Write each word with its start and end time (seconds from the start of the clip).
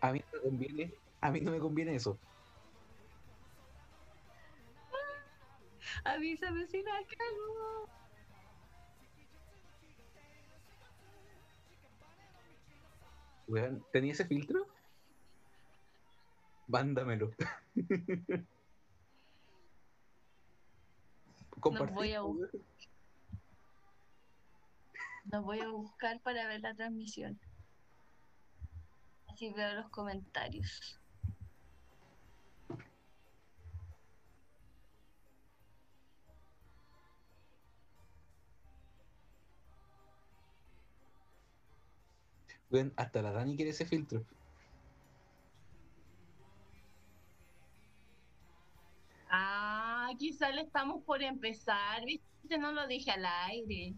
A 0.00 0.12
mí 0.12 0.20
no 0.20 0.26
me 0.32 0.40
conviene, 0.42 0.94
a 1.20 1.30
mí 1.30 1.40
no 1.40 1.52
me 1.52 1.58
conviene 1.58 1.94
eso. 1.94 2.18
Avísame 6.04 6.66
si 6.66 6.82
la 6.82 6.92
cago. 6.92 7.88
Weón, 13.46 13.84
¿tenía 13.92 14.12
ese 14.12 14.24
filtro? 14.24 14.71
Mándamelo. 16.66 17.30
Compartí, 21.60 21.94
voy 21.94 22.12
a. 22.12 22.22
Lo 25.30 25.42
voy 25.42 25.60
a 25.60 25.68
buscar 25.68 26.20
para 26.20 26.48
ver 26.48 26.60
la 26.60 26.74
transmisión. 26.74 27.38
Así 29.28 29.52
veo 29.52 29.74
los 29.74 29.88
comentarios. 29.90 30.98
Hasta 42.96 43.20
la 43.20 43.32
Dani 43.32 43.54
quiere 43.54 43.70
ese 43.70 43.84
filtro. 43.84 44.24
Quizá 50.16 50.50
le 50.50 50.62
estamos 50.62 51.02
por 51.04 51.22
empezar, 51.22 52.04
¿viste? 52.04 52.58
No 52.58 52.72
lo 52.72 52.86
dije 52.86 53.10
al 53.10 53.24
aire. 53.26 53.94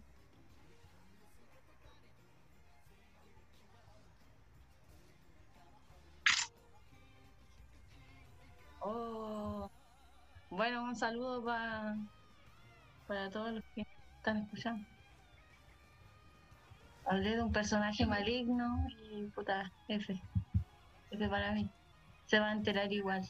Oh, 8.80 9.70
bueno, 10.50 10.84
un 10.84 10.94
saludo 10.96 11.44
pa- 11.44 11.96
para 13.06 13.30
todos 13.30 13.52
los 13.52 13.64
que 13.74 13.86
están 14.16 14.38
escuchando. 14.38 14.84
Hablé 17.06 17.36
de 17.36 17.42
un 17.42 17.52
personaje 17.52 18.06
maligno 18.06 18.86
y 19.12 19.24
puta, 19.28 19.70
F. 19.88 20.20
F 21.10 21.28
para 21.28 21.52
mí. 21.52 21.68
Se 22.26 22.38
va 22.40 22.48
a 22.48 22.52
enterar 22.52 22.92
igual. 22.92 23.22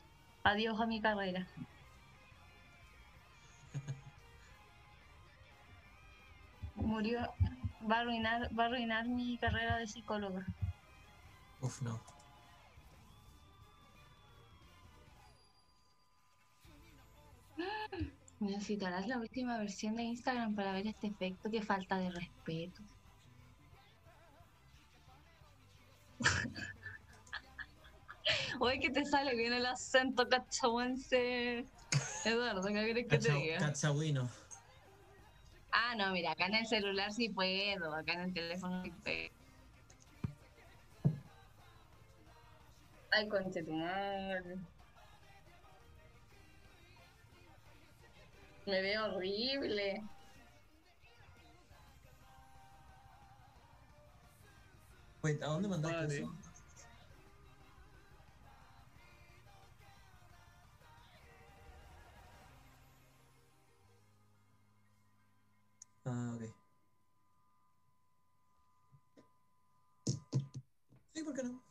Adiós 0.45 0.81
a 0.81 0.87
mi 0.87 1.01
carrera. 1.01 1.47
Murió, 6.85 7.21
va 7.91 7.97
a 7.97 8.01
arruinar, 8.01 8.51
va 8.59 8.65
a 8.65 8.67
arruinar 8.67 9.07
mi 9.09 9.39
carrera 9.39 9.79
de 9.79 9.87
psicóloga. 9.87 10.45
Uf, 11.61 11.81
no. 11.83 12.01
Necesitarás 18.41 19.07
la 19.07 19.19
última 19.19 19.57
versión 19.59 19.95
de 19.97 20.03
Instagram 20.03 20.55
para 20.55 20.73
ver 20.73 20.87
este 20.87 21.07
efecto. 21.07 21.51
Qué 21.51 21.63
falta 21.63 21.99
de 21.99 22.11
respeto. 22.11 22.83
Oye, 28.61 28.79
que 28.81 28.91
te 28.91 29.05
sale 29.05 29.35
bien 29.37 29.53
el 29.53 29.67
acento 29.67 30.29
cachahuense. 30.29 31.67
Eduardo, 32.25 32.63
¿qué 32.69 32.73
quieres 32.73 32.95
que 33.09 33.19
te 33.19 33.21
Cacha- 33.29 33.35
diga? 33.35 33.59
Cachagüino. 33.59 34.29
Ah, 35.77 35.95
no, 35.97 36.13
mira, 36.13 36.31
acá 36.33 36.47
en 36.47 36.55
el 36.55 36.67
celular 36.67 37.13
sí 37.13 37.31
puedo, 37.31 37.93
acá 37.95 38.13
en 38.15 38.21
el 38.21 38.33
teléfono 38.35 38.83
sí 38.85 38.93
puedo. 38.93 39.29
Ay, 43.11 43.29
conche 43.29 43.63
tu 43.65 43.73
madre. 43.73 44.57
Me 48.67 48.81
veo 48.83 49.05
horrible. 49.17 50.05
Wait, 55.23 55.43
¿a 55.43 55.47
dónde 55.47 55.69
mandaste 55.69 55.97
Vale. 55.97 56.17
eso? 56.19 56.44
Ah, 66.07 66.33
ok. 66.37 66.43
Sí, 71.15 71.23
¿por 71.23 71.35
qué 71.35 71.43
no? 71.43 71.63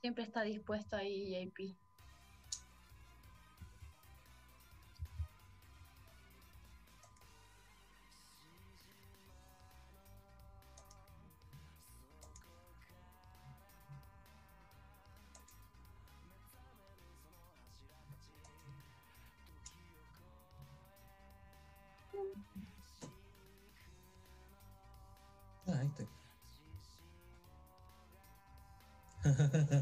Siempre 0.00 0.24
está 0.24 0.42
dispuesto 0.42 0.96
ahí, 0.96 1.30
JP. 1.50 1.87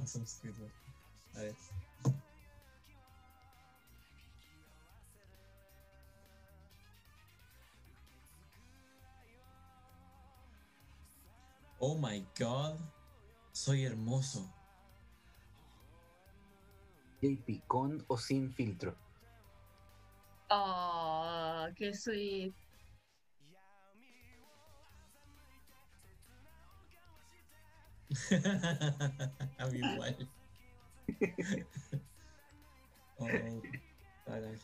Some 0.07 0.25
Squidward. 0.25 0.71
A 1.35 1.41
ver. 1.41 1.57
Oh 11.81 11.99
my 11.99 12.25
god. 12.39 12.79
Soy 13.53 13.85
hermoso. 13.85 14.49
JP, 17.21 17.63
con 17.67 18.05
o 18.09 18.17
sin 18.17 18.53
filtro. 18.55 18.95
Oh, 20.51 21.67
qué 21.75 21.93
sweet. 21.93 22.55
A 29.59 29.67
mí 29.67 29.79
igual. 29.79 30.31
oh, 33.19 33.27
para 34.25 34.51
el 34.51 34.59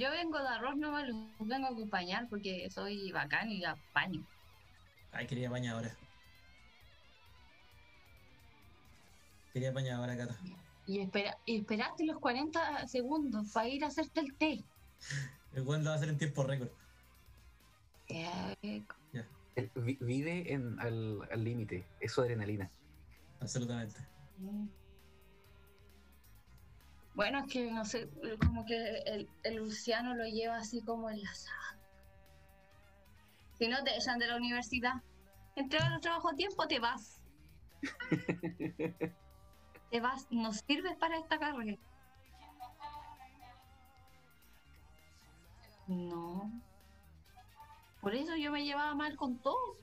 Yo 0.00 0.10
vengo 0.10 0.38
de 0.38 0.48
arroz, 0.48 0.76
no 0.78 0.92
me 0.92 1.02
vengo 1.40 1.66
a 1.66 1.70
acompañar 1.70 2.26
porque 2.30 2.70
soy 2.70 3.12
bacán 3.12 3.50
y 3.50 3.62
apaño. 3.66 4.26
Ay, 5.12 5.26
quería 5.26 5.50
bañadora. 5.50 5.94
Quería 9.52 9.72
bañadora, 9.72 10.16
Cata. 10.16 10.38
Y, 10.86 11.00
espera, 11.00 11.36
y 11.44 11.60
esperaste 11.60 12.06
los 12.06 12.18
40 12.18 12.88
segundos 12.88 13.52
para 13.52 13.68
ir 13.68 13.84
a 13.84 13.88
hacerte 13.88 14.20
el 14.20 14.34
té. 14.38 14.64
El 15.52 15.64
lo 15.64 15.70
va 15.84 15.92
a 15.92 15.94
hacer 15.96 16.08
en 16.08 16.16
tiempo 16.16 16.44
récord. 16.44 16.70
Vi- 19.74 19.98
vive 20.00 20.52
en, 20.52 20.78
al 20.80 21.28
al 21.30 21.44
límite. 21.44 21.84
Es 22.00 22.12
su 22.12 22.22
adrenalina. 22.22 22.70
Absolutamente. 23.40 24.00
mm. 24.38 24.79
Bueno, 27.20 27.40
es 27.40 27.52
que 27.52 27.70
no 27.70 27.84
sé, 27.84 28.08
como 28.38 28.64
que 28.64 29.02
el, 29.04 29.28
el 29.42 29.56
Luciano 29.56 30.14
lo 30.14 30.24
lleva 30.24 30.56
así 30.56 30.80
como 30.80 31.10
en 31.10 31.22
la 31.22 31.34
sangre. 31.34 31.86
Si 33.58 33.68
no 33.68 33.84
te 33.84 33.94
echan 33.94 34.18
de 34.18 34.26
la 34.26 34.36
universidad, 34.36 34.94
entregas 35.54 35.90
los 35.90 36.00
trabajos 36.00 36.32
a 36.32 36.36
tiempo, 36.36 36.66
te 36.66 36.78
vas. 36.78 37.20
te 39.90 40.00
vas, 40.00 40.28
no 40.30 40.50
sirves 40.54 40.96
para 40.96 41.18
esta 41.18 41.38
carrera. 41.38 41.76
No. 45.88 46.50
Por 48.00 48.14
eso 48.14 48.34
yo 48.36 48.50
me 48.50 48.64
llevaba 48.64 48.94
mal 48.94 49.14
con 49.18 49.36
todos. 49.42 49.76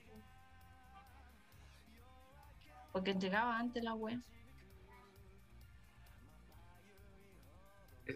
Porque 2.91 3.11
entregaba 3.11 3.59
antes 3.59 3.83
la 3.83 3.93
web. 3.93 4.19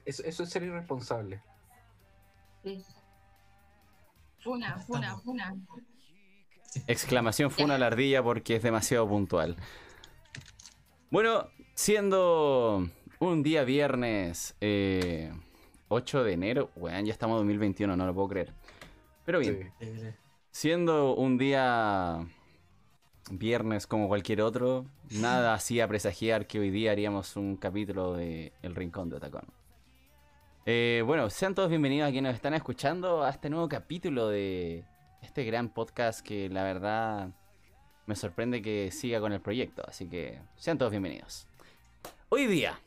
Eso, 0.05 0.23
eso 0.23 0.43
es 0.43 0.49
ser 0.49 0.63
irresponsable. 0.63 1.41
Sí. 2.63 2.83
Funa, 4.43 4.77
funa, 4.79 5.17
funa. 5.17 5.55
Exclamación 6.87 7.51
funa 7.51 7.77
la 7.77 7.87
ardilla 7.87 8.23
porque 8.23 8.55
es 8.55 8.63
demasiado 8.63 9.07
puntual. 9.07 9.55
Bueno, 11.09 11.49
siendo 11.75 12.87
un 13.19 13.43
día 13.43 13.63
viernes 13.63 14.55
eh, 14.61 15.31
8 15.89 16.23
de 16.23 16.33
enero, 16.33 16.71
weón, 16.75 17.05
ya 17.05 17.11
estamos 17.11 17.35
en 17.35 17.47
2021, 17.47 17.95
no 17.95 18.05
lo 18.05 18.13
puedo 18.13 18.29
creer. 18.29 18.53
Pero 19.25 19.39
bien, 19.39 19.73
Sí. 19.79 19.87
Siendo 20.51 21.15
un 21.15 21.37
día 21.37 22.25
viernes 23.29 23.87
como 23.87 24.07
cualquier 24.07 24.41
otro, 24.41 24.85
nada 25.11 25.53
hacía 25.53 25.87
presagiar 25.87 26.47
que 26.47 26.59
hoy 26.59 26.71
día 26.71 26.91
haríamos 26.91 27.35
un 27.35 27.57
capítulo 27.57 28.13
de 28.13 28.53
El 28.61 28.75
Rincón 28.75 29.09
de 29.09 29.17
Otacón. 29.17 29.45
Eh, 30.67 31.01
bueno, 31.07 31.27
sean 31.31 31.55
todos 31.55 31.69
bienvenidos 31.69 32.07
a 32.07 32.11
quienes 32.11 32.29
nos 32.29 32.35
están 32.35 32.53
escuchando 32.53 33.23
a 33.23 33.31
este 33.31 33.49
nuevo 33.49 33.67
capítulo 33.67 34.27
de 34.27 34.85
este 35.23 35.43
gran 35.43 35.69
podcast 35.69 36.23
que 36.23 36.49
la 36.49 36.61
verdad 36.61 37.31
me 38.05 38.15
sorprende 38.15 38.61
que 38.61 38.91
siga 38.91 39.19
con 39.19 39.33
el 39.33 39.41
proyecto, 39.41 39.81
así 39.87 40.07
que 40.07 40.39
sean 40.57 40.77
todos 40.77 40.91
bienvenidos. 40.91 41.47
Hoy 42.29 42.45
día, 42.45 42.79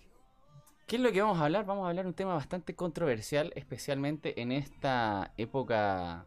¿qué 0.86 0.96
es 0.96 1.02
lo 1.02 1.10
que 1.10 1.20
vamos 1.20 1.40
a 1.40 1.46
hablar? 1.46 1.66
Vamos 1.66 1.84
a 1.84 1.88
hablar 1.88 2.06
un 2.06 2.14
tema 2.14 2.34
bastante 2.34 2.76
controversial, 2.76 3.52
especialmente 3.56 4.40
en 4.40 4.52
esta 4.52 5.32
época 5.36 6.26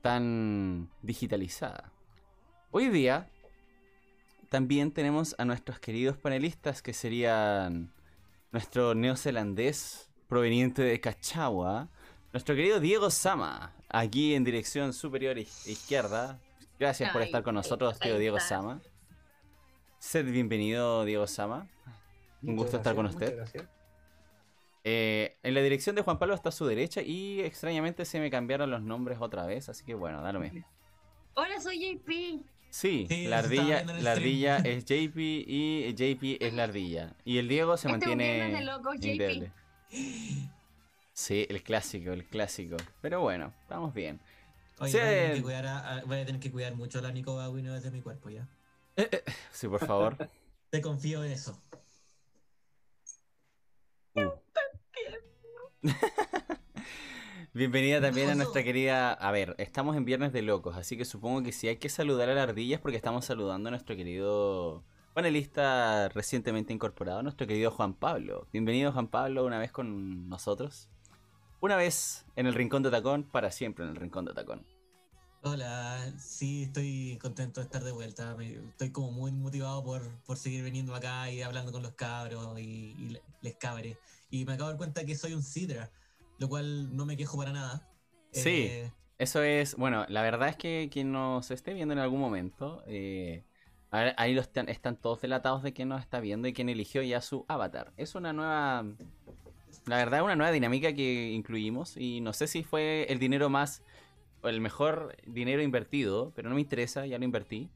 tan 0.00 0.90
digitalizada. 1.02 1.92
Hoy 2.72 2.88
día 2.88 3.30
también 4.48 4.90
tenemos 4.90 5.36
a 5.38 5.44
nuestros 5.44 5.78
queridos 5.78 6.16
panelistas 6.16 6.82
que 6.82 6.94
serían 6.94 7.92
nuestro 8.50 8.96
neozelandés 8.96 10.11
proveniente 10.36 10.80
de 10.80 10.98
Cachagua, 10.98 11.88
nuestro 12.32 12.54
querido 12.54 12.80
Diego 12.80 13.10
Sama, 13.10 13.74
aquí 13.90 14.34
en 14.34 14.44
dirección 14.44 14.94
superior 14.94 15.36
iz- 15.36 15.66
izquierda. 15.66 16.40
Gracias 16.80 17.12
por 17.12 17.20
estar 17.20 17.42
con 17.42 17.54
nosotros, 17.54 17.98
tío 17.98 18.16
Diego. 18.18 18.40
Sama. 18.40 18.80
Sed 19.98 20.24
bienvenido, 20.32 21.04
Diego 21.04 21.26
Sama. 21.26 21.68
Un 22.42 22.56
gusto 22.56 22.78
estar 22.78 22.94
con 22.94 23.04
usted. 23.04 23.36
gracias. 23.36 23.68
Eh, 24.84 25.36
en 25.42 25.52
la 25.52 25.60
dirección 25.60 25.96
de 25.96 26.00
Juan 26.00 26.18
Pablo 26.18 26.34
está 26.34 26.48
a 26.48 26.52
su 26.52 26.64
derecha 26.64 27.02
y 27.02 27.40
extrañamente 27.42 28.06
se 28.06 28.18
me 28.18 28.30
cambiaron 28.30 28.70
los 28.70 28.80
nombres 28.80 29.18
otra 29.20 29.44
vez, 29.44 29.68
así 29.68 29.84
que 29.84 29.92
bueno, 29.94 30.22
da 30.22 30.32
lo 30.32 30.40
mismo. 30.40 30.66
Hola, 31.34 31.60
soy 31.60 31.78
JP. 31.78 32.40
Sí, 32.70 33.06
Sí, 33.06 33.26
la 33.26 33.40
ardilla, 33.40 33.84
la 33.84 34.14
es 34.14 34.86
JP 34.86 35.14
y 35.46 35.92
JP 35.94 36.38
es 36.40 36.54
la 36.54 36.64
ardilla. 36.64 37.16
Y 37.22 37.36
el 37.36 37.48
Diego 37.48 37.76
se 37.76 37.88
Este 37.88 38.06
mantiene 38.08 38.64
locos, 38.64 38.96
JP. 38.98 39.52
Sí, 41.12 41.46
el 41.48 41.62
clásico, 41.62 42.12
el 42.12 42.24
clásico. 42.26 42.76
Pero 43.00 43.20
bueno, 43.20 43.52
estamos 43.62 43.92
bien. 43.94 44.20
Oye, 44.78 44.90
Sí. 44.92 44.98
voy, 44.98 45.06
a 45.06 45.10
tener 45.10 45.34
que 45.36 45.42
cuidar 45.42 45.66
a- 45.66 45.96
a- 45.98 46.04
voy 46.04 46.18
a 46.18 46.26
tener 46.26 46.40
que 46.40 46.50
cuidar 46.50 46.74
mucho 46.74 46.98
a 46.98 47.02
la 47.02 47.12
Nico 47.12 47.40
desde 47.52 47.90
mi 47.90 48.00
cuerpo 48.00 48.30
ya. 48.30 48.48
Sí, 49.52 49.68
por 49.68 49.84
favor. 49.86 50.16
Te 50.70 50.80
confío 50.80 51.22
en 51.24 51.32
eso. 51.32 51.60
Uh. 54.14 54.30
Bienvenida 57.54 58.00
también 58.00 58.30
a 58.30 58.34
nuestra 58.34 58.62
querida. 58.62 59.12
A 59.12 59.30
ver, 59.30 59.54
estamos 59.58 59.96
en 59.96 60.04
Viernes 60.06 60.32
de 60.32 60.40
Locos, 60.42 60.76
así 60.76 60.96
que 60.96 61.04
supongo 61.04 61.42
que 61.42 61.52
si 61.52 61.68
hay 61.68 61.76
que 61.76 61.88
saludar 61.90 62.30
a 62.30 62.34
la 62.34 62.44
ardilla 62.44 62.76
es 62.76 62.80
porque 62.80 62.96
estamos 62.96 63.26
saludando 63.26 63.68
a 63.68 63.70
nuestro 63.72 63.94
querido 63.94 64.84
panelista 65.14 66.08
recientemente 66.08 66.72
incorporado, 66.72 67.22
nuestro 67.22 67.46
querido 67.46 67.70
Juan 67.70 67.94
Pablo. 67.94 68.46
Bienvenido, 68.52 68.92
Juan 68.92 69.08
Pablo, 69.08 69.44
una 69.44 69.58
vez 69.58 69.70
con 69.72 70.28
nosotros. 70.28 70.88
Una 71.60 71.76
vez 71.76 72.24
en 72.34 72.46
el 72.46 72.54
Rincón 72.54 72.82
de 72.82 72.90
Tacón, 72.90 73.24
para 73.24 73.50
siempre 73.50 73.84
en 73.84 73.90
el 73.90 73.96
Rincón 73.96 74.24
de 74.24 74.34
Tacón. 74.34 74.66
Hola, 75.44 76.12
sí, 76.18 76.64
estoy 76.64 77.18
contento 77.20 77.60
de 77.60 77.64
estar 77.64 77.82
de 77.82 77.92
vuelta. 77.92 78.36
Estoy 78.40 78.90
como 78.90 79.10
muy 79.12 79.32
motivado 79.32 79.82
por, 79.84 80.08
por 80.24 80.36
seguir 80.36 80.62
viniendo 80.64 80.94
acá 80.94 81.30
y 81.30 81.42
hablando 81.42 81.72
con 81.72 81.82
los 81.82 81.92
cabros 81.92 82.58
y, 82.58 82.94
y 82.98 83.08
le- 83.10 83.22
les 83.42 83.56
cabres. 83.56 83.98
Y 84.30 84.44
me 84.44 84.52
acabo 84.54 84.68
de 84.68 84.74
dar 84.74 84.78
cuenta 84.78 85.04
que 85.04 85.16
soy 85.16 85.34
un 85.34 85.42
Sidra, 85.42 85.90
lo 86.38 86.48
cual 86.48 86.96
no 86.96 87.04
me 87.06 87.16
quejo 87.16 87.36
para 87.36 87.52
nada. 87.52 87.88
Sí. 88.32 88.66
Eh, 88.68 88.92
Eso 89.18 89.42
es, 89.42 89.74
bueno, 89.76 90.06
la 90.08 90.22
verdad 90.22 90.48
es 90.48 90.56
que 90.56 90.88
quien 90.92 91.12
nos 91.12 91.50
esté 91.50 91.74
viendo 91.74 91.92
en 91.92 91.98
algún 91.98 92.20
momento, 92.20 92.82
eh, 92.86 93.44
a 93.92 93.98
ver, 94.00 94.14
ahí 94.16 94.32
los 94.32 94.46
están, 94.46 94.70
están 94.70 94.96
todos 94.96 95.20
delatados 95.20 95.62
de 95.62 95.74
quién 95.74 95.90
nos 95.90 96.00
está 96.00 96.18
viendo 96.18 96.48
y 96.48 96.54
quién 96.54 96.70
eligió 96.70 97.02
ya 97.02 97.20
su 97.20 97.44
avatar. 97.46 97.92
Es 97.98 98.14
una 98.14 98.32
nueva, 98.32 98.86
la 99.84 99.96
verdad 99.96 100.22
una 100.22 100.34
nueva 100.34 100.50
dinámica 100.50 100.94
que 100.94 101.30
incluimos 101.30 101.98
y 101.98 102.22
no 102.22 102.32
sé 102.32 102.46
si 102.46 102.62
fue 102.62 103.06
el 103.10 103.18
dinero 103.18 103.50
más, 103.50 103.82
o 104.40 104.48
el 104.48 104.62
mejor 104.62 105.14
dinero 105.26 105.60
invertido, 105.60 106.32
pero 106.34 106.48
no 106.48 106.54
me 106.54 106.62
interesa, 106.62 107.04
ya 107.04 107.18
lo 107.18 107.24
invertí. 107.26 107.68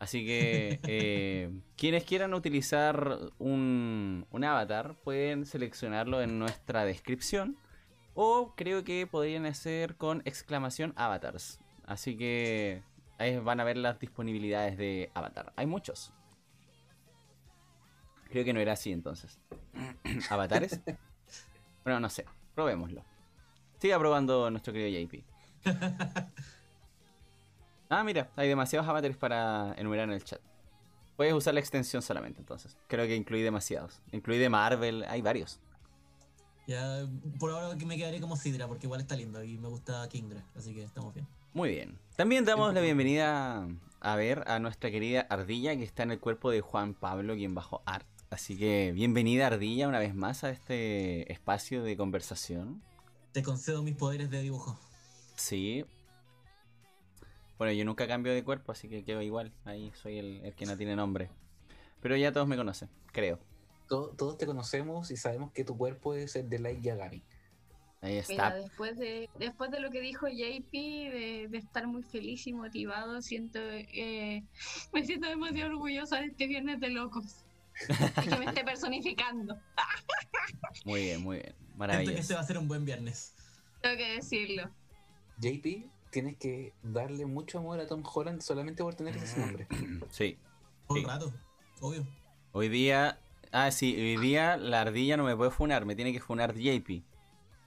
Así 0.00 0.26
que 0.26 0.80
eh, 0.88 1.50
quienes 1.76 2.02
quieran 2.02 2.34
utilizar 2.34 3.20
un, 3.38 4.26
un 4.32 4.44
avatar 4.44 4.96
pueden 5.04 5.46
seleccionarlo 5.46 6.22
en 6.22 6.40
nuestra 6.40 6.84
descripción. 6.84 7.56
O 8.14 8.54
creo 8.56 8.82
que 8.82 9.06
podrían 9.06 9.46
hacer 9.46 9.94
con 9.94 10.22
exclamación 10.24 10.92
avatars. 10.96 11.60
Así 11.86 12.16
que 12.16 12.82
ahí 13.18 13.38
van 13.38 13.60
a 13.60 13.64
ver 13.64 13.76
las 13.76 13.98
disponibilidades 13.98 14.76
de 14.76 15.10
avatar. 15.14 15.52
Hay 15.56 15.66
muchos. 15.66 16.12
Creo 18.30 18.44
que 18.44 18.52
no 18.52 18.60
era 18.60 18.72
así 18.72 18.92
entonces. 18.92 19.38
¿Avatares? 20.30 20.80
Bueno, 21.84 22.00
no 22.00 22.08
sé. 22.08 22.24
Probémoslo. 22.54 23.04
Siga 23.78 23.98
probando 23.98 24.50
nuestro 24.50 24.72
querido 24.72 25.06
JP. 25.06 25.24
Ah, 27.94 28.04
mira, 28.04 28.30
hay 28.36 28.48
demasiados 28.48 28.88
avatares 28.88 29.18
para 29.18 29.74
enumerar 29.76 30.08
en 30.08 30.14
el 30.14 30.24
chat. 30.24 30.40
Puedes 31.14 31.34
usar 31.34 31.52
la 31.52 31.60
extensión 31.60 32.00
solamente 32.00 32.40
entonces. 32.40 32.78
Creo 32.88 33.06
que 33.06 33.14
incluí 33.14 33.42
demasiados. 33.42 34.00
Incluí 34.12 34.38
de 34.38 34.48
Marvel, 34.48 35.04
hay 35.08 35.20
varios. 35.20 35.60
ya, 36.66 37.06
por 37.38 37.50
ahora 37.50 37.76
que 37.76 37.84
me 37.84 37.98
quedaré 37.98 38.18
como 38.18 38.34
Sidra, 38.36 38.66
porque 38.66 38.86
igual 38.86 39.02
está 39.02 39.14
lindo 39.14 39.44
y 39.44 39.58
me 39.58 39.68
gusta 39.68 40.08
Kingdra, 40.08 40.42
así 40.56 40.72
que 40.72 40.84
estamos 40.84 41.12
bien. 41.12 41.28
Muy 41.54 41.70
bien. 41.70 41.98
También 42.16 42.44
damos 42.44 42.72
la 42.74 42.80
bienvenida 42.80 43.66
a 44.00 44.16
ver 44.16 44.44
a 44.46 44.58
nuestra 44.58 44.90
querida 44.90 45.22
Ardilla 45.28 45.76
que 45.76 45.84
está 45.84 46.02
en 46.02 46.12
el 46.12 46.20
cuerpo 46.20 46.50
de 46.50 46.60
Juan 46.60 46.94
Pablo, 46.94 47.34
quien 47.34 47.54
bajo 47.54 47.82
art. 47.86 48.06
Así 48.30 48.56
que 48.56 48.92
bienvenida 48.92 49.46
Ardilla 49.48 49.88
una 49.88 49.98
vez 49.98 50.14
más 50.14 50.44
a 50.44 50.50
este 50.50 51.30
espacio 51.32 51.82
de 51.82 51.96
conversación. 51.96 52.82
Te 53.32 53.42
concedo 53.42 53.82
mis 53.82 53.96
poderes 53.96 54.30
de 54.30 54.40
dibujo. 54.42 54.78
Sí. 55.36 55.84
Bueno, 57.58 57.72
yo 57.72 57.84
nunca 57.84 58.06
cambio 58.08 58.32
de 58.32 58.42
cuerpo, 58.42 58.72
así 58.72 58.88
que 58.88 59.04
quedo 59.04 59.22
igual. 59.22 59.52
Ahí 59.64 59.92
soy 60.02 60.18
el, 60.18 60.40
el 60.44 60.54
que 60.54 60.66
no 60.66 60.76
tiene 60.76 60.96
nombre. 60.96 61.30
Pero 62.00 62.16
ya 62.16 62.32
todos 62.32 62.48
me 62.48 62.56
conocen, 62.56 62.88
creo. 63.12 63.38
To- 63.88 64.08
Todos 64.16 64.38
te 64.38 64.46
conocemos 64.46 65.10
y 65.10 65.16
sabemos 65.16 65.52
que 65.52 65.64
tu 65.64 65.76
cuerpo 65.76 66.14
es 66.14 66.34
el 66.36 66.48
de 66.48 66.58
Light 66.58 66.80
Yagami. 66.82 67.22
Ahí 68.02 68.14
Mira, 68.28 68.48
está. 68.48 68.54
después 68.54 68.98
de, 68.98 69.30
después 69.38 69.70
de 69.70 69.78
lo 69.80 69.90
que 69.90 70.00
dijo 70.00 70.26
JP, 70.28 70.72
de, 70.72 71.46
de 71.48 71.58
estar 71.58 71.86
muy 71.86 72.02
feliz 72.02 72.46
y 72.48 72.52
motivado, 72.52 73.22
siento 73.22 73.60
eh, 73.62 74.42
me 74.92 75.04
siento 75.06 75.28
demasiado 75.28 75.70
orgullosa 75.70 76.16
de 76.20 76.26
este 76.26 76.46
viernes 76.48 76.80
de 76.80 76.90
locos. 76.90 77.44
Y 78.24 78.28
que 78.28 78.36
me 78.36 78.44
esté 78.46 78.64
personificando, 78.64 79.56
Muy 80.84 81.02
bien, 81.02 81.22
muy 81.22 81.36
bien. 81.36 81.46
Siento 81.54 81.72
que 81.72 81.78
Maravilloso. 81.78 82.18
este 82.18 82.34
va 82.34 82.40
a 82.40 82.44
ser 82.44 82.58
un 82.58 82.68
buen 82.68 82.84
viernes. 82.84 83.34
tengo 83.80 83.96
que 83.96 84.14
decirlo. 84.16 84.68
JP, 85.38 85.66
tienes 86.10 86.36
que 86.36 86.72
darle 86.82 87.24
mucho 87.24 87.58
amor 87.58 87.80
a 87.80 87.86
Tom 87.86 88.02
Holland 88.04 88.42
solamente 88.42 88.82
por 88.82 88.94
tener 88.94 89.16
ese 89.16 89.38
nombre. 89.40 89.66
Sí. 90.10 90.36
Por 90.86 90.98
Sí. 90.98 91.04
rato, 91.06 91.32
obvio. 91.80 92.04
Hoy 92.52 92.68
día. 92.68 93.18
Ah, 93.52 93.70
sí, 93.70 93.94
hoy 93.96 94.16
día 94.16 94.56
la 94.56 94.80
ardilla 94.82 95.16
no 95.16 95.24
me 95.24 95.36
puede 95.36 95.50
funar, 95.50 95.84
me 95.86 95.94
tiene 95.94 96.12
que 96.12 96.20
funar 96.20 96.54
JP. 96.54 97.02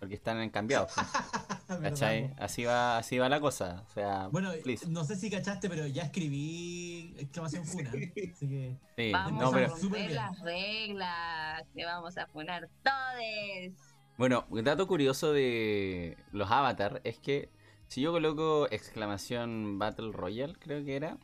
Porque 0.05 0.15
están 0.15 0.47
cambiados. 0.51 0.91
¿Cachai? 1.81 2.31
Así 2.37 2.63
va, 2.63 2.99
así 2.99 3.17
va 3.17 3.27
la 3.27 3.39
cosa. 3.39 3.83
O 3.89 3.91
sea, 3.91 4.27
Bueno, 4.27 4.51
please. 4.63 4.87
no 4.87 5.03
sé 5.03 5.15
si 5.15 5.31
cachaste, 5.31 5.67
pero 5.67 5.87
ya 5.87 6.03
escribí 6.03 7.15
exclamación 7.17 7.65
funa. 7.65 7.89
Así 7.89 8.47
que. 8.47 8.77
Sí, 8.95 9.11
Vamos 9.11 9.41
no, 9.41 9.47
a 9.47 9.51
pero. 9.51 9.69
Súper 9.75 10.01
romper 10.01 10.11
las 10.11 10.39
reglas. 10.41 11.63
Te 11.73 11.85
vamos 11.85 12.15
a 12.19 12.27
poner 12.27 12.69
todes. 12.83 13.73
Bueno, 14.19 14.45
un 14.51 14.63
dato 14.63 14.85
curioso 14.87 15.33
de 15.33 16.17
los 16.31 16.51
avatar 16.51 17.01
es 17.03 17.17
que 17.17 17.49
si 17.87 18.01
yo 18.01 18.11
coloco 18.11 18.67
exclamación 18.69 19.79
Battle 19.79 20.11
Royale, 20.11 20.53
creo 20.59 20.85
que 20.85 20.95
era, 20.95 21.17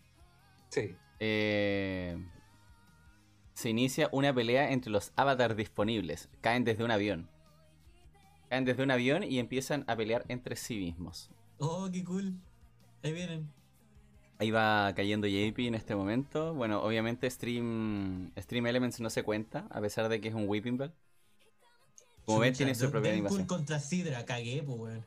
Sí. 0.69 0.95
eh, 1.19 2.17
se 3.53 3.69
inicia 3.69 4.09
una 4.11 4.33
pelea 4.33 4.71
entre 4.71 4.91
los 4.91 5.11
avatars 5.15 5.55
disponibles. 5.55 6.29
Caen 6.41 6.63
desde 6.63 6.83
un 6.83 6.89
avión. 6.89 7.29
Caen 8.51 8.65
desde 8.65 8.83
un 8.83 8.91
avión 8.91 9.23
y 9.23 9.39
empiezan 9.39 9.85
a 9.87 9.95
pelear 9.95 10.25
entre 10.27 10.57
sí 10.57 10.75
mismos. 10.77 11.29
Oh, 11.57 11.87
qué 11.89 12.03
cool. 12.03 12.33
Ahí 13.01 13.13
vienen. 13.13 13.49
Ahí 14.39 14.51
va 14.51 14.91
cayendo 14.93 15.25
JP 15.25 15.67
en 15.67 15.75
este 15.75 15.95
momento. 15.95 16.53
Bueno, 16.53 16.81
obviamente 16.83 17.29
Stream, 17.29 18.33
Stream 18.37 18.67
Elements 18.67 18.99
no 18.99 19.09
se 19.09 19.23
cuenta, 19.23 19.67
a 19.69 19.79
pesar 19.79 20.09
de 20.09 20.19
que 20.19 20.27
es 20.27 20.33
un 20.35 20.49
Whipping 20.49 20.77
Bell. 20.77 20.91
Como 22.25 22.39
ven, 22.39 22.53
tiene 22.53 22.75
su 22.75 22.91
propia 22.91 23.13
animación. 23.13 23.45
contra 23.45 23.79
Sidra, 23.79 24.25
cagué, 24.25 24.61
pues, 24.63 24.77
weón. 24.77 25.05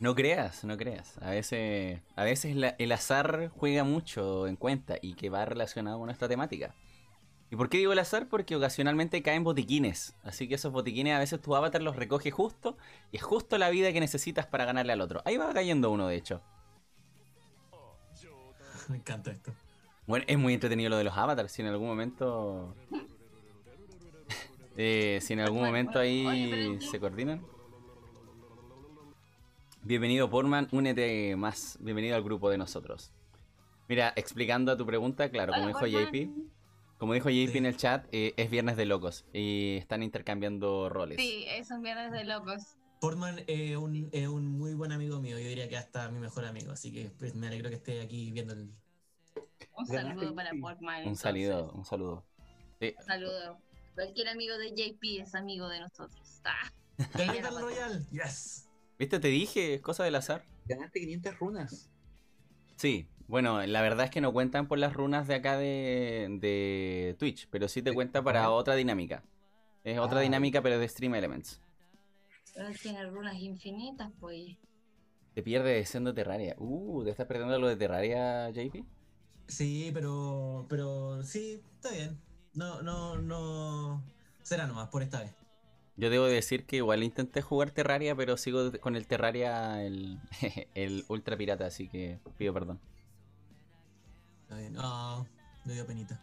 No 0.00 0.16
creas, 0.16 0.64
no 0.64 0.76
creas. 0.76 1.18
A 1.22 1.30
veces, 1.30 2.00
a 2.16 2.24
veces 2.24 2.56
la- 2.56 2.74
el 2.80 2.90
azar 2.90 3.48
juega 3.54 3.84
mucho 3.84 4.48
en 4.48 4.56
cuenta 4.56 4.96
y 5.00 5.14
que 5.14 5.30
va 5.30 5.44
relacionado 5.44 6.00
con 6.00 6.10
esta 6.10 6.26
temática. 6.26 6.74
¿Y 7.50 7.56
por 7.56 7.68
qué 7.68 7.78
digo 7.78 7.92
el 7.92 7.98
azar? 7.98 8.28
Porque 8.28 8.56
ocasionalmente 8.56 9.22
caen 9.22 9.44
botiquines. 9.44 10.16
Así 10.24 10.48
que 10.48 10.56
esos 10.56 10.72
botiquines 10.72 11.14
a 11.14 11.20
veces 11.20 11.40
tu 11.40 11.54
avatar 11.54 11.80
los 11.80 11.94
recoge 11.94 12.30
justo 12.30 12.76
y 13.12 13.18
es 13.18 13.22
justo 13.22 13.56
la 13.56 13.70
vida 13.70 13.92
que 13.92 14.00
necesitas 14.00 14.46
para 14.46 14.64
ganarle 14.64 14.92
al 14.92 15.00
otro. 15.00 15.22
Ahí 15.24 15.36
va 15.36 15.52
cayendo 15.52 15.90
uno, 15.90 16.08
de 16.08 16.16
hecho. 16.16 16.42
Me 18.88 18.96
encanta 18.96 19.30
esto. 19.30 19.52
Bueno, 20.06 20.24
es 20.28 20.38
muy 20.38 20.54
entretenido 20.54 20.90
lo 20.90 20.96
de 20.96 21.04
los 21.04 21.16
avatars. 21.16 21.52
Si 21.52 21.62
en 21.62 21.68
algún 21.68 21.88
momento. 21.88 22.74
Eh, 24.78 25.20
si 25.22 25.32
en 25.32 25.40
algún 25.40 25.62
momento 25.62 25.98
ahí 25.98 26.78
se 26.82 27.00
coordinan. 27.00 27.40
Bienvenido, 29.82 30.28
Portman. 30.28 30.68
Únete 30.70 31.34
más. 31.34 31.78
Bienvenido 31.80 32.14
al 32.14 32.22
grupo 32.22 32.50
de 32.50 32.58
nosotros. 32.58 33.10
Mira, 33.88 34.12
explicando 34.16 34.70
a 34.70 34.76
tu 34.76 34.84
pregunta, 34.84 35.30
claro, 35.30 35.54
como 35.54 35.68
dijo. 35.68 35.86
JP, 35.86 36.28
como 36.98 37.12
dijo 37.14 37.28
JP 37.28 37.52
Sí. 37.52 37.58
en 37.58 37.66
el 37.66 37.76
chat, 37.76 38.06
eh, 38.12 38.32
es 38.36 38.50
viernes 38.50 38.76
de 38.76 38.86
locos 38.86 39.24
y 39.32 39.76
están 39.76 40.02
intercambiando 40.02 40.88
roles. 40.88 41.18
Sí, 41.18 41.44
es 41.48 41.70
un 41.70 41.82
viernes 41.82 42.12
de 42.12 42.24
locos. 42.24 42.76
Portman 43.00 43.40
es 43.46 43.76
un, 43.76 44.08
es 44.12 44.26
un 44.28 44.58
muy 44.58 44.74
buen 44.74 44.90
amigo 44.92 45.20
mío. 45.20 45.38
Yo 45.38 45.46
diría 45.48 45.68
que 45.68 45.76
hasta 45.76 46.10
mi 46.10 46.18
mejor 46.18 46.46
amigo. 46.46 46.72
Así 46.72 46.90
que 46.92 47.10
pues, 47.18 47.34
me 47.34 47.46
alegro 47.48 47.68
que 47.68 47.76
esté 47.76 48.00
aquí 48.00 48.30
viendo 48.32 48.54
el. 48.54 48.70
Un 49.76 49.86
saludo 49.86 50.34
para. 50.34 50.50
Portman. 50.60 51.06
Un 51.06 51.16
saludo, 51.16 51.72
un 51.72 51.84
saludo. 51.84 52.24
Sí, 52.80 52.94
Un 52.98 53.04
saludo. 53.04 53.58
Cualquier 53.94 54.28
amigo 54.28 54.56
de 54.58 54.70
JP 54.70 55.20
es 55.20 55.34
amigo 55.34 55.68
de 55.68 55.80
nosotros. 55.80 56.40
Ah, 56.98 57.08
¡Gané 57.12 57.42
Battle 57.42 57.60
Royale! 57.60 58.00
¡Yes! 58.10 58.70
¿Viste? 58.98 59.18
Te 59.20 59.28
dije, 59.28 59.74
es 59.74 59.82
cosa 59.82 60.02
del 60.04 60.14
azar. 60.14 60.46
Ganaste 60.64 61.00
500 61.00 61.38
runas. 61.38 61.90
Sí, 62.76 63.06
bueno, 63.28 63.64
la 63.66 63.82
verdad 63.82 64.06
es 64.06 64.10
que 64.10 64.20
no 64.20 64.32
cuentan 64.32 64.66
por 64.68 64.78
las 64.78 64.92
runas 64.94 65.26
de 65.28 65.34
acá 65.34 65.56
de, 65.56 66.28
de 66.40 67.16
Twitch, 67.18 67.48
pero 67.50 67.68
sí 67.68 67.82
te 67.82 67.92
cuenta 67.92 68.22
para 68.22 68.44
Ah. 68.44 68.50
otra 68.50 68.74
dinámica. 68.74 69.22
Es 69.84 69.98
otra 69.98 70.18
Ah. 70.20 70.22
dinámica, 70.22 70.62
pero 70.62 70.78
de 70.78 70.88
Stream 70.88 71.14
Elements. 71.14 71.60
pero 72.54 72.68
él 72.68 72.78
tiene 72.80 73.04
runas 73.06 73.36
infinitas, 73.38 74.10
pues. 74.18 74.56
Te 75.34 75.42
pierdes 75.42 75.88
siendo 75.88 76.14
Terraria. 76.14 76.54
Uh, 76.58 77.04
¿te 77.04 77.10
estás 77.10 77.26
perdiendo 77.26 77.58
lo 77.58 77.68
de 77.68 77.76
Terraria, 77.76 78.48
JP? 78.50 78.82
Sí, 79.48 79.90
pero. 79.92 80.64
Pero 80.68 81.22
sí, 81.22 81.62
está 81.74 81.90
bien. 81.90 82.18
No, 82.54 82.80
no, 82.82 83.18
no. 83.18 84.02
Será 84.42 84.66
nomás 84.66 84.88
por 84.88 85.02
esta 85.02 85.20
vez. 85.20 85.34
Yo 85.98 86.08
debo 86.10 86.24
decir 86.24 86.64
que 86.66 86.76
igual 86.76 87.02
intenté 87.02 87.42
jugar 87.42 87.70
Terraria, 87.70 88.14
pero 88.16 88.36
sigo 88.38 88.72
con 88.80 88.96
el 88.96 89.06
Terraria, 89.06 89.82
el, 89.84 90.18
el 90.74 91.04
Ultra 91.08 91.36
Pirata, 91.36 91.66
así 91.66 91.88
que 91.88 92.18
pido 92.38 92.54
perdón. 92.54 92.80
Está 94.46 94.58
bien. 94.58 94.76
Ah, 94.78 95.24
me 95.64 95.74
dio 95.74 95.84
penita. 95.84 96.20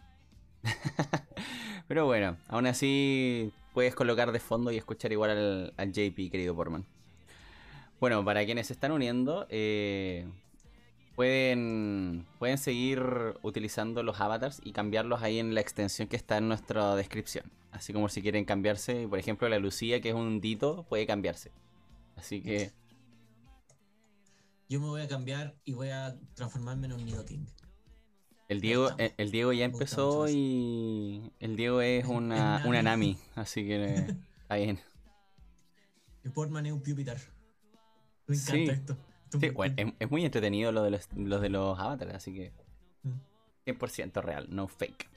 Pero 1.88 2.06
bueno, 2.06 2.38
aún 2.48 2.66
así 2.66 3.52
puedes 3.74 3.94
colocar 3.94 4.32
de 4.32 4.40
fondo 4.40 4.72
y 4.72 4.78
escuchar 4.78 5.12
igual 5.12 5.30
al, 5.30 5.74
al 5.76 5.92
JP, 5.92 6.30
querido 6.30 6.56
Portman. 6.56 6.86
Bueno, 8.00 8.24
para 8.24 8.46
quienes 8.46 8.68
se 8.68 8.72
están 8.72 8.92
uniendo, 8.92 9.46
eh, 9.50 10.26
pueden, 11.16 12.26
pueden 12.38 12.56
seguir 12.56 13.02
utilizando 13.42 14.02
los 14.02 14.18
avatars 14.22 14.62
y 14.64 14.72
cambiarlos 14.72 15.22
ahí 15.22 15.38
en 15.38 15.54
la 15.54 15.60
extensión 15.60 16.08
que 16.08 16.16
está 16.16 16.38
en 16.38 16.48
nuestra 16.48 16.96
descripción. 16.96 17.44
Así 17.72 17.92
como 17.92 18.08
si 18.08 18.22
quieren 18.22 18.46
cambiarse, 18.46 19.06
por 19.06 19.18
ejemplo, 19.18 19.50
la 19.50 19.58
Lucía, 19.58 20.00
que 20.00 20.08
es 20.08 20.14
un 20.14 20.40
dito, 20.40 20.86
puede 20.88 21.06
cambiarse. 21.06 21.52
Así 22.16 22.40
que 22.40 22.72
Yo 24.70 24.80
me 24.80 24.86
voy 24.86 25.02
a 25.02 25.08
cambiar 25.08 25.56
y 25.66 25.74
voy 25.74 25.90
a 25.90 26.16
transformarme 26.34 26.86
en 26.86 26.94
un 26.94 27.04
Nidoking. 27.04 27.46
El 28.48 28.60
Diego, 28.60 28.88
estamos. 28.90 29.12
el, 29.18 29.24
el 29.26 29.30
Diego 29.30 29.52
ya 29.52 29.64
empezó 29.64 30.28
y 30.28 31.32
el 31.40 31.56
Diego 31.56 31.80
es 31.80 32.04
Es- 32.04 32.10
una, 32.10 32.58
es 32.58 32.64
una 32.66 32.82
Nami. 32.82 33.18
Así 33.34 33.64
que 33.66 33.84
eh, 33.84 34.06
está 34.42 34.56
bien. 34.56 34.80
El 36.24 36.32
Portman 36.32 36.66
es 36.66 36.72
un 36.72 36.82
Pupitar. 36.82 37.18
Me 38.26 38.36
encanta 38.36 38.52
Sí. 38.52 38.68
esto. 38.70 38.92
Esto 39.24 39.36
es 39.36 39.40
Sí, 39.40 39.46
muy 39.48 39.54
bueno, 39.54 39.74
es, 39.76 39.92
es 39.98 40.10
muy 40.10 40.24
entretenido 40.24 40.72
lo 40.72 40.82
de 40.82 40.90
los, 40.90 41.08
los 41.14 41.40
de 41.42 41.48
los 41.48 41.78
avatars, 41.78 42.14
así 42.14 42.32
que 42.34 42.52
Mm. 43.02 43.20
100% 43.66 44.22
real, 44.22 44.46
no 44.48 44.66
fake. 44.68 45.10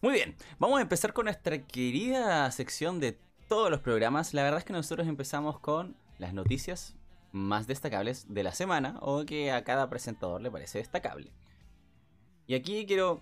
Muy 0.00 0.14
bien, 0.14 0.36
vamos 0.58 0.78
a 0.78 0.82
empezar 0.82 1.12
con 1.12 1.24
nuestra 1.26 1.58
querida 1.66 2.50
sección 2.50 2.98
de 3.00 3.18
todos 3.48 3.70
los 3.70 3.80
programas. 3.80 4.32
La 4.34 4.42
verdad 4.42 4.58
es 4.60 4.64
que 4.64 4.72
nosotros 4.72 5.06
empezamos 5.06 5.58
con 5.58 5.96
las 6.18 6.32
noticias 6.32 6.94
más 7.32 7.66
destacables 7.66 8.26
de 8.32 8.42
la 8.42 8.52
semana 8.52 8.98
o 9.02 9.24
que 9.26 9.50
a 9.52 9.64
cada 9.64 9.90
presentador 9.90 10.40
le 10.40 10.50
parece 10.50 10.78
destacable. 10.78 11.30
Y 12.46 12.54
aquí 12.54 12.86
quiero 12.86 13.20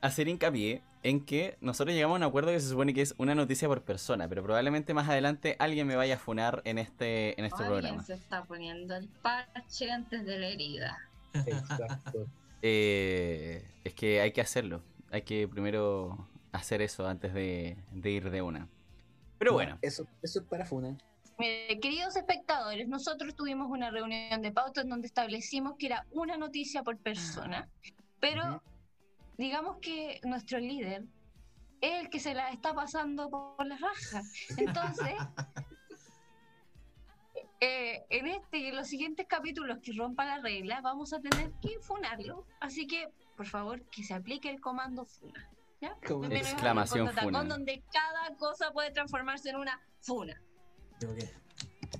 hacer 0.00 0.28
hincapié 0.28 0.82
en 1.02 1.24
que 1.24 1.56
nosotros 1.60 1.94
llegamos 1.94 2.16
a 2.16 2.18
un 2.18 2.22
acuerdo 2.24 2.50
que 2.50 2.60
se 2.60 2.68
supone 2.68 2.92
que 2.92 3.02
es 3.02 3.14
una 3.16 3.34
noticia 3.34 3.68
por 3.68 3.82
persona, 3.82 4.28
pero 4.28 4.42
probablemente 4.42 4.92
más 4.92 5.08
adelante 5.08 5.56
alguien 5.58 5.86
me 5.86 5.96
vaya 5.96 6.16
a 6.16 6.18
funar 6.18 6.60
en 6.64 6.78
este, 6.78 7.38
en 7.38 7.46
este 7.46 7.62
Alguien 7.62 7.80
programa. 7.80 8.02
se 8.02 8.14
está 8.14 8.44
poniendo 8.44 8.96
el 8.96 9.08
parche 9.08 9.90
antes 9.90 10.24
de 10.26 10.38
la 10.38 10.48
herida. 10.48 10.98
Exacto. 11.34 12.26
Eh, 12.62 13.66
es 13.84 13.94
que 13.94 14.20
hay 14.20 14.32
que 14.32 14.42
hacerlo. 14.42 14.82
Hay 15.10 15.22
que 15.22 15.48
primero 15.48 16.28
hacer 16.52 16.82
eso 16.82 17.06
antes 17.08 17.32
de, 17.32 17.78
de 17.90 18.10
ir 18.10 18.28
de 18.28 18.42
una. 18.42 18.68
Pero 19.38 19.54
bueno, 19.54 19.78
Eso, 19.80 20.06
eso 20.22 20.40
es 20.40 20.44
para 20.44 20.66
Funa. 20.66 20.94
Mire, 21.38 21.80
queridos 21.80 22.16
espectadores, 22.16 22.86
nosotros 22.86 23.34
tuvimos 23.34 23.70
una 23.70 23.90
reunión 23.90 24.42
de 24.42 24.52
pauta 24.52 24.82
en 24.82 24.90
donde 24.90 25.06
establecimos 25.06 25.76
que 25.78 25.86
era 25.86 26.04
una 26.10 26.36
noticia 26.36 26.82
por 26.82 26.98
persona, 26.98 27.66
pero 28.20 28.62
digamos 29.38 29.78
que 29.78 30.20
nuestro 30.24 30.58
líder 30.58 31.04
es 31.80 32.02
el 32.02 32.10
que 32.10 32.20
se 32.20 32.34
la 32.34 32.50
está 32.50 32.74
pasando 32.74 33.30
por 33.30 33.66
la 33.66 33.76
raja. 33.76 34.22
Entonces, 34.58 35.14
eh, 37.60 38.04
en 38.10 38.26
este 38.26 38.58
y 38.58 38.66
en 38.66 38.76
los 38.76 38.88
siguientes 38.88 39.26
capítulos 39.26 39.78
que 39.82 39.92
rompa 39.92 40.24
la 40.24 40.38
regla, 40.38 40.80
vamos 40.82 41.12
a 41.12 41.20
tener 41.20 41.52
que 41.62 41.78
funarlo. 41.80 42.46
Así 42.60 42.86
que, 42.86 43.08
por 43.36 43.46
favor, 43.46 43.82
que 43.90 44.04
se 44.04 44.14
aplique 44.14 44.50
el 44.50 44.60
comando 44.60 45.04
funa. 45.06 45.48
¿ya? 45.80 45.96
Exclamación 46.30 47.08
funa. 47.08 47.44
donde 47.44 47.82
cada 47.92 48.36
cosa 48.36 48.70
puede 48.72 48.90
transformarse 48.90 49.50
en 49.50 49.56
una 49.56 49.80
funa. 50.00 50.40
Que- 50.98 51.30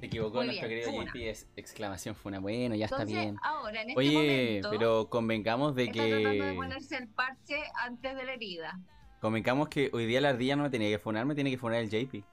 se 0.01 0.07
equivocó 0.07 0.43
nuestro 0.43 0.69
querido 0.69 0.91
funa. 0.91 1.13
JP. 1.13 1.17
Es 1.17 1.47
exclamación 1.57 2.15
fue 2.15 2.31
una. 2.31 2.41
Bueno, 2.41 2.75
ya 2.75 2.87
está 2.87 3.05
bien. 3.05 3.37
ahora, 3.43 3.83
en 3.83 3.91
este 3.91 3.99
Oye, 4.01 4.13
momento, 4.13 4.71
pero 4.71 5.11
convengamos 5.11 5.75
de 5.75 5.85
está 5.85 5.95
tratando 5.95 6.29
de 6.31 6.51
que. 6.51 6.57
ponerse 6.57 6.97
el 6.97 7.09
parche 7.09 7.57
antes 7.75 8.17
de 8.17 8.25
la 8.25 8.33
herida. 8.33 8.81
Convengamos 9.21 9.69
que 9.69 9.91
hoy 9.93 10.07
día 10.07 10.21
la 10.21 10.31
ardilla 10.31 10.57
no 10.57 10.63
me 10.65 10.71
tenía 10.71 10.89
que 10.89 10.99
funar, 10.99 11.27
me 11.27 11.35
tiene 11.35 11.51
que 11.51 11.59
funar 11.59 11.81
el 11.81 11.91
JP. 11.91 12.25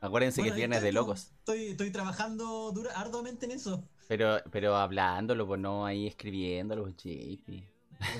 Acuérdense 0.00 0.42
Bueno, 0.42 0.44
que 0.44 0.50
es 0.50 0.56
viernes 0.56 0.76
estoy, 0.78 0.88
de 0.88 0.92
locos. 0.92 1.32
Estoy, 1.38 1.66
estoy 1.68 1.90
trabajando 1.90 2.70
dura, 2.72 2.92
arduamente 2.94 3.46
en 3.46 3.52
eso. 3.52 3.88
Pero, 4.06 4.36
pero 4.50 4.76
hablándolo, 4.76 5.46
pues 5.46 5.58
no 5.58 5.86
ahí 5.86 6.06
escribiéndolo, 6.06 6.88
JP. 6.90 7.48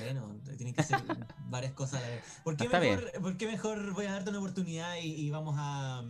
Bueno, 0.01 0.41
tienen 0.57 0.73
que 0.73 0.81
hacer 0.81 0.97
varias 1.47 1.73
cosas 1.73 2.01
a 2.01 2.07
la 2.07 2.15
vez. 2.15 2.41
¿Por 2.43 2.57
qué, 2.57 2.67
mejor, 2.67 3.11
¿Por 3.21 3.37
qué 3.37 3.45
mejor 3.45 3.93
voy 3.93 4.07
a 4.07 4.13
darte 4.13 4.31
una 4.31 4.39
oportunidad 4.39 4.95
y, 4.97 5.13
y 5.13 5.29
vamos 5.29 5.55
a, 5.59 6.03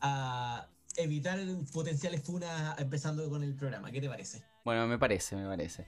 a 0.00 0.68
evitar 0.96 1.38
potenciales 1.72 2.22
funas 2.22 2.78
empezando 2.80 3.28
con 3.28 3.42
el 3.42 3.54
programa? 3.54 3.90
¿Qué 3.90 4.00
te 4.00 4.08
parece? 4.08 4.42
Bueno, 4.64 4.86
me 4.86 4.98
parece, 4.98 5.36
me 5.36 5.46
parece. 5.46 5.86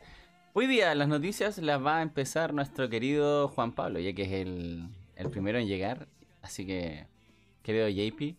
Hoy 0.55 0.67
día 0.67 0.95
las 0.95 1.09
noticias 1.09 1.59
las 1.59 1.85
va 1.85 1.99
a 1.99 2.03
empezar 2.03 2.53
nuestro 2.55 2.89
querido 2.89 3.49
Juan 3.49 3.75
Pablo, 3.75 4.01
ya 4.01 4.13
que 4.13 4.23
es 4.23 4.33
el, 4.33 4.89
el 5.17 5.31
primero 5.31 5.59
en 5.59 5.67
llegar. 5.67 6.09
Así 6.43 6.67
que, 6.67 7.07
querido 7.63 7.89
JP, 7.89 8.37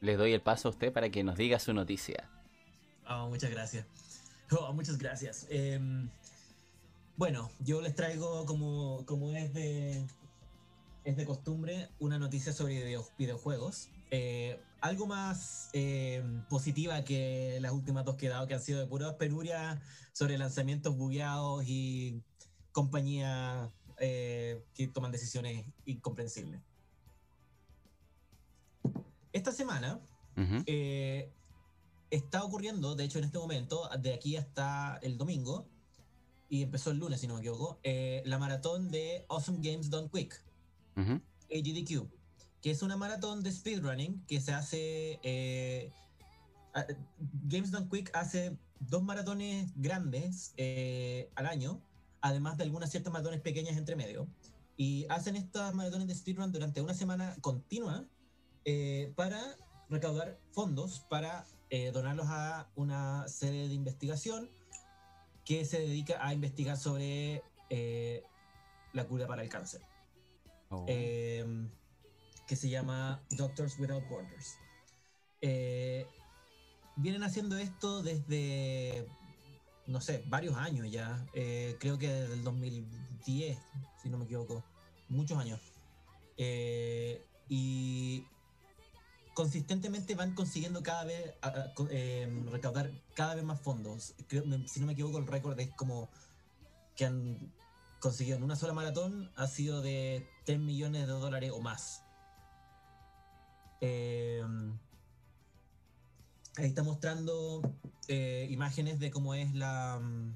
les 0.00 0.18
doy 0.18 0.32
el 0.32 0.40
paso 0.40 0.68
a 0.68 0.70
usted 0.70 0.92
para 0.92 1.10
que 1.10 1.22
nos 1.22 1.36
diga 1.36 1.58
su 1.58 1.72
noticia. 1.74 2.28
Oh, 3.08 3.28
muchas 3.28 3.50
gracias. 3.50 3.86
Oh, 4.52 4.72
muchas 4.72 4.98
gracias. 4.98 5.46
Em, 5.50 6.08
bueno, 7.16 7.50
yo 7.60 7.80
les 7.80 7.94
traigo, 7.94 8.46
como, 8.46 9.04
como 9.06 9.30
es, 9.32 9.52
de, 9.52 10.02
es 11.04 11.16
de 11.16 11.24
costumbre, 11.24 11.88
una 11.98 12.18
noticia 12.18 12.52
sobre 12.52 12.82
video- 12.82 13.08
videojuegos. 13.18 13.88
Eh, 14.10 14.60
algo 14.80 15.06
más 15.06 15.68
em, 15.72 16.42
positiva 16.48 17.04
que 17.04 17.58
las 17.60 17.72
últimas 17.72 18.04
dos 18.04 18.16
que 18.16 18.26
he 18.26 18.28
dado, 18.28 18.46
que 18.46 18.54
han 18.54 18.62
sido 18.62 18.80
de 18.80 18.86
puras 18.86 19.14
penurias 19.14 19.78
sobre 20.12 20.38
lanzamientos 20.38 20.96
bugueados 20.96 21.64
y 21.66 22.22
compañías 22.72 23.70
eh, 23.98 24.62
que 24.74 24.88
toman 24.88 25.12
decisiones 25.12 25.66
incomprensibles. 25.84 26.60
Esta 29.32 29.52
semana 29.52 30.00
eh, 30.66 31.30
está 32.10 32.42
ocurriendo, 32.42 32.94
de 32.94 33.04
hecho 33.04 33.18
en 33.18 33.24
este 33.24 33.38
momento, 33.38 33.88
de 34.00 34.14
aquí 34.14 34.36
hasta 34.36 34.98
el 35.02 35.18
domingo, 35.18 35.66
y 36.48 36.62
empezó 36.62 36.90
el 36.90 36.98
lunes 36.98 37.20
si 37.20 37.28
no 37.28 37.34
me 37.34 37.40
equivoco, 37.40 37.78
eh, 37.82 38.22
la 38.24 38.38
maratón 38.38 38.90
de 38.90 39.24
Awesome 39.28 39.58
Games 39.60 39.90
Done 39.90 40.08
Quick. 40.10 40.42
AGDQ, 40.96 42.08
que 42.62 42.70
es 42.70 42.82
una 42.82 42.96
maratón 42.96 43.42
de 43.42 43.52
speedrunning 43.52 44.24
que 44.26 44.40
se 44.40 44.52
hace... 44.52 45.18
eh, 45.22 45.90
Games 47.44 47.70
Done 47.72 47.88
Quick 47.88 48.10
hace 48.14 48.56
dos 48.78 49.02
maratones 49.02 49.72
grandes 49.74 50.54
eh, 50.56 51.28
al 51.34 51.46
año, 51.46 51.80
además 52.20 52.56
de 52.58 52.64
algunas 52.64 52.90
ciertas 52.90 53.12
maratones 53.12 53.40
pequeñas 53.40 53.76
entre 53.76 53.96
medio, 53.96 54.28
y 54.76 55.04
hacen 55.08 55.36
estas 55.36 55.74
maratones 55.74 56.06
de 56.06 56.14
speedrun 56.14 56.52
durante 56.52 56.80
una 56.80 56.94
semana 56.94 57.36
continua 57.40 58.06
eh, 58.64 59.12
para 59.16 59.56
recaudar 59.88 60.38
fondos 60.52 61.00
para 61.10 61.44
eh, 61.70 61.90
donarlos 61.90 62.26
a 62.28 62.70
una 62.76 63.26
sede 63.28 63.66
de 63.68 63.74
investigación 63.74 64.48
que 65.44 65.64
se 65.64 65.80
dedica 65.80 66.24
a 66.24 66.32
investigar 66.32 66.76
sobre 66.76 67.42
eh, 67.68 68.22
la 68.92 69.06
cura 69.08 69.26
para 69.26 69.42
el 69.42 69.48
cáncer, 69.48 69.82
Oh. 70.72 70.84
eh, 70.86 71.44
que 72.50 72.56
se 72.56 72.68
llama 72.68 73.22
Doctors 73.30 73.78
Without 73.78 74.08
Borders. 74.08 74.58
Eh, 75.40 76.04
vienen 76.96 77.22
haciendo 77.22 77.56
esto 77.56 78.02
desde, 78.02 79.06
no 79.86 80.00
sé, 80.00 80.24
varios 80.26 80.56
años 80.56 80.90
ya, 80.90 81.24
eh, 81.32 81.76
creo 81.78 81.96
que 81.96 82.08
desde 82.08 82.34
el 82.34 82.42
2010, 82.42 83.56
si 84.02 84.08
no 84.08 84.18
me 84.18 84.24
equivoco, 84.24 84.64
muchos 85.08 85.38
años. 85.38 85.60
Eh, 86.38 87.24
y 87.48 88.26
consistentemente 89.34 90.16
van 90.16 90.34
consiguiendo 90.34 90.82
cada 90.82 91.04
vez 91.04 91.32
eh, 91.88 92.44
recaudar 92.50 92.90
cada 93.14 93.36
vez 93.36 93.44
más 93.44 93.60
fondos. 93.60 94.16
Creo- 94.26 94.42
si 94.66 94.80
no 94.80 94.86
me 94.86 94.94
equivoco, 94.94 95.18
el 95.18 95.28
récord 95.28 95.60
es 95.60 95.70
como 95.76 96.10
que 96.96 97.04
han 97.06 97.54
conseguido 98.00 98.38
en 98.38 98.42
una 98.42 98.56
sola 98.56 98.72
maratón 98.72 99.30
ha 99.36 99.46
sido 99.46 99.82
de 99.82 100.28
3 100.46 100.58
millones 100.58 101.02
de 101.06 101.12
dólares 101.12 101.52
o 101.54 101.60
más. 101.60 102.02
Eh, 103.80 104.42
ahí 106.56 106.66
está 106.66 106.82
mostrando 106.82 107.62
eh, 108.08 108.46
imágenes 108.50 108.98
de 108.98 109.10
cómo 109.10 109.34
es 109.34 109.54
la 109.54 109.98
mm, 110.00 110.34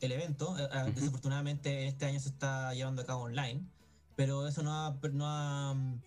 el 0.00 0.12
evento. 0.12 0.56
Eh, 0.58 0.68
ah. 0.72 0.84
Desafortunadamente 0.94 1.86
este 1.86 2.06
año 2.06 2.20
se 2.20 2.28
está 2.28 2.72
llevando 2.74 3.02
a 3.02 3.04
cabo 3.04 3.24
online, 3.24 3.66
pero 4.16 4.46
eso 4.46 4.62
no 4.62 4.72
ha, 4.72 4.98
no 5.12 5.26
ha 5.26 5.74
mm, 5.74 6.00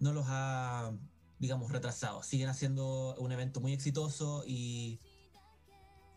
no 0.00 0.12
los 0.12 0.26
ha 0.28 0.92
digamos 1.38 1.70
retrasado. 1.70 2.22
Siguen 2.22 2.48
haciendo 2.48 3.14
un 3.18 3.32
evento 3.32 3.60
muy 3.60 3.72
exitoso 3.72 4.44
y 4.46 5.00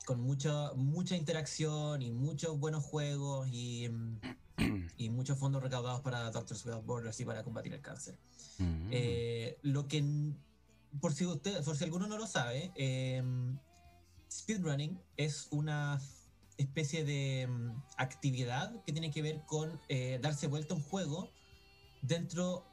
con 0.05 0.19
mucha 0.19 0.73
mucha 0.73 1.15
interacción 1.15 2.01
y 2.01 2.11
muchos 2.11 2.59
buenos 2.59 2.83
juegos 2.83 3.47
y, 3.51 3.87
mm, 3.89 4.19
y 4.97 5.09
muchos 5.09 5.37
fondos 5.37 5.61
recaudados 5.63 6.01
para 6.01 6.29
Doctors 6.31 6.65
Without 6.65 6.85
Borders 6.85 7.19
y 7.19 7.25
para 7.25 7.43
combatir 7.43 7.73
el 7.73 7.81
cáncer. 7.81 8.17
Mm. 8.57 8.89
Eh, 8.91 9.57
lo 9.63 9.87
que, 9.87 10.03
por 10.99 11.13
si, 11.13 11.25
usted, 11.25 11.63
por 11.63 11.77
si 11.77 11.83
alguno 11.83 12.07
no 12.07 12.17
lo 12.17 12.27
sabe, 12.27 12.71
eh, 12.75 13.23
speedrunning 14.29 14.99
es 15.17 15.47
una 15.51 16.01
especie 16.57 17.03
de 17.03 17.47
mm, 17.47 17.83
actividad 17.97 18.83
que 18.85 18.91
tiene 18.91 19.11
que 19.11 19.21
ver 19.21 19.41
con 19.45 19.79
eh, 19.89 20.19
darse 20.21 20.47
vuelta 20.47 20.73
a 20.73 20.77
un 20.77 20.83
juego 20.83 21.29
dentro 22.01 22.65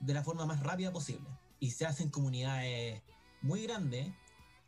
de 0.00 0.14
la 0.14 0.22
forma 0.22 0.46
más 0.46 0.60
rápida 0.60 0.92
posible. 0.92 1.28
Y 1.60 1.70
se 1.70 1.86
hacen 1.86 2.10
comunidades 2.10 3.02
muy 3.40 3.62
grandes 3.62 4.12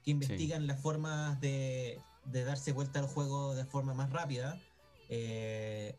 que 0.05 0.11
investigan 0.11 0.67
las 0.67 0.81
formas 0.81 1.41
de, 1.41 1.99
de 2.25 2.45
darse 2.45 2.73
vuelta 2.73 3.01
al 3.01 3.07
juego 3.07 3.55
de 3.55 3.65
forma 3.65 3.95
más 3.95 4.11
rápida. 4.11 4.61
eh, 5.09 5.97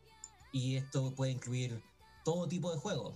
y 0.55 0.77
esto 0.77 1.13
puede 1.13 1.33
incluir 1.33 1.83
todo 2.23 2.47
tipo 2.47 2.71
de 2.71 2.77
juegos. 2.79 3.13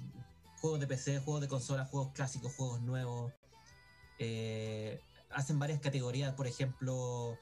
Juegos 0.59 0.81
de 0.81 0.87
PC, 0.87 1.19
juegos 1.19 1.39
de 1.39 1.47
consola, 1.47 1.85
juegos 1.85 2.11
clásicos, 2.11 2.53
juegos 2.53 2.81
nuevos. 2.81 3.31
Eh, 4.17 4.99
hacen 5.29 5.57
varias 5.57 5.79
categorías, 5.79 6.33
por 6.33 6.47
ejemplo, 6.47 7.37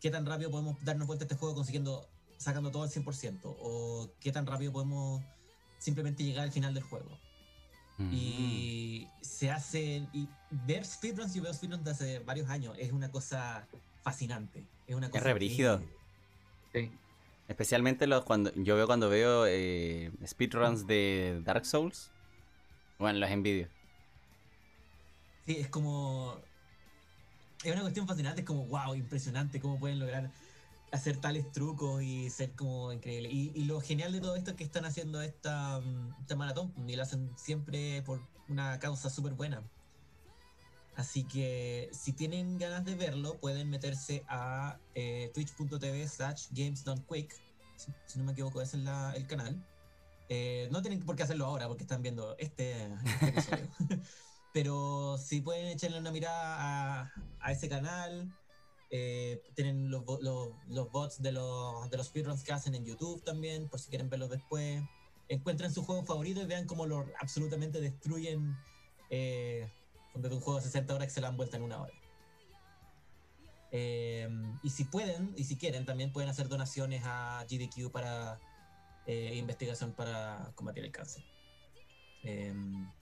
qué 0.00 0.10
tan 0.10 0.24
rápido 0.24 0.50
podemos 0.50 0.82
darnos 0.82 1.06
vuelta 1.06 1.24
a 1.24 1.26
este 1.26 1.36
juego 1.36 1.54
consiguiendo, 1.54 2.08
sacando 2.38 2.70
todo 2.70 2.84
al 2.84 2.88
100%, 2.88 3.40
o 3.44 4.08
qué 4.18 4.32
tan 4.32 4.46
rápido 4.46 4.72
podemos 4.72 5.22
simplemente 5.78 6.24
llegar 6.24 6.44
al 6.44 6.52
final 6.52 6.72
del 6.72 6.84
juego. 6.84 7.18
Mm. 7.98 8.10
Y 8.10 9.08
se 9.20 9.50
hace. 9.50 10.08
Y 10.14 10.26
ver 10.50 10.86
speedruns, 10.86 11.34
yo 11.34 11.42
veo 11.42 11.52
speedruns 11.52 11.84
de 11.84 11.90
hace 11.90 12.18
varios 12.20 12.48
años, 12.48 12.74
es 12.78 12.92
una 12.92 13.10
cosa 13.10 13.68
fascinante. 14.02 14.66
Es 14.86 14.94
una 14.96 15.10
cosa. 15.10 15.22
re 15.22 15.34
brígido. 15.34 15.80
que- 16.72 16.88
Sí. 16.88 16.98
Especialmente 17.48 18.06
los 18.06 18.24
cuando 18.24 18.52
yo 18.54 18.76
veo 18.76 18.86
cuando 18.86 19.08
veo 19.08 19.46
eh, 19.46 20.12
speedruns 20.26 20.86
de 20.86 21.40
Dark 21.44 21.64
Souls. 21.64 22.10
Bueno, 22.98 23.18
los 23.18 23.30
envidio. 23.30 23.68
Sí, 25.46 25.56
es 25.56 25.68
como. 25.68 26.36
Es 27.64 27.72
una 27.72 27.80
cuestión 27.80 28.06
fascinante, 28.06 28.42
es 28.42 28.46
como, 28.46 28.66
wow, 28.66 28.94
impresionante 28.94 29.60
cómo 29.60 29.80
pueden 29.80 29.98
lograr 29.98 30.30
hacer 30.92 31.16
tales 31.16 31.50
trucos 31.50 32.02
y 32.02 32.30
ser 32.30 32.52
como 32.52 32.92
increíble. 32.92 33.30
Y, 33.30 33.64
lo 33.64 33.80
genial 33.80 34.12
de 34.12 34.20
todo 34.20 34.36
esto 34.36 34.50
es 34.50 34.56
que 34.56 34.64
están 34.64 34.84
haciendo 34.84 35.20
esta, 35.22 35.80
mm, 35.80 36.20
esta 36.20 36.36
maratón 36.36 36.72
y 36.86 36.96
lo 36.96 37.02
hacen 37.02 37.30
siempre 37.36 38.02
por 38.02 38.20
una 38.48 38.78
causa 38.78 39.10
súper 39.10 39.32
buena. 39.32 39.62
Así 40.98 41.22
que 41.22 41.88
si 41.92 42.12
tienen 42.12 42.58
ganas 42.58 42.84
de 42.84 42.96
verlo, 42.96 43.38
pueden 43.38 43.70
meterse 43.70 44.24
a 44.28 44.80
eh, 44.96 45.30
twitch.tv 45.32 46.08
slash 46.08 46.48
gamesdonequick. 46.50 47.32
Si, 47.76 47.92
si 48.04 48.18
no 48.18 48.24
me 48.24 48.32
equivoco, 48.32 48.60
ese 48.60 48.78
es 48.78 48.82
la- 48.82 49.12
el 49.14 49.24
canal. 49.28 49.64
Eh, 50.28 50.66
no 50.72 50.82
tienen 50.82 50.98
por 51.06 51.14
qué 51.14 51.22
hacerlo 51.22 51.46
ahora 51.46 51.68
porque 51.68 51.84
están 51.84 52.02
viendo 52.02 52.36
este, 52.38 52.72
este 53.04 53.26
episodio. 53.28 53.68
Pero 54.52 55.16
si 55.18 55.40
pueden 55.40 55.66
echarle 55.66 56.00
una 56.00 56.10
mirada 56.10 57.02
a, 57.02 57.12
a 57.42 57.52
ese 57.52 57.68
canal, 57.68 58.28
eh, 58.90 59.40
tienen 59.54 59.92
los, 59.92 60.02
los, 60.20 60.48
los 60.68 60.90
bots 60.90 61.22
de 61.22 61.30
los, 61.30 61.88
de 61.90 61.96
los 61.96 62.08
speedruns 62.08 62.42
que 62.42 62.52
hacen 62.52 62.74
en 62.74 62.84
YouTube 62.84 63.22
también, 63.22 63.68
por 63.68 63.78
si 63.78 63.88
quieren 63.88 64.10
verlos 64.10 64.30
después. 64.30 64.82
Encuentren 65.28 65.72
su 65.72 65.84
juego 65.84 66.02
favorito 66.04 66.40
y 66.42 66.46
vean 66.46 66.66
cómo 66.66 66.86
lo 66.86 67.06
absolutamente 67.20 67.80
destruyen 67.80 68.56
eh, 69.10 69.70
de 70.22 70.34
un 70.34 70.40
juego 70.40 70.58
de 70.58 70.64
60 70.64 70.94
horas 70.94 71.08
que 71.08 71.14
se 71.14 71.20
lo 71.20 71.28
han 71.28 71.36
vuelto 71.36 71.56
en 71.56 71.62
una 71.62 71.82
hora. 71.82 71.92
Eh, 73.70 74.28
y 74.62 74.70
si 74.70 74.84
pueden, 74.84 75.34
y 75.36 75.44
si 75.44 75.56
quieren, 75.56 75.84
también 75.84 76.12
pueden 76.12 76.30
hacer 76.30 76.48
donaciones 76.48 77.02
a 77.04 77.44
GDQ 77.48 77.90
para 77.92 78.40
eh, 79.06 79.34
investigación 79.36 79.92
para 79.92 80.52
combatir 80.54 80.84
el 80.84 80.92
cáncer. 80.92 81.24
Eh, 82.24 82.52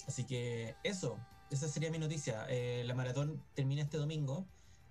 así 0.07 0.25
que 0.25 0.77
eso, 0.85 1.19
esa 1.51 1.69
sería 1.69 1.91
mi 1.91 1.99
noticia. 1.99 2.47
Eh, 2.49 2.85
la 2.85 2.95
maratón 2.95 3.43
termina 3.55 3.83
este 3.83 3.97
domingo, 3.97 4.47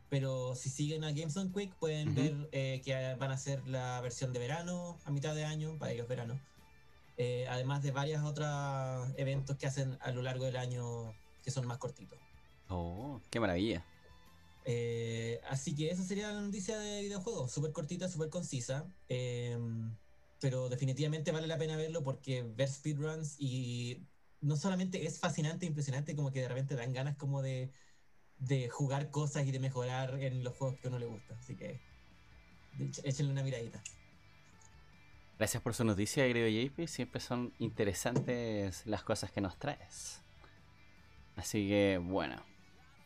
pero 0.10 0.56
si 0.56 0.70
siguen 0.70 1.04
a 1.04 1.12
Games 1.12 1.38
on 1.38 1.52
Quick 1.52 1.74
pueden 1.76 2.16
ver 2.16 2.50
eh, 2.52 2.82
que 2.84 3.16
van 3.16 3.32
a 3.32 3.36
hacer 3.36 3.66
la 3.68 4.02
versión 4.02 4.34
de 4.34 4.40
verano 4.40 5.00
a 5.06 5.12
mitad 5.12 5.36
de 5.36 5.46
año, 5.46 5.78
para 5.78 5.92
ellos 5.92 6.08
verano. 6.08 6.40
Además 7.50 7.82
de 7.82 7.92
varios 7.92 8.24
otros 8.26 8.50
eventos 9.16 9.56
que 9.56 9.68
hacen 9.68 9.98
a 10.02 10.12
lo 10.12 10.22
largo 10.22 10.44
del 10.44 10.58
año 10.58 11.14
que 11.46 11.52
son 11.52 11.68
más 11.68 11.80
cortitos. 11.80 12.20
Oh, 12.70 13.22
qué 13.30 13.40
maravilla. 13.40 13.84
Eh, 14.64 15.40
así 15.48 15.76
que 15.76 15.92
esa 15.92 16.04
sería 16.04 16.32
la 16.32 16.42
noticia 16.42 16.78
de 16.80 17.02
videojuegos, 17.04 17.52
súper 17.52 17.72
cortita, 17.72 18.10
súper 18.10 18.30
concisa. 18.30 18.92
eh, 19.10 19.58
pero 20.40 20.70
definitivamente 20.70 21.32
vale 21.32 21.48
la 21.48 21.58
pena 21.58 21.78
verlo 21.78 22.04
porque 22.04 22.44
ver 22.44 22.70
speedruns 22.70 23.36
y 23.40 24.08
no 24.42 24.58
solamente 24.58 25.06
es 25.08 25.20
fascinante, 25.20 25.66
impresionante, 25.66 26.16
como 26.16 26.32
que 26.32 26.42
de 26.42 26.50
repente 26.50 26.76
dan 26.76 26.94
ganas 26.94 27.18
como 27.18 27.42
de, 27.42 27.72
de 28.38 28.70
jugar 28.70 29.12
cosas 29.12 29.48
y 29.48 29.52
de 29.52 29.60
mejorar 29.60 30.20
en 30.22 30.44
los 30.44 30.56
juegos 30.58 30.80
que 30.80 30.88
a 30.88 30.90
uno 30.92 31.00
le 31.00 31.08
gusta. 31.08 31.38
Así 31.40 31.56
que 31.58 31.84
échenle 33.04 33.32
una 33.32 33.44
miradita. 33.44 33.82
Gracias 35.38 35.62
por 35.64 35.74
su 35.74 35.84
noticia, 35.84 36.26
querido 36.26 36.48
JP. 36.48 36.88
Siempre 36.88 37.20
son 37.20 37.54
interesantes 37.60 38.86
las 38.86 39.04
cosas 39.04 39.32
que 39.32 39.42
nos 39.42 39.58
traes. 39.58 40.25
Así 41.36 41.68
que, 41.68 42.00
bueno. 42.02 42.36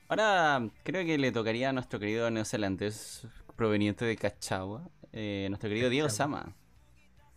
Ahora 0.07 0.67
creo 0.83 1.05
que 1.05 1.17
le 1.17 1.31
tocaría 1.31 1.69
a 1.69 1.73
nuestro 1.73 1.99
querido 1.99 2.31
neozelandés 2.31 3.27
proveniente 3.55 4.05
de 4.05 4.15
Cachagua, 4.15 4.89
eh, 5.11 5.47
nuestro 5.49 5.69
querido 5.69 5.89
Diego. 5.89 6.09
Sama. 6.09 6.55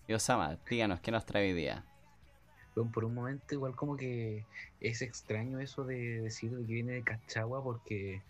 Diego 0.07 0.19
Sama, 0.19 0.59
díganos, 0.69 1.01
¿qué 1.01 1.11
nos 1.11 1.27
trae 1.27 1.49
hoy 1.49 1.53
día? 1.53 1.85
Bueno, 2.75 2.91
por 2.91 3.05
un 3.05 3.15
momento 3.15 3.55
igual 3.55 3.77
como 3.77 3.97
que 3.97 4.47
es 4.81 5.03
extraño 5.03 5.61
eso 5.61 5.85
de 5.85 6.23
decir 6.23 6.51
de 6.51 6.67
que 6.67 6.73
viene 6.73 6.93
de 6.93 7.03
Cachagua 7.03 7.63
porque 7.63 8.23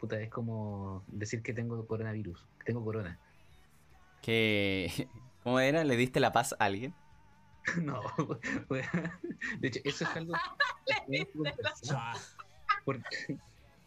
puta 0.00 0.20
es 0.20 0.30
como 0.30 1.04
decir 1.06 1.42
que 1.42 1.54
tengo 1.54 1.86
coronavirus, 1.86 2.44
que 2.58 2.64
tengo 2.64 2.84
corona. 2.84 3.18
¿Qué... 4.22 5.08
¿Cómo 5.44 5.60
era? 5.60 5.84
¿Le 5.84 5.96
diste 5.96 6.20
la 6.20 6.32
paz 6.32 6.54
a 6.58 6.64
alguien? 6.64 6.94
No, 7.82 8.02
de 9.58 9.68
hecho 9.68 9.80
eso 9.84 10.04
es 10.04 10.16
algo 10.16 10.34
que 10.86 11.26
porque, 12.84 13.38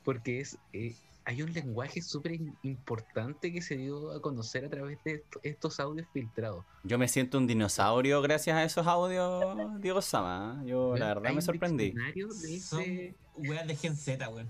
porque 0.04 0.40
es 0.40 0.58
eh, 0.74 0.96
hay 1.26 1.42
un 1.42 1.52
lenguaje 1.54 2.02
súper 2.02 2.40
importante 2.64 3.52
que 3.52 3.62
se 3.62 3.76
dio 3.76 4.12
a 4.12 4.22
conocer 4.22 4.64
a 4.66 4.70
través 4.70 5.04
de 5.04 5.16
esto- 5.16 5.40
estos 5.44 5.80
audios 5.80 6.08
filtrados. 6.14 6.66
Yo 6.84 6.98
me 6.98 7.08
siento 7.10 7.38
un 7.38 7.46
dinosaurio 7.48 8.22
gracias 8.22 8.56
a 8.56 8.64
esos 8.64 8.88
audios, 8.88 9.82
Diego 9.82 10.02
Sama. 10.02 10.62
¿eh? 10.64 10.70
Yo 10.70 10.96
la 10.96 11.08
verdad 11.14 11.34
me 11.34 11.42
sorprendí. 11.42 11.92
de 11.94 12.60
Son 12.62 12.82
ese- 12.82 13.16
weas 13.36 13.68
de 13.68 13.76
Gen 13.76 13.96
Z, 13.96 14.30
weón. 14.30 14.50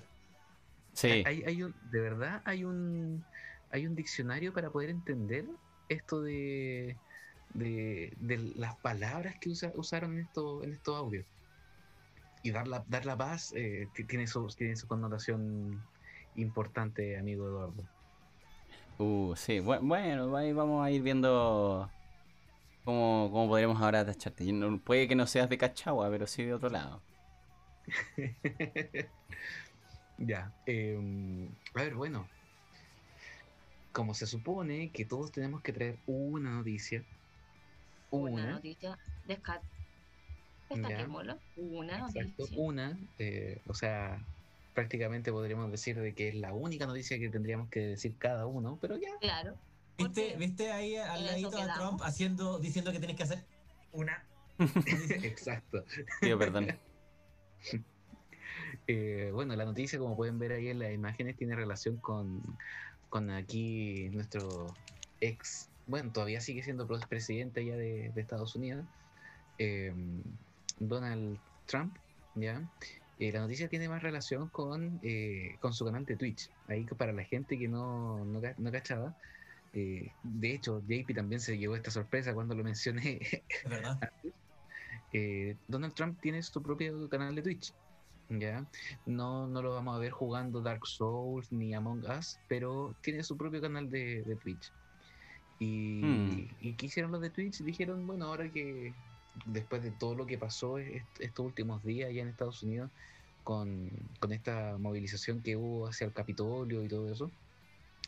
Sí, 0.94 1.24
Hay, 1.26 1.44
hay 1.44 1.64
un, 1.64 1.76
de 1.92 2.00
verdad 2.00 2.42
hay 2.46 2.64
un 2.64 3.24
hay 3.70 3.86
un 3.86 3.96
diccionario 3.96 4.54
para 4.54 4.70
poder 4.70 4.90
entender 4.90 5.46
esto 5.90 6.22
de, 6.22 6.98
de, 7.58 8.14
de 8.18 8.38
las 8.56 8.76
palabras 8.78 9.36
que 9.40 9.50
usa- 9.50 9.74
usaron 9.76 10.14
en 10.14 10.20
estos 10.26 10.64
en 10.64 10.74
estos 10.74 10.96
audios. 10.98 11.26
Y 12.44 12.52
dar 12.52 12.68
la, 12.68 12.84
dar 12.88 13.06
la 13.06 13.18
paz 13.18 13.52
eh, 13.56 13.88
ti- 13.94 14.06
tiene, 14.06 14.28
su, 14.28 14.48
tiene 14.48 14.76
su 14.76 14.88
connotación 14.88 15.82
importante, 16.36 17.18
amigo 17.18 17.48
Eduardo. 17.48 17.84
uh, 19.00 19.34
sí. 19.36 19.60
Bu- 19.60 19.80
Bueno, 19.82 20.36
ahí 20.36 20.54
vamos 20.54 20.86
a 20.86 20.92
ir 20.92 21.02
viendo 21.02 21.90
cómo, 22.84 23.30
cómo 23.32 23.48
podremos 23.50 23.82
ahora 23.82 24.06
tacharte. 24.06 24.46
Puede 24.86 25.08
que 25.08 25.16
no 25.16 25.28
seas 25.28 25.50
de 25.50 25.58
Cachagua, 25.58 26.10
pero 26.10 26.28
sí 26.28 26.44
de 26.44 26.54
otro 26.54 26.70
lado. 26.70 27.02
ya. 30.18 30.52
em, 30.66 31.48
a 31.76 31.84
ver, 31.84 31.96
bueno. 31.96 32.28
Como 33.94 34.14
se 34.14 34.28
supone 34.28 34.92
que 34.92 35.06
todos 35.06 35.32
tenemos 35.32 35.62
que 35.62 35.74
traer 35.74 35.98
una 36.06 36.52
noticia. 36.52 37.04
Una 38.12 38.32
Una. 38.44 38.52
noticia. 38.52 38.98
Desca. 39.28 39.62
Destaquémoslo. 40.70 41.38
Una 41.56 42.00
Exacto, 42.00 42.20
noticia. 42.44 42.58
una, 42.58 43.00
eh, 43.20 43.62
o 43.68 43.74
sea, 43.74 44.22
prácticamente 44.74 45.32
podríamos 45.32 45.72
decir 45.72 46.00
de 46.00 46.14
que 46.14 46.30
es 46.30 46.36
la 46.36 46.54
única 46.54 46.86
noticia 46.86 47.18
que 47.18 47.30
tendríamos 47.30 47.70
que 47.70 47.80
decir 47.80 48.16
cada 48.18 48.46
uno, 48.46 48.78
pero 48.82 48.98
ya. 48.98 49.10
Claro. 49.22 49.56
¿Viste, 49.98 50.36
¿Viste 50.38 50.72
ahí 50.72 50.96
al 50.96 51.26
ladito 51.26 51.58
a. 51.58 51.74
Trump 51.74 52.02
haciendo, 52.04 52.60
diciendo 52.60 52.92
que 52.92 53.00
tenés 53.00 53.16
que 53.16 53.24
hacer 53.24 53.44
una? 53.92 54.24
Exacto. 55.24 55.84
Pido 56.22 56.38
perdón. 56.38 56.68
Eh, 58.90 59.32
bueno, 59.34 59.54
la 59.56 59.66
noticia, 59.66 60.00
como 60.00 60.16
pueden 60.16 60.40
ver 60.40 60.54
ahí 60.54 60.70
en 60.70 60.80
las 60.80 60.94
imágenes, 60.94 61.36
tiene 61.36 61.56
relación 61.56 61.98
con, 61.98 62.42
con 63.10 63.30
aquí 63.30 64.10
nuestro 64.14 64.74
ex, 65.20 65.70
bueno, 65.88 66.12
todavía 66.12 66.42
sigue 66.42 66.64
siendo 66.64 66.88
presidente 66.88 67.66
ya 67.66 67.76
de, 67.76 68.12
de 68.14 68.22
Estados 68.22 68.56
Unidos, 68.56 68.86
eh, 69.58 69.94
Donald 70.80 71.40
Trump, 71.66 71.96
¿ya? 72.36 72.62
Eh, 73.20 73.32
la 73.32 73.40
noticia 73.40 73.68
tiene 73.68 73.90
más 73.90 74.04
relación 74.04 74.48
con, 74.50 75.00
eh, 75.02 75.58
con 75.60 75.74
su 75.74 75.86
canal 75.86 76.06
de 76.06 76.16
Twitch. 76.16 76.50
Ahí 76.68 76.86
que 76.86 76.94
para 76.94 77.14
la 77.14 77.24
gente 77.24 77.58
que 77.58 77.68
no, 77.68 78.24
no, 78.26 78.42
no 78.58 78.72
cachaba, 78.72 79.16
eh, 79.74 80.12
de 80.24 80.54
hecho, 80.54 80.82
JP 80.88 81.16
también 81.16 81.42
se 81.42 81.58
llevó 81.58 81.76
esta 81.76 81.92
sorpresa 81.92 82.34
cuando 82.34 82.56
lo 82.56 82.64
mencioné 82.64 83.20
Es 83.50 83.70
verdad. 83.70 84.00
Donald 85.68 85.94
Trump 85.96 86.20
tiene 86.22 86.44
su 86.44 86.62
propio 86.62 87.10
canal 87.10 87.34
de 87.34 87.42
Twitch. 87.42 87.74
¿ya? 88.30 88.66
No, 89.06 89.48
no 89.48 89.62
lo 89.62 89.74
vamos 89.74 89.96
a 89.96 90.00
ver 90.00 90.12
jugando 90.12 90.62
Dark 90.62 90.86
Souls 90.86 91.52
ni 91.52 91.74
Among 91.74 92.06
Us, 92.06 92.40
pero 92.48 92.94
tiene 93.02 93.24
su 93.24 93.36
propio 93.36 93.62
canal 93.62 93.90
de, 93.90 94.22
de 94.24 94.36
Twitch. 94.36 94.72
Y, 95.60 95.98
Hmm. 96.02 96.58
y 96.60 96.76
¿qué 96.78 96.86
hicieron 96.88 97.12
los 97.12 97.22
de 97.22 97.32
Twitch? 97.32 97.60
Dijeron, 97.64 98.06
bueno, 98.08 98.26
ahora 98.26 98.52
que 98.52 98.96
después 99.34 99.82
de 99.84 99.92
todo 99.92 100.16
lo 100.16 100.26
que 100.28 100.38
pasó 100.38 100.78
est- 100.80 101.20
estos 101.20 101.46
últimos 101.46 101.84
días 101.84 102.10
allá 102.10 102.22
en 102.24 102.30
Estados 102.30 102.64
Unidos, 102.64 102.92
con, 103.44 103.90
con 104.20 104.34
esta 104.34 104.78
movilización 104.80 105.42
que 105.44 105.56
hubo 105.58 105.88
hacia 105.88 106.06
el 106.08 106.14
Capitolio 106.14 106.84
y 106.84 106.88
todo 106.90 107.12
eso, 107.12 107.34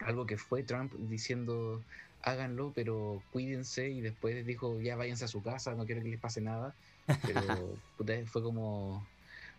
algo 0.02 0.26
que 0.26 0.38
fue 0.38 0.64
Trump 0.64 0.94
diciendo 1.00 1.86
háganlo, 2.22 2.74
pero 2.74 3.26
cuídense 3.30 3.90
y 3.92 4.02
después 4.02 4.46
dijo 4.46 4.80
ya 4.82 4.96
váyanse 4.98 5.26
a 5.26 5.28
su 5.28 5.42
casa, 5.42 5.76
no 5.76 5.86
quiero 5.86 6.02
que 6.04 6.10
les 6.10 6.20
pase 6.20 6.42
nada, 6.42 6.78
pero 7.24 7.82
fue 8.28 8.42
como 8.44 9.12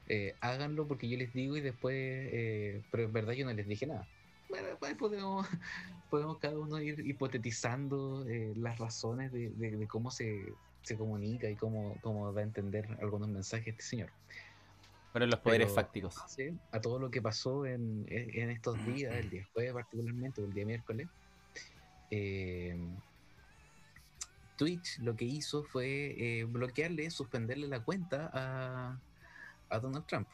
eh, 0.07 0.37
háganlo 0.41 0.89
porque 0.89 1.09
yo 1.11 1.17
les 1.19 1.33
digo 1.33 1.57
y 1.57 1.61
después, 1.63 1.95
eh, 1.97 2.85
pero 2.91 3.05
en 3.05 3.13
verdad 3.13 3.35
yo 3.35 3.47
no 3.47 3.53
les 3.55 3.67
dije 3.69 3.87
nada. 3.87 4.11
Bueno, 4.51 4.69
pues 4.79 4.95
podemos, 4.97 5.47
podemos 6.11 6.39
cada 6.39 6.59
uno 6.59 6.79
ir 6.81 7.01
hipotetizando 7.07 8.27
eh, 8.29 8.53
las 8.57 8.79
razones 8.79 9.33
de, 9.33 9.51
de- 9.51 9.77
de 9.77 9.87
cómo 9.89 10.11
se, 10.11 10.53
se 10.83 10.97
comunica 10.97 11.49
y 11.49 11.57
cómo, 11.57 11.97
cómo 12.03 12.33
da 12.33 12.41
a 12.41 12.45
entender 12.45 12.87
algunos 13.01 13.29
mensajes 13.29 13.69
este 13.69 13.83
señor. 13.85 14.11
Fueron 15.13 15.31
los 15.31 15.41
poderes 15.41 15.67
Pero- 15.69 15.75
fácticos. 15.75 16.15
Sí, 16.29 16.57
a 16.73 16.81
todo 16.81 16.99
lo 16.99 17.11
que 17.11 17.21
pasó 17.23 17.65
en, 17.67 18.05
en 18.09 18.31
en 18.43 18.51
estos 18.51 18.77
días, 18.87 19.15
el 19.15 19.31
día 19.31 19.47
jueves 19.53 19.73
particularmente, 19.73 20.41
o 20.43 20.45
el 20.45 20.53
día 20.53 20.67
miércoles, 20.67 21.09
eh, 22.13 22.77
Twitch 24.57 24.99
lo 24.99 25.17
que 25.17 25.25
hizo 25.25 25.65
fue 25.65 26.41
eh, 26.41 26.45
bloquearle, 26.45 27.11
suspenderle 27.11 27.67
la 27.67 27.81
cuenta 27.83 28.31
a, 28.33 28.99
a 29.71 29.79
Donald 29.81 30.07
Trump. 30.07 30.29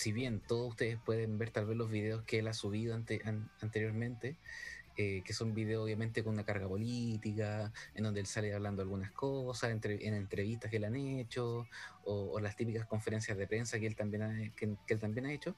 Si 0.00 0.12
bien 0.12 0.40
todos 0.40 0.70
ustedes 0.70 0.98
pueden 0.98 1.36
ver 1.36 1.50
tal 1.50 1.66
vez 1.66 1.76
los 1.76 1.90
videos 1.90 2.22
que 2.22 2.38
él 2.38 2.48
ha 2.48 2.54
subido 2.54 2.94
ante- 2.94 3.20
an- 3.26 3.50
anteriormente, 3.60 4.38
eh, 4.96 5.20
que 5.26 5.34
son 5.34 5.52
videos 5.52 5.84
obviamente 5.84 6.24
con 6.24 6.32
una 6.32 6.42
carga 6.46 6.66
política, 6.66 7.70
en 7.94 8.04
donde 8.04 8.20
él 8.20 8.26
sale 8.26 8.54
hablando 8.54 8.80
algunas 8.80 9.10
cosas, 9.12 9.72
entre- 9.72 10.06
en 10.08 10.14
entrevistas 10.14 10.70
que 10.70 10.78
le 10.78 10.86
han 10.86 10.96
hecho, 10.96 11.68
o, 12.04 12.40
las 12.40 12.56
típicas 12.56 12.86
conferencias 12.86 13.36
de 13.36 13.46
prensa 13.46 13.78
que 13.78 13.86
él 13.86 13.94
también 13.94 14.22
ha, 14.22 15.32
hecho, 15.34 15.54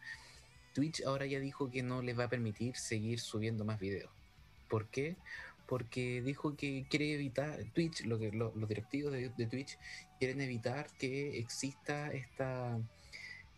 Twitch 0.75 1.05
ahora 1.05 1.25
ya 1.27 1.39
dijo 1.39 1.71
que 1.71 1.85
no 1.85 2.03
les 2.03 2.19
va 2.19 2.25
a 2.25 2.29
permitir 2.29 2.75
seguir 2.75 3.21
subiendo 3.21 3.65
más 3.65 3.79
videos. 3.79 4.11
¿Por 4.69 4.89
qué? 4.89 5.15
Porque 5.69 6.21
dijo 6.21 6.57
que 6.57 6.85
quiere 6.91 7.15
evitar, 7.15 7.63
Twitch, 7.73 8.05
lo 8.07 8.19
que, 8.19 8.33
lo- 8.33 8.53
los 8.57 8.69
directivos 8.69 9.13
de 9.13 9.47
Twitch 9.47 9.79
quieren 10.19 10.41
evitar 10.41 10.89
que 10.99 11.39
exista 11.39 12.11
esta, 12.11 12.81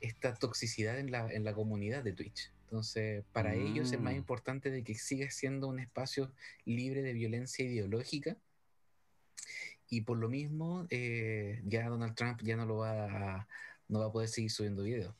esta 0.00 0.34
toxicidad 0.34 0.98
en 0.98 1.10
la, 1.10 1.30
en 1.32 1.44
la 1.44 1.54
comunidad 1.54 2.02
de 2.02 2.12
Twitch. 2.12 2.50
Entonces, 2.64 3.24
para 3.32 3.54
ellos 3.54 3.92
es 3.92 4.00
más 4.00 4.14
Mm. 4.14 4.16
importante 4.16 4.70
de 4.70 4.82
que 4.82 4.94
siga 4.94 5.30
siendo 5.30 5.68
un 5.68 5.78
espacio 5.78 6.32
libre 6.64 7.02
de 7.02 7.12
violencia 7.12 7.64
ideológica 7.64 8.36
y 9.88 10.00
por 10.00 10.18
lo 10.18 10.28
mismo 10.28 10.86
eh, 10.90 11.60
ya 11.66 11.88
Donald 11.88 12.14
Trump 12.14 12.40
ya 12.42 12.56
no 12.56 12.66
lo 12.66 12.78
va 12.78 13.04
a, 13.04 13.48
no 13.88 14.00
va 14.00 14.06
a 14.06 14.12
poder 14.12 14.28
seguir 14.28 14.50
subiendo 14.50 14.82
videos. 14.82 15.14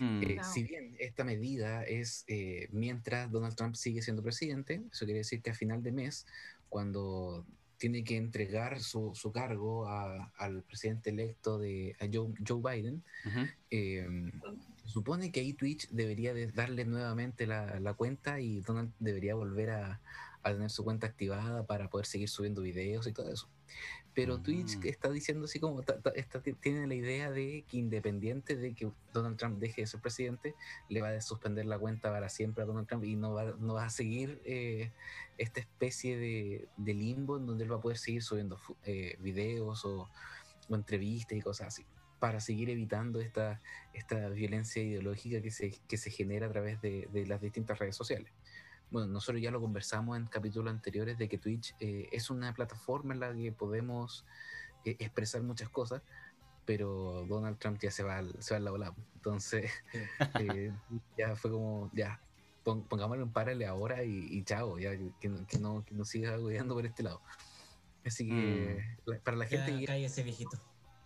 Mm. 0.00 0.22
Eh, 0.22 0.34
Wow. 0.36 0.44
Si 0.44 0.62
bien 0.64 0.94
esta 0.98 1.24
medida 1.24 1.84
es 1.84 2.24
eh, 2.28 2.68
mientras 2.70 3.30
Donald 3.30 3.56
Trump 3.56 3.74
sigue 3.76 4.02
siendo 4.02 4.22
presidente, 4.22 4.82
eso 4.92 5.04
quiere 5.04 5.18
decir 5.18 5.40
que 5.42 5.50
a 5.50 5.54
final 5.54 5.82
de 5.82 5.92
mes, 5.92 6.26
cuando 6.68 7.44
tiene 7.84 8.02
que 8.02 8.16
entregar 8.16 8.80
su, 8.80 9.12
su 9.14 9.30
cargo 9.30 9.86
a- 9.86 10.32
al 10.38 10.62
presidente 10.62 11.10
electo 11.10 11.58
de 11.58 11.94
a 12.00 12.06
Joe, 12.10 12.32
Joe 12.48 12.62
Biden, 12.62 13.04
eh, 13.70 14.08
se 14.84 14.88
supone 14.88 15.30
que 15.30 15.40
ahí 15.40 15.52
Twitch 15.52 15.90
debería 15.90 16.32
de 16.32 16.46
darle 16.46 16.86
nuevamente 16.86 17.46
la, 17.46 17.78
la 17.80 17.92
cuenta 17.92 18.40
y 18.40 18.62
Donald 18.62 18.90
debería 19.00 19.34
volver 19.34 19.68
a, 19.68 20.00
a 20.42 20.52
tener 20.52 20.70
su 20.70 20.82
cuenta 20.82 21.06
activada 21.06 21.66
para 21.66 21.90
poder 21.90 22.06
seguir 22.06 22.30
subiendo 22.30 22.62
videos 22.62 23.06
y 23.06 23.12
todo 23.12 23.30
eso. 23.30 23.50
Pero 24.14 24.38
Twitch 24.40 24.78
Mm. 24.78 24.86
está 24.86 25.10
diciendo 25.10 25.46
así 25.46 25.58
como, 25.58 25.82
ta- 25.82 26.00
tiene 26.60 26.86
la 26.86 26.94
idea 26.94 27.30
de 27.32 27.64
que 27.68 27.78
independiente 27.78 28.56
de 28.56 28.72
que 28.72 28.90
Donald 29.12 29.36
Trump 29.36 29.58
deje 29.58 29.80
de 29.82 29.86
ser 29.88 30.00
presidente, 30.00 30.54
le 30.88 31.02
va 31.02 31.10
a 31.10 31.20
suspender 31.20 31.66
la 31.66 31.78
cuenta 31.78 32.10
para 32.12 32.28
siempre 32.28 32.62
a 32.62 32.66
Donald 32.66 32.86
Trump 32.86 33.04
y 33.04 33.16
no 33.16 33.34
va, 33.34 33.54
no 33.58 33.74
va 33.74 33.86
a 33.86 33.90
seguir 33.90 34.40
eh, 34.44 34.92
esta 35.36 35.60
especie 35.60 36.16
de, 36.16 36.68
de 36.76 36.94
limbo 36.94 37.38
en 37.38 37.46
donde 37.46 37.64
él 37.64 37.72
va 37.72 37.76
a 37.76 37.80
poder 37.80 37.98
seguir 37.98 38.22
subiendo 38.22 38.60
eh, 38.84 39.16
videos 39.20 39.84
o, 39.84 40.08
o 40.68 40.74
entrevistas 40.74 41.36
y 41.36 41.40
cosas 41.40 41.68
así, 41.68 41.84
para 42.20 42.38
seguir 42.40 42.70
evitando 42.70 43.20
esta, 43.20 43.60
esta 43.92 44.28
violencia 44.28 44.80
ideológica 44.82 45.42
que 45.42 45.50
se, 45.50 45.72
que 45.88 45.96
se 45.96 46.10
genera 46.10 46.46
a 46.46 46.50
través 46.50 46.80
de, 46.80 47.08
de 47.12 47.26
las 47.26 47.40
distintas 47.40 47.78
redes 47.80 47.96
sociales. 47.96 48.32
Bueno, 48.90 49.08
nosotros 49.08 49.42
ya 49.42 49.50
lo 49.50 49.60
conversamos 49.60 50.16
en 50.16 50.26
capítulos 50.26 50.72
anteriores 50.72 51.18
de 51.18 51.28
que 51.28 51.38
Twitch 51.38 51.74
eh, 51.80 52.08
es 52.12 52.30
una 52.30 52.52
plataforma 52.54 53.12
en 53.14 53.20
la 53.20 53.32
que 53.34 53.50
podemos 53.52 54.24
eh, 54.84 54.96
expresar 55.00 55.42
muchas 55.42 55.68
cosas, 55.68 56.02
pero 56.64 57.24
Donald 57.28 57.58
Trump 57.58 57.78
ya 57.80 57.90
se 57.90 58.02
va 58.02 58.18
al, 58.18 58.40
se 58.42 58.54
va 58.54 58.58
al 58.58 58.64
lado 58.64 58.78
lado. 58.78 58.96
Entonces, 59.14 59.70
eh, 60.38 60.72
ya 61.16 61.34
fue 61.34 61.50
como, 61.50 61.90
ya, 61.92 62.20
pon, 62.62 62.86
pongámosle 62.86 63.24
un 63.24 63.32
párale 63.32 63.66
ahora 63.66 64.04
y, 64.04 64.26
y 64.30 64.44
chao, 64.44 64.78
ya 64.78 64.92
que, 65.20 65.28
no- 65.28 65.46
que 65.46 65.58
no, 65.58 65.84
que 65.84 65.94
no 65.94 66.04
siga 66.04 66.36
godeando 66.36 66.74
por 66.74 66.86
este 66.86 67.02
lado. 67.02 67.20
Así 68.04 68.28
que 68.28 68.84
la- 69.06 69.18
para 69.20 69.36
la 69.36 69.46
gente 69.46 69.72
Ya, 69.72 69.80
ya 69.80 69.86
cae 69.86 70.04
ese 70.04 70.22
viejito. 70.22 70.58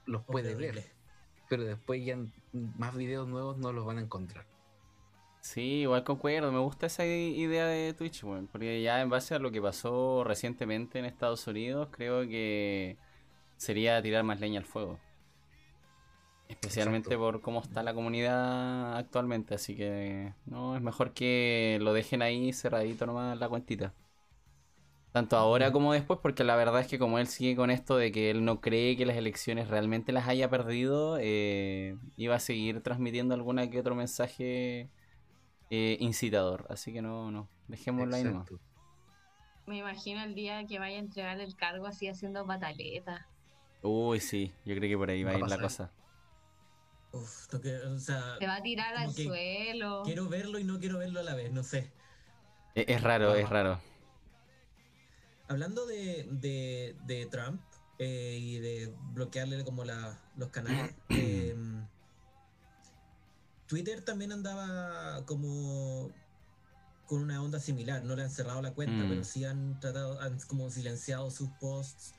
los 0.04 0.24
puede 0.24 0.54
Horrible. 0.54 0.72
ver, 0.72 0.92
pero 1.48 1.64
después 1.64 2.04
ya 2.04 2.18
más 2.52 2.94
videos 2.94 3.26
nuevos 3.28 3.56
no 3.56 3.72
los 3.72 3.86
van 3.86 3.98
a 3.98 4.02
encontrar. 4.02 4.46
Sí, 5.40 5.80
igual 5.82 6.04
concuerdo, 6.04 6.52
me 6.52 6.58
gusta 6.58 6.86
esa 6.86 7.06
idea 7.06 7.66
de 7.66 7.94
Twitch, 7.94 8.22
weón, 8.24 8.48
porque 8.48 8.82
ya 8.82 9.00
en 9.00 9.08
base 9.08 9.34
a 9.34 9.38
lo 9.38 9.50
que 9.50 9.62
pasó 9.62 10.22
recientemente 10.24 10.98
en 10.98 11.04
Estados 11.06 11.46
Unidos, 11.46 11.88
creo 11.90 12.22
que 12.28 12.98
sería 13.56 14.02
tirar 14.02 14.24
más 14.24 14.40
leña 14.40 14.60
al 14.60 14.66
fuego. 14.66 15.00
Especialmente 16.48 17.14
Exacto. 17.14 17.18
por 17.18 17.40
cómo 17.42 17.60
está 17.60 17.82
la 17.82 17.94
comunidad 17.94 18.96
actualmente, 18.96 19.54
así 19.54 19.76
que 19.76 20.32
no, 20.46 20.76
es 20.76 20.82
mejor 20.82 21.12
que 21.12 21.78
lo 21.82 21.92
dejen 21.92 22.22
ahí 22.22 22.52
cerradito 22.54 23.06
nomás 23.06 23.38
la 23.38 23.48
cuentita. 23.48 23.94
Tanto 25.12 25.36
ahora 25.36 25.72
como 25.72 25.92
después, 25.94 26.20
porque 26.22 26.44
la 26.44 26.54
verdad 26.54 26.80
es 26.82 26.86
que 26.86 26.98
como 26.98 27.18
él 27.18 27.26
sigue 27.26 27.56
con 27.56 27.70
esto 27.70 27.96
de 27.96 28.12
que 28.12 28.30
él 28.30 28.44
no 28.44 28.60
cree 28.60 28.96
que 28.96 29.06
las 29.06 29.16
elecciones 29.16 29.68
realmente 29.68 30.12
las 30.12 30.28
haya 30.28 30.50
perdido, 30.50 31.18
eh, 31.20 31.96
iba 32.16 32.36
a 32.36 32.40
seguir 32.40 32.82
transmitiendo 32.82 33.34
alguna 33.34 33.68
que 33.70 33.80
otro 33.80 33.94
mensaje 33.94 34.90
eh, 35.70 35.96
incitador. 36.00 36.66
Así 36.70 36.92
que 36.92 37.02
no, 37.02 37.30
no, 37.30 37.48
dejémoslo 37.68 38.16
ahí 38.16 38.24
nomás. 38.24 38.48
Me 39.66 39.78
imagino 39.78 40.22
el 40.22 40.34
día 40.34 40.66
que 40.66 40.78
vaya 40.78 40.96
a 40.96 41.00
entregar 41.00 41.38
el 41.40 41.54
cargo 41.54 41.86
así 41.86 42.08
haciendo 42.08 42.46
pataleta. 42.46 43.26
Uy, 43.82 44.18
sí, 44.20 44.52
yo 44.64 44.74
creo 44.74 44.88
que 44.88 44.96
por 44.96 45.10
ahí 45.10 45.22
va 45.22 45.30
Va 45.30 45.36
a 45.36 45.38
ir 45.38 45.40
la 45.42 45.58
pasar. 45.58 45.62
cosa. 45.62 45.90
Uf, 47.12 47.52
no 47.52 47.60
que- 47.60 47.76
o 47.76 47.98
sea, 47.98 48.36
Se 48.38 48.46
va 48.46 48.56
a 48.56 48.62
tirar 48.62 48.94
al 48.96 49.12
suelo. 49.12 50.02
quiero 50.04 50.28
verlo 50.28 50.58
y 50.58 50.64
no 50.64 50.78
quiero 50.78 50.98
verlo 50.98 51.20
a 51.20 51.22
la 51.22 51.34
vez, 51.34 51.52
no 51.52 51.62
sé. 51.62 51.90
Es, 52.74 52.84
es 52.88 53.02
raro, 53.02 53.34
es 53.34 53.48
raro. 53.48 53.78
Hablando 55.48 55.86
de, 55.86 56.26
de, 56.30 56.94
de 57.06 57.26
Trump 57.26 57.60
eh, 57.98 58.36
y 58.40 58.58
de 58.58 58.94
bloquearle 59.12 59.64
como 59.64 59.84
la, 59.84 60.18
los 60.36 60.48
canales, 60.50 60.94
eh, 61.10 61.54
Twitter 63.68 64.02
también 64.04 64.32
andaba 64.32 65.24
como 65.26 66.10
con 67.06 67.22
una 67.22 67.40
onda 67.42 67.60
similar. 67.60 68.02
No 68.04 68.16
le 68.16 68.22
han 68.24 68.30
cerrado 68.30 68.60
la 68.62 68.72
cuenta, 68.72 69.04
Mm. 69.04 69.08
pero 69.08 69.24
sí 69.24 69.44
han 69.44 69.78
tratado, 69.80 70.20
han 70.20 70.38
como 70.40 70.68
silenciado 70.70 71.30
sus 71.30 71.48
posts. 71.60 72.14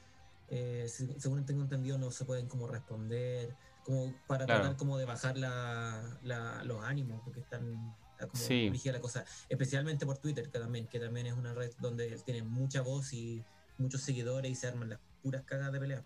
Eh, 0.48 0.86
se- 0.88 1.20
según 1.20 1.46
tengo 1.46 1.62
entendido, 1.62 1.98
no 1.98 2.10
se 2.12 2.26
pueden 2.26 2.48
como 2.48 2.68
responder, 2.68 3.56
como 3.84 4.14
para 4.28 4.46
Claro. 4.46 4.62
tratar 4.62 4.78
como 4.78 4.98
de 4.98 5.06
bajar 5.06 5.38
la, 5.38 6.18
la- 6.24 6.64
los 6.64 6.84
ánimos, 6.84 7.22
porque 7.24 7.42
están 7.42 7.96
está 8.14 8.28
como 8.28 8.44
Sí. 8.44 8.70
la 8.92 9.00
cosa, 9.00 9.24
especialmente 9.48 10.06
por 10.06 10.18
Twitter, 10.18 10.50
que 10.52 10.60
también, 10.60 10.88
que 10.88 11.00
también 11.00 11.28
es 11.28 11.34
una 11.34 11.54
red 11.54 11.72
donde 11.80 12.12
él 12.12 12.22
tiene 12.24 12.44
mucha 12.44 12.82
voz 12.82 13.14
y 13.14 13.46
muchos 13.78 14.02
seguidores 14.02 14.52
y 14.52 14.56
se 14.56 14.68
arman 14.68 14.90
las 14.90 15.00
puras 15.24 15.44
cagas 15.44 15.72
de 15.72 15.80
pelea. 15.80 16.04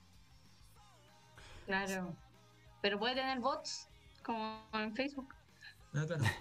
Claro. 1.66 2.16
Pero 2.82 3.00
puede 3.00 3.16
tener 3.16 3.40
bots, 3.40 3.88
como 4.24 4.64
en 4.74 4.96
Facebook. 4.96 5.34
Ah, 5.94 6.04
claro. 6.08 6.24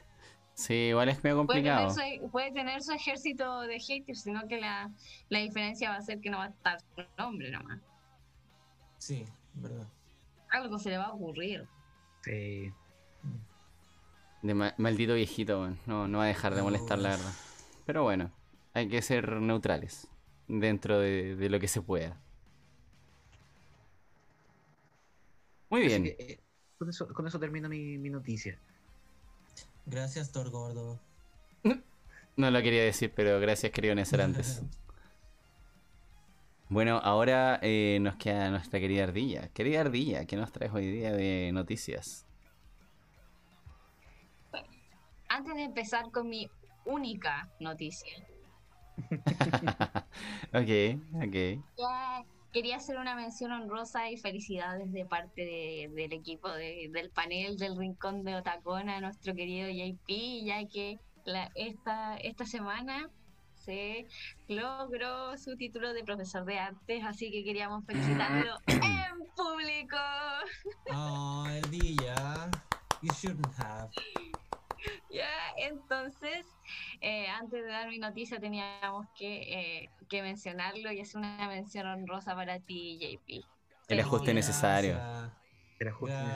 Sí, 0.55 0.75
igual 0.75 1.09
es 1.09 1.25
medio 1.25 1.47
Puede 1.47 1.63
tener, 1.63 1.77
complicado. 1.87 2.21
su, 2.21 2.31
puede 2.31 2.53
tener 2.53 2.83
su 2.83 2.93
ejército 2.93 3.63
de 3.63 3.81
haters, 3.81 4.21
sino 4.23 4.47
que 4.47 4.61
la, 4.61 4.91
la 5.31 5.39
diferencia 5.39 5.89
va 5.91 5.97
a 5.97 6.03
ser 6.03 6.21
que 6.21 6.29
no 6.29 6.37
va 6.39 6.45
a 6.45 6.49
estar 6.49 6.79
su 6.95 7.03
nombre 7.17 7.51
nomás. 7.51 7.81
Sí, 8.99 9.25
verdad. 9.55 9.89
Algo 10.51 10.79
se 10.79 10.91
le 10.91 10.99
va 10.99 11.05
a 11.05 11.13
ocurrir. 11.15 11.67
Sí. 12.23 12.71
De 14.43 14.55
ma- 14.55 14.75
maldito 14.77 15.15
viejito. 15.15 15.75
No, 15.87 16.07
no 16.07 16.19
va 16.19 16.25
a 16.25 16.29
dejar 16.29 16.55
de 16.55 16.63
molestar, 16.63 16.99
la 16.99 17.09
verdad. 17.11 17.33
Pero 17.87 18.03
bueno, 18.03 18.31
hay 18.75 18.89
que 18.91 19.01
ser 19.01 19.33
neutrales 19.41 20.07
dentro 20.49 20.99
de, 21.01 21.35
de 21.35 21.49
lo 21.49 21.59
que 21.59 21.67
se 21.67 21.81
pueda. 21.81 22.21
Muy 25.71 25.81
bien. 25.87 26.05
que, 26.05 26.17
eh, 26.19 26.41
con, 26.83 26.91
eso, 26.91 27.07
con 27.15 27.27
eso 27.29 27.39
termino 27.39 27.69
mi, 27.69 27.97
mi 27.97 28.11
noticia. 28.11 28.59
Gracias, 29.87 30.33
Thor 30.33 30.51
Gordo. 30.51 30.99
No 32.35 32.51
lo 32.51 32.63
quería 32.63 32.83
decir, 32.83 33.13
pero 33.15 33.39
gracias, 33.41 33.73
querido 33.73 33.95
Necer, 33.95 34.21
antes. 34.21 34.63
Bueno, 36.69 36.97
ahora 37.05 37.59
eh, 37.61 37.99
nos 38.01 38.17
queda 38.17 38.49
nuestra 38.49 38.81
querida 38.81 39.05
Ardilla. 39.05 39.49
Querida 39.49 39.83
Ardilla, 39.83 40.25
¿qué 40.25 40.37
nos 40.37 40.51
traes 40.53 40.73
hoy 40.73 40.91
día 40.91 41.13
de 41.13 41.51
noticias? 41.53 42.27
Antes 45.29 45.55
de 45.55 45.65
empezar 45.65 46.11
con 46.11 46.31
mi 46.31 46.49
única 46.87 47.51
noticia, 47.61 48.17
ok, 50.55 50.99
ok. 51.27 51.63
ya 51.77 52.25
quería 52.53 52.77
hacer 52.77 52.99
una 52.99 53.15
mención 53.15 53.53
honrosa 53.53 54.11
y 54.11 54.17
felicidades 54.17 54.93
de 54.93 55.05
parte 55.07 55.41
de- 55.43 55.91
del 55.95 56.13
equipo 56.13 56.49
de- 56.51 56.89
del 56.93 57.11
panel 57.11 57.57
del 57.57 57.77
Rincón 57.77 58.25
de 58.25 58.37
Otacona 58.37 59.01
nuestro 59.01 59.35
querido 59.35 59.69
JP, 59.69 60.45
ya 60.45 60.67
que 60.67 60.99
la- 61.25 61.51
esta, 61.55 62.17
esta 62.19 62.45
semana 62.47 63.09
se 63.55 64.07
logró 64.49 65.39
su 65.39 65.57
título 65.57 65.93
de 65.93 66.03
profesor 66.03 66.45
de 66.45 66.59
artes, 66.59 67.05
así 67.05 67.31
que 67.31 67.45
queríamos 67.45 67.85
felicitarlo 67.87 68.57
en 68.67 69.27
público. 69.37 69.97
Oh. 70.93 71.47
You 73.03 73.13
shouldn't 73.15 73.53
have. 73.59 73.91
Ya, 75.11 75.29
entonces, 75.59 76.47
eh, 77.01 77.29
antes 77.29 77.63
de 77.63 77.69
dar 77.69 77.89
mi 77.89 77.99
noticia 77.99 78.39
teníamos 78.41 79.07
que, 79.17 79.43
eh, 79.83 79.91
que 80.09 80.23
mencionarlo 80.23 80.91
y 80.93 81.01
es 81.01 81.15
una 81.15 81.49
mención 81.49 81.87
honrosa 81.87 82.35
para 82.35 82.59
ti, 82.61 82.99
JP. 82.99 83.45
El 83.89 84.01
ajuste 84.01 84.33
necesario. 84.33 84.97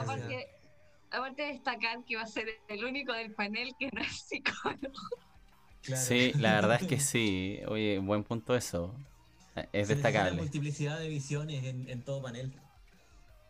Aparte, 0.01 0.47
aparte 1.11 1.41
de 1.41 1.47
destacar 1.53 2.03
que 2.05 2.15
va 2.15 2.23
a 2.23 2.27
ser 2.27 2.47
el 2.67 2.83
único 2.83 3.13
del 3.13 3.33
panel 3.33 3.73
que 3.79 3.89
no 3.91 4.01
es 4.01 4.27
psicólogo. 4.27 4.93
Claro. 5.81 6.01
Sí, 6.01 6.33
la 6.35 6.55
verdad 6.55 6.81
es 6.81 6.87
que 6.87 6.99
sí. 6.99 7.59
Oye, 7.67 7.99
buen 7.99 8.23
punto 8.23 8.55
eso. 8.55 8.93
Es 9.71 9.87
Se 9.87 9.95
destacable. 9.95 10.37
multiplicidad 10.37 10.99
de 10.99 11.07
visiones 11.07 11.63
en, 11.63 11.89
en 11.89 12.03
todo 12.03 12.21
panel. 12.21 12.53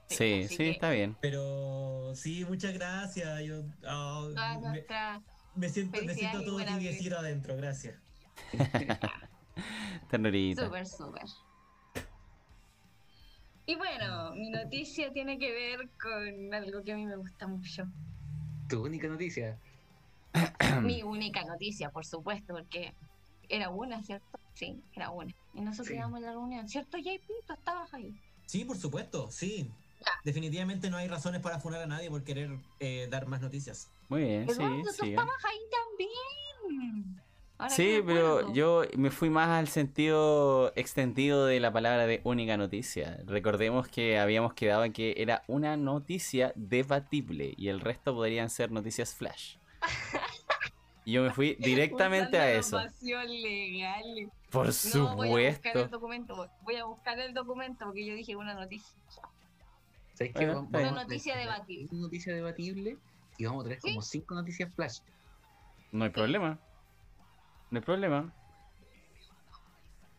Sí, 0.10 0.48
sí, 0.48 0.58
que 0.58 0.70
está 0.72 0.90
bien. 0.90 1.18
Pero 1.22 2.14
sí, 2.16 2.46
muchas 2.46 2.74
gracias. 2.74 3.44
Yo 3.44 3.64
oh, 3.88 4.30
Toda 4.34 4.58
me, 5.56 5.70
siento, 5.70 6.02
me 6.04 6.14
siento 6.14 6.42
y 6.42 6.46
todo 6.46 6.64
tibiecito 6.66 7.18
adentro, 7.18 7.56
gracias. 7.58 7.96
Ternurita. 10.10 10.66
súper, 10.66 10.88
súper. 10.88 11.24
Y 13.66 13.76
bueno, 13.76 14.34
mi 14.36 14.50
noticia 14.50 15.12
tiene 15.12 15.38
que 15.38 15.52
ver 15.52 15.90
con 16.02 16.54
algo 16.54 16.84
que 16.84 16.94
a 16.94 16.96
mí 16.96 17.06
me 17.06 17.18
gusta 17.18 17.48
mucho. 17.48 17.86
Tu 18.70 18.82
única 18.82 19.08
noticia. 19.08 19.60
mi 20.82 21.04
única 21.04 21.44
noticia, 21.44 21.90
por 21.90 22.06
supuesto, 22.06 22.54
porque 22.54 22.94
era 23.50 23.70
una, 23.70 24.02
¿cierto? 24.04 24.40
Sí, 24.54 24.82
era 24.94 25.10
una. 25.10 25.34
Y 25.54 25.62
nosotros 25.62 25.88
Sí. 25.88 25.96
íbamos 25.96 26.20
a 26.20 26.28
la 26.28 26.32
reunión, 26.32 26.70
¿cierto, 26.70 26.98
JP? 26.98 27.28
Tú 27.46 27.54
estabas 27.54 27.94
ahí. 27.94 28.18
Sí, 28.46 28.64
por 28.64 28.78
supuesto, 28.78 29.30
sí. 29.32 29.70
Ya. 30.00 30.12
Definitivamente 30.24 30.90
no 30.90 30.98
hay 30.98 31.08
razones 31.08 31.42
para 31.42 31.60
funar 31.60 31.82
a 31.82 31.88
nadie 31.88 32.10
por 32.10 32.24
querer 32.24 32.52
eh, 32.80 33.08
dar 33.10 33.28
más 33.28 33.42
noticias. 33.42 33.90
Muy 34.10 34.22
bien, 34.24 34.46
sí, 34.48 34.54
Eduardo, 34.62 34.82
tú 34.84 34.90
sigue. 34.94 35.10
estabas 35.10 35.46
ahí 35.46 35.60
también. 35.72 37.22
Ahora 37.60 37.74
Sí, 37.74 38.02
pero 38.06 38.54
yo 38.54 38.84
me 38.96 39.10
fui 39.10 39.32
más 39.32 39.50
al 39.50 39.68
sentido 39.68 40.72
extendido 40.76 41.48
de 41.48 41.60
la 41.60 41.74
palabra 41.74 42.06
de 42.06 42.22
única 42.24 42.56
noticia. 42.56 43.18
Recordemos 43.26 43.88
que 43.88 44.20
habíamos 44.20 44.54
quedado 44.54 44.84
en 44.84 44.94
que 44.94 45.16
era 45.18 45.44
una 45.48 45.76
noticia 45.76 46.54
debatible 46.56 47.56
y 47.58 47.70
el 47.70 47.80
resto 47.80 48.14
podrían 48.14 48.52
ser 48.52 48.72
noticias 48.72 49.16
flash. 49.16 49.56
Y 51.04 51.14
yo 51.14 51.24
me 51.24 51.32
fui 51.32 51.56
directamente 51.60 52.38
a 52.38 52.52
eso. 52.52 52.80
legal. 53.02 54.32
Por 54.52 54.68
No, 54.94 55.16
voy 55.16 55.46
a 55.46 55.50
buscar 55.50 55.66
el 55.78 55.82
supuesto. 55.82 55.88
documento. 55.88 56.50
Voy 56.62 56.76
a 56.76 56.86
buscar 56.86 57.20
el 57.20 57.34
documento 57.34 57.86
porque 57.86 58.06
yo 58.06 58.14
dije 58.14 58.36
una 58.36 58.54
noticia. 58.54 58.96
Una 60.20 60.92
noticia 60.92 61.34
traer 61.34 61.50
debatible. 61.50 61.88
Una 61.92 62.02
noticia 62.02 62.34
debatible 62.34 62.98
y 63.38 63.46
vamos 63.46 63.62
a 63.62 63.66
traer 63.66 63.82
Sí. 63.82 63.90
como 63.90 64.02
cinco 64.02 64.36
noticias 64.36 64.74
flash. 64.74 65.00
No 65.92 66.06
hay 66.06 66.10
problema. 66.12 66.60
No 67.72 67.80
hay 67.80 67.86
problema. 67.86 68.34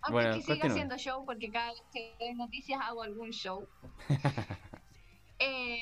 Aunque 0.03 0.13
Bueno, 0.13 0.35
que 0.37 0.43
siga 0.43 0.67
haciendo 0.69 0.97
show 0.97 1.25
porque 1.27 1.51
cada 1.51 1.73
vez 1.73 1.83
que 1.93 2.15
doy 2.21 2.35
noticias 2.35 2.81
hago 2.83 3.03
algún 3.03 3.31
show. 3.31 3.67
Eh, 5.41 5.79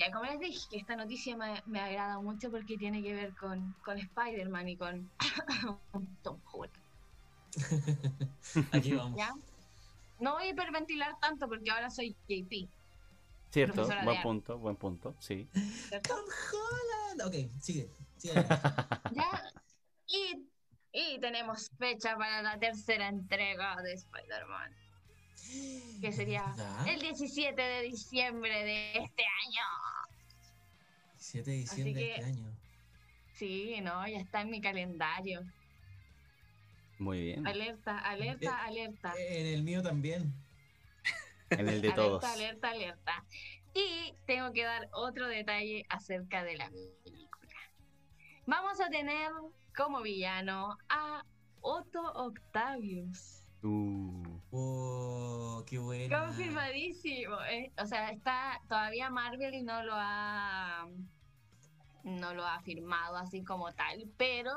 ya 0.00 0.10
como 0.10 0.24
les 0.24 0.40
dije, 0.40 0.66
que 0.68 0.78
esta 0.78 0.96
noticia 0.96 1.36
me, 1.36 1.62
me 1.66 1.78
agrada 1.78 2.18
mucho 2.18 2.50
porque 2.50 2.76
tiene 2.76 3.00
que 3.04 3.14
ver 3.14 3.36
con, 3.36 3.72
con 3.84 3.96
Spider-Man 3.98 4.68
y 4.68 4.76
con 4.76 5.08
Tom 6.24 6.40
Holland. 6.50 6.74
Aquí 8.72 8.94
vamos. 8.94 9.16
¿ya? 9.16 9.32
No 10.18 10.32
voy 10.32 10.46
a 10.46 10.48
hiperventilar 10.48 11.16
tanto 11.20 11.46
porque 11.46 11.70
ahora 11.70 11.88
soy 11.88 12.16
JP. 12.28 12.68
Cierto, 13.50 13.86
buen 13.86 14.16
de- 14.16 14.22
punto, 14.22 14.58
buen 14.58 14.76
punto, 14.76 15.16
sí. 15.20 15.48
¿cierto? 15.88 16.14
Tom 16.14 16.24
Holland. 16.52 17.22
Ok, 17.26 17.60
sigue. 17.60 17.90
sigue 18.16 18.38
adelante. 18.38 18.68
Ya. 19.12 19.42
Y, 20.06 20.46
y 20.92 21.20
tenemos 21.20 21.70
fecha 21.78 22.16
para 22.16 22.42
la 22.42 22.58
tercera 22.58 23.08
entrega 23.08 23.76
de 23.82 23.92
Spider-Man, 23.94 24.72
que 26.00 26.12
sería 26.12 26.44
¿Verdad? 26.56 26.88
el 26.88 27.00
17 27.00 27.60
de 27.60 27.82
diciembre 27.82 28.64
de 28.64 28.90
este 28.92 29.22
año. 29.46 29.66
7 31.16 31.50
de 31.50 31.56
diciembre 31.56 31.94
de 31.94 32.00
que- 32.00 32.10
este 32.14 32.24
año. 32.24 32.56
Sí, 33.34 33.80
no, 33.80 34.06
ya 34.06 34.18
está 34.18 34.42
en 34.42 34.50
mi 34.50 34.60
calendario. 34.60 35.40
Muy 36.98 37.22
bien. 37.22 37.46
Alerta, 37.46 37.98
alerta, 37.98 38.64
alerta. 38.64 39.14
En 39.18 39.46
el 39.46 39.62
mío 39.62 39.82
también. 39.82 40.34
En 41.50 41.68
el 41.68 41.80
de 41.80 41.88
alerta, 41.88 41.94
todos. 41.94 42.24
alerta, 42.24 42.70
alerta. 42.70 43.24
Y 43.74 44.14
tengo 44.26 44.52
que 44.52 44.64
dar 44.64 44.88
otro 44.92 45.26
detalle 45.28 45.84
acerca 45.88 46.42
de 46.44 46.56
la 46.56 46.70
película. 46.70 47.54
Vamos 48.46 48.80
a 48.80 48.88
tener 48.88 49.30
como 49.76 50.02
villano 50.02 50.76
a 50.88 51.24
Otto 51.60 52.00
Octavius. 52.14 53.44
Uh, 53.62 54.40
Oh, 54.52 55.62
qué 55.66 55.78
buena. 55.78 56.26
Confirmadísimo. 56.26 57.36
eh, 57.50 57.72
o 57.80 57.86
sea, 57.86 58.10
está 58.10 58.60
todavía 58.68 59.10
Marvel 59.10 59.64
no 59.64 59.82
lo 59.84 59.92
ha 59.94 60.88
no 62.02 62.34
lo 62.34 62.44
ha 62.44 62.60
firmado 62.62 63.16
así 63.16 63.44
como 63.44 63.72
tal, 63.74 64.10
pero 64.16 64.52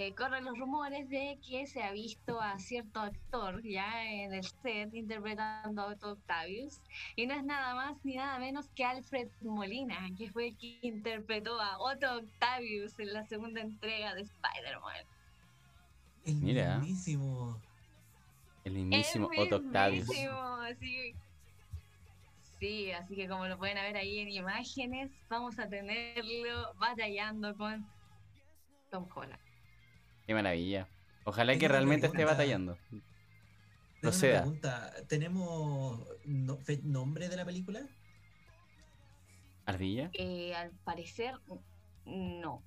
eh, 0.00 0.14
corren 0.14 0.44
los 0.44 0.56
rumores 0.56 1.08
de 1.08 1.40
que 1.44 1.66
se 1.66 1.82
ha 1.82 1.90
visto 1.90 2.40
a 2.40 2.56
cierto 2.60 3.00
actor 3.00 3.60
ya 3.64 4.04
en 4.04 4.32
el 4.32 4.44
set 4.44 4.94
interpretando 4.94 5.82
a 5.82 5.86
Otto 5.86 6.12
Octavius 6.12 6.80
y 7.16 7.26
no 7.26 7.34
es 7.34 7.42
nada 7.42 7.74
más 7.74 7.96
ni 8.04 8.14
nada 8.14 8.38
menos 8.38 8.68
que 8.76 8.84
Alfred 8.84 9.28
Molina, 9.40 9.98
que 10.16 10.30
fue 10.30 10.48
el 10.48 10.56
que 10.56 10.78
interpretó 10.82 11.60
a 11.60 11.78
Otto 11.80 12.18
Octavius 12.18 12.96
en 13.00 13.12
la 13.12 13.24
segunda 13.26 13.60
entrega 13.60 14.14
de 14.14 14.20
Spider-Man. 14.22 15.04
El 16.26 16.34
Mira. 16.36 16.78
mismísimo. 16.78 17.60
el 18.64 18.74
mismísimo 18.74 19.32
El 19.32 19.40
Otto 19.40 19.56
Octavius. 19.56 20.08
así- 20.10 21.14
Sí, 22.60 22.90
así 22.92 23.16
que 23.16 23.28
como 23.28 23.46
lo 23.46 23.56
pueden 23.58 23.76
ver 23.76 23.96
ahí 23.96 24.18
en 24.20 24.28
imágenes, 24.30 25.10
vamos 25.28 25.58
a 25.58 25.68
tenerlo 25.68 26.72
batallando 26.74 27.56
con 27.56 27.84
Tom 28.90 29.06
Holland. 29.12 29.47
Qué 30.28 30.34
maravilla. 30.34 30.86
Ojalá 31.24 31.52
Tengo 31.52 31.60
que 31.60 31.68
realmente 31.68 32.06
esté 32.06 32.24
batallando. 32.26 32.74
Tengo 32.90 33.00
una 33.00 34.00
Proceda. 34.02 34.40
pregunta. 34.42 34.92
¿Tenemos 35.08 36.06
no- 36.26 36.58
fe- 36.58 36.82
nombre 36.84 37.30
de 37.30 37.36
la 37.36 37.46
película? 37.46 37.80
¿Ardilla? 39.64 40.10
Eh, 40.12 40.54
al 40.54 40.70
parecer, 40.84 41.34
no. 42.04 42.62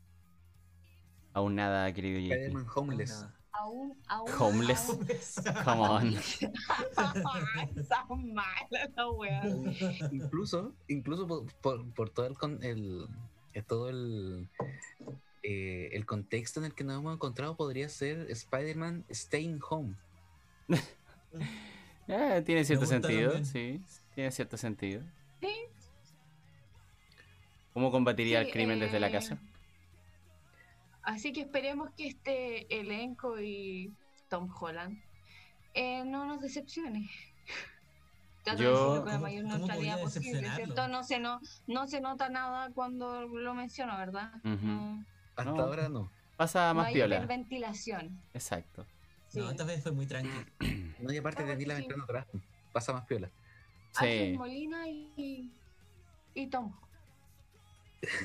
Aún 1.33 1.53
nada, 1.55 1.93
querido. 1.93 2.17
Spider-Man 2.33 2.65
Homeless. 2.75 3.11
Nada. 3.11 3.37
Aún, 3.53 3.95
aún. 4.07 4.31
Homeless. 4.39 4.89
aún- 4.89 5.63
Come 5.63 5.81
on. 5.81 6.15
Son 7.87 8.33
malas 8.33 8.91
las 8.95 9.07
weas. 9.13 9.45
incluso, 10.11 10.73
incluso 10.87 11.27
por, 11.27 11.45
por- 11.61 11.93
por 11.93 12.09
todo 12.09 12.25
el, 12.25 12.33
con- 12.33 12.63
el- 12.63 13.07
eh, 13.53 13.61
todo 13.61 13.89
el, 13.89 14.49
eh, 15.43 15.89
el 15.93 16.05
contexto 16.05 16.59
en 16.59 16.67
el 16.67 16.73
que 16.75 16.83
nos 16.83 16.99
hemos 16.99 17.13
encontrado, 17.15 17.55
podría 17.55 17.89
ser 17.89 18.27
Spider-Man 18.29 19.05
Staying 19.11 19.59
Home. 19.69 19.95
Eh, 22.07 22.41
tiene 22.45 22.63
cierto 22.65 22.85
sentido, 22.85 23.33
también. 23.33 23.45
sí. 23.45 23.81
Tiene 24.15 24.31
cierto 24.31 24.57
sentido. 24.57 25.01
Sí. 25.41 25.49
¿Cómo 27.73 27.91
combatiría 27.91 28.41
Sí, 28.41 28.45
el 28.47 28.51
crimen 28.51 28.79
desde 28.79 28.99
la 28.99 29.07
eh, 29.07 29.11
casa? 29.11 29.37
Así 31.03 31.31
que 31.33 31.41
esperemos 31.41 31.89
que 31.95 32.07
este 32.07 32.79
elenco 32.79 33.39
y 33.39 33.93
Tom 34.29 34.53
Holland 34.59 35.01
eh, 35.73 36.03
no 36.05 36.25
nos 36.25 36.41
decepcione. 36.41 37.09
Yo- 38.57 38.97
con 39.01 39.05
la 39.05 39.11
¿Cómo- 39.13 39.19
mayor 39.23 39.43
cómo 39.43 39.57
neutralidad 39.59 40.01
posible? 40.01 40.49
¿cierto? 40.55 40.87
No 40.87 41.03
se, 41.03 41.19
no, 41.19 41.39
no 41.67 41.87
se 41.87 42.01
nota 42.01 42.27
nada 42.29 42.71
cuando 42.73 43.25
lo 43.27 43.53
menciono, 43.53 43.97
¿verdad? 43.97 44.33
No, 44.43 45.05
Hasta 45.41 45.51
No. 45.53 45.63
ahora 45.63 45.89
no. 45.89 46.11
Pasa 46.37 46.69
no 46.69 46.75
más 46.75 46.87
hay 46.87 46.93
piola. 46.95 47.15
hiperventilación. 47.17 48.21
Exacto. 48.33 48.85
Sí. 49.27 49.39
No, 49.39 49.49
esta 49.51 49.63
vez 49.63 49.81
fue 49.83 49.91
muy 49.91 50.05
tranquilo. 50.07 50.45
No, 50.99 51.11
y 51.13 51.17
aparte 51.17 51.43
No, 51.43 51.55
de 51.55 51.65
la 51.65 51.73
ventana 51.75 52.03
atrás. 52.03 52.27
Pasa 52.73 52.93
más 52.93 53.05
piola. 53.05 53.29
Alfred 53.95 54.31
Sí. 54.31 54.37
Molina 54.37 54.87
y, 54.87 55.51
y 56.33 56.47
Tom. 56.47 56.73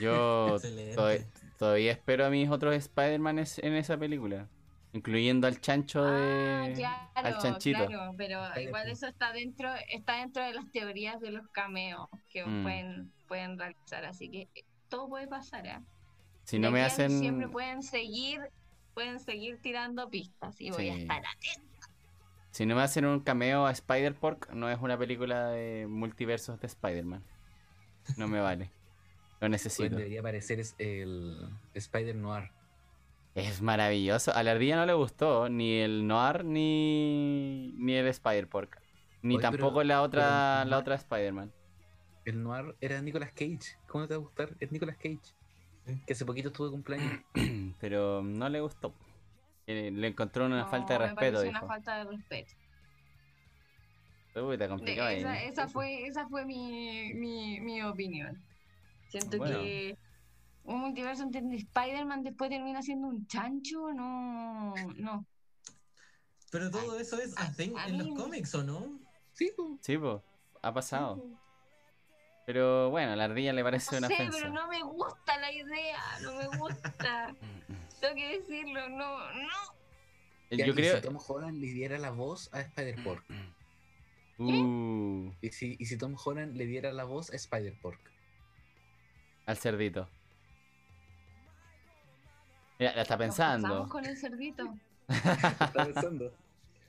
Yo 0.00 0.56
todavía, 0.94 1.26
todavía 1.58 1.92
espero 1.92 2.24
a 2.26 2.30
mis 2.30 2.48
otros 2.50 2.74
Spider-Man 2.74 3.38
es- 3.40 3.58
en 3.58 3.74
esa 3.74 3.96
película. 3.96 4.48
Incluyendo 4.92 5.46
al 5.46 5.60
chancho 5.60 6.02
Ah, 6.02 6.64
de. 6.68 6.72
claro, 6.74 7.10
al 7.14 7.38
chanchito. 7.38 7.86
claro, 7.86 8.14
pero 8.16 8.40
igual 8.60 8.88
eso 8.88 9.06
está 9.06 9.32
dentro, 9.32 9.68
está 9.90 10.16
dentro 10.20 10.42
de 10.42 10.54
las 10.54 10.70
teorías 10.72 11.20
de 11.20 11.30
los 11.32 11.46
cameos 11.48 12.08
que 12.30 12.46
Mm. 12.46 12.62
pueden, 12.62 13.12
pueden 13.28 13.58
realizar, 13.58 14.06
así 14.06 14.30
que 14.30 14.48
todo 14.88 15.08
puede 15.08 15.26
pasar, 15.28 15.66
¿eh? 15.66 15.78
Si 16.46 16.58
no 16.58 16.70
me 16.70 16.82
hacen. 16.82 17.10
Siempre 17.18 17.48
pueden 17.48 17.82
seguir, 17.82 18.40
pueden 18.94 19.18
seguir 19.20 19.60
tirando 19.60 20.08
pistas 20.08 20.60
y 20.60 20.70
voy 20.70 20.88
a 20.88 20.96
estar 20.96 21.18
atenta. 21.26 21.88
Si 22.52 22.64
no 22.64 22.74
me 22.76 22.82
hacen 22.82 23.04
un 23.04 23.20
cameo 23.20 23.66
a 23.66 23.72
Spider-Pork, 23.72 24.52
no 24.52 24.70
es 24.70 24.78
una 24.80 24.96
película 24.96 25.48
de 25.48 25.86
multiversos 25.88 26.58
de 26.60 26.68
Spider-Man. 26.68 27.22
No 28.16 28.28
me 28.28 28.40
vale. 28.40 28.70
Lo 29.36 29.40
Pues 29.40 29.50
necesito. 29.50 29.96
debería 29.96 30.20
aparecer 30.20 30.60
es 30.60 30.74
el 30.78 31.36
Spider 31.74 32.14
Noir. 32.16 32.50
Es 33.34 33.60
maravilloso. 33.60 34.32
A 34.32 34.42
la 34.42 34.52
ardilla 34.52 34.76
no 34.76 34.86
le 34.86 34.94
gustó 34.94 35.48
ni 35.50 35.80
el 35.80 36.06
Noir 36.06 36.44
ni, 36.44 37.72
ni 37.76 37.94
el 37.94 38.06
Spider-Pork. 38.06 38.80
Ni 39.20 39.34
Oye, 39.34 39.42
pero- 39.42 39.50
tampoco 39.58 39.82
la 39.84 40.00
otra, 40.00 40.60
pero- 40.60 40.70
la 40.70 40.78
otra 40.78 40.94
Spider-Man. 40.94 41.52
El 42.24 42.42
Noir 42.42 42.76
era 42.80 43.02
Nicolas 43.02 43.32
Cage. 43.32 43.76
¿Cómo 43.88 44.02
no 44.02 44.08
te 44.08 44.14
va 44.14 44.20
a 44.20 44.24
gustar? 44.24 44.56
Es 44.60 44.72
Nicolas 44.72 44.96
Cage. 44.96 45.20
Sí. 45.86 46.00
Que 46.06 46.12
hace 46.12 46.24
poquito 46.26 46.48
estuvo 46.48 46.66
de 46.66 46.72
cumpleaños. 46.72 47.20
Pero 47.80 48.22
no 48.22 48.48
le 48.48 48.60
gustó. 48.60 48.92
Eh, 49.66 49.90
Le 49.92 50.08
encontró 50.08 50.46
una 50.46 50.62
No, 50.62 50.68
falta 50.68 50.94
de 50.94 50.98
me 51.00 51.06
respeto, 51.06 51.40
dijo. 51.42 51.50
una 51.50 51.66
falta 51.66 51.98
de 51.98 52.04
respeto. 52.10 52.54
Uy, 54.36 54.56
De- 54.56 54.68
complicado 54.68 55.08
ahí. 55.08 55.18
esa, 55.20 55.42
esa 55.42 55.68
fue, 55.68 56.06
esa 56.06 56.28
fue 56.28 56.44
mi, 56.44 57.14
mi, 57.14 57.58
mi 57.60 57.82
opinión. 57.82 58.42
Siento 59.08 59.38
Bueno. 59.38 59.60
que 59.60 59.96
un 60.64 60.80
multiverso 60.80 61.22
entre 61.22 61.40
Spider-Man 61.40 62.22
después 62.22 62.50
termina 62.50 62.82
siendo 62.82 63.06
un 63.08 63.26
chancho, 63.26 63.92
no, 63.94 64.74
no. 64.96 65.24
Pero 66.50 66.70
todo 66.70 66.98
eso 66.98 67.18
es 67.18 67.36
a 67.38 67.50
thing 67.52 67.74
a 67.78 67.86
en 67.88 67.98
los 67.98 68.08
cómics, 68.20 68.54
¿o 68.56 68.62
no? 68.62 68.98
Sí, 69.32 69.50
pues. 69.56 69.68
Sí, 69.80 69.96
pues, 69.96 70.20
ha 70.62 70.72
pasado. 70.74 71.24
Pero 72.46 72.90
bueno, 72.90 73.12
a 73.12 73.16
la 73.16 73.24
ardilla 73.24 73.52
le 73.52 73.62
parece 73.64 73.90
No 73.92 73.98
una 73.98 74.08
sé, 74.08 74.14
ofensa. 74.14 74.38
pero 74.38 74.52
no 74.54 74.68
me 74.68 74.80
gusta 74.82 75.36
la 75.38 75.52
idea, 75.52 76.00
no 76.22 76.34
me 76.36 76.46
gusta. 76.58 77.34
Tengo 78.00 78.14
que 78.14 78.38
decirlo, 78.38 78.88
no, 78.88 79.18
no. 79.32 79.48
Eh, 80.50 80.56
Yo 80.58 80.66
y 80.66 80.74
creo. 80.74 80.96
Si 80.96 81.02
Tom 81.02 81.18
Holland 81.26 81.60
le 81.60 81.66
diera 81.66 81.98
la 81.98 82.10
voz 82.10 82.48
a 82.54 82.60
Spider-Pork. 82.60 83.24
Uh, 84.38 85.32
Y 85.40 85.50
si, 85.50 85.76
y 85.78 85.86
si 85.86 85.98
Tom 85.98 86.14
Holland 86.24 86.56
le 86.56 86.66
diera 86.66 86.92
la 86.92 87.04
voz 87.04 87.30
a 87.32 87.36
Spider-Pork. 87.36 88.00
al 89.46 89.56
cerdito. 89.56 90.08
Mira, 92.78 92.94
la 92.94 93.02
está 93.02 93.16
pensando. 93.18 93.68
casamos 93.68 93.90
con 93.90 94.04
el 94.04 94.16
cerdito. 94.16 94.74
¿Está 95.08 95.72
pensando? 95.86 96.26
O 96.26 96.32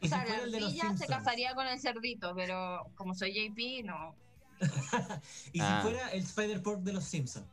¿Y 0.02 0.08
si 0.08 0.10
sea, 0.10 0.26
la 0.26 0.36
ardilla 0.44 0.96
se 0.98 1.08
casaría 1.08 1.56
con 1.56 1.66
el 1.66 1.80
cerdito, 1.80 2.36
pero 2.36 2.86
como 2.96 3.16
soy 3.16 3.32
JP, 3.34 3.86
no. 3.86 4.14
¿Y 5.54 5.60
Ah. 5.62 5.82
si 5.82 5.90
fuera 5.90 6.10
el 6.10 6.20
Spider-Pork 6.24 6.82
de 6.82 6.94
los 6.94 7.04
Simpsons? 7.04 7.46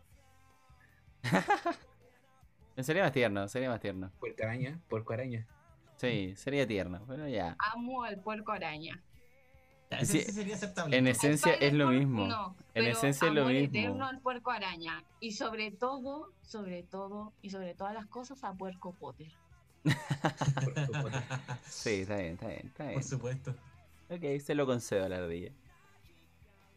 Sería 2.83 3.05
más 3.05 3.13
tierno, 3.13 3.47
sería 3.49 3.71
más 3.71 3.81
tierno. 3.81 4.11
Puerco 4.19 4.43
araña, 4.43 4.81
puerco 4.89 5.13
araña. 5.13 5.47
Sí, 5.97 6.35
sería 6.37 6.67
tierno, 6.67 7.05
pero 7.07 7.29
ya. 7.29 7.57
Amo 7.73 8.03
al 8.03 8.19
puerco 8.21 8.51
araña. 8.53 9.01
Sí, 10.03 10.23
sí 10.23 10.33
sería 10.33 10.57
aceptable. 10.57 10.97
En 10.97 11.07
esencia 11.07 11.55
es 11.55 11.73
lo 11.73 11.87
mismo. 11.89 12.27
no, 12.27 12.57
En 12.75 12.85
pero 12.85 12.89
esencia 12.89 13.29
es 13.29 13.35
lo 13.35 13.45
mismo. 13.47 13.79
eterno 13.79 14.07
al 14.07 14.19
puerco 14.21 14.51
araña. 14.51 15.05
Y 15.21 15.33
sobre 15.33 15.71
todo, 15.71 16.33
sobre 16.43 16.83
todo, 16.83 17.33
y 17.43 17.51
sobre 17.51 17.75
todas 17.75 17.95
las 17.95 18.07
cosas 18.07 18.43
a 18.43 18.53
puerco 18.55 18.93
Potter. 18.95 19.31
Puerco 19.85 20.93
Potter. 21.01 21.23
Sí, 21.69 22.01
está 22.01 22.17
bien, 22.17 22.33
está 22.33 22.49
bien, 22.49 22.67
está 22.67 22.83
bien. 22.85 22.95
Por 22.95 23.05
supuesto. 23.05 23.55
Ok, 24.11 24.41
se 24.45 24.55
lo 24.57 24.67
concedo 24.67 25.05
a 25.05 25.09
la 25.09 25.19
ardilla. 25.19 25.53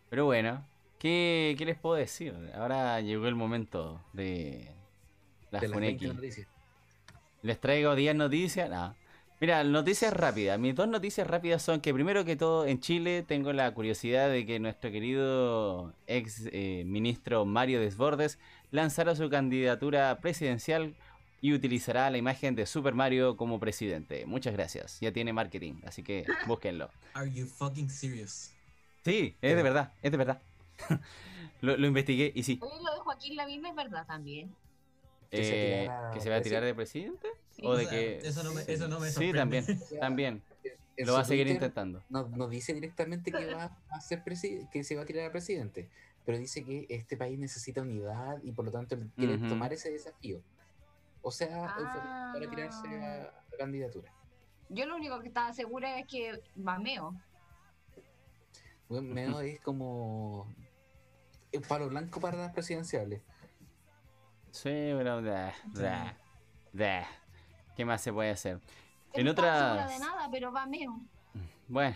Pero 0.09 0.25
bueno, 0.25 0.65
¿qué, 0.99 1.55
qué 1.57 1.65
les 1.65 1.77
puedo 1.77 1.95
decir? 1.95 2.33
Ahora 2.55 3.01
llegó 3.01 3.27
el 3.27 3.35
momento 3.35 4.01
de 4.13 4.71
las 5.51 5.61
de 5.61 5.67
las 5.69 5.79
20 5.79 5.97
Funeki. 5.99 6.15
noticias. 6.15 6.47
Les 7.41 7.59
traigo 7.59 7.95
10 7.95 8.15
noticias. 8.15 8.69
No. 8.69 8.95
Mira, 9.39 9.63
noticias 9.63 10.11
rápidas. 10.13 10.57
Mis 10.59 10.73
dos 10.73 10.87
noticias 10.87 11.27
rápidas 11.27 11.61
son 11.61 11.79
que 11.79 11.93
primero 11.93 12.25
que 12.25 12.35
todo 12.35 12.65
en 12.65 12.79
Chile 12.79 13.23
tengo 13.27 13.53
la 13.53 13.71
curiosidad 13.71 14.29
de 14.29 14.47
que 14.47 14.59
nuestro 14.59 14.89
querido 14.91 15.93
ex 16.07 16.49
eh, 16.51 16.83
ministro 16.87 17.45
Mario 17.45 17.79
Desbordes 17.79 18.39
lanzará 18.71 19.15
su 19.15 19.29
candidatura 19.29 20.17
presidencial 20.21 20.95
y 21.39 21.53
utilizará 21.53 22.09
la 22.09 22.17
imagen 22.17 22.55
de 22.55 22.65
Super 22.65 22.95
Mario 22.95 23.37
como 23.37 23.59
presidente. 23.59 24.25
Muchas 24.25 24.53
gracias. 24.53 24.99
Ya 25.01 25.11
tiene 25.11 25.33
marketing, 25.33 25.75
así 25.85 26.01
que 26.01 26.25
búsquenlo. 26.47 26.89
Are 27.13 27.31
you 27.31 27.45
fucking 27.45 27.91
serious? 27.91 28.51
Sí, 29.07 29.37
es 29.41 29.55
de 29.55 29.63
verdad, 29.63 29.93
es 30.01 30.11
de 30.11 30.17
verdad. 30.17 30.41
lo, 31.61 31.77
lo 31.77 31.87
investigué 31.87 32.31
y 32.35 32.43
sí. 32.43 32.59
Oye, 32.61 32.83
lo 32.83 32.93
de 32.93 32.99
Joaquín 32.99 33.35
Lavín 33.37 33.65
es 33.65 33.73
verdad 33.75 34.05
también. 34.05 34.53
Que 35.31 35.43
se 35.43 35.53
Eh, 35.53 35.81
tirara 35.83 36.11
¿Que 36.11 36.19
se 36.19 36.29
va 36.29 36.35
a 36.35 36.41
tirar 36.41 36.63
de 36.63 36.75
presidente? 36.75 37.27
Sí. 37.51 37.61
¿O 37.65 37.75
de 37.75 37.85
O 37.85 37.89
sea, 37.89 37.97
que.? 37.97 38.17
Eso 38.17 38.43
no 38.43 38.53
me, 38.53 38.61
eso 38.67 38.87
no 38.89 38.99
me 38.99 39.07
Sí, 39.07 39.13
sorprende. 39.31 39.37
también, 39.39 39.65
también. 40.01 40.43
En 40.97 41.07
Lo 41.07 41.13
va 41.13 41.19
a 41.21 41.23
seguir 41.25 41.45
Twitter 41.45 41.55
intentando. 41.63 42.03
No, 42.09 42.27
no 42.27 42.47
dice 42.49 42.73
directamente 42.73 43.31
que 43.31 43.45
va 43.53 43.71
a 43.91 44.01
ser 44.01 44.23
que 44.71 44.83
se 44.83 44.95
va 44.97 45.03
a 45.03 45.05
tirar 45.05 45.25
a 45.27 45.31
presidente, 45.31 45.87
pero 46.25 46.37
dice 46.37 46.65
que 46.65 46.85
este 46.89 47.15
país 47.15 47.39
necesita 47.39 47.81
unidad 47.81 48.41
y 48.43 48.51
por 48.51 48.65
lo 48.65 48.71
tanto 48.71 48.95
él 48.95 49.09
quiere 49.15 49.37
tomar 49.37 49.71
ese 49.71 49.89
desafío. 49.91 50.41
O 51.21 51.31
sea, 51.31 51.65
Ah. 51.77 52.31
para 52.33 52.49
tirarse 52.49 52.87
a, 52.87 53.23
a 53.53 53.57
candidatura. 53.57 54.11
Yo 54.69 54.85
lo 54.85 54.95
único 54.97 55.19
que 55.21 55.27
estaba 55.29 55.53
segura 55.53 55.97
es 55.99 56.07
que 56.07 56.41
mameo. 56.55 57.15
Bueno, 58.89 59.13
menos 59.13 59.41
es 59.43 59.59
como 59.61 60.43
un 61.53 61.61
palo 61.67 61.89
blanco 61.89 62.19
para 62.19 62.37
las 62.37 62.53
presidenciales. 62.53 63.21
Sí, 64.51 64.69
pero. 64.97 65.21
da, 65.21 65.53
da, 65.73 66.17
da. 66.73 67.07
¿Qué 67.75 67.85
más 67.85 68.01
se 68.01 68.11
puede 68.11 68.31
hacer? 68.31 68.59
Yo 69.13 69.19
En 69.19 69.25
no 69.25 69.31
segura 69.31 69.73
otras- 69.73 69.89
de 69.89 69.99
nada, 69.99 70.29
pero 70.31 70.51
mameo. 70.51 70.99
Bueno, 71.67 71.95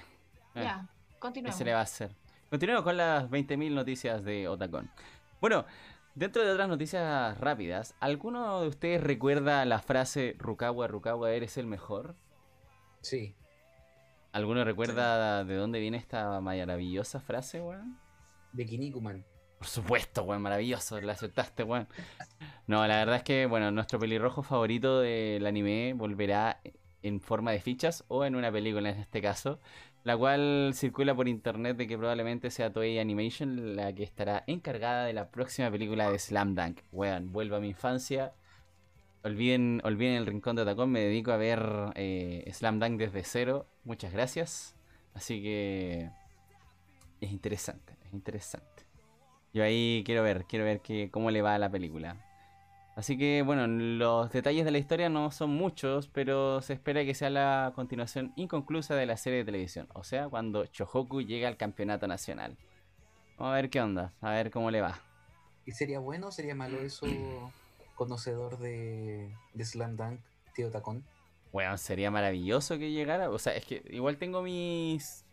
eh, 0.55 0.63
Ya, 0.63 0.87
¿qué 1.09 1.15
continuemos. 1.19 1.57
se 1.57 1.65
le 1.65 1.73
va 1.73 1.79
a 1.79 1.83
hacer? 1.83 2.15
Continuemos 2.49 2.83
con 2.83 2.97
las 2.97 3.29
20.000 3.29 3.73
noticias 3.73 4.23
de 4.23 4.47
Otacon. 4.47 4.91
Bueno, 5.39 5.65
dentro 6.13 6.43
de 6.43 6.51
otras 6.51 6.67
noticias 6.67 7.37
rápidas, 7.39 7.95
¿alguno 7.99 8.61
de 8.61 8.67
ustedes 8.67 9.01
recuerda 9.01 9.63
la 9.65 9.79
frase 9.79 10.35
Rukawa, 10.37 10.87
Rukawa, 10.87 11.31
eres 11.31 11.57
el 11.57 11.65
mejor? 11.67 12.15
Sí. 13.01 13.35
¿Alguno 14.31 14.63
recuerda 14.63 15.43
de 15.43 15.55
dónde 15.55 15.79
viene 15.79 15.97
esta 15.97 16.39
maravillosa 16.39 17.19
frase, 17.19 17.61
weón? 17.61 17.99
De 18.53 18.65
Kinikuman. 18.65 19.25
Por 19.57 19.67
supuesto, 19.67 20.23
weón, 20.23 20.41
maravilloso, 20.41 20.99
la 21.01 21.13
aceptaste, 21.13 21.63
weón. 21.63 21.87
No, 22.65 22.87
la 22.87 22.97
verdad 22.97 23.17
es 23.17 23.23
que, 23.23 23.45
bueno, 23.45 23.71
nuestro 23.71 23.99
pelirrojo 23.99 24.41
favorito 24.41 25.01
del 25.01 25.45
anime 25.45 25.93
volverá 25.93 26.61
en 27.03 27.19
forma 27.19 27.51
de 27.51 27.59
fichas 27.59 28.05
o 28.07 28.23
en 28.25 28.35
una 28.35 28.51
película 28.51 28.89
en 28.89 28.99
este 28.99 29.21
caso, 29.21 29.59
la 30.03 30.17
cual 30.17 30.71
circula 30.73 31.13
por 31.13 31.27
internet 31.27 31.77
de 31.77 31.87
que 31.87 31.97
probablemente 31.97 32.49
sea 32.49 32.71
Toei 32.71 32.99
Animation 32.99 33.75
la 33.75 33.93
que 33.93 34.03
estará 34.03 34.43
encargada 34.47 35.05
de 35.05 35.13
la 35.13 35.29
próxima 35.29 35.69
película 35.69 36.09
de 36.09 36.17
Slam 36.19 36.55
Dunk. 36.55 36.79
Weón, 36.91 37.31
vuelvo 37.31 37.57
a 37.57 37.59
mi 37.59 37.69
infancia. 37.69 38.33
Olviden, 39.23 39.81
olviden 39.83 40.15
el 40.15 40.25
rincón 40.25 40.55
de 40.55 40.63
Otacón, 40.63 40.91
me 40.91 41.01
dedico 41.01 41.31
a 41.31 41.37
ver 41.37 41.91
eh, 41.95 42.49
Slam 42.51 42.79
Dunk 42.79 42.97
desde 42.97 43.23
cero. 43.23 43.67
Muchas 43.83 44.11
gracias. 44.11 44.75
Así 45.13 45.41
que 45.43 46.09
es 47.19 47.31
interesante, 47.31 47.93
es 48.03 48.13
interesante. 48.13 48.67
Yo 49.53 49.63
ahí 49.63 50.01
quiero 50.05 50.23
ver, 50.23 50.45
quiero 50.45 50.65
ver 50.65 50.81
que, 50.81 51.11
cómo 51.11 51.29
le 51.29 51.41
va 51.41 51.55
a 51.55 51.59
la 51.59 51.69
película. 51.69 52.25
Así 52.95 53.17
que 53.17 53.43
bueno, 53.43 53.67
los 53.67 54.31
detalles 54.31 54.65
de 54.65 54.71
la 54.71 54.77
historia 54.77 55.09
no 55.09 55.31
son 55.31 55.51
muchos, 55.51 56.07
pero 56.07 56.61
se 56.61 56.73
espera 56.73 57.05
que 57.05 57.13
sea 57.13 57.29
la 57.29 57.71
continuación 57.75 58.33
inconclusa 58.35 58.95
de 58.95 59.05
la 59.05 59.17
serie 59.17 59.39
de 59.39 59.45
televisión. 59.45 59.87
O 59.93 60.03
sea, 60.03 60.29
cuando 60.29 60.65
Chohoku 60.65 61.21
llega 61.21 61.47
al 61.47 61.57
campeonato 61.57 62.07
nacional. 62.07 62.57
Vamos 63.37 63.53
a 63.53 63.55
ver 63.55 63.69
qué 63.69 63.81
onda, 63.81 64.13
a 64.21 64.31
ver 64.31 64.51
cómo 64.51 64.71
le 64.71 64.81
va. 64.81 64.99
¿Y 65.65 65.71
sería 65.71 65.99
bueno 65.99 66.27
o 66.27 66.31
sería 66.31 66.55
malo 66.55 66.79
eso, 66.79 67.05
conocedor 68.01 68.57
de, 68.57 69.31
de 69.53 69.63
Slam 69.63 69.95
Dunk, 69.95 70.21
tío 70.55 70.71
Tacón? 70.71 71.03
Bueno, 71.53 71.77
sería 71.77 72.09
maravilloso 72.09 72.79
que 72.79 72.91
llegara. 72.91 73.29
O 73.29 73.37
sea, 73.37 73.55
es 73.55 73.63
que 73.63 73.83
igual 73.91 74.17
tengo 74.17 74.41
mis. 74.41 75.23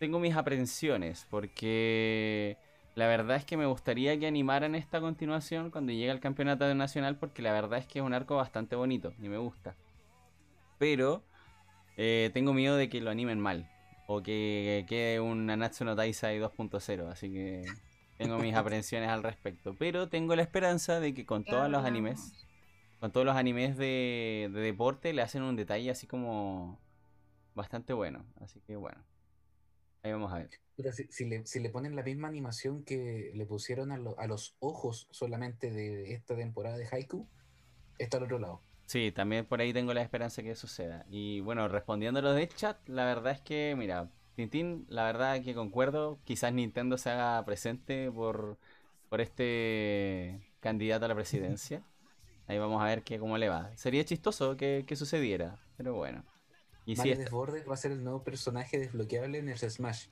Tengo 0.00 0.18
mis 0.18 0.34
aprensiones. 0.34 1.28
Porque 1.30 2.56
la 2.96 3.06
verdad 3.06 3.36
es 3.36 3.44
que 3.44 3.56
me 3.56 3.66
gustaría 3.66 4.18
que 4.18 4.26
animaran 4.26 4.74
esta 4.74 5.00
continuación 5.00 5.70
cuando 5.70 5.92
llegue 5.92 6.10
al 6.10 6.18
campeonato 6.18 6.74
nacional. 6.74 7.16
Porque 7.16 7.42
la 7.42 7.52
verdad 7.52 7.78
es 7.78 7.86
que 7.86 8.00
es 8.00 8.04
un 8.04 8.12
arco 8.12 8.34
bastante 8.34 8.74
bonito 8.74 9.12
y 9.22 9.28
me 9.28 9.38
gusta. 9.38 9.76
Pero 10.78 11.22
eh, 11.96 12.30
tengo 12.34 12.52
miedo 12.52 12.76
de 12.76 12.88
que 12.88 13.00
lo 13.00 13.10
animen 13.10 13.38
mal. 13.38 13.70
O 14.08 14.20
que 14.20 14.84
quede 14.88 15.20
un 15.20 15.46
Nanatsu 15.46 15.84
no 15.84 15.94
Taisai 15.94 16.40
2.0. 16.40 17.08
Así 17.08 17.30
que 17.30 17.62
tengo 18.20 18.38
mis 18.38 18.54
aprensiones 18.54 19.08
al 19.10 19.22
respecto. 19.22 19.74
Pero 19.78 20.08
tengo 20.08 20.36
la 20.36 20.42
esperanza 20.42 21.00
de 21.00 21.14
que 21.14 21.26
con 21.26 21.44
todos 21.44 21.70
los 21.70 21.84
animes 21.84 22.34
con 23.00 23.12
todos 23.12 23.26
los 23.26 23.36
animes 23.36 23.76
de, 23.78 24.50
de 24.52 24.60
deporte 24.60 25.12
le 25.12 25.22
hacen 25.22 25.42
un 25.42 25.56
detalle 25.56 25.90
así 25.90 26.06
como 26.06 26.80
bastante 27.54 27.92
bueno. 27.94 28.24
Así 28.40 28.60
que 28.62 28.76
bueno. 28.76 29.02
Ahí 30.02 30.12
vamos 30.12 30.32
a 30.32 30.38
ver. 30.38 30.50
Si 31.10 31.24
le, 31.26 31.46
si 31.46 31.60
le 31.60 31.70
ponen 31.70 31.94
la 31.94 32.02
misma 32.02 32.26
animación 32.28 32.82
que 32.84 33.30
le 33.34 33.46
pusieron 33.46 33.92
a, 33.92 33.98
lo- 33.98 34.18
a 34.18 34.26
los 34.26 34.56
ojos 34.60 35.06
solamente 35.10 35.70
de 35.70 36.12
esta 36.14 36.34
temporada 36.36 36.76
de 36.78 36.88
Haiku, 36.90 37.28
está 37.98 38.18
al 38.18 38.24
otro 38.24 38.38
lado. 38.40 38.62
Sí, 38.86 39.12
también 39.12 39.46
por 39.46 39.60
ahí 39.60 39.72
tengo 39.72 39.94
la 39.94 40.02
esperanza 40.02 40.42
que 40.42 40.54
suceda. 40.56 41.06
Y 41.10 41.40
bueno, 41.40 41.68
respondiendo 41.68 42.18
a 42.20 42.22
lo 42.22 42.32
de 42.32 42.48
chat, 42.48 42.76
la 42.88 43.04
verdad 43.04 43.32
es 43.32 43.40
que, 43.40 43.74
mira, 43.78 44.10
Tintín, 44.34 44.86
la 44.88 45.04
verdad 45.04 45.42
que 45.42 45.54
concuerdo. 45.54 46.20
Quizás 46.24 46.52
Nintendo 46.52 46.96
se 46.98 47.10
haga 47.10 47.44
presente 47.44 48.10
por, 48.10 48.58
por 49.08 49.20
este 49.20 50.40
candidato 50.60 51.04
a 51.04 51.08
la 51.08 51.14
presidencia. 51.14 51.82
Ahí 52.46 52.58
vamos 52.58 52.82
a 52.82 52.86
ver 52.86 53.02
que, 53.04 53.18
cómo 53.18 53.38
le 53.38 53.48
va. 53.48 53.70
Sería 53.76 54.04
chistoso 54.04 54.56
que, 54.56 54.84
que 54.86 54.96
sucediera, 54.96 55.58
pero 55.76 55.94
bueno. 55.94 56.24
Y 56.86 56.96
si 56.96 56.98
Mario 56.98 57.12
esta- 57.12 57.24
Desbordes 57.24 57.68
va 57.68 57.74
a 57.74 57.76
ser 57.76 57.92
el 57.92 58.02
nuevo 58.02 58.24
personaje 58.24 58.78
desbloqueable 58.78 59.38
en 59.38 59.48
el 59.48 59.58
Smash. 59.58 60.06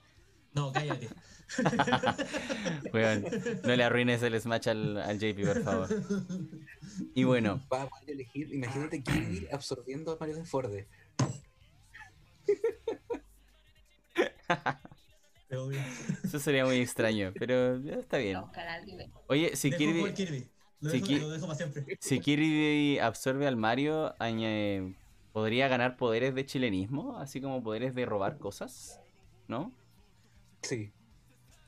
No, 0.54 0.72
cállate. 0.72 1.08
Weón, 2.92 3.24
no 3.64 3.76
le 3.76 3.84
arruines 3.84 4.22
el 4.22 4.40
Smash 4.40 4.68
al, 4.68 4.96
al 4.98 5.18
JP, 5.18 5.44
por 5.46 5.62
favor. 5.62 5.88
Y 7.14 7.24
bueno, 7.24 7.60
Va 7.72 7.82
a 7.82 7.88
poder 7.88 8.10
elegir, 8.10 8.52
imagínate 8.54 9.02
Kirby 9.02 9.48
absorbiendo 9.52 10.12
a 10.12 10.16
Mario 10.18 10.36
Desbordes. 10.36 10.86
Eso 16.24 16.38
sería 16.38 16.64
muy 16.66 16.76
extraño, 16.78 17.32
pero 17.38 17.78
ya 17.80 17.94
está 17.94 18.18
bien. 18.18 18.38
Oye, 19.28 19.56
si 19.56 19.70
Kirby, 19.70 20.12
Kirby. 20.12 20.46
Lo, 20.80 20.90
si 20.90 20.96
dejo, 20.98 21.06
Ki- 21.06 21.18
lo 21.20 21.30
dejo 21.30 21.46
para 21.46 21.56
siempre. 21.56 21.98
si 22.00 22.20
Kirby 22.20 22.98
absorbe 23.00 23.46
al 23.46 23.56
Mario, 23.56 24.14
¿podría 25.32 25.68
ganar 25.68 25.96
poderes 25.96 26.34
de 26.34 26.46
chilenismo? 26.46 27.18
Así 27.18 27.40
como 27.40 27.62
poderes 27.62 27.94
de 27.94 28.06
robar 28.06 28.38
cosas, 28.38 29.00
¿no? 29.48 29.72
Sí. 30.62 30.92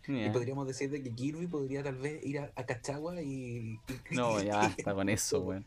Y 0.07 0.29
podríamos 0.31 0.67
decir 0.67 0.91
de 0.91 1.03
que 1.03 1.15
Kirby 1.15 1.47
podría 1.47 1.83
tal 1.83 1.97
vez 1.97 2.25
ir 2.25 2.41
a, 2.41 2.51
a 2.57 2.67
Cachagua 2.67 3.21
y, 3.23 3.75
y- 3.75 3.81
No, 4.11 4.43
ya 4.43 4.57
basta 4.59 4.95
con 4.95 5.09
eso, 5.09 5.41
weón. 5.41 5.67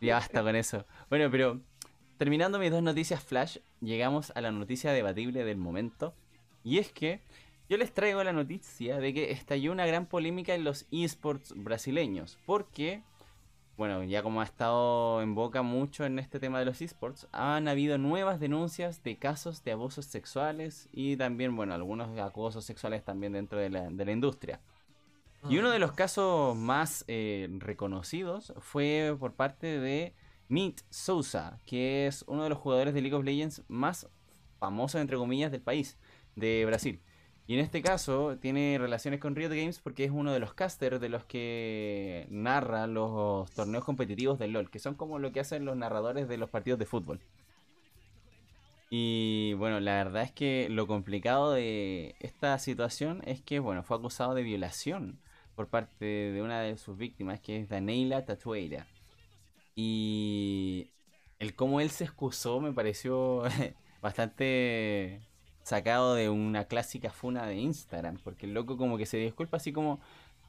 Ya 0.00 0.14
basta 0.16 0.42
con 0.42 0.56
eso. 0.56 0.84
Bueno, 1.08 1.30
pero 1.30 1.60
terminando 2.18 2.58
mis 2.58 2.70
dos 2.70 2.82
noticias 2.82 3.22
flash, 3.22 3.58
llegamos 3.82 4.32
a 4.34 4.40
la 4.40 4.52
noticia 4.52 4.92
debatible 4.92 5.44
del 5.44 5.58
momento. 5.58 6.14
Y 6.64 6.78
es 6.78 6.92
que 6.92 7.20
yo 7.68 7.76
les 7.76 7.92
traigo 7.92 8.22
la 8.22 8.32
noticia 8.32 8.98
de 8.98 9.12
que 9.12 9.32
estalló 9.32 9.72
una 9.72 9.86
gran 9.86 10.06
polémica 10.06 10.54
en 10.54 10.64
los 10.64 10.86
esports 10.90 11.52
brasileños. 11.56 12.38
Porque, 12.46 13.02
bueno, 13.76 14.04
ya 14.04 14.22
como 14.22 14.40
ha 14.40 14.44
estado 14.44 15.22
en 15.22 15.34
boca 15.34 15.62
mucho 15.62 16.04
en 16.04 16.18
este 16.18 16.38
tema 16.38 16.58
de 16.58 16.64
los 16.64 16.80
esports, 16.80 17.28
han 17.32 17.68
habido 17.68 17.98
nuevas 17.98 18.40
denuncias 18.40 19.02
de 19.02 19.16
casos 19.16 19.64
de 19.64 19.72
abusos 19.72 20.06
sexuales 20.06 20.88
y 20.92 21.16
también, 21.16 21.56
bueno, 21.56 21.74
algunos 21.74 22.16
acosos 22.18 22.64
sexuales 22.64 23.04
también 23.04 23.32
dentro 23.32 23.58
de 23.58 23.70
la, 23.70 24.12
industria. 24.12 24.60
Y 25.48 25.58
uno 25.58 25.70
de 25.70 25.80
los 25.80 25.92
casos 25.92 26.56
más 26.56 27.04
eh, 27.08 27.48
reconocidos 27.58 28.52
fue 28.60 29.16
por 29.18 29.32
parte 29.32 29.80
de 29.80 30.14
Meat 30.48 30.80
Souza, 30.90 31.58
que 31.66 32.06
es 32.06 32.24
uno 32.26 32.44
de 32.44 32.50
los 32.50 32.58
jugadores 32.58 32.94
de 32.94 33.00
League 33.00 33.16
of 33.16 33.24
Legends 33.24 33.62
más 33.68 34.08
famosos, 34.58 35.00
entre 35.00 35.16
comillas, 35.16 35.50
del 35.50 35.62
país, 35.62 35.98
de 36.36 36.64
Brasil. 36.66 37.00
Y 37.46 37.54
en 37.54 37.60
este 37.60 37.82
caso 37.82 38.38
tiene 38.38 38.78
relaciones 38.78 39.18
con 39.18 39.34
Riot 39.34 39.50
Games 39.50 39.80
porque 39.80 40.04
es 40.04 40.10
uno 40.10 40.32
de 40.32 40.38
los 40.38 40.54
casters 40.54 41.00
de 41.00 41.08
los 41.08 41.24
que 41.24 42.26
narra 42.30 42.86
los 42.86 43.50
torneos 43.50 43.84
competitivos 43.84 44.38
del 44.38 44.52
LOL, 44.52 44.70
que 44.70 44.78
son 44.78 44.94
como 44.94 45.18
lo 45.18 45.32
que 45.32 45.40
hacen 45.40 45.64
los 45.64 45.76
narradores 45.76 46.28
de 46.28 46.38
los 46.38 46.50
partidos 46.50 46.78
de 46.78 46.86
fútbol. 46.86 47.20
Y 48.90 49.54
bueno, 49.54 49.80
la 49.80 49.94
verdad 49.94 50.22
es 50.22 50.32
que 50.32 50.68
lo 50.70 50.86
complicado 50.86 51.52
de 51.52 52.14
esta 52.20 52.58
situación 52.58 53.22
es 53.24 53.40
que, 53.40 53.58
bueno, 53.58 53.82
fue 53.82 53.96
acusado 53.96 54.34
de 54.34 54.42
violación 54.42 55.18
por 55.56 55.68
parte 55.68 56.04
de 56.04 56.42
una 56.42 56.60
de 56.60 56.76
sus 56.76 56.96
víctimas, 56.96 57.40
que 57.40 57.58
es 57.58 57.68
Daniela 57.68 58.24
Tatueira. 58.24 58.86
Y 59.74 60.90
el 61.38 61.54
cómo 61.54 61.80
él 61.80 61.90
se 61.90 62.04
excusó 62.04 62.60
me 62.60 62.72
pareció 62.72 63.42
bastante 64.02 65.20
sacado 65.62 66.14
de 66.14 66.28
una 66.28 66.64
clásica 66.64 67.10
funa 67.10 67.46
de 67.46 67.56
Instagram, 67.56 68.18
porque 68.22 68.46
el 68.46 68.54
loco 68.54 68.76
como 68.76 68.98
que 68.98 69.06
se 69.06 69.16
disculpa 69.18 69.56
así 69.58 69.72
como 69.72 70.00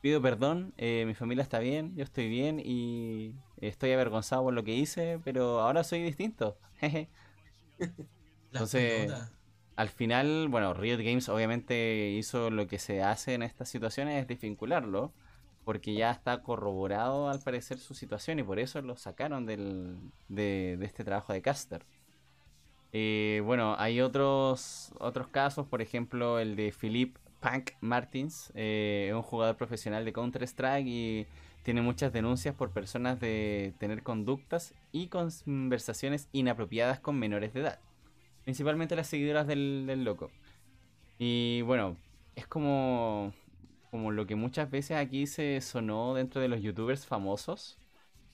pido 0.02 0.22
perdón, 0.22 0.74
eh, 0.78 1.06
mi 1.08 1.14
familia 1.14 1.44
está 1.44 1.60
bien, 1.60 1.96
yo 1.96 2.04
estoy 2.04 2.28
bien 2.28 2.60
y 2.60 3.36
estoy 3.62 3.92
avergonzado 3.94 4.44
por 4.44 4.54
lo 4.54 4.64
que 4.64 4.76
hice, 4.76 5.20
pero 5.24 5.62
ahora 5.62 5.84
soy 5.84 6.04
distinto. 6.04 6.58
Entonces. 8.52 9.12
Al 9.76 9.90
final, 9.90 10.50
bueno, 10.50 10.76
Riot 10.76 11.00
Games 11.00 11.30
obviamente 11.30 12.12
hizo 12.12 12.52
lo 12.52 12.68
que 12.68 12.78
se 12.78 13.02
hace 13.02 13.34
en 13.34 13.42
estas 13.42 13.70
situaciones, 13.70 14.22
es 14.22 14.28
desvincularlo, 14.28 15.14
porque 15.64 15.94
ya 15.94 16.12
está 16.12 16.42
corroborado 16.42 17.30
al 17.30 17.40
parecer 17.40 17.78
su 17.80 17.94
situación 17.94 18.40
y 18.40 18.44
por 18.44 18.60
eso 18.60 18.82
lo 18.82 18.98
sacaron 18.98 19.46
del, 19.46 19.98
de, 20.28 20.78
de 20.78 20.86
este 20.86 21.04
trabajo 21.04 21.34
de 21.34 21.42
caster. 21.42 21.86
Eh, 22.92 23.42
bueno, 23.44 23.76
hay 23.80 24.02
otros, 24.02 24.94
otros 25.00 25.28
casos, 25.28 25.68
por 25.68 25.82
ejemplo 25.82 26.40
el 26.40 26.56
de 26.56 26.72
Philippe 26.72 27.20
Punk 27.40 27.72
Martins, 27.82 28.52
eh, 28.56 29.12
un 29.16 29.24
jugador 29.24 29.58
profesional 29.58 30.06
de 30.06 30.14
Counter-Strike 30.14 30.88
y 30.88 31.28
tiene 31.64 31.82
muchas 31.82 32.14
denuncias 32.14 32.54
por 32.54 32.72
personas 32.72 33.20
de 33.20 33.74
tener 33.80 34.04
conductas 34.04 34.74
y 34.92 35.08
conversaciones 35.08 36.30
inapropiadas 36.34 37.00
con 37.00 37.18
menores 37.18 37.54
de 37.54 37.62
edad. 37.62 37.80
Principalmente 38.44 38.96
las 38.96 39.08
seguidoras 39.08 39.48
del, 39.48 39.86
del 39.88 40.04
loco. 40.04 40.30
Y 41.18 41.62
bueno, 41.62 41.98
es 42.36 42.48
como, 42.48 43.34
como 43.94 44.12
lo 44.12 44.28
que 44.28 44.36
muchas 44.36 44.72
veces 44.72 44.98
aquí 44.98 45.28
se 45.28 45.62
sonó 45.62 46.16
dentro 46.16 46.42
de 46.42 46.50
los 46.50 46.62
youtubers 46.62 47.08
famosos. 47.08 47.80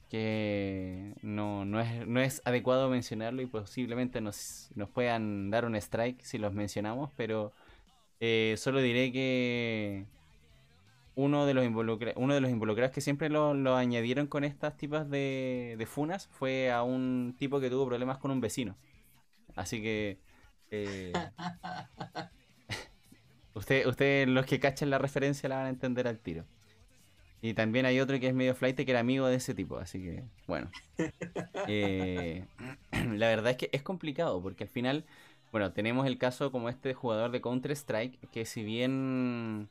Que 0.10 1.16
no, 1.24 1.66
no, 1.66 1.82
es, 1.82 2.07
no 2.07 2.22
es 2.22 2.41
adecuado 2.45 2.89
mencionarlo 2.89 3.41
y 3.43 3.47
posiblemente 3.47 4.22
nos, 4.22 4.70
nos 4.76 4.89
puedan 4.89 5.51
dar 5.51 5.66
un 5.66 5.76
strike 5.76 6.22
si 6.24 6.38
los 6.39 6.53
mencionamos, 6.53 7.12
pero 7.18 7.53
eh, 8.22 8.55
solo 8.57 8.82
diré 8.82 9.12
que 9.14 10.07
uno 11.16 11.45
de 11.45 11.53
los, 11.53 11.66
involucra- 11.66 12.14
uno 12.16 12.34
de 12.34 12.41
los 12.41 12.49
involucrados 12.51 12.93
que 12.93 13.01
siempre 13.01 13.30
lo, 13.30 13.53
lo 13.53 13.76
añadieron 13.76 14.28
con 14.28 14.43
estas 14.43 14.78
tipos 14.78 15.10
de, 15.10 15.76
de 15.78 15.86
funas 15.86 16.28
fue 16.28 16.72
a 16.72 16.84
un 16.84 17.36
tipo 17.38 17.60
que 17.60 17.70
tuvo 17.70 17.88
problemas 17.88 18.18
con 18.20 18.32
un 18.32 18.41
vecino. 18.41 18.78
Así 19.55 19.82
que... 19.82 20.20
eh, 20.72 21.30
Usted, 23.60 23.86
ustedes 23.88 24.26
los 24.26 24.45
que 24.45 24.57
cachen 24.62 24.89
la 24.89 24.99
referencia 24.99 25.49
la 25.49 25.57
van 25.57 25.66
a 25.66 25.70
entender 25.70 26.07
al 26.07 26.18
tiro. 26.18 26.45
Y 27.41 27.53
también 27.55 27.86
hay 27.86 27.99
otro 27.99 28.18
que 28.18 28.28
es 28.28 28.34
medio 28.34 28.55
flight 28.55 28.78
que 28.78 28.89
era 28.89 29.01
amigo 29.01 29.28
de 29.28 29.36
ese 29.36 29.53
tipo, 29.53 29.78
así 29.78 29.99
que 30.01 30.24
bueno. 30.47 30.72
Eh, 31.68 32.45
la 32.91 33.28
verdad 33.28 33.51
es 33.51 33.57
que 33.57 33.70
es 33.74 33.82
complicado 33.82 34.41
porque 34.41 34.64
al 34.64 34.70
final, 34.70 35.05
bueno, 35.51 35.74
tenemos 35.74 36.07
el 36.07 36.18
caso 36.18 36.53
como 36.53 36.70
este 36.70 36.93
jugador 36.93 37.32
de 37.32 37.41
Counter-Strike 37.41 38.30
que 38.32 38.45
si 38.45 38.64
bien 38.64 39.70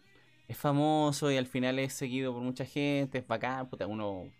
es 0.48 0.58
famoso 0.58 1.30
y 1.30 1.38
al 1.38 1.46
final 1.46 1.78
es 1.78 1.94
seguido 1.94 2.34
por 2.34 2.42
mucha 2.42 2.66
gente, 2.66 3.18
es 3.18 3.26
bacán, 3.26 3.70
puta, 3.70 3.86
uno, 3.86 4.30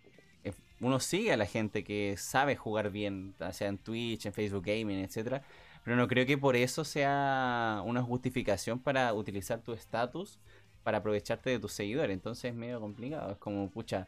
uno 0.79 0.99
sigue 0.99 1.33
a 1.33 1.37
la 1.37 1.47
gente 1.47 1.83
que 1.83 2.17
sabe 2.17 2.55
jugar 2.55 2.91
bien, 2.91 3.33
sea 3.51 3.67
en 3.67 3.79
Twitch, 3.79 4.27
en 4.27 4.33
Facebook 4.33 4.65
Gaming, 4.65 4.99
etcétera. 4.99 5.43
Pero 5.83 5.95
no 5.95 6.07
creo 6.07 6.25
que 6.25 6.37
por 6.37 6.55
eso 6.55 6.83
sea 6.83 7.81
una 7.85 8.03
justificación 8.03 8.79
para 8.79 9.13
utilizar 9.13 9.61
tu 9.61 9.73
estatus 9.73 10.39
para 10.83 10.99
aprovecharte 10.99 11.49
de 11.49 11.59
tus 11.59 11.73
seguidores. 11.73 12.13
Entonces 12.13 12.51
es 12.51 12.55
medio 12.55 12.79
complicado. 12.79 13.31
Es 13.31 13.37
como, 13.37 13.69
pucha, 13.69 14.07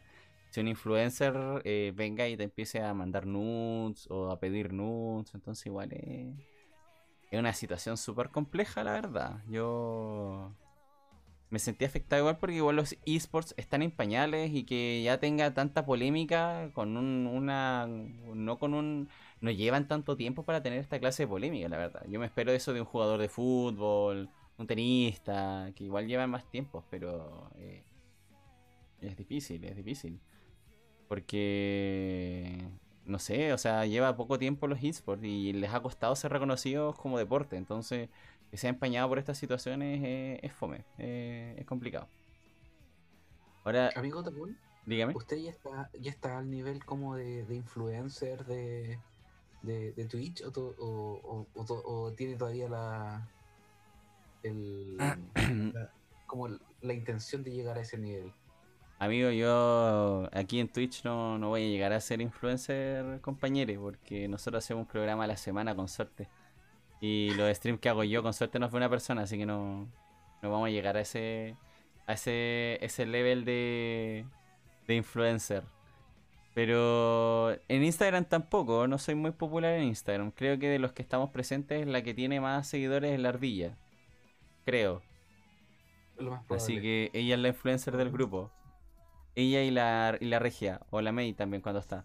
si 0.50 0.60
un 0.60 0.68
influencer 0.68 1.34
eh, 1.64 1.92
venga 1.94 2.28
y 2.28 2.36
te 2.36 2.44
empiece 2.44 2.82
a 2.82 2.92
mandar 2.92 3.26
nudes 3.26 4.06
o 4.10 4.30
a 4.30 4.38
pedir 4.38 4.72
nudes, 4.72 5.34
entonces 5.34 5.64
igual 5.66 5.92
es, 5.92 6.34
es 7.30 7.38
una 7.38 7.54
situación 7.54 7.96
súper 7.96 8.28
compleja, 8.28 8.84
la 8.84 8.92
verdad. 8.92 9.42
Yo 9.48 10.52
me 11.48 11.58
sentí 11.58 11.84
afectado 11.84 12.20
igual 12.20 12.38
porque 12.38 12.56
igual 12.56 12.76
los 12.76 12.96
esports 13.06 13.54
están 13.56 13.82
en 13.82 13.90
pañales 13.90 14.52
y 14.52 14.64
que 14.64 15.02
ya 15.02 15.20
tenga 15.20 15.52
tanta 15.54 15.84
polémica 15.84 16.70
con 16.72 16.96
un, 16.96 17.26
una... 17.26 17.86
no 17.86 18.58
con 18.58 18.74
un... 18.74 19.08
no 19.42 19.50
llevan 19.50 19.88
tanto 19.88 20.16
tiempo 20.16 20.44
para 20.44 20.62
tener 20.62 20.78
esta 20.78 21.00
clase 21.00 21.24
de 21.24 21.26
polémica, 21.26 21.68
la 21.68 21.76
verdad. 21.76 22.04
Yo 22.08 22.20
me 22.20 22.26
espero 22.26 22.52
eso 22.52 22.72
de 22.72 22.80
un 22.80 22.86
jugador 22.86 23.20
de 23.20 23.28
fútbol, 23.28 24.30
un 24.56 24.66
tenista, 24.68 25.72
que 25.74 25.84
igual 25.84 26.06
llevan 26.06 26.30
más 26.30 26.48
tiempo, 26.48 26.84
pero 26.90 27.50
eh, 27.56 27.82
es 29.00 29.16
difícil, 29.16 29.64
es 29.64 29.74
difícil. 29.74 30.20
Porque, 31.08 32.56
no 33.04 33.18
sé, 33.18 33.52
o 33.52 33.58
sea, 33.58 33.84
lleva 33.84 34.16
poco 34.16 34.38
tiempo 34.38 34.68
los 34.68 34.82
esports 34.82 35.24
y 35.24 35.52
les 35.52 35.74
ha 35.74 35.80
costado 35.80 36.14
ser 36.14 36.32
reconocidos 36.32 36.96
como 36.96 37.18
deporte, 37.18 37.56
entonces 37.56 38.08
que 38.48 38.56
se 38.56 38.68
ha 38.68 38.70
empañado 38.70 39.08
por 39.08 39.18
estas 39.18 39.38
situaciones 39.38 40.02
eh, 40.04 40.38
es 40.42 40.52
fome, 40.52 40.84
eh, 40.98 41.56
es 41.58 41.66
complicado. 41.66 42.06
Ahora, 43.64 43.90
Amigo 43.96 44.22
Tapul, 44.22 44.56
dígame. 44.86 45.14
¿usted 45.16 45.38
ya 45.38 45.50
está, 45.50 45.90
ya 45.98 46.10
está 46.10 46.38
al 46.38 46.48
nivel 46.48 46.84
como 46.84 47.16
de, 47.16 47.44
de 47.44 47.56
influencer 47.56 48.44
de, 48.44 48.98
de, 49.62 49.92
de 49.92 50.04
Twitch 50.06 50.42
o, 50.42 50.50
to- 50.50 50.74
o, 50.78 52.12
tiene 52.16 52.36
todavía 52.36 52.68
la, 52.68 53.28
el, 54.42 54.96
la- 54.96 55.18
como 56.26 56.48
la 56.48 56.92
intención 56.94 57.42
de 57.42 57.52
llegar 57.52 57.78
a 57.78 57.82
ese 57.82 57.98
nivel? 57.98 58.32
Amigo, 58.98 59.30
yo 59.30 60.28
aquí 60.32 60.60
en 60.60 60.68
Twitch 60.68 61.04
no, 61.04 61.36
no 61.36 61.48
voy 61.48 61.64
a 61.64 61.68
llegar 61.68 61.92
a 61.92 62.00
ser 62.00 62.20
influencer, 62.20 63.20
compañeros, 63.20 63.76
porque 63.80 64.28
nosotros 64.28 64.64
hacemos 64.64 64.82
un 64.82 64.86
programa 64.88 65.24
a 65.24 65.26
la 65.26 65.36
semana 65.36 65.74
con 65.74 65.88
suerte. 65.88 66.28
Y 67.00 67.30
los 67.34 67.54
streams 67.56 67.80
que 67.80 67.88
hago 67.88 68.04
yo 68.04 68.22
con 68.22 68.32
suerte 68.32 68.60
no 68.60 68.70
fue 68.70 68.76
una 68.78 68.88
persona, 68.88 69.22
así 69.22 69.36
que 69.36 69.44
no, 69.44 69.88
no 70.40 70.50
vamos 70.50 70.68
a 70.68 70.70
llegar 70.70 70.96
a 70.96 71.00
ese 71.00 71.56
a 72.06 72.12
ese, 72.14 72.78
ese 72.84 73.06
level 73.06 73.44
de, 73.44 74.24
de 74.86 74.94
influencer. 74.94 75.64
Pero 76.54 77.52
en 77.68 77.84
Instagram 77.84 78.26
tampoco, 78.26 78.86
no 78.86 78.98
soy 78.98 79.14
muy 79.14 79.30
popular 79.32 79.72
en 79.74 79.84
Instagram. 79.84 80.32
Creo 80.32 80.58
que 80.58 80.68
de 80.68 80.78
los 80.78 80.92
que 80.92 81.02
estamos 81.02 81.30
presentes, 81.30 81.86
la 81.86 82.02
que 82.02 82.14
tiene 82.14 82.40
más 82.40 82.68
seguidores 82.68 83.12
es 83.12 83.20
la 83.20 83.30
ardilla. 83.30 83.76
Creo. 84.64 85.02
Lo 86.18 86.30
más 86.30 86.44
Así 86.50 86.80
que 86.80 87.10
ella 87.14 87.34
es 87.36 87.40
la 87.40 87.48
influencer 87.48 87.96
del 87.96 88.10
grupo. 88.10 88.50
Ella 89.34 89.62
y 89.62 89.70
la, 89.70 90.16
y 90.20 90.26
la 90.26 90.38
regia. 90.38 90.80
O 90.90 91.00
la 91.00 91.12
May 91.12 91.32
también 91.32 91.62
cuando 91.62 91.80
está. 91.80 92.04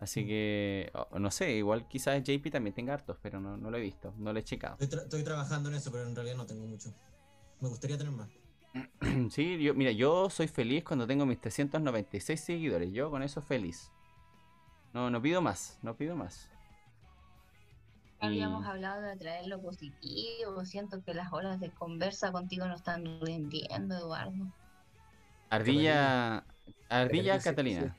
Así 0.00 0.24
que, 0.26 0.90
o- 0.94 1.18
no 1.18 1.30
sé, 1.30 1.52
igual 1.52 1.86
quizás 1.88 2.22
JP 2.22 2.50
también 2.50 2.74
tenga 2.74 2.94
hartos, 2.94 3.18
pero 3.20 3.40
no, 3.40 3.56
no 3.56 3.70
lo 3.70 3.76
he 3.76 3.80
visto, 3.80 4.14
no 4.18 4.32
lo 4.32 4.38
he 4.38 4.44
checado. 4.44 4.76
Estoy, 4.80 4.98
tra- 4.98 5.02
estoy 5.02 5.24
trabajando 5.24 5.68
en 5.68 5.74
eso, 5.76 5.90
pero 5.90 6.06
en 6.06 6.14
realidad 6.14 6.36
no 6.36 6.46
tengo 6.46 6.66
mucho. 6.66 6.94
Me 7.60 7.68
gustaría 7.68 7.98
tener 7.98 8.12
más. 8.12 8.28
Sí, 9.30 9.62
yo, 9.62 9.74
mira, 9.74 9.90
yo 9.92 10.30
soy 10.30 10.48
feliz 10.48 10.84
cuando 10.84 11.06
tengo 11.06 11.26
mis 11.26 11.40
396 11.40 12.40
seguidores. 12.40 12.92
Yo 12.92 13.10
con 13.10 13.22
eso 13.22 13.40
feliz. 13.42 13.90
No, 14.94 15.10
no 15.10 15.20
pido 15.20 15.42
más, 15.42 15.78
no 15.82 15.94
pido 15.96 16.16
más. 16.16 16.50
Habíamos 18.20 18.64
Y- 18.64 18.68
hablado 18.68 19.02
de 19.02 19.16
traer 19.16 19.46
lo 19.46 19.60
positivo. 19.60 20.64
Siento 20.64 21.02
que 21.04 21.14
las 21.14 21.32
horas 21.32 21.60
de 21.60 21.70
conversa 21.70 22.32
contigo 22.32 22.66
no 22.66 22.74
están 22.74 23.20
rindiendo, 23.20 23.96
Eduardo. 23.96 24.46
Ardilla, 25.50 26.44
Ardilla 26.88 27.38
Catalina. 27.38 27.94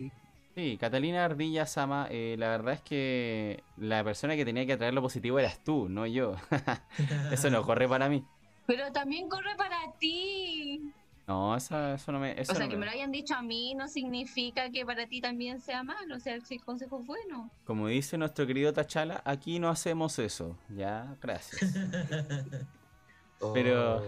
sí, 0.56 0.78
Catalina 0.78 1.26
Ardilla 1.26 1.66
Sama, 1.66 2.08
eh, 2.12 2.36
la 2.38 2.50
verdad 2.50 2.74
es 2.76 2.82
que 2.82 3.64
la 3.78 4.04
persona 4.04 4.36
que 4.36 4.46
tenía 4.46 4.66
que 4.66 4.78
traer 4.78 4.94
lo 4.94 5.02
positivo 5.02 5.40
eras 5.40 5.64
tú, 5.64 5.88
no 5.90 6.06
yo. 6.06 6.36
Eso 7.32 7.50
no 7.50 7.64
corre 7.64 7.88
para 7.88 8.10
mí. 8.10 8.24
Pero 8.70 8.92
también 8.92 9.28
corre 9.28 9.56
para 9.58 9.78
ti. 10.00 10.94
No, 11.28 11.56
eso, 11.56 11.94
eso 11.96 12.12
no 12.12 12.20
me... 12.20 12.40
Eso 12.40 12.52
o 12.52 12.56
sea, 12.56 12.66
no 12.66 12.70
que 12.70 12.76
me- 12.78 12.82
me 12.82 12.86
lo 12.86 12.92
hayan 12.92 13.12
dicho 13.12 13.34
a 13.34 13.42
mí 13.42 13.74
no 13.74 13.88
significa 13.88 14.70
que 14.70 14.86
para 14.86 15.08
ti 15.08 15.22
también 15.22 15.60
sea 15.60 15.82
malo. 15.84 16.16
O 16.16 16.20
sea, 16.20 16.40
si 16.42 16.56
el 16.56 16.64
consejo 16.64 17.00
es 17.02 17.08
bueno. 17.08 17.50
Como 17.66 17.88
dice 17.88 18.16
nuestro 18.18 18.46
querido 18.46 18.72
Tachala, 18.72 19.22
aquí 19.26 19.58
no 19.58 19.70
hacemos 19.70 20.20
eso. 20.20 20.56
Ya, 20.70 21.16
gracias. 21.20 21.60
Pero- 23.54 23.98
Oh. 24.02 24.04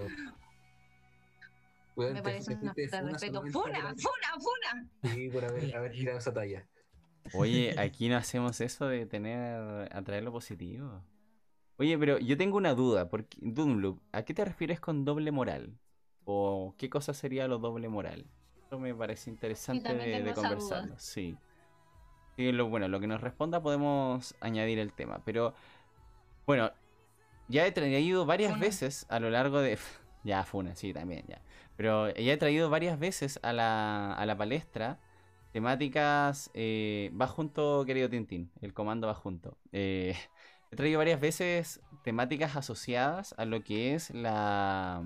Weón, 1.95 2.14
Me 2.14 2.20
te- 2.20 2.24
parece 2.24 2.55
te 2.55 2.62
una 2.62 2.74
falta 2.74 3.01
de 3.01 3.12
respeto. 3.12 3.41
¡Funa! 3.51 3.82
por- 3.82 3.99
¡Funa! 3.99 4.28
¡Funa! 4.39 5.14
Sí, 5.14 5.30
por 5.30 5.43
haber, 5.45 5.76
haber 5.76 5.91
tirado 5.91 6.18
esa 6.20 6.34
talla. 6.34 6.66
Oye, 7.34 7.76
aquí 7.80 8.09
no 8.09 8.18
hacemos 8.18 8.62
eso 8.62 8.88
de 8.88 9.05
tener, 9.05 9.89
atraer 9.93 10.24
lo 10.24 10.32
positivo. 10.32 11.01
Oye, 11.82 11.98
pero 11.98 12.20
yo 12.20 12.38
tengo 12.38 12.58
una 12.58 12.76
duda, 12.76 13.10
porque 13.10 13.40
Dunloop, 13.42 14.00
¿a 14.12 14.22
qué 14.22 14.36
te 14.36 14.46
refieres 14.46 14.80
con 14.80 15.04
doble 15.04 15.32
moral? 15.32 15.74
¿O 16.26 16.76
qué 16.78 16.92
cosa 16.92 17.12
sería 17.16 17.48
lo 17.48 17.58
doble 17.58 17.90
moral? 17.90 18.24
Eso 18.68 18.78
me 18.78 18.94
parece 18.94 19.32
interesante 19.32 19.96
de, 19.96 20.22
de 20.22 20.32
conversarlo, 20.36 20.94
sí. 21.00 21.36
Sí, 22.38 22.52
lo, 22.52 22.70
bueno, 22.70 22.88
lo 22.88 23.00
que 23.00 23.08
nos 23.08 23.20
responda 23.20 23.64
podemos 23.64 24.36
añadir 24.42 24.78
el 24.78 24.94
tema, 24.94 25.24
pero 25.26 25.56
bueno, 26.46 26.72
ya 27.48 27.66
he 27.66 27.72
traído 27.72 28.28
varias 28.28 28.52
Funa. 28.52 28.66
veces 28.66 29.08
a 29.10 29.20
lo 29.20 29.32
largo 29.32 29.60
de... 29.60 29.80
Ya, 30.24 30.44
Funa, 30.44 30.76
sí, 30.76 30.94
también, 30.94 31.26
ya. 31.28 31.42
Pero 31.78 32.14
ya 32.14 32.34
he 32.34 32.38
traído 32.38 32.70
varias 32.70 33.00
veces 33.00 33.40
a 33.42 33.54
la, 33.54 34.14
a 34.14 34.24
la 34.28 34.38
palestra 34.38 35.00
temáticas, 35.52 36.52
eh, 36.54 37.12
va 37.20 37.26
junto, 37.28 37.84
querido 37.86 38.08
Tintín, 38.08 38.52
el 38.62 38.72
comando 38.74 39.08
va 39.08 39.16
junto. 39.16 39.58
Eh, 39.72 40.16
he 40.72 40.76
traído 40.76 41.00
varias 41.00 41.20
veces 41.20 41.82
temáticas 42.04 42.56
asociadas 42.56 43.36
a 43.38 43.46
lo 43.46 43.64
que 43.64 43.94
es 43.94 44.10
la, 44.12 45.04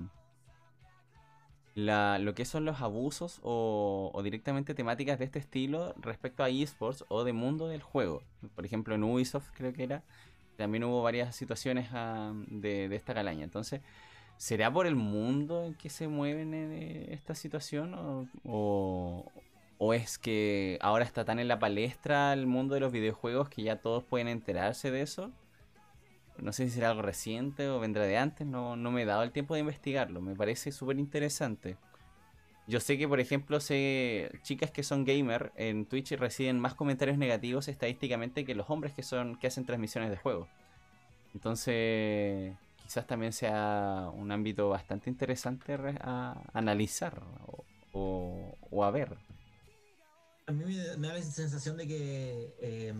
lo 1.74 2.34
que 2.34 2.44
son 2.44 2.64
los 2.64 2.80
abusos 2.80 3.40
o, 3.42 4.10
o 4.14 4.22
directamente 4.22 4.74
temáticas 4.74 5.18
de 5.18 5.24
este 5.24 5.40
estilo 5.40 5.92
respecto 5.98 6.44
a 6.44 6.48
esports 6.48 7.04
o 7.08 7.24
de 7.24 7.32
mundo 7.32 7.68
del 7.68 7.82
juego. 7.82 8.22
Por 8.54 8.64
ejemplo, 8.64 8.94
en 8.94 9.02
Ubisoft 9.02 9.50
creo 9.54 9.72
que 9.72 9.82
era, 9.82 10.04
también 10.56 10.84
hubo 10.84 11.02
varias 11.02 11.34
situaciones 11.34 11.88
ah, 11.92 12.32
de, 12.46 12.86
esta 12.94 13.12
calaña. 13.12 13.42
Entonces, 13.42 13.80
¿será 14.36 14.72
por 14.72 14.86
el 14.86 14.94
mundo 14.94 15.64
en 15.64 15.74
que 15.74 15.90
se 15.90 16.06
mueven 16.06 16.54
en 16.54 16.72
eh, 16.72 17.06
esta 17.12 17.34
situación 17.34 17.94
o, 18.44 19.32
o 19.78 19.94
es 19.94 20.16
que 20.16 20.78
ahora 20.80 21.04
está 21.04 21.24
tan 21.24 21.40
en 21.40 21.48
la 21.48 21.58
palestra 21.58 22.32
el 22.32 22.46
mundo 22.46 22.74
de 22.74 22.80
los 22.80 22.92
videojuegos 22.92 23.48
que 23.48 23.62
ya 23.62 23.80
todos 23.80 24.04
pueden 24.04 24.28
enterarse 24.28 24.92
de 24.92 25.02
eso? 25.02 25.32
No 26.40 26.52
sé 26.52 26.66
si 26.66 26.72
será 26.74 26.90
algo 26.90 27.02
reciente 27.02 27.68
o 27.68 27.80
vendrá 27.80 28.04
de 28.04 28.16
antes, 28.18 28.46
no, 28.46 28.76
no 28.76 28.90
me 28.90 29.02
he 29.02 29.04
dado 29.06 29.22
el 29.22 29.32
tiempo 29.32 29.54
de 29.54 29.60
investigarlo, 29.60 30.20
me 30.20 30.34
parece 30.36 30.72
súper 30.72 30.98
interesante. 30.98 31.76
Yo 32.68 32.80
sé 32.80 32.98
que, 32.98 33.06
por 33.08 33.20
ejemplo, 33.20 33.60
sé 33.60 34.30
chicas 34.42 34.70
que 34.72 34.82
son 34.82 35.04
gamer 35.04 35.52
en 35.56 35.86
Twitch 35.86 36.12
reciben 36.12 36.58
más 36.60 36.74
comentarios 36.74 37.16
negativos 37.18 37.68
estadísticamente 37.68 38.44
que 38.44 38.54
los 38.56 38.68
hombres 38.70 38.92
que 38.92 39.02
son 39.04 39.36
que 39.36 39.46
hacen 39.46 39.64
transmisiones 39.66 40.10
de 40.10 40.16
juegos. 40.16 40.48
Entonces, 41.34 42.54
quizás 42.82 43.06
también 43.06 43.32
sea 43.32 44.10
un 44.14 44.32
ámbito 44.32 44.68
bastante 44.68 45.10
interesante 45.10 45.76
re- 45.76 45.98
a 46.00 46.42
analizar 46.54 47.22
o, 47.46 47.64
o- 47.92 48.54
o 48.70 48.84
a 48.84 48.90
ver. 48.90 49.16
A 50.46 50.52
mí 50.52 50.64
me, 50.64 50.96
me 50.96 51.08
da 51.08 51.14
la 51.14 51.22
sensación 51.22 51.76
de 51.76 51.86
que 51.86 52.54
eh, 52.60 52.94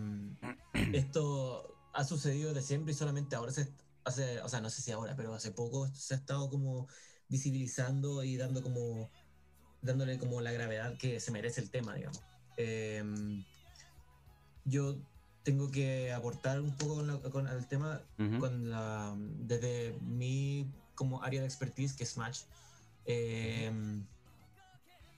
esto 0.93 1.76
ha 1.97 2.03
sucedido 2.05 2.53
de 2.53 2.61
siempre 2.61 2.93
y 2.93 2.95
solamente 2.95 3.35
ahora 3.35 3.51
se 3.51 3.73
hace, 4.05 4.41
o 4.41 4.49
sea, 4.49 4.61
no 4.61 4.69
sé 4.69 4.81
si 4.81 4.91
ahora, 4.91 5.15
pero 5.15 5.33
hace 5.33 5.51
poco 5.51 5.87
se 5.93 6.13
ha 6.13 6.17
estado 6.17 6.49
como 6.49 6.87
visibilizando 7.27 8.23
y 8.23 8.37
dando 8.37 8.61
como 8.63 9.11
dándole 9.81 10.17
como 10.19 10.41
la 10.41 10.51
gravedad 10.51 10.97
que 10.97 11.19
se 11.19 11.31
merece 11.31 11.61
el 11.61 11.71
tema, 11.71 11.95
digamos. 11.95 12.23
Eh, 12.57 13.03
yo 14.65 14.97
tengo 15.43 15.71
que 15.71 16.11
aportar 16.11 16.61
un 16.61 16.75
poco 16.77 16.95
con, 16.95 17.07
la- 17.07 17.21
con 17.31 17.47
el 17.47 17.67
tema 17.67 18.01
Ujú. 18.19 18.39
con 18.39 18.69
la, 18.69 19.15
desde 19.17 19.97
mi 20.01 20.73
como 20.95 21.23
área 21.23 21.41
de 21.41 21.47
expertise 21.47 21.95
que 21.95 22.03
es 22.03 22.11
Smash, 22.11 22.43
eh, 23.05 23.71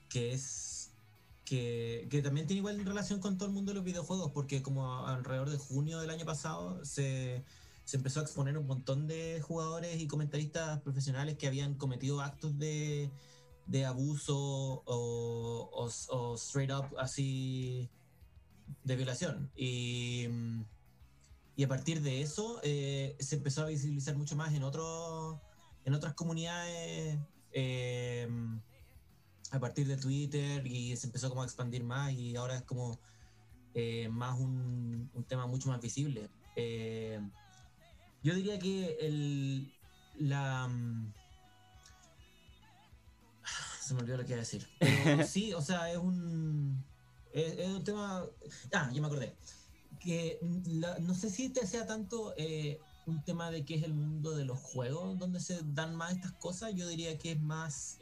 que 0.08 0.32
es 0.32 0.79
que, 1.50 2.20
también 2.22 2.46
tiene 2.46 2.58
igual 2.58 2.84
relación 2.84 3.18
con 3.18 3.36
todo 3.36 3.48
el 3.48 3.54
mundo 3.54 3.72
de 3.72 3.76
los 3.76 3.84
videojuegos, 3.84 4.30
porque 4.32 4.62
como 4.62 5.04
alrededor 5.06 5.50
de 5.50 5.58
junio 5.58 5.98
del 5.98 6.10
año 6.10 6.24
pasado 6.24 6.84
se, 6.84 7.44
se 7.84 7.96
empezó 7.96 8.20
a 8.20 8.22
exponer 8.22 8.56
un 8.56 8.68
montón 8.68 9.08
de 9.08 9.40
jugadores 9.40 10.00
y 10.00 10.06
comentaristas 10.06 10.80
profesionales 10.80 11.36
que 11.36 11.48
habían 11.48 11.74
cometido 11.74 12.20
actos 12.20 12.56
de, 12.56 13.10
de 13.66 13.84
abuso 13.84 14.84
o 14.86 16.34
straight 16.36 16.70
up 16.70 16.86
así 16.98 17.90
de 18.84 18.94
violación. 18.94 19.50
Y, 19.56 20.28
y 21.56 21.64
a 21.64 21.68
partir 21.68 22.00
de 22.00 22.22
eso 22.22 22.60
eh, 22.62 23.16
se 23.18 23.34
empezó 23.36 23.62
a 23.62 23.66
visibilizar 23.66 24.16
mucho 24.16 24.36
más 24.36 24.54
en, 24.54 24.62
otros 24.62 25.40
en 25.84 25.94
otras 25.94 26.14
comunidades. 26.14 27.18
eh, 27.52 28.28
a 29.50 29.58
partir 29.58 29.86
de 29.88 29.96
Twitter 29.96 30.66
y 30.66 30.96
se 30.96 31.06
empezó 31.06 31.28
como 31.28 31.42
a 31.42 31.44
expandir 31.44 31.82
más 31.84 32.12
y 32.12 32.36
ahora 32.36 32.56
es 32.56 32.62
como 32.62 32.98
eh, 33.74 34.08
más 34.08 34.38
un, 34.38 35.10
un 35.12 35.24
tema 35.24 35.46
mucho 35.46 35.68
más 35.68 35.80
visible. 35.80 36.28
Eh, 36.56 37.20
yo 38.22 38.34
diría 38.34 38.58
que 38.58 38.96
el, 39.00 39.72
la... 40.18 40.68
mm, 40.68 41.12
Se 43.80 43.94
me 43.94 44.00
olvidó 44.00 44.18
lo 44.18 44.24
que 44.24 44.30
iba 44.32 44.36
a 44.36 44.40
decir. 44.40 44.66
Pero 44.78 45.24
sí, 45.26 45.52
o 45.52 45.60
sea, 45.62 45.90
es 45.90 45.98
un... 45.98 46.84
Es, 47.32 47.58
es 47.58 47.68
un 47.68 47.82
tema... 47.84 48.24
Ah, 48.72 48.90
ya 48.92 49.00
me 49.00 49.06
acordé. 49.06 49.34
Que 49.98 50.38
la- 50.66 50.98
no 51.00 51.14
sé 51.14 51.30
si 51.30 51.48
te 51.50 51.66
sea 51.66 51.86
tanto 51.86 52.34
eh, 52.36 52.78
un 53.06 53.22
tema 53.24 53.50
de 53.50 53.64
que 53.64 53.74
es 53.74 53.82
el 53.82 53.94
mundo 53.94 54.32
de 54.32 54.44
los 54.44 54.58
juegos 54.58 55.18
donde 55.18 55.40
se 55.40 55.60
dan 55.64 55.94
más 55.96 56.12
estas 56.14 56.32
cosas. 56.32 56.74
Yo 56.74 56.86
diría 56.88 57.18
que 57.18 57.32
es 57.32 57.40
más... 57.40 57.96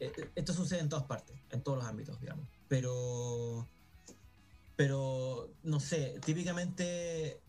eh, 0.00 0.12
eh, 0.16 0.30
esto 0.34 0.52
sucede 0.52 0.80
en 0.80 0.88
todas 0.88 1.04
partes, 1.04 1.36
en 1.50 1.62
todos 1.62 1.78
los 1.78 1.86
ámbitos, 1.86 2.20
digamos. 2.20 2.48
Pero, 2.68 3.68
pero 4.76 5.52
no 5.62 5.80
sé, 5.80 6.18
típicamente 6.24 7.42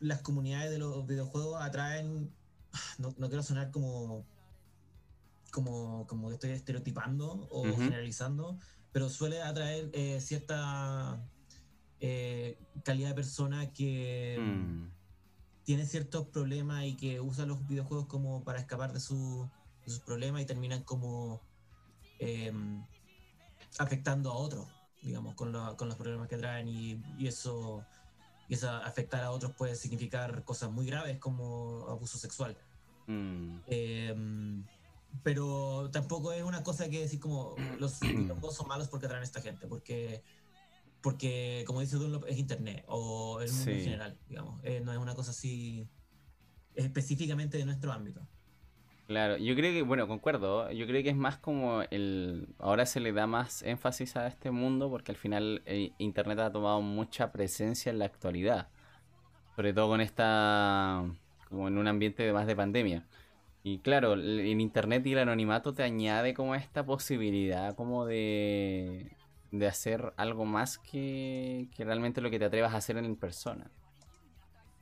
las 0.00 0.20
comunidades 0.22 0.70
de 0.70 0.78
los 0.78 1.06
videojuegos 1.06 1.60
atraen, 1.62 2.34
no, 2.98 3.14
no 3.16 3.28
quiero 3.28 3.42
sonar 3.42 3.70
como, 3.70 4.24
como, 5.50 6.06
como 6.06 6.28
que 6.28 6.34
estoy 6.34 6.50
estereotipando 6.50 7.48
o 7.50 7.76
generalizando, 7.78 8.58
pero 8.92 9.08
suele 9.08 9.40
atraer 9.42 9.90
eh, 9.92 10.20
cierta 10.20 11.20
eh, 12.00 12.58
calidad 12.84 13.10
de 13.10 13.14
persona 13.14 13.72
que 13.72 14.38
Mm. 14.40 14.90
tiene 15.64 15.86
ciertos 15.86 16.26
problemas 16.28 16.84
y 16.84 16.96
que 16.96 17.20
usa 17.20 17.46
los 17.46 17.66
videojuegos 17.66 18.06
como 18.06 18.44
para 18.44 18.60
escapar 18.60 18.92
de, 18.92 19.00
su- 19.00 19.48
de 19.84 19.90
sus 19.90 20.00
problemas 20.00 20.42
y 20.42 20.46
terminan 20.46 20.82
como 20.82 21.43
eh, 22.24 22.52
afectando 23.78 24.30
a 24.30 24.34
otros, 24.34 24.66
digamos, 25.02 25.34
con, 25.34 25.52
la- 25.52 25.76
con 25.76 25.88
los 25.88 25.96
problemas 25.96 26.28
que 26.28 26.36
traen 26.36 26.68
y, 26.68 27.02
y 27.18 27.26
eso, 27.26 27.84
y 28.48 28.54
eso 28.54 28.70
afectar 28.70 29.22
a 29.22 29.30
otros 29.30 29.52
puede 29.52 29.74
significar 29.74 30.44
cosas 30.44 30.70
muy 30.70 30.86
graves 30.86 31.18
como 31.18 31.86
abuso 31.88 32.18
sexual. 32.18 32.56
Mm. 33.06 33.58
Eh, 33.66 34.62
pero 35.22 35.90
tampoco 35.92 36.32
es 36.32 36.42
una 36.42 36.62
cosa 36.62 36.88
que 36.88 37.00
decir 37.00 37.20
como 37.20 37.54
los 37.78 38.00
videojuegos 38.00 38.54
son 38.56 38.68
malos 38.68 38.88
porque 38.88 39.06
atraen 39.06 39.22
a 39.22 39.26
esta 39.26 39.40
gente, 39.40 39.66
porque 39.66 40.22
porque 41.00 41.64
como 41.66 41.80
dice 41.80 41.96
Dunlop 41.96 42.24
es 42.26 42.38
internet 42.38 42.82
o 42.88 43.40
el 43.42 43.52
mundo 43.52 43.70
en 43.70 43.84
general, 43.84 44.18
digamos, 44.26 44.60
Eh, 44.64 44.80
no 44.82 44.90
es 44.90 44.98
una 44.98 45.14
cosa 45.14 45.32
así 45.32 45.86
específicamente 46.74 47.58
de 47.58 47.66
nuestro 47.66 47.92
ámbito. 47.92 48.26
Claro, 49.06 49.36
yo 49.36 49.54
creo 49.54 49.72
que, 49.72 49.82
bueno, 49.82 50.08
concuerdo, 50.08 50.70
yo 50.72 50.86
creo 50.86 51.02
que 51.02 51.10
es 51.10 51.16
más 51.16 51.36
como 51.36 51.82
el... 51.90 52.48
Ahora 52.58 52.86
se 52.86 53.00
le 53.00 53.12
da 53.12 53.26
más 53.26 53.62
énfasis 53.62 54.16
a 54.16 54.26
este 54.26 54.50
mundo 54.50 54.88
porque 54.88 55.12
al 55.12 55.18
final 55.18 55.62
eh, 55.66 55.92
Internet 55.98 56.38
ha 56.38 56.50
tomado 56.52 56.80
mucha 56.80 57.30
presencia 57.30 57.90
en 57.90 57.98
la 57.98 58.06
actualidad. 58.06 58.68
Sobre 59.56 59.74
todo 59.74 59.88
con 59.88 60.00
esta... 60.00 61.04
como 61.50 61.68
en 61.68 61.76
un 61.78 61.86
ambiente 61.86 62.32
más 62.32 62.46
de 62.46 62.56
pandemia. 62.56 63.06
Y 63.62 63.80
claro, 63.80 64.14
el 64.14 64.60
Internet 64.60 65.06
y 65.06 65.12
el 65.12 65.18
anonimato 65.18 65.74
te 65.74 65.82
añade 65.82 66.34
como 66.34 66.54
esta 66.54 66.86
posibilidad 66.86 67.74
como 67.76 68.06
de... 68.06 69.16
de 69.52 69.66
hacer 69.66 70.14
algo 70.16 70.46
más 70.46 70.78
que, 70.78 71.68
que 71.76 71.84
realmente 71.84 72.22
lo 72.22 72.30
que 72.30 72.38
te 72.38 72.46
atrevas 72.46 72.72
a 72.74 72.78
hacer 72.78 72.96
en 72.96 73.16
persona. 73.16 73.70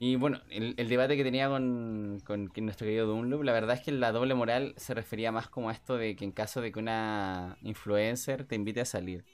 Y 0.05 0.17
bueno, 0.17 0.41
el, 0.51 0.75
debate 0.89 1.17
que 1.17 1.23
tenía 1.23 1.49
con, 1.49 2.17
nuestro 2.17 2.85
querido 2.85 3.07
Dunlop, 3.07 3.45
la 3.45 3.53
verdad 3.53 3.77
es 3.77 3.83
que 3.85 3.93
la 3.93 4.11
doble 4.11 4.35
moral 4.35 4.75
se 4.77 4.95
refería 4.95 5.31
más 5.31 5.49
como 5.49 5.69
a 5.69 5.73
esto 5.73 5.97
de 5.97 6.17
que 6.17 6.25
en 6.25 6.33
caso 6.33 6.61
de 6.61 6.73
que 6.73 6.81
una 6.81 7.57
influencer 7.63 8.45
te 8.45 8.57
invite 8.57 8.81
a 8.81 8.85
salir 8.85 9.25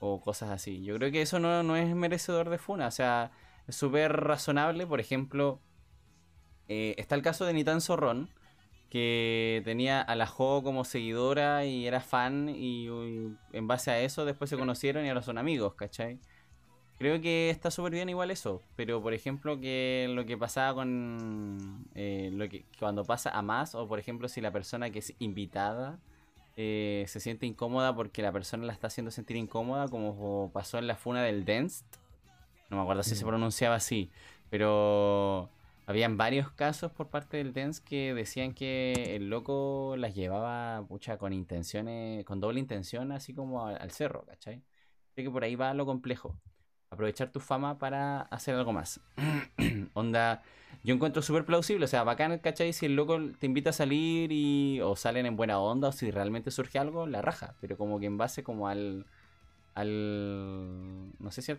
o 0.00 0.18
cosas 0.22 0.48
así. 0.48 0.82
Yo 0.82 0.94
creo 0.96 1.12
que 1.12 1.20
eso 1.20 1.40
no, 1.40 1.62
no 1.62 1.76
es 1.76 1.94
merecedor 1.94 2.48
de 2.48 2.56
funa, 2.56 2.86
o 2.86 2.90
sea, 2.90 3.32
es 3.66 3.76
súper 3.76 4.16
razonable. 4.16 4.86
Por 4.86 4.98
ejemplo, 4.98 5.60
eh, 6.68 6.94
está 6.96 7.14
el 7.14 7.20
caso 7.20 7.44
de 7.44 7.52
Nitan 7.52 7.82
Zorrón, 7.82 8.30
que 8.88 9.60
tenía 9.66 10.00
a 10.00 10.16
la 10.16 10.26
Jo 10.26 10.62
como 10.62 10.84
seguidora 10.84 11.66
y 11.66 11.86
era 11.86 12.00
fan 12.00 12.48
y, 12.48 12.88
uy, 12.88 13.36
en 13.52 13.68
base 13.68 13.90
a 13.90 14.00
eso 14.00 14.24
después 14.24 14.48
se 14.48 14.56
conocieron 14.56 15.04
y 15.04 15.10
ahora 15.10 15.20
son 15.20 15.36
amigos, 15.36 15.74
¿cachai? 15.74 16.18
Creo 16.98 17.20
que 17.20 17.48
está 17.50 17.70
súper 17.70 17.92
bien 17.92 18.08
igual 18.08 18.32
eso, 18.32 18.60
pero 18.74 19.00
por 19.00 19.14
ejemplo 19.14 19.60
que 19.60 20.06
lo 20.10 20.26
que 20.26 20.36
pasaba 20.36 20.74
con 20.74 21.86
eh, 21.94 22.30
lo 22.32 22.48
que 22.48 22.64
cuando 22.80 23.04
pasa 23.04 23.30
a 23.30 23.40
más 23.40 23.76
o 23.76 23.86
por 23.86 24.00
ejemplo 24.00 24.28
si 24.28 24.40
la 24.40 24.50
persona 24.50 24.90
que 24.90 24.98
es 24.98 25.14
invitada 25.20 26.00
eh, 26.56 27.04
se 27.06 27.20
siente 27.20 27.46
incómoda 27.46 27.94
porque 27.94 28.20
la 28.20 28.32
persona 28.32 28.64
la 28.66 28.72
está 28.72 28.88
haciendo 28.88 29.12
sentir 29.12 29.36
incómoda 29.36 29.86
como 29.86 30.50
pasó 30.52 30.78
en 30.78 30.88
la 30.88 30.96
funa 30.96 31.22
del 31.22 31.44
Denst, 31.44 31.86
no 32.68 32.78
me 32.78 32.82
acuerdo 32.82 33.04
si 33.04 33.14
se 33.14 33.24
Mm. 33.24 33.28
pronunciaba 33.28 33.76
así, 33.76 34.10
pero 34.50 35.48
habían 35.86 36.16
varios 36.16 36.50
casos 36.50 36.90
por 36.90 37.08
parte 37.08 37.36
del 37.36 37.52
Dance 37.52 37.80
que 37.84 38.12
decían 38.12 38.54
que 38.54 39.14
el 39.14 39.30
loco 39.30 39.94
las 39.96 40.16
llevaba 40.16 40.84
pucha 40.88 41.16
con 41.16 41.32
intenciones, 41.32 42.24
con 42.24 42.40
doble 42.40 42.58
intención 42.58 43.12
así 43.12 43.32
como 43.34 43.66
al, 43.66 43.80
al 43.80 43.92
cerro, 43.92 44.24
¿cachai? 44.26 44.62
Creo 45.14 45.28
que 45.28 45.32
por 45.32 45.44
ahí 45.44 45.54
va 45.54 45.72
lo 45.74 45.86
complejo. 45.86 46.34
Aprovechar 46.90 47.30
tu 47.30 47.40
fama 47.40 47.78
para 47.78 48.22
hacer 48.22 48.54
algo 48.54 48.72
más. 48.72 49.00
Onda, 49.94 50.42
yo 50.84 50.94
encuentro 50.94 51.22
súper 51.22 51.44
plausible, 51.44 51.84
o 51.84 51.88
sea, 51.88 52.04
bacán, 52.04 52.38
¿cachai? 52.38 52.72
Si 52.72 52.86
el 52.86 52.96
loco 52.96 53.18
te 53.38 53.46
invita 53.46 53.70
a 53.70 53.72
salir 53.72 54.30
y 54.32 54.80
o 54.80 54.96
salen 54.96 55.26
en 55.26 55.36
buena 55.36 55.58
onda 55.58 55.88
o 55.88 55.92
si 55.92 56.10
realmente 56.10 56.50
surge 56.50 56.78
algo, 56.78 57.06
la 57.06 57.22
raja, 57.22 57.54
pero 57.60 57.76
como 57.76 57.98
que 57.98 58.06
en 58.06 58.16
base 58.18 58.42
como 58.42 58.68
al 58.68 59.06
al 59.74 61.12
no 61.20 61.30
sé 61.30 61.42
si 61.42 61.52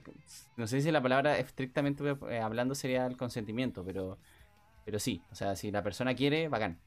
no 0.58 0.68
sé 0.68 0.82
si 0.82 0.92
la 0.92 1.02
palabra 1.02 1.38
estrictamente 1.38 2.04
eh, 2.30 2.40
hablando 2.40 2.76
sería 2.76 3.06
el 3.06 3.18
consentimiento, 3.18 3.84
pero 3.86 4.18
pero 4.86 5.00
sí, 5.00 5.22
o 5.32 5.36
sea, 5.36 5.56
si 5.56 5.72
la 5.72 5.84
persona 5.84 6.16
quiere, 6.16 6.50
bacán. 6.50 6.80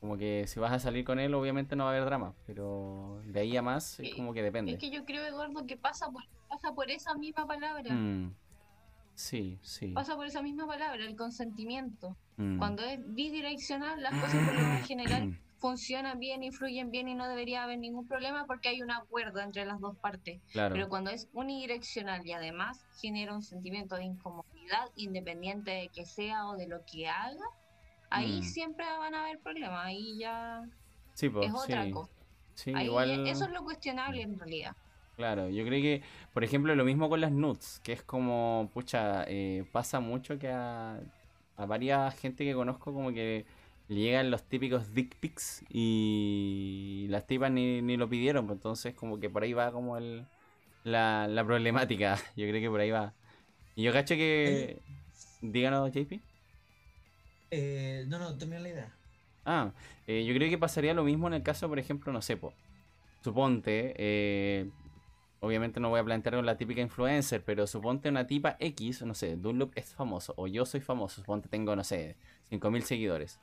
Como 0.00 0.16
que 0.16 0.46
si 0.46 0.60
vas 0.60 0.72
a 0.72 0.78
salir 0.78 1.04
con 1.04 1.18
él, 1.18 1.34
obviamente 1.34 1.74
no 1.74 1.84
va 1.84 1.90
a 1.90 1.92
haber 1.92 2.04
drama, 2.04 2.34
pero 2.46 3.20
de 3.24 3.40
ahí 3.40 3.56
a 3.56 3.62
más 3.62 3.98
es 3.98 4.14
como 4.14 4.32
que 4.32 4.42
depende. 4.42 4.72
Es 4.72 4.78
que 4.78 4.90
yo 4.90 5.04
creo, 5.04 5.24
Eduardo, 5.24 5.66
que 5.66 5.76
pasa 5.76 6.10
por, 6.10 6.22
pasa 6.48 6.72
por 6.72 6.90
esa 6.90 7.14
misma 7.14 7.46
palabra. 7.46 7.92
Mm. 7.92 8.34
Sí, 9.14 9.58
sí. 9.62 9.88
Pasa 9.88 10.14
por 10.14 10.26
esa 10.26 10.40
misma 10.42 10.66
palabra, 10.66 11.04
el 11.04 11.16
consentimiento. 11.16 12.16
Mm. 12.36 12.58
Cuando 12.58 12.84
es 12.84 13.00
bidireccional, 13.14 14.00
las 14.00 14.12
cosas 14.14 14.44
por 14.46 14.54
lo 14.54 14.78
general 14.86 15.36
funcionan 15.58 16.20
bien, 16.20 16.44
influyen 16.44 16.90
bien 16.90 17.08
y 17.08 17.14
no 17.14 17.28
debería 17.28 17.64
haber 17.64 17.78
ningún 17.78 18.06
problema 18.06 18.46
porque 18.46 18.68
hay 18.68 18.82
un 18.82 18.92
acuerdo 18.92 19.40
entre 19.40 19.64
las 19.64 19.80
dos 19.80 19.96
partes. 19.96 20.40
Claro. 20.52 20.74
Pero 20.74 20.88
cuando 20.88 21.10
es 21.10 21.28
unidireccional 21.32 22.24
y 22.26 22.32
además 22.32 22.84
genera 23.00 23.34
un 23.34 23.42
sentimiento 23.42 23.96
de 23.96 24.04
incomodidad, 24.04 24.88
independiente 24.94 25.72
de 25.72 25.88
que 25.88 26.06
sea 26.06 26.46
o 26.46 26.56
de 26.56 26.68
lo 26.68 26.84
que 26.84 27.08
haga, 27.08 27.44
ahí 28.10 28.40
Mm. 28.40 28.42
siempre 28.42 28.84
van 28.98 29.14
a 29.14 29.24
haber 29.24 29.38
problemas. 29.40 29.84
Ahí 29.84 30.18
ya 30.18 30.68
Sí, 31.14 31.28
pues, 31.28 31.48
es 31.48 31.54
otra 31.54 31.84
sí. 31.84 31.90
cosa. 31.90 32.12
Sí, 32.54 32.72
Ahí 32.74 32.86
igual. 32.86 33.26
Eso 33.26 33.44
es 33.44 33.50
lo 33.52 33.64
cuestionable 33.64 34.22
en 34.22 34.38
realidad. 34.38 34.76
Claro, 35.16 35.48
yo 35.50 35.64
creo 35.64 35.82
que, 35.82 36.02
por 36.32 36.44
ejemplo, 36.44 36.74
lo 36.76 36.84
mismo 36.84 37.08
con 37.08 37.20
las 37.20 37.32
nudes, 37.32 37.80
que 37.82 37.92
es 37.92 38.02
como, 38.04 38.70
pucha, 38.72 39.24
eh, 39.26 39.64
pasa 39.72 39.98
mucho 39.98 40.38
que 40.38 40.48
a, 40.48 41.00
a 41.56 41.66
varias 41.66 42.14
gente 42.20 42.44
que 42.44 42.54
conozco 42.54 42.92
como 42.94 43.12
que 43.12 43.44
le 43.88 43.96
llegan 44.00 44.30
los 44.30 44.44
típicos 44.44 44.94
dick 44.94 45.16
pics 45.18 45.64
y 45.70 47.06
las 47.10 47.26
tipas 47.26 47.50
ni, 47.50 47.82
ni 47.82 47.96
lo 47.96 48.08
pidieron, 48.08 48.46
pues 48.46 48.58
entonces 48.58 48.94
como 48.94 49.18
que 49.18 49.28
por 49.28 49.42
ahí 49.42 49.52
va 49.54 49.72
como 49.72 49.96
el, 49.96 50.24
la, 50.84 51.26
la 51.28 51.44
problemática, 51.44 52.16
yo 52.36 52.46
creo 52.48 52.60
que 52.60 52.70
por 52.70 52.80
ahí 52.80 52.90
va. 52.92 53.14
Y 53.76 53.82
yo 53.84 53.92
cacho 53.92 54.14
que... 54.14 54.80
Díganos, 55.42 55.90
JP. 55.92 56.20
Eh, 57.50 58.04
no, 58.08 58.18
no, 58.18 58.36
termina 58.38 58.60
la 58.60 58.68
idea. 58.70 58.98
Ah, 59.44 59.74
eh, 60.06 60.24
yo 60.26 60.34
creo 60.34 60.50
que 60.50 60.58
pasaría 60.58 60.92
lo 60.94 61.04
mismo 61.04 61.26
en 61.28 61.34
el 61.34 61.42
caso, 61.42 61.68
por 61.68 61.78
ejemplo, 61.78 62.12
no 62.12 62.20
sé, 62.20 62.36
po, 62.36 62.58
suponte, 63.20 63.94
eh, 63.98 64.72
obviamente 65.40 65.80
no 65.80 65.90
voy 65.90 66.00
a 66.00 66.04
plantear 66.04 66.36
con 66.36 66.46
la 66.46 66.56
típica 66.58 66.80
influencer, 66.82 67.44
pero 67.44 67.66
suponte 67.66 68.08
una 68.10 68.26
tipa 68.26 68.56
X, 68.60 69.02
no 69.04 69.14
sé, 69.14 69.36
Dunlop 69.36 69.72
es 69.76 69.94
famoso, 69.94 70.34
o 70.36 70.48
yo 70.48 70.66
soy 70.66 70.80
famoso, 70.80 71.16
suponte 71.22 71.48
tengo, 71.48 71.76
no 71.76 71.84
sé, 71.84 72.18
5000 72.50 72.82
seguidores. 72.84 73.40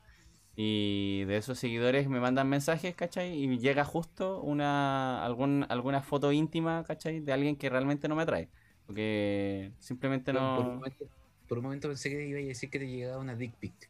Y 0.56 1.26
de 1.26 1.38
esos 1.38 1.60
seguidores 1.60 2.10
me 2.10 2.20
mandan 2.20 2.50
mensajes, 2.50 2.96
¿cachai? 2.96 3.34
Y 3.34 3.60
llega 3.60 3.86
justo 3.86 4.42
una 4.42 5.24
algún, 5.26 5.66
alguna 5.70 6.02
foto 6.04 6.32
íntima, 6.34 6.84
¿cachai? 6.86 7.22
De 7.22 7.34
alguien 7.34 7.58
que 7.58 7.70
realmente 7.70 8.08
no 8.10 8.16
me 8.16 8.24
atrae. 8.24 8.50
Porque 8.86 9.74
simplemente 9.80 10.32
Por, 10.32 10.54
por 10.54 10.66
un 10.68 10.74
no... 10.74 10.76
momento, 10.76 11.06
por 11.48 11.58
un 11.60 11.64
momento 11.64 11.88
pensé 11.88 12.10
que 12.10 12.28
iba 12.28 12.40
a 12.40 12.44
decir 12.44 12.70
que 12.70 12.80
te 12.80 12.88
llegaba 12.88 13.20
una 13.20 13.36
dick 13.36 13.56
pic. 13.58 13.90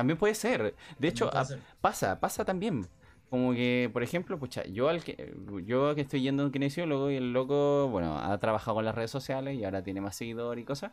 También 0.00 0.18
puede 0.18 0.34
ser. 0.34 0.74
De 0.98 1.08
hecho, 1.08 1.34
a- 1.36 1.44
ser. 1.44 1.60
pasa, 1.80 2.20
pasa 2.20 2.44
también. 2.44 2.86
Como 3.28 3.52
que, 3.52 3.88
por 3.92 4.02
ejemplo, 4.02 4.38
pucha, 4.38 4.64
yo 4.64 4.88
al 4.88 5.04
que 5.04 5.32
yo 5.64 5.94
que 5.94 6.00
estoy 6.00 6.20
yendo 6.22 6.42
a 6.42 6.46
un 6.46 6.52
kinesiólogo 6.52 7.10
y 7.10 7.16
el 7.16 7.32
loco, 7.32 7.88
bueno, 7.88 8.18
ha 8.18 8.36
trabajado 8.38 8.76
con 8.76 8.84
las 8.84 8.94
redes 8.94 9.10
sociales 9.12 9.56
y 9.56 9.64
ahora 9.64 9.82
tiene 9.84 10.00
más 10.00 10.16
seguidores 10.16 10.62
y 10.62 10.64
cosas, 10.66 10.92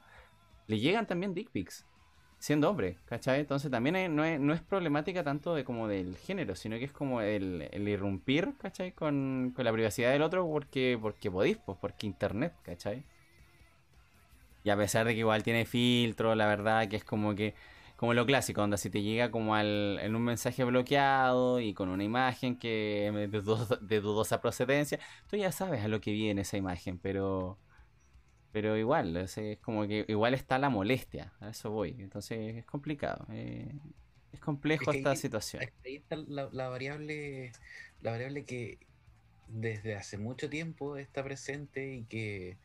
le 0.68 0.80
llegan 0.80 1.08
también 1.08 1.34
dick 1.34 1.50
pics, 1.52 1.86
siendo 2.40 2.70
hombre, 2.70 2.98
¿cachai? 3.06 3.40
Entonces 3.42 3.72
también 3.72 3.96
es- 3.96 4.10
no, 4.10 4.24
es, 4.26 4.40
no 4.40 4.54
es 4.54 4.62
problemática 4.62 5.24
tanto 5.24 5.56
de 5.56 5.64
como 5.66 5.88
del 5.88 6.18
género, 6.18 6.56
sino 6.56 6.78
que 6.78 6.86
es 6.86 6.92
como 6.94 7.22
el, 7.22 7.68
el 7.72 7.88
irrumpir, 7.88 8.56
¿cachai? 8.60 8.94
Con, 8.94 9.54
con 9.56 9.66
la 9.66 9.74
privacidad 9.74 10.12
del 10.14 10.22
otro 10.24 10.48
porque, 10.48 10.98
porque 11.02 11.32
podís, 11.32 11.58
pues, 11.58 11.78
porque 11.82 12.08
internet, 12.08 12.54
¿cachai? 12.64 13.06
Y 14.64 14.70
a 14.70 14.78
pesar 14.78 15.06
de 15.08 15.14
que 15.14 15.20
igual 15.20 15.44
tiene 15.44 15.66
filtro, 15.66 16.36
la 16.36 16.46
verdad 16.48 16.88
que 16.90 16.98
es 16.98 17.04
como 17.06 17.36
que 17.36 17.56
como 17.98 18.14
lo 18.16 18.26
clásico, 18.28 18.64
onda, 18.64 18.78
si 18.78 18.90
te 18.92 19.04
llega 19.04 19.32
como 19.32 19.56
al, 19.56 20.00
en 20.02 20.16
un 20.16 20.24
mensaje 20.24 20.64
bloqueado 20.66 21.62
y 21.62 21.74
con 21.76 21.90
una 21.90 22.06
imagen 22.06 22.60
que 22.60 23.12
de, 23.14 23.30
dudosa- 23.44 23.80
de 23.82 24.02
dudosa 24.02 24.42
procedencia, 24.42 25.00
tú 25.30 25.38
ya 25.38 25.52
sabes 25.54 25.84
a 25.86 25.90
lo 25.90 26.02
que 26.02 26.12
viene 26.14 26.44
esa 26.44 26.58
imagen, 26.58 27.00
pero 27.00 27.60
pero 28.52 28.78
igual, 28.78 29.16
es, 29.18 29.38
es 29.38 29.60
como 29.60 29.88
que 29.88 30.06
igual 30.08 30.34
está 30.34 30.58
la 30.60 30.70
molestia, 30.70 31.34
a 31.40 31.50
eso 31.50 31.72
voy, 31.72 31.96
entonces 32.00 32.58
es 32.58 32.66
complicado, 32.66 33.28
eh, 33.32 33.80
es 34.32 34.40
complejo 34.42 34.90
Es 34.90 34.92
que 34.92 34.98
esta 34.98 35.16
ahí- 35.16 35.18
situación. 35.18 35.72
Ahí 35.86 35.96
está 35.98 36.16
la, 36.18 36.50
la 36.52 36.70
variable, 36.70 37.52
la 38.02 38.12
variable 38.12 38.46
que 38.46 38.80
desde 39.48 39.96
hace 39.96 40.18
mucho 40.18 40.50
tiempo 40.50 40.98
está 40.98 41.24
presente 41.24 41.94
y 41.96 42.06
que 42.06 42.60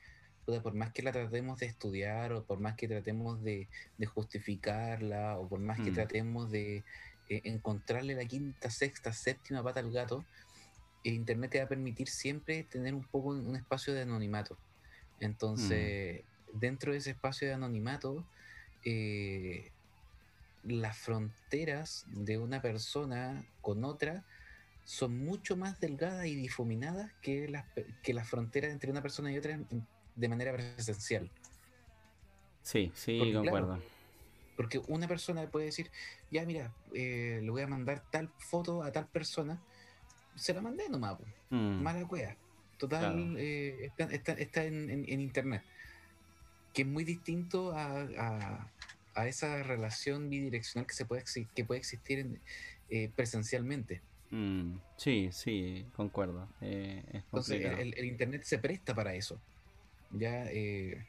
por 0.45 0.75
más 0.75 0.93
que 0.93 1.03
la 1.03 1.13
tratemos 1.13 1.61
de 1.61 1.67
estudiar 1.67 2.33
o 2.33 2.45
por 2.45 2.59
más 2.61 2.75
que 2.75 2.89
tratemos 2.89 3.43
de, 3.43 3.69
de 3.97 4.07
justificarla 4.07 5.39
o 5.39 5.49
por 5.49 5.61
más 5.61 5.81
que 5.81 5.91
Mm. 5.91 5.95
tratemos 5.95 6.51
de 6.51 6.85
eh, 7.29 7.41
encontrarle 7.45 8.15
la 8.15 8.25
quinta, 8.25 8.71
sexta, 8.71 9.13
séptima 9.13 9.63
pata 9.63 9.81
al 9.81 9.93
gato, 9.93 10.25
el 11.05 11.15
Internet 11.15 11.53
te 11.53 11.59
va 11.59 11.65
a 11.65 11.69
permitir 11.69 12.09
siempre 12.09 12.65
tener 12.65 12.95
un 12.95 13.05
poco 13.05 13.31
un 13.31 13.57
espacio 13.57 13.95
de 13.95 14.03
anonimato. 14.03 14.59
Entonces, 15.21 16.25
dentro 16.53 16.93
de 16.93 16.99
ese 16.99 17.11
espacio 17.11 17.49
de 17.49 17.55
anonimato, 17.55 18.27
eh, 18.85 19.71
las 20.65 20.97
fronteras 20.99 22.05
de 22.09 22.39
una 22.39 22.61
persona 22.61 23.45
con 23.61 23.85
otra 23.85 24.25
son 24.85 25.17
mucho 25.19 25.57
más 25.57 25.79
delgadas 25.81 26.27
y 26.27 26.35
difuminadas 26.35 27.13
que 27.21 27.49
las, 27.49 27.65
que 28.03 28.15
las 28.15 28.29
fronteras 28.29 28.73
entre 28.73 28.91
una 28.91 29.03
persona 29.03 29.33
y 29.33 29.39
otra 29.39 29.61
de 30.15 30.29
manera 30.29 30.53
presencial. 30.53 31.31
Sí, 32.63 32.93
sí, 32.95 33.19
porque, 33.19 33.33
claro, 33.33 33.45
concuerdo. 33.67 33.83
Porque 34.57 34.79
una 34.89 35.09
persona 35.09 35.49
puede 35.51 35.67
decir, 35.67 35.91
ya 36.31 36.45
mira, 36.45 36.73
eh, 36.95 37.41
le 37.43 37.51
voy 37.51 37.63
a 37.63 37.67
mandar 37.67 38.05
tal 38.11 38.29
foto 38.39 38.83
a 38.83 38.93
tal 38.93 39.09
persona, 39.09 39.61
se 40.37 40.55
la 40.55 40.61
mandé 40.61 40.89
nomás, 40.89 41.19
Mm, 41.51 41.83
mala 41.83 42.07
cueva. 42.07 42.37
Total, 42.79 43.15
Claro. 43.15 43.39
eh, 43.39 43.85
está, 43.87 44.05
está- 44.05 44.33
está 44.33 44.65
en, 44.65 44.91
en- 44.91 45.05
en 45.09 45.21
internet. 45.21 45.63
Que 46.75 46.83
es 46.83 46.89
muy 46.89 47.05
distinto 47.05 47.73
a, 47.73 48.01
a- 48.19 48.73
a 49.15 49.29
esa 49.29 49.63
relación 49.63 50.31
bidireccional 50.31 50.87
que, 50.87 50.95
se 50.95 51.05
puede, 51.05 51.25
que 51.55 51.65
puede 51.65 51.79
existir 51.81 52.19
en- 52.21 52.41
eh, 52.89 53.11
presencialmente. 53.15 54.01
mm, 54.31 54.77
sí, 54.97 55.29
sí, 55.33 55.85
concuerdo. 55.95 56.49
eh, 56.63 57.03
es 57.09 57.15
Entonces, 57.25 57.57
el, 57.57 57.63
complicado. 57.63 57.83
el- 57.83 57.95
el 57.99 58.05
internet 58.07 58.43
se 58.45 58.59
presta 58.59 58.95
para 58.95 59.15
eso. 59.15 59.41
Ya 60.13 60.45
eh, 60.47 61.07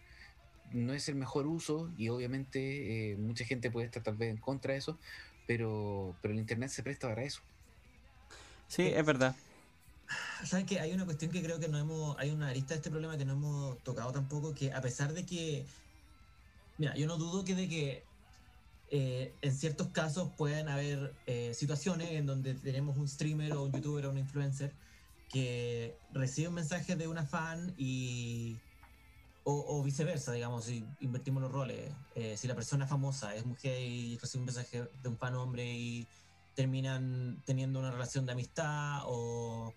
no 0.72 0.94
es 0.94 1.10
el 1.10 1.16
mejor 1.16 1.46
uso 1.48 1.92
y 1.98 2.10
obviamente 2.10 3.12
eh, 3.12 3.18
mucha 3.18 3.46
gente 3.46 3.70
puede 3.72 3.86
estar 3.86 4.04
tal 4.04 4.16
vez 4.16 4.30
en 4.32 4.38
contra 4.38 4.74
de 4.74 4.80
eso, 4.80 4.98
pero, 5.48 6.16
pero 6.22 6.34
el 6.34 6.40
internet 6.40 6.70
se 6.70 6.84
presta 6.84 7.08
para 7.08 7.24
eso. 7.24 7.42
Sí, 8.68 8.84
es 8.84 9.06
verdad. 9.06 9.36
¿Sabes 10.44 10.66
que 10.66 10.80
Hay 10.80 10.92
una 10.94 11.06
cuestión 11.06 11.32
que 11.32 11.42
creo 11.42 11.60
que 11.60 11.68
no 11.68 11.78
hemos. 11.78 12.18
Hay 12.18 12.32
una 12.32 12.50
arista 12.50 12.74
de 12.74 12.78
este 12.78 12.90
problema 12.90 13.18
que 13.18 13.26
no 13.26 13.34
hemos 13.34 13.80
tocado 13.84 14.12
tampoco. 14.12 14.54
Que 14.54 14.74
a 14.74 14.82
pesar 14.82 15.14
de 15.14 15.26
que. 15.26 15.66
Mira, 16.78 16.96
yo 16.96 17.08
no 17.08 17.18
dudo 17.18 17.44
que 17.44 17.56
de 17.56 17.70
que. 17.70 18.04
eh, 18.92 19.34
en 19.42 19.56
ciertos 19.56 19.88
casos 19.90 20.30
pueden 20.38 20.68
haber 20.70 21.14
eh, 21.28 21.54
situaciones 21.54 22.12
en 22.12 22.26
donde 22.26 22.54
tenemos 22.56 22.98
un 22.98 23.08
streamer 23.08 23.54
o 23.54 23.64
un 23.64 23.72
youtuber 23.74 24.06
o 24.06 24.12
un 24.12 24.18
influencer 24.18 24.72
que 25.30 25.98
recibe 26.14 26.50
un 26.50 26.56
mensaje 26.56 26.96
de 26.96 27.08
una 27.08 27.26
fan 27.26 27.74
y. 27.78 28.58
O, 29.46 29.78
o 29.78 29.84
viceversa, 29.84 30.32
digamos, 30.32 30.66
si 30.66 30.86
invertimos 31.02 31.42
los 31.42 31.52
roles. 31.52 31.92
Eh, 32.16 32.38
si 32.38 32.48
la 32.48 32.56
persona 32.56 32.88
famosa 32.88 33.36
es 33.36 33.46
mujer 33.46 33.82
y 33.82 34.18
recibe 34.18 34.40
un 34.40 34.46
mensaje 34.46 34.90
de 35.02 35.10
un 35.10 35.18
fan 35.18 35.36
hombre 35.36 35.74
y 35.74 36.08
terminan 36.56 37.42
teniendo 37.46 37.80
una 37.80 37.92
relación 37.92 38.26
de 38.26 38.32
amistad 38.32 39.02
o, 39.06 39.74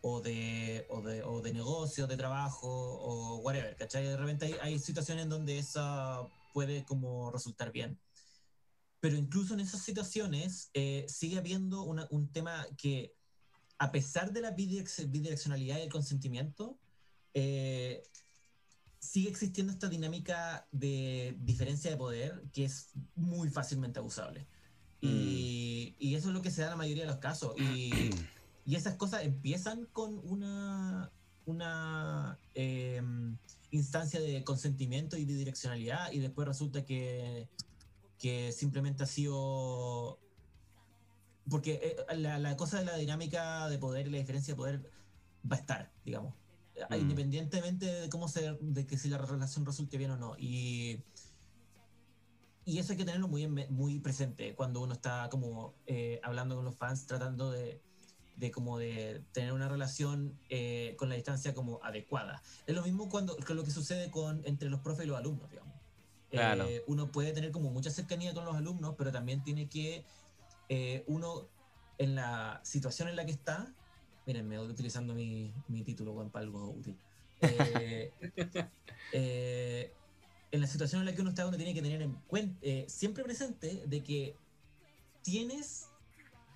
o 0.00 0.20
de, 0.22 0.86
o 0.88 1.02
de, 1.02 1.22
o 1.24 1.42
de 1.42 1.52
negocio, 1.52 2.06
de 2.06 2.16
trabajo, 2.16 2.68
o 2.68 3.36
whatever, 3.38 3.76
¿cachai? 3.76 4.04
De 4.04 4.16
repente 4.16 4.46
hay, 4.46 4.54
hay 4.62 4.78
situaciones 4.78 5.24
en 5.24 5.28
donde 5.30 5.58
esa 5.58 6.22
puede 6.54 6.84
como 6.84 7.30
resultar 7.30 7.72
bien. 7.72 7.98
Pero 9.00 9.16
incluso 9.16 9.52
en 9.52 9.60
esas 9.60 9.82
situaciones 9.82 10.70
eh, 10.72 11.04
sigue 11.06 11.36
habiendo 11.36 11.82
una- 11.82 12.06
un 12.10 12.32
tema 12.32 12.66
que, 12.78 13.12
a 13.78 13.92
pesar 13.92 14.32
de 14.32 14.40
la 14.40 14.56
bidirec- 14.56 15.10
bidireccionalidad 15.10 15.76
y 15.78 15.82
el 15.82 15.90
consentimiento, 15.92 16.78
eh, 17.34 18.02
sigue 18.98 19.28
existiendo 19.28 19.72
esta 19.72 19.88
dinámica 19.88 20.66
de 20.72 21.36
diferencia 21.40 21.90
de 21.90 21.96
poder 21.96 22.42
que 22.52 22.64
es 22.64 22.90
muy 23.14 23.48
fácilmente 23.50 23.98
abusable. 23.98 24.46
Y, 25.00 25.94
y 25.98 26.16
eso 26.16 26.28
es 26.28 26.34
lo 26.34 26.42
que 26.42 26.50
se 26.50 26.62
da 26.62 26.68
en 26.68 26.70
la 26.72 26.76
mayoría 26.76 27.04
de 27.04 27.10
los 27.10 27.18
casos. 27.18 27.54
Y, 27.60 28.10
y 28.64 28.74
esas 28.74 28.94
cosas 28.94 29.22
empiezan 29.24 29.86
con 29.92 30.18
una 30.24 31.12
una 31.46 32.38
eh, 32.54 33.00
instancia 33.70 34.20
de 34.20 34.44
consentimiento 34.44 35.16
y 35.16 35.24
de 35.24 35.34
direccionalidad 35.34 36.12
y 36.12 36.18
después 36.18 36.46
resulta 36.46 36.84
que, 36.84 37.48
que 38.18 38.52
simplemente 38.52 39.04
ha 39.04 39.06
sido... 39.06 40.18
Porque 41.48 41.74
eh, 41.82 42.16
la, 42.16 42.38
la 42.38 42.56
cosa 42.56 42.80
de 42.80 42.84
la 42.84 42.96
dinámica 42.96 43.68
de 43.68 43.78
poder 43.78 44.08
y 44.08 44.10
la 44.10 44.18
diferencia 44.18 44.54
de 44.54 44.56
poder 44.56 44.90
va 45.50 45.56
a 45.56 45.60
estar, 45.60 45.92
digamos. 46.04 46.34
Mm. 46.90 46.94
Independientemente 46.94 47.86
de 47.86 48.08
cómo 48.08 48.28
se, 48.28 48.56
de 48.60 48.86
que 48.86 48.98
si 48.98 49.08
la 49.08 49.18
relación 49.18 49.64
resulte 49.64 49.96
bien 49.98 50.10
o 50.10 50.16
no. 50.16 50.36
Y, 50.38 51.02
y 52.64 52.78
eso 52.78 52.92
hay 52.92 52.98
que 52.98 53.04
tenerlo 53.04 53.28
muy, 53.28 53.44
en 53.44 53.54
muy 53.70 53.98
presente 54.00 54.54
cuando 54.54 54.80
uno 54.82 54.92
está 54.92 55.28
como 55.30 55.74
eh, 55.86 56.20
hablando 56.22 56.56
con 56.56 56.64
los 56.64 56.76
fans, 56.76 57.06
tratando 57.06 57.50
de, 57.50 57.80
de 58.36 58.50
como 58.50 58.78
de 58.78 59.24
tener 59.32 59.52
una 59.52 59.68
relación 59.68 60.38
eh, 60.50 60.94
con 60.98 61.08
la 61.08 61.14
distancia 61.14 61.54
como 61.54 61.80
adecuada. 61.82 62.42
Es 62.66 62.74
lo 62.74 62.82
mismo 62.82 63.08
cuando 63.08 63.36
con 63.36 63.56
lo 63.56 63.64
que 63.64 63.70
sucede 63.70 64.10
con 64.10 64.42
entre 64.44 64.68
los 64.68 64.80
profes 64.80 65.06
y 65.06 65.08
los 65.08 65.18
alumnos, 65.18 65.50
digamos. 65.50 65.74
Claro. 66.30 66.66
Eh, 66.66 66.82
uno 66.86 67.10
puede 67.10 67.32
tener 67.32 67.50
como 67.52 67.70
mucha 67.70 67.90
cercanía 67.90 68.34
con 68.34 68.44
los 68.44 68.56
alumnos, 68.56 68.94
pero 68.98 69.12
también 69.12 69.42
tiene 69.42 69.68
que 69.68 70.04
eh, 70.68 71.04
uno 71.06 71.48
en 71.98 72.14
la 72.14 72.60
situación 72.62 73.08
en 73.08 73.16
la 73.16 73.24
que 73.24 73.32
está, 73.32 73.72
miren, 74.26 74.48
me 74.48 74.58
voy 74.58 74.68
utilizando 74.68 75.14
mi, 75.14 75.52
mi 75.68 75.82
título 75.82 76.12
weón, 76.12 76.30
para 76.30 76.44
algo 76.44 76.70
útil. 76.70 76.96
Eh, 77.42 78.12
eh, 79.12 79.92
en 80.50 80.60
la 80.60 80.66
situación 80.66 81.00
en 81.02 81.06
la 81.06 81.14
que 81.14 81.20
uno 81.20 81.30
está, 81.30 81.46
uno 81.46 81.56
tiene 81.58 81.74
que 81.74 81.82
tener 81.82 82.00
en 82.00 82.12
cuenta, 82.26 82.58
siempre 82.88 83.22
presente 83.24 83.82
de 83.86 84.02
que 84.02 84.34
tienes, 85.22 85.88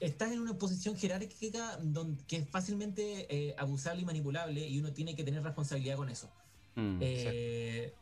estás 0.01 0.33
en 0.33 0.41
una 0.41 0.57
posición 0.57 0.97
jerárquica 0.97 1.77
donde, 1.83 2.25
que 2.25 2.37
es 2.37 2.49
fácilmente 2.49 3.27
eh, 3.29 3.55
abusable 3.59 4.03
y 4.03 4.05
manipulable 4.07 4.67
y 4.67 4.79
uno 4.79 4.93
tiene 4.93 5.15
que 5.15 5.23
tener 5.23 5.43
responsabilidad 5.43 5.97
con 5.97 6.09
eso. 6.09 6.31
Mm. 6.77 6.99
Eh, 7.03 7.93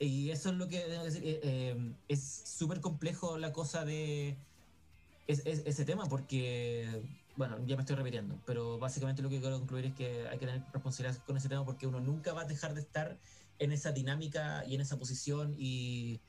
y 0.00 0.30
eso 0.30 0.50
es 0.50 0.56
lo 0.56 0.66
que 0.66 0.86
debo 0.88 1.04
decir, 1.04 1.22
eh, 1.24 1.40
eh, 1.42 1.92
es 2.08 2.42
súper 2.46 2.80
complejo 2.80 3.38
la 3.38 3.52
cosa 3.52 3.84
de 3.84 4.36
es- 5.28 5.44
es- 5.46 5.62
ese 5.66 5.84
tema 5.84 6.06
porque, 6.06 7.02
bueno, 7.38 7.64
ya 7.66 7.76
me 7.76 7.82
estoy 7.82 7.94
repitiendo, 7.94 8.42
pero 8.44 8.78
básicamente 8.80 9.22
lo 9.22 9.30
que 9.30 9.38
quiero 9.40 9.58
concluir 9.60 9.86
es 9.86 9.94
que 9.94 10.26
hay 10.28 10.38
que 10.40 10.46
tener 10.46 10.64
responsabilidad 10.72 11.22
con 11.24 11.36
ese 11.36 11.48
tema 11.48 11.64
porque 11.64 11.86
uno 11.86 12.00
nunca 12.00 12.32
va 12.32 12.42
a 12.42 12.44
dejar 12.46 12.74
de 12.74 12.80
estar 12.80 13.20
en 13.60 13.70
esa 13.70 13.92
dinámica 13.92 14.64
y 14.66 14.74
en 14.74 14.80
esa 14.80 14.98
posición 14.98 15.54
y, 15.56 16.20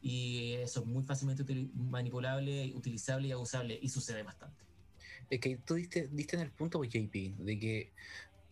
y 0.00 0.52
eso 0.54 0.80
es 0.80 0.86
muy 0.86 1.02
fácilmente 1.02 1.42
util- 1.44 1.72
manipulable, 1.74 2.72
utilizable 2.76 3.26
y 3.26 3.32
abusable 3.32 3.76
y 3.82 3.88
sucede 3.88 4.22
bastante. 4.22 4.64
Es 5.30 5.40
que 5.40 5.56
tú 5.58 5.74
diste, 5.74 6.06
diste 6.12 6.36
en 6.36 6.42
el 6.42 6.52
punto, 6.52 6.78
pues, 6.78 6.90
JP, 6.90 7.34
de 7.38 7.58
que 7.58 7.92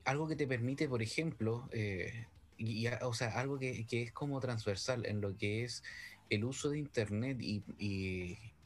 algo 0.05 0.26
que 0.26 0.34
te 0.36 0.49
permite, 0.49 0.88
por 0.88 1.01
ejemplo, 1.01 1.68
eh, 1.72 2.26
y, 2.57 2.88
y 2.88 2.90
o 3.03 3.14
sea, 3.14 3.38
algo 3.38 3.59
que, 3.61 3.86
que 3.86 4.03
es 4.03 4.12
como 4.12 4.40
transversal 4.40 5.07
en 5.07 5.20
lo 5.20 5.36
que 5.36 5.62
es 5.62 5.84
el 6.35 6.45
uso 6.45 6.70
de 6.70 6.78
Internet 6.78 7.39
y, 7.41 7.62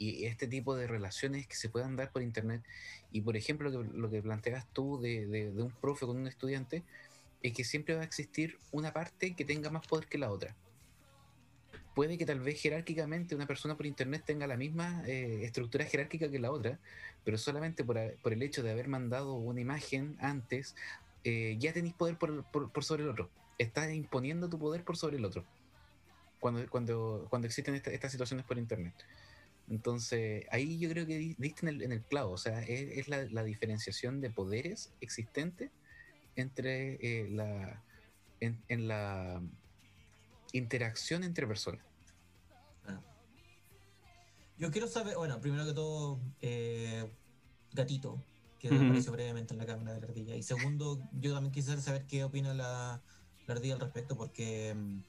este 0.00 0.46
tipo 0.46 0.76
de 0.76 0.86
relaciones 0.86 1.48
que 1.48 1.56
se 1.56 1.68
puedan 1.68 1.96
dar 1.96 2.12
por 2.12 2.22
Internet. 2.22 2.62
Y, 3.10 3.20
por 3.20 3.36
ejemplo, 3.36 3.70
lo 3.70 4.10
que, 4.10 4.18
lo 4.18 4.22
planteas 4.22 4.66
tú 4.72 5.00
de, 5.00 5.52
un 5.56 5.72
profe 5.80 6.06
con 6.06 6.16
un 6.16 6.28
estudiante, 6.28 6.84
es 7.42 7.52
que 7.52 7.64
siempre 7.64 7.94
va 7.94 8.02
a 8.02 8.04
existir 8.04 8.58
una 8.72 8.92
parte 8.92 9.34
que 9.34 9.44
tenga 9.44 9.70
más 9.70 9.86
poder 9.86 10.06
que 10.06 10.18
la 10.18 10.30
otra. 10.30 10.54
Puede 11.94 12.16
que 12.16 12.26
tal 12.26 12.40
vez 12.40 12.60
jerárquicamente 12.60 13.34
una 13.34 13.46
persona 13.46 13.76
por 13.76 13.86
Internet 13.86 14.22
tenga 14.24 14.46
la 14.46 14.56
misma 14.56 15.02
eh, 15.06 15.44
estructura 15.44 15.84
jerárquica 15.84 16.30
que 16.30 16.38
la 16.38 16.52
otra, 16.52 16.78
pero 17.24 17.38
solamente 17.38 17.82
por, 17.84 17.98
el 17.98 18.42
hecho 18.42 18.62
de 18.62 18.70
haber 18.70 18.86
mandado 18.86 19.34
una 19.34 19.60
imagen 19.60 20.16
antes, 20.20 20.76
eh, 21.24 21.56
ya 21.58 21.72
tenéis 21.72 21.94
poder 21.94 22.16
por 22.16 22.84
sobre 22.84 23.02
el 23.02 23.08
otro. 23.08 23.30
Estás 23.58 23.92
imponiendo 23.92 24.48
tu 24.48 24.60
poder 24.60 24.84
por 24.84 24.96
sobre 24.96 25.16
el 25.16 25.24
otro. 25.24 25.44
Cuando, 26.40 26.68
cuando, 26.70 27.26
cuando 27.30 27.46
existen 27.46 27.74
esta- 27.74 27.90
estas 27.90 28.12
situaciones 28.12 28.46
por 28.46 28.58
internet. 28.58 28.94
Entonces, 29.68 30.46
ahí 30.50 30.78
yo 30.78 30.88
creo 30.88 31.06
que 31.06 31.18
di- 31.18 31.36
diste 31.38 31.66
en 31.66 31.74
el, 31.74 31.82
en 31.82 31.92
el 31.92 32.02
clavo. 32.04 32.32
O 32.32 32.38
sea, 32.38 32.62
es, 32.62 32.98
es 32.98 33.08
la, 33.08 33.24
la 33.30 33.42
diferenciación 33.44 34.20
de 34.20 34.30
poderes 34.30 34.92
existentes 35.00 35.70
entre 36.36 36.94
eh, 37.02 37.28
la. 37.30 37.82
En, 38.40 38.62
en 38.68 38.86
la 38.86 39.42
interacción 40.52 41.24
entre 41.24 41.46
personas. 41.46 41.84
Yo 44.56 44.70
quiero 44.72 44.88
saber, 44.88 45.16
bueno, 45.16 45.40
primero 45.40 45.64
que 45.64 45.72
todo, 45.72 46.20
eh, 46.40 47.08
Gatito, 47.72 48.24
que 48.58 48.68
Ujú. 48.70 48.84
apareció 48.84 49.12
brevemente 49.12 49.54
en 49.54 49.58
la 49.58 49.66
cámara 49.66 49.94
de 49.94 50.00
la 50.00 50.06
ardilla. 50.08 50.34
Y 50.34 50.42
segundo, 50.42 51.00
yo 51.12 51.32
también 51.32 51.52
quisiera 51.52 51.80
saber 51.80 52.06
qué 52.06 52.24
opina 52.24 52.54
la, 52.54 53.00
la 53.46 53.54
ardilla 53.54 53.74
al 53.74 53.80
respecto, 53.80 54.16
porque, 54.16 54.74
mm, 54.74 55.00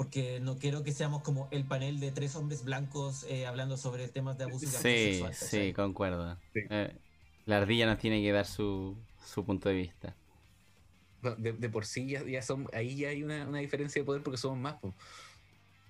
porque 0.00 0.40
no 0.40 0.56
quiero 0.56 0.82
que 0.82 0.92
seamos 0.92 1.20
como 1.20 1.46
el 1.50 1.66
panel 1.66 2.00
de 2.00 2.10
tres 2.10 2.34
hombres 2.34 2.64
blancos 2.64 3.26
eh, 3.28 3.44
hablando 3.46 3.76
sobre 3.76 4.08
temas 4.08 4.38
de 4.38 4.44
abuso 4.44 4.64
y 4.64 4.68
Sí, 4.68 4.72
sexual. 4.72 5.34
sí, 5.34 5.44
¿cachai? 5.44 5.72
concuerdo. 5.74 6.38
Sí. 6.54 6.60
Eh, 6.70 6.96
la 7.44 7.58
ardilla 7.58 7.84
nos 7.84 7.98
tiene 7.98 8.22
que 8.22 8.32
dar 8.32 8.46
su, 8.46 8.96
su 9.26 9.44
punto 9.44 9.68
de 9.68 9.74
vista. 9.74 10.16
No, 11.20 11.36
De, 11.36 11.52
de 11.52 11.68
por 11.68 11.84
sí 11.84 12.08
ya, 12.08 12.24
ya 12.24 12.40
son, 12.40 12.66
ahí 12.72 12.96
ya 12.96 13.10
hay 13.10 13.22
una, 13.22 13.46
una 13.46 13.58
diferencia 13.58 14.00
de 14.00 14.06
poder 14.06 14.22
porque 14.22 14.38
somos 14.38 14.56
más. 14.58 14.76
po. 14.80 14.94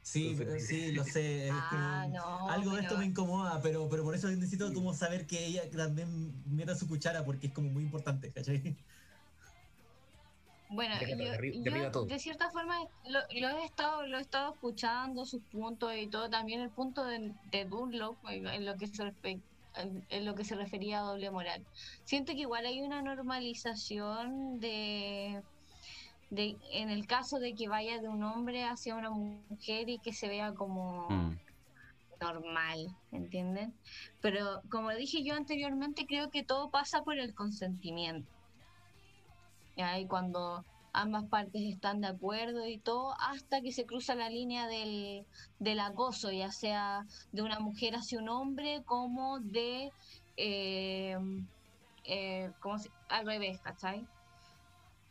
Sí, 0.02 0.30
Entonces- 0.30 0.66
sí, 0.66 0.90
lo 0.96 1.04
sé. 1.04 1.48
Ah, 1.52 2.08
no. 2.12 2.50
Algo 2.50 2.74
de 2.74 2.82
esto 2.82 2.98
me 2.98 3.04
incomoda, 3.06 3.62
pero, 3.62 3.88
pero 3.88 4.02
por 4.02 4.16
eso 4.16 4.28
necesito 4.28 4.74
como 4.74 4.92
saber 4.92 5.28
que 5.28 5.46
ella 5.46 5.70
también 5.70 6.32
meta 6.46 6.74
su 6.74 6.88
cuchara 6.88 7.24
porque 7.24 7.46
es 7.46 7.52
como 7.52 7.70
muy 7.70 7.84
importante, 7.84 8.32
¿cachai? 8.32 8.76
Bueno, 10.72 10.94
yo, 11.00 11.16
de 11.16 12.10
yo, 12.10 12.18
cierta 12.18 12.50
forma 12.50 12.76
lo, 13.04 13.20
lo 13.40 13.48
he 13.58 13.64
estado 13.64 14.06
lo 14.06 14.18
he 14.18 14.20
estado 14.20 14.54
escuchando 14.54 15.24
sus 15.24 15.42
puntos 15.50 15.92
y 15.96 16.08
todo 16.08 16.30
también 16.30 16.60
el 16.60 16.70
punto 16.70 17.04
de, 17.04 17.32
de 17.50 17.64
Dunlop 17.64 18.16
en 18.28 18.46
en 18.46 18.64
lo 18.64 18.76
que 18.76 18.86
se 18.86 19.04
respe- 19.04 19.42
en, 19.74 20.04
en 20.08 20.24
lo 20.24 20.34
que 20.34 20.44
se 20.44 20.54
refería 20.56 21.00
a 21.00 21.02
doble 21.02 21.30
moral. 21.30 21.66
Siento 22.04 22.32
que 22.32 22.40
igual 22.40 22.66
hay 22.66 22.80
una 22.82 23.02
normalización 23.02 24.60
de 24.60 25.42
de 26.30 26.56
en 26.72 26.90
el 26.90 27.06
caso 27.06 27.38
de 27.40 27.54
que 27.54 27.68
vaya 27.68 28.00
de 28.00 28.08
un 28.08 28.22
hombre 28.22 28.62
hacia 28.64 28.94
una 28.94 29.10
mujer 29.10 29.88
y 29.88 29.98
que 29.98 30.12
se 30.12 30.28
vea 30.28 30.54
como 30.54 31.08
Mm. 31.10 31.36
normal, 32.20 32.86
¿entienden? 33.10 33.74
Pero 34.20 34.62
como 34.70 34.90
dije 34.90 35.24
yo 35.24 35.34
anteriormente, 35.34 36.06
creo 36.06 36.30
que 36.30 36.44
todo 36.44 36.70
pasa 36.70 37.02
por 37.02 37.18
el 37.18 37.34
consentimiento. 37.34 38.28
¿Ya? 39.80 39.98
Y 39.98 40.06
cuando 40.06 40.64
ambas 40.92 41.24
partes 41.24 41.62
están 41.62 42.00
de 42.00 42.08
acuerdo 42.08 42.66
y 42.66 42.78
todo, 42.78 43.14
hasta 43.20 43.60
que 43.60 43.72
se 43.72 43.86
cruza 43.86 44.14
la 44.14 44.28
línea 44.28 44.66
del, 44.66 45.24
del 45.58 45.80
acoso, 45.80 46.30
ya 46.30 46.50
sea 46.50 47.06
de 47.32 47.42
una 47.42 47.60
mujer 47.60 47.94
hacia 47.94 48.18
un 48.18 48.28
hombre 48.28 48.82
como 48.84 49.38
de, 49.40 49.90
eh, 50.36 51.16
eh, 52.04 52.50
como 52.60 52.78
si- 52.78 52.90
al 53.08 53.26
revés, 53.26 53.60
¿cachai? 53.60 54.06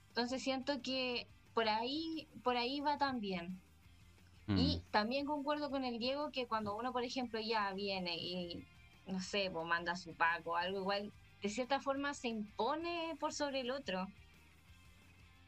Entonces 0.09 0.43
siento 0.43 0.82
que 0.82 1.28
por 1.53 1.67
ahí, 1.70 2.28
por 2.43 2.57
ahí 2.57 2.82
va 2.82 2.97
también. 2.97 3.57
Mm. 4.47 4.57
Y 4.57 4.82
también 4.91 5.26
concuerdo 5.26 5.70
con 5.70 5.86
el 5.86 5.99
Diego 5.99 6.32
que 6.32 6.47
cuando 6.47 6.76
uno, 6.76 6.91
por 6.91 7.03
ejemplo, 7.03 7.39
ya 7.39 7.72
viene 7.74 8.17
y, 8.17 8.65
no 9.07 9.22
sé, 9.22 9.49
pues 9.51 9.65
manda 9.65 9.95
su 9.95 10.13
paco 10.15 10.51
o 10.51 10.55
algo 10.55 10.80
igual, 10.80 11.13
de 11.41 11.49
cierta 11.49 11.80
forma 11.80 12.13
se 12.13 12.28
impone 12.28 13.15
por 13.20 13.34
sobre 13.34 13.61
el 13.61 13.72
otro. 13.72 14.07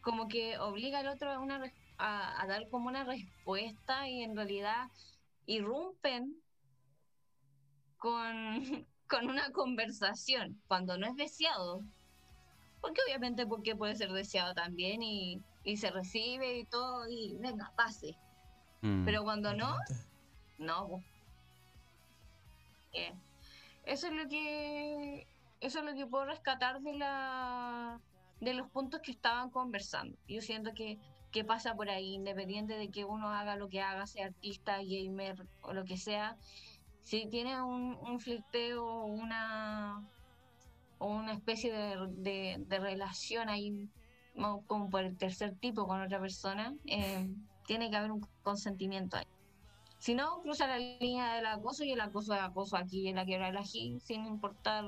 Como 0.02 0.28
que 0.28 0.58
obliga 0.58 0.99
al 0.99 1.08
otro 1.08 1.32
a, 1.32 1.39
una, 1.39 1.60
res- 1.60 1.74
a, 1.97 2.41
a 2.41 2.47
dar 2.47 2.68
como 2.70 2.88
una 2.88 3.04
respuesta 3.04 4.08
y 4.08 4.24
en 4.24 4.36
realidad 4.36 4.88
irrumpen 5.45 6.41
con, 7.97 8.86
con 9.10 9.30
una 9.30 9.52
conversación 9.52 10.62
cuando 10.68 10.97
no 10.97 11.08
es 11.08 11.16
deseado. 11.16 11.82
Porque 12.82 13.02
obviamente 13.06 13.45
porque 13.45 13.76
puede 13.76 13.95
ser 13.95 14.12
deseado 14.12 14.56
también 14.56 15.04
y, 15.04 15.39
y 15.64 15.78
se 15.78 15.91
recibe 15.91 16.58
y 16.58 16.66
todo 16.66 17.08
y 17.08 17.36
venga, 17.39 17.72
pase. 17.78 18.18
Mm. 18.82 19.06
Pero 19.06 19.24
cuando 19.24 19.54
no, 19.54 19.76
no. 20.58 21.04
Eh, 22.93 23.14
Eso 23.86 24.08
es 24.08 24.14
lo 24.14 24.28
que 24.28 25.28
eso 25.62 25.80
es 25.80 25.86
lo 25.86 25.93
que 25.93 26.08
puedo 26.08 26.26
rescatar 26.26 26.82
de 26.82 26.93
la 26.93 27.99
de 28.42 28.54
los 28.56 28.70
puntos 28.72 29.02
que 29.02 29.12
estaban 29.12 29.50
conversando. 29.52 30.18
Yo 30.28 30.42
siento 30.42 30.72
que, 30.74 30.98
pasa 31.46 31.76
por 31.76 31.89
ahí, 31.89 32.16
independiente 32.16 32.74
de 32.74 32.89
que 32.89 33.06
uno 33.06 33.30
haga 33.30 33.56
lo 33.56 33.70
que 33.70 33.82
haga, 33.82 34.06
sea 34.06 34.26
artista, 34.28 34.80
gamer 34.84 35.48
o 35.62 35.74
lo 35.74 35.86
que 35.86 35.98
sea, 35.98 36.36
si 37.00 37.30
tiene 37.30 37.62
un, 37.62 37.96
un 37.96 38.20
flirteo 38.20 38.86
o 40.98 41.08
una 41.08 41.34
especie 41.34 41.72
de, 41.72 41.98
de, 42.12 42.58
de 42.60 42.80
relación 42.80 43.50
ahí 43.50 43.72
mo- 44.36 44.66
como 44.66 44.89
por 44.89 45.04
el 45.04 45.18
tercer 45.18 45.58
tipo 45.60 45.88
con 45.88 46.02
otra 46.02 46.20
persona, 46.20 46.74
eh, 46.86 47.28
tiene 47.66 47.89
que 47.89 47.96
haber 47.96 48.12
un 48.12 48.22
consentimiento 48.44 49.18
ahí. 49.18 49.26
Si 50.00 50.16
no, 50.16 50.42
cruza 50.42 50.68
la 50.68 50.80
línea 50.80 51.36
del 51.36 51.46
acoso 51.46 51.84
y 51.84 51.92
el 51.92 52.02
acoso 52.02 52.34
es 52.34 52.42
acoso 52.42 52.76
aquí 52.76 53.08
en 53.08 53.18
la 53.18 53.26
quebrada 53.26 53.52
de 53.52 53.60
la 53.60 53.66
sin 53.66 54.26
importar 54.26 54.86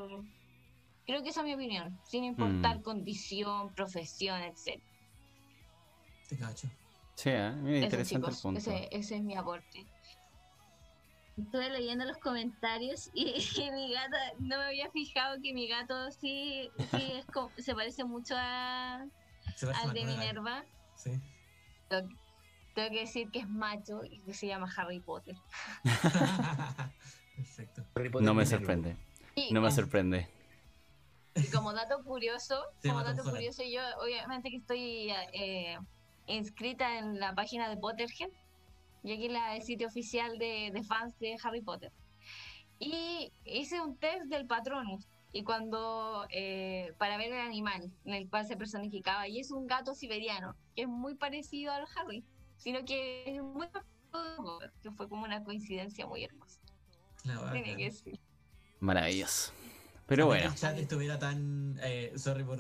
Creo 1.06 1.22
que 1.24 1.30
esa 1.30 1.42
es 1.42 1.46
mi 1.48 1.54
opinión, 1.54 2.00
sin 2.06 2.24
importar 2.24 2.80
Mm. 2.80 2.84
condición, 2.84 3.74
profesión, 3.74 4.42
etc. 4.42 4.82
Te 6.30 6.38
cacho. 6.38 6.68
Sí, 7.16 7.30
¿eh? 7.30 7.52
Mira, 7.52 7.78
Eso, 7.78 7.86
interesante 7.86 8.02
el 8.16 8.22
chicos, 8.22 8.42
punto. 8.42 8.60
ese, 8.60 8.88
ese 8.92 9.16
es 9.18 9.22
mi 9.24 9.36
aporte. 9.36 9.86
Estuve 11.38 11.70
leyendo 11.70 12.06
los 12.06 12.18
comentarios 12.18 13.10
y, 13.14 13.34
y 13.58 13.72
mi 13.72 13.92
gata, 13.94 14.18
no 14.40 14.58
me 14.58 14.64
había 14.66 14.90
fijado 14.92 15.42
que 15.42 15.54
mi 15.54 15.68
gato 15.68 16.12
sí, 16.12 16.70
sí 16.92 17.12
es 17.14 17.26
co- 17.26 17.52
se 17.58 17.74
parece 17.76 18.04
mucho 18.04 18.36
a, 18.38 19.06
parece 19.46 19.68
al 19.82 19.94
de. 19.94 20.06
Minerva. 20.06 20.64
Sí. 20.96 21.12
Tengo, 21.90 22.08
tengo 22.76 22.90
que 22.92 23.00
decir 23.02 23.30
que 23.30 23.40
es 23.40 23.50
macho 23.50 24.04
y 24.06 24.20
que 24.22 24.34
se 24.34 24.48
llama 24.48 24.72
Harry 24.78 25.00
Potter. 25.00 25.36
Perfecto. 27.36 27.84
Harry 27.96 28.10
Potter 28.10 28.26
No 28.26 28.34
me 28.34 28.44
Minerva. 28.44 28.46
sorprende. 28.60 28.96
Y, 29.36 29.52
No 29.54 29.62
me 29.62 29.68
como- 29.68 29.76
sorprende. 29.76 30.28
Y 31.36 31.48
como 31.48 31.74
dato 31.74 32.04
curioso, 32.04 32.64
Se 32.80 32.90
como 32.90 33.04
dato 33.04 33.24
curioso, 33.24 33.64
yo 33.64 33.82
obviamente 34.02 34.50
que 34.50 34.58
estoy 34.58 35.12
eh, 35.34 35.78
inscrita 36.28 37.00
en 37.00 37.20
la 37.20 37.34
página 37.34 37.70
de 37.70 37.78
Potterhead, 37.78 38.30
y 39.04 39.14
aquí 39.14 39.28
la 39.28 39.56
el 39.56 39.64
sitio 39.64 39.88
oficial 39.88 40.38
de, 40.38 40.72
de 40.74 40.84
fans 40.84 41.18
de 41.20 41.38
Harry 41.44 41.62
Potter. 41.62 41.92
Y 42.80 43.32
hice 43.46 43.82
un 43.82 43.98
test 43.98 44.26
del 44.26 44.46
Patronus. 44.46 45.08
Y 45.36 45.44
cuando, 45.44 46.28
eh, 46.30 46.94
para 47.00 47.18
ver 47.18 47.34
el 47.34 47.40
animal 47.40 47.92
en 48.06 48.14
el 48.14 48.30
cual 48.30 48.46
se 48.46 48.56
personificaba, 48.56 49.28
y 49.28 49.40
es 49.40 49.52
un 49.52 49.66
gato 49.66 49.96
siberiano, 49.96 50.56
que 50.76 50.84
es 50.84 50.88
muy 50.88 51.16
parecido 51.16 51.74
al 51.74 51.88
Harry, 51.96 52.24
sino 52.58 52.86
que 52.86 53.24
es 53.26 53.42
muy 53.42 53.68
que 54.84 54.92
fue 54.92 55.10
como 55.10 55.24
una 55.24 55.44
coincidencia 55.44 56.06
muy 56.06 56.24
hermosa. 56.24 56.60
Tiene 57.52 57.76
que 57.76 57.90
ser. 57.90 58.20
Maravilloso. 58.80 59.54
Pero 60.16 60.28
bueno, 60.28 60.42
que 60.44 60.48
el 60.50 60.56
chat 60.56 60.78
estuviera 60.78 61.20
tan. 61.20 61.80
Eh, 61.84 62.14
sorry 62.16 62.44
por. 62.44 62.60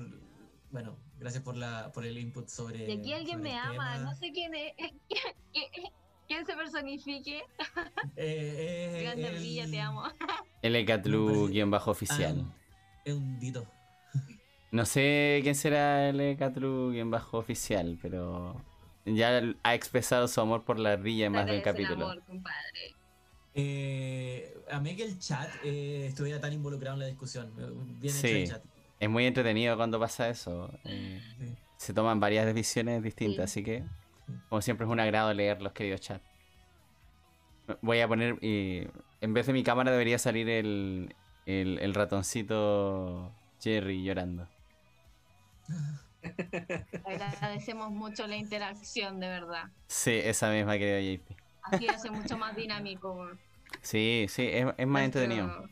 Bueno, 0.72 0.98
gracias 1.20 1.44
por, 1.44 1.56
la, 1.56 1.92
por 1.94 2.06
el 2.06 2.18
input 2.18 2.48
sobre. 2.48 2.80
De 2.86 2.94
aquí 2.94 3.14
alguien 3.14 3.42
me 3.42 3.52
el 3.52 3.58
ama, 3.58 3.94
tema. 3.94 3.98
no 4.00 4.16
sé 4.16 4.32
quién 4.32 4.54
es. 4.56 4.74
¿Quién 6.28 6.46
se 6.46 6.56
personifique? 6.56 7.40
Eh, 8.16 8.96
eh, 8.96 9.02
Grande 9.04 9.28
el- 9.28 9.36
Ardilla, 9.36 9.70
te 9.70 9.80
amo. 9.82 10.04
LKTlu-oficial. 10.64 12.46
Ah, 12.48 12.56
es 13.06 13.14
un 13.14 13.40
dito. 13.40 13.68
No 14.72 14.86
sé 14.86 15.40
quién 15.44 15.54
será 15.56 16.10
LKTlu-oficial, 16.12 18.00
pero 18.02 18.56
ya 19.06 19.42
ha 19.64 19.76
expresado 19.76 20.28
su 20.28 20.42
amor 20.42 20.64
por 20.64 20.80
la 20.80 20.94
ardilla 20.94 21.26
en 21.28 21.34
más 21.34 21.46
de 21.46 21.52
un 21.52 21.58
Agradece 21.60 21.82
el 21.82 21.88
capítulo. 21.88 22.10
amor, 22.10 22.24
compadre. 22.26 22.96
Eh, 23.56 24.56
amé 24.72 24.96
que 24.96 25.04
el 25.04 25.20
chat 25.20 25.50
eh, 25.64 26.08
estuviera 26.08 26.40
tan 26.40 26.54
involucrado 26.54 26.96
en 26.96 27.02
la 27.02 27.06
discusión. 27.08 27.54
Eh, 27.60 27.70
Bien 28.00 28.14
Sí. 28.14 28.28
hecho 28.28 28.38
el 28.38 28.48
chat. 28.50 28.64
Es 29.00 29.10
muy 29.10 29.26
entretenido 29.26 29.76
cuando 29.76 30.00
pasa 30.00 30.30
eso. 30.30 30.72
eh, 30.86 31.22
Sí. 31.40 31.56
se 31.78 31.94
toman 31.94 32.20
varias 32.20 32.46
decisiones 32.46 33.04
distintas, 33.04 33.52
Sí. 33.52 33.60
así 33.60 33.64
que 33.66 33.84
como 34.50 34.62
siempre 34.62 34.86
es 34.86 34.92
un 34.92 35.00
agrado 35.00 35.34
leer 35.34 35.62
los 35.62 35.74
queridos 35.74 36.02
chats. 36.02 36.24
Voy 37.82 38.00
a 38.00 38.08
poner, 38.08 38.38
y 38.42 38.88
en 39.22 39.34
vez 39.34 39.48
de 39.48 39.54
mi 39.54 39.64
cámara 39.64 39.92
debería 39.92 40.18
salir 40.18 40.50
el, 40.50 41.14
el, 41.46 41.80
el 41.80 41.94
ratoncito 41.94 43.32
Jerry 43.62 44.04
llorando. 44.04 44.48
Agradecemos 47.06 47.92
mucho 47.92 48.28
la 48.28 48.36
interacción, 48.38 49.20
de 49.20 49.28
verdad. 49.28 49.66
Sí, 49.88 50.12
esa 50.24 50.50
misma 50.52 50.78
querido 50.78 51.00
JP. 51.22 51.43
Así 51.64 51.88
hace 51.88 52.10
mucho 52.12 52.38
más 52.38 52.56
dinámico 52.56 53.30
Sí, 53.82 54.28
sí, 54.30 54.44
es, 54.48 54.66
es 54.78 54.88
más 54.88 55.02
nuestro- 55.02 55.22
entretenido. 55.24 55.70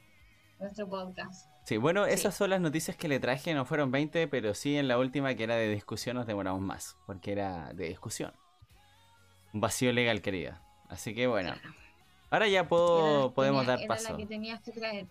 Nuestro 0.60 0.88
podcast. 0.90 1.48
Sí, 1.66 1.78
bueno, 1.78 2.06
Sí. 2.06 2.14
esas 2.14 2.36
son 2.36 2.50
las 2.50 2.60
noticias 2.62 2.98
que 2.98 3.08
le 3.08 3.20
traje, 3.20 3.54
no 3.54 3.66
fueron 3.66 3.92
20, 3.92 4.28
pero 4.28 4.54
sí 4.54 4.78
en 4.78 4.88
la 4.88 4.98
última 4.98 5.34
que 5.36 5.44
era 5.44 5.56
de 5.56 5.70
discusión 5.70 6.16
nos 6.16 6.26
demoramos 6.28 6.62
más, 6.62 6.98
porque 7.06 7.32
era 7.32 7.74
de 7.74 7.88
discusión. 7.90 8.34
Un 9.54 9.62
vacío 9.62 9.92
legal, 9.92 10.22
querida. 10.22 10.62
Así 10.90 11.14
que 11.14 11.28
bueno, 11.28 11.54
ahora 12.30 12.48
ya 12.48 12.68
puedo, 12.68 13.26
Era- 13.26 13.34
podemos 13.36 13.62
tenía- 13.62 13.76
dar 13.76 13.80
era 13.84 13.88
paso. 13.88 14.12
la 14.12 14.18
que 14.18 14.26
tenías 14.26 14.62
que 14.62 14.72
traer. 14.72 15.08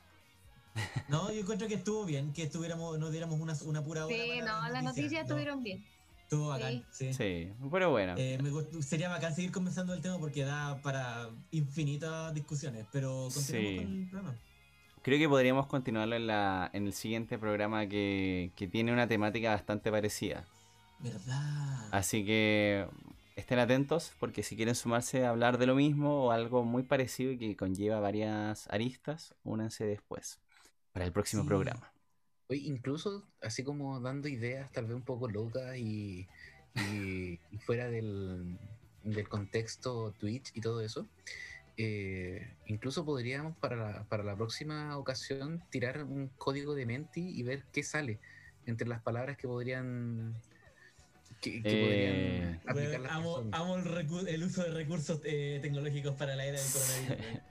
No, 1.08 1.30
yo 1.32 1.40
encuentro 1.40 1.66
que 1.68 1.74
estuvo 1.74 2.04
bien 2.04 2.32
que 2.32 2.44
estuviéramos, 2.44 2.98
nos 2.98 3.10
diéramos 3.10 3.40
una, 3.40 3.54
una 3.64 3.82
pura 3.84 4.06
hora. 4.06 4.14
Sí, 4.14 4.40
no, 4.40 4.68
las 4.68 4.82
noticias 4.84 5.12
¿no? 5.12 5.20
estuvieron 5.20 5.62
bien. 5.62 5.84
Estuvo 6.30 6.46
bacán, 6.50 6.84
sí. 6.92 7.12
Sí, 7.12 7.52
pero 7.72 7.90
bueno. 7.90 8.14
Eh, 8.16 8.38
me 8.40 8.50
gust- 8.52 8.80
sería 8.82 9.08
bacán 9.08 9.34
seguir 9.34 9.50
conversando 9.50 9.92
del 9.92 10.00
tema 10.00 10.16
porque 10.20 10.44
da 10.44 10.80
para 10.80 11.28
infinitas 11.50 12.32
discusiones, 12.32 12.86
pero 12.92 13.26
continuemos 13.34 13.70
Sí. 13.72 13.76
con 13.84 13.92
el 14.02 14.08
programa. 14.08 14.36
Creo 15.02 15.18
que 15.18 15.28
podríamos 15.28 15.66
continuarlo 15.66 16.14
en, 16.14 16.28
la, 16.28 16.70
en 16.72 16.86
el 16.86 16.92
siguiente 16.92 17.36
programa 17.36 17.88
que, 17.88 18.52
que 18.54 18.68
tiene 18.68 18.92
una 18.92 19.08
temática 19.08 19.50
bastante 19.50 19.90
parecida. 19.90 20.44
¿Verdad? 21.00 21.88
Así 21.90 22.24
que 22.24 22.86
estén 23.34 23.58
atentos 23.58 24.12
porque 24.20 24.44
si 24.44 24.54
quieren 24.54 24.76
sumarse 24.76 25.24
a 25.24 25.30
hablar 25.30 25.58
de 25.58 25.66
lo 25.66 25.74
mismo 25.74 26.26
o 26.26 26.30
algo 26.30 26.62
muy 26.62 26.84
parecido 26.84 27.32
y 27.32 27.38
que 27.38 27.56
conlleva 27.56 27.98
varias 27.98 28.68
aristas, 28.70 29.34
únanse 29.42 29.84
después 29.84 30.38
para 30.92 31.04
el 31.04 31.10
próximo 31.12 31.42
Sí. 31.42 31.48
programa. 31.48 31.89
Oye, 32.50 32.62
incluso 32.66 33.24
así 33.42 33.64
como 33.64 34.00
dando 34.00 34.28
ideas 34.28 34.72
tal 34.72 34.86
vez 34.86 34.96
un 34.96 35.04
poco 35.04 35.28
locas 35.28 35.76
y, 35.78 36.28
y- 36.74 37.38
y 37.52 37.58
fuera 37.58 37.88
del, 37.88 38.58
del 39.04 39.28
contexto 39.28 40.12
Twitch 40.18 40.50
y 40.54 40.60
todo 40.60 40.82
eso, 40.82 41.08
eh, 41.76 42.56
incluso 42.66 43.04
podríamos 43.04 43.56
para 43.58 43.76
la, 43.76 44.04
para 44.08 44.24
la 44.24 44.36
próxima 44.36 44.98
ocasión 44.98 45.62
tirar 45.70 46.04
un 46.04 46.28
código 46.38 46.74
de 46.74 46.86
Menti 46.86 47.30
y 47.38 47.42
ver 47.44 47.64
qué 47.72 47.82
sale 47.84 48.20
entre 48.66 48.88
las 48.88 49.02
palabras 49.02 49.36
que 49.38 49.48
podrían 49.48 50.34
que, 51.40 51.62
que 51.62 51.68
Eh, 51.68 51.78
podrían 51.78 52.60
aplicar 52.66 53.00
Weón, 53.00 53.02
las 53.04 53.12
amo, 53.12 53.36
amo 53.52 53.76
el, 53.76 54.28
el 54.28 54.44
uso 54.44 54.62
de 54.62 54.70
recursos 54.70 55.20
eh, 55.24 55.58
tecnológicos 55.62 56.14
para 56.16 56.36
la 56.36 56.44
era 56.44 56.60
del 56.60 56.70
coronavirus. 56.70 57.40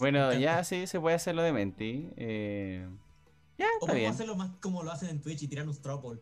Bueno, 0.00 0.32
ya 0.32 0.64
sí 0.64 0.86
se 0.86 0.98
puede 0.98 1.16
hacer 1.16 1.34
lo 1.34 1.42
de 1.42 1.52
Menti. 1.52 2.08
eh, 2.16 2.88
ya, 3.60 3.66
O 3.76 3.86
podemos 3.86 4.00
bien. 4.00 4.10
hacerlo 4.12 4.36
más 4.36 4.50
como 4.60 4.82
lo 4.82 4.90
hacen 4.90 5.10
en 5.10 5.20
Twitch 5.20 5.42
y 5.42 5.48
tirar 5.48 5.66
un 5.68 5.74
straw 5.74 6.00
poll. 6.00 6.20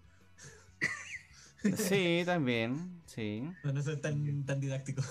Sí, 1.77 2.23
también, 2.27 3.01
sí. 3.07 3.43
No, 3.65 3.73
no 3.73 3.81
es 3.81 4.01
tan, 4.01 4.45
tan 4.45 4.61
didáctico. 4.61 5.03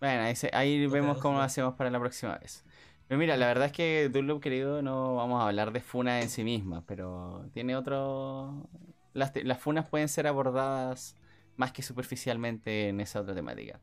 Bueno, 0.00 0.22
ahí, 0.22 0.36
se- 0.36 0.50
ahí 0.52 0.86
vemos 0.86 1.18
cómo 1.18 1.38
lo 1.38 1.42
hacemos 1.44 1.74
para 1.74 1.90
la 1.90 2.00
próxima 2.00 2.38
vez. 2.38 2.64
Pero 3.08 3.18
mira, 3.18 3.36
la 3.36 3.46
verdad 3.46 3.66
es 3.66 3.72
que 3.72 4.08
Dunlop, 4.10 4.40
querido, 4.42 4.80
no 4.82 5.16
vamos 5.16 5.42
a 5.42 5.46
hablar 5.48 5.72
de 5.72 5.80
funas 5.80 6.22
en 6.22 6.30
sí 6.30 6.44
misma, 6.44 6.84
pero 6.86 7.46
tiene 7.52 7.76
otro... 7.76 8.68
Las, 9.12 9.32
funas 9.60 9.88
pueden 9.88 10.08
ser 10.08 10.26
abordadas 10.26 11.16
más 11.56 11.72
que 11.72 11.82
superficialmente 11.82 12.88
en 12.88 13.00
esa 13.00 13.20
otra 13.20 13.34
temática. 13.34 13.78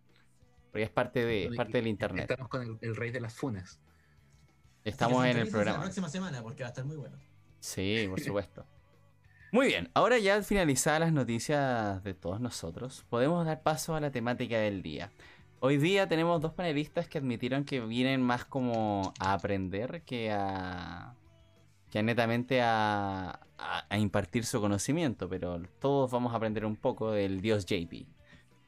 Porque 0.72 0.84
es 0.84 0.90
parte 0.90 1.24
de, 1.24 1.46
es 1.46 1.56
parte 1.56 1.74
del 1.74 1.88
internet. 1.88 2.30
Estamos 2.32 2.50
con 2.50 2.62
el, 2.64 2.78
el 2.82 2.96
rey 2.96 3.12
de 3.12 3.20
las 3.20 3.36
funas. 3.36 3.80
Estamos 4.84 5.26
en 5.26 5.38
el 5.38 5.48
programa. 5.50 5.78
La 5.78 5.84
próxima 5.84 6.10
semana 6.10 6.42
porque 6.42 6.64
va 6.64 6.68
a 6.68 6.72
estar 6.72 6.86
muy 6.86 6.96
bueno. 6.96 7.18
Sí, 7.60 8.05
por 8.10 8.20
supuesto. 8.20 8.66
Muy 9.51 9.68
bien, 9.68 9.89
ahora 9.95 10.20
ya 10.20 10.41
finalizadas 10.43 10.99
las 10.99 11.12
noticias 11.14 12.03
de 12.03 12.14
todos 12.14 12.39
nosotros, 12.39 13.05
podemos 13.10 13.45
dar 13.45 13.64
paso 13.64 13.95
a 13.95 13.99
la 13.99 14.12
temática 14.12 14.57
del 14.60 14.82
día. 14.84 15.12
Hoy 15.60 15.78
día 15.78 16.07
tenemos 16.07 16.39
dos 16.39 16.53
panelistas 16.53 17.07
que 17.07 17.18
admitieron 17.18 17.66
que 17.66 17.82
vienen 17.82 18.22
más 18.22 18.45
como 18.45 19.14
a 19.20 19.34
aprender 19.34 20.03
que 20.03 20.32
a, 20.32 21.16
que 21.91 21.99
a 21.99 22.03
netamente 22.03 22.62
a, 22.62 23.39
a- 23.57 23.86
a 23.89 23.97
impartir 23.97 24.45
su 24.45 24.62
conocimiento, 24.62 25.28
pero 25.28 25.62
todos 25.80 26.12
vamos 26.12 26.32
a 26.34 26.38
aprender 26.38 26.66
un 26.66 26.76
poco 26.78 27.12
del 27.12 27.41
dios 27.41 27.66
JP. 27.66 28.05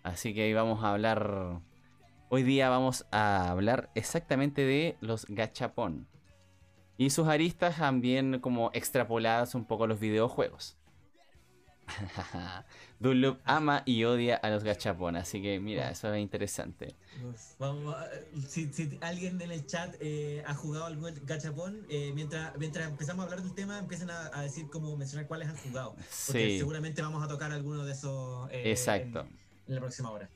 Así 0.03 0.33
que 0.33 0.45
hoy 0.45 0.53
vamos 0.53 0.83
a 0.83 0.89
hablar, 0.91 1.59
hoy 2.29 2.43
día 2.43 2.69
vamos 2.69 3.05
a 3.11 3.51
hablar 3.51 3.89
exactamente 3.95 4.63
de 4.65 4.97
los 4.99 5.25
gachapón. 5.27 6.07
Y 7.02 7.10
sus 7.10 7.28
aristas 7.28 7.78
también 7.78 8.39
como 8.39 8.70
extrapoladas 8.74 9.56
un 9.56 9.66
poco 9.66 9.86
a 9.86 9.88
los 9.88 9.99
videojuegos. 9.99 10.78
Dunlop 12.99 13.39
ama 13.45 13.84
y 13.86 14.04
odia 14.04 14.36
a 14.38 14.49
los 14.49 14.64
gachapón, 14.64 15.16
así 15.16 15.41
que 15.41 15.60
mira, 15.60 15.89
eso 15.89 16.14
es 16.14 16.22
interesante. 16.22 16.95
Uf, 17.14 17.58
vamos 17.60 17.93
a- 17.95 18.10
si, 18.47 18.72
si 18.72 18.97
alguien 19.02 19.41
en 19.41 19.52
el 19.52 19.66
chat 19.66 19.95
eh, 19.99 20.41
ha 20.45 20.54
jugado 20.56 20.86
algún 20.86 21.14
gachapón, 21.26 21.86
eh, 21.89 22.12
mientras, 22.16 22.58
mientras 22.58 22.88
empezamos 22.89 23.24
a 23.24 23.26
hablar 23.26 23.43
del 23.43 23.54
tema, 23.54 23.80
empiecen 23.80 24.10
a, 24.10 24.30
a 24.34 24.41
decir 24.43 24.70
cómo 24.70 24.95
mencionar 24.95 25.28
cuáles 25.28 25.49
han 25.49 25.58
jugado. 25.58 25.97
Porque 26.26 26.49
Sí, 26.49 26.49
seguramente 26.49 27.02
vamos 27.02 27.22
a 27.24 27.28
tocar 27.28 27.52
alguno 27.52 27.84
de 27.84 27.91
esos 27.91 28.47
eh, 28.52 28.72
exacto. 28.72 29.28
En, 29.28 29.39
en 29.68 29.76
la 29.76 29.82
próxima 29.82 30.10
hora. 30.12 30.30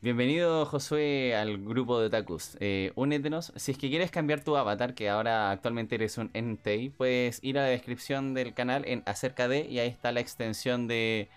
Bienvenido 0.00 0.64
Josué 0.64 1.34
al 1.34 1.58
grupo 1.58 1.98
de 1.98 2.06
otakus. 2.06 2.56
Eh, 2.60 2.92
únetenos. 2.94 3.52
Si 3.56 3.72
es 3.72 3.78
que 3.78 3.90
quieres 3.90 4.12
cambiar 4.12 4.44
tu 4.44 4.56
avatar, 4.56 4.94
que 4.94 5.08
ahora 5.08 5.50
actualmente 5.50 5.96
eres 5.96 6.18
un 6.18 6.30
Entei, 6.34 6.88
puedes 6.88 7.42
ir 7.42 7.58
a 7.58 7.62
la 7.62 7.68
descripción 7.68 8.32
del 8.32 8.54
canal 8.54 8.84
en 8.86 9.02
acerca 9.06 9.48
de 9.48 9.66
y 9.66 9.80
ahí 9.80 9.88
está 9.88 10.12
la 10.12 10.20
extensión 10.20 10.86
de 10.86 11.28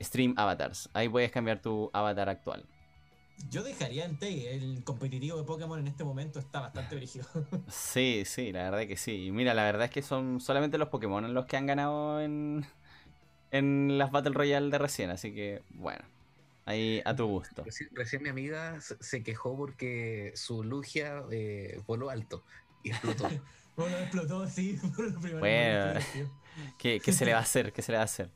Stream 0.00 0.34
Avatars. 0.36 0.90
Ahí 0.92 1.08
puedes 1.08 1.30
cambiar 1.30 1.62
tu 1.62 1.88
avatar 1.92 2.28
actual. 2.28 2.64
Yo 3.48 3.62
dejaría 3.62 4.10
Tay. 4.18 4.44
El 4.44 4.82
competitivo 4.82 5.38
de 5.38 5.44
Pokémon 5.44 5.78
en 5.78 5.86
este 5.86 6.02
momento 6.02 6.40
está 6.40 6.58
bastante 6.58 6.96
brígido. 6.96 7.26
Sí, 7.68 8.24
sí, 8.26 8.50
la 8.50 8.64
verdad 8.64 8.88
que 8.88 8.96
sí. 8.96 9.26
Y 9.26 9.30
mira, 9.30 9.54
la 9.54 9.62
verdad 9.62 9.84
es 9.84 9.90
que 9.92 10.02
son 10.02 10.40
solamente 10.40 10.78
los 10.78 10.88
Pokémon 10.88 11.32
los 11.32 11.46
que 11.46 11.56
han 11.56 11.66
ganado 11.66 12.20
en, 12.20 12.66
en 13.52 13.98
las 13.98 14.10
Battle 14.10 14.32
Royale 14.32 14.68
de 14.68 14.78
recién, 14.78 15.10
así 15.10 15.32
que 15.32 15.62
bueno, 15.70 16.02
ahí 16.70 17.02
a 17.04 17.14
tu 17.14 17.26
gusto. 17.26 17.64
Recién, 17.64 17.90
recién 17.92 18.22
mi 18.22 18.28
amiga 18.28 18.80
se 18.80 19.22
quejó 19.22 19.56
porque 19.56 20.32
su 20.34 20.64
Lugia 20.64 21.22
eh, 21.30 21.80
voló 21.86 22.10
alto 22.10 22.44
y 22.82 22.90
explotó. 22.90 23.28
bueno, 23.76 23.96
explotó, 23.98 24.48
sí. 24.48 24.78
Por 24.96 25.10
lo 25.10 25.20
primero 25.20 25.40
Bueno. 25.40 26.00
¿Qué, 26.78 27.00
qué 27.00 27.12
se 27.12 27.24
le 27.24 27.32
va 27.32 27.38
a 27.38 27.42
hacer? 27.42 27.72
¿Qué 27.72 27.82
se 27.82 27.92
le 27.92 27.96
va 27.96 28.02
a 28.02 28.06
hacer? 28.06 28.30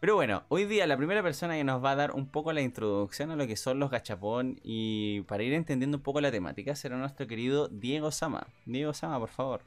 Pero 0.00 0.14
bueno, 0.14 0.44
hoy 0.48 0.64
día 0.64 0.86
la 0.86 0.96
primera 0.96 1.22
persona 1.24 1.54
que 1.54 1.64
nos 1.64 1.84
va 1.84 1.90
a 1.90 1.96
dar 1.96 2.12
un 2.12 2.28
poco 2.28 2.52
la 2.52 2.60
introducción 2.60 3.32
a 3.32 3.36
lo 3.36 3.46
que 3.48 3.56
son 3.56 3.80
los 3.80 3.90
gachapón 3.90 4.60
y 4.62 5.22
para 5.22 5.42
ir 5.42 5.52
entendiendo 5.54 5.96
un 5.96 6.02
poco 6.04 6.20
la 6.20 6.30
temática 6.30 6.76
será 6.76 6.96
nuestro 6.96 7.26
querido 7.26 7.66
Diego 7.68 8.12
Sama. 8.12 8.46
Diego 8.64 8.94
Sama, 8.94 9.18
por 9.18 9.30
favor. 9.30 9.62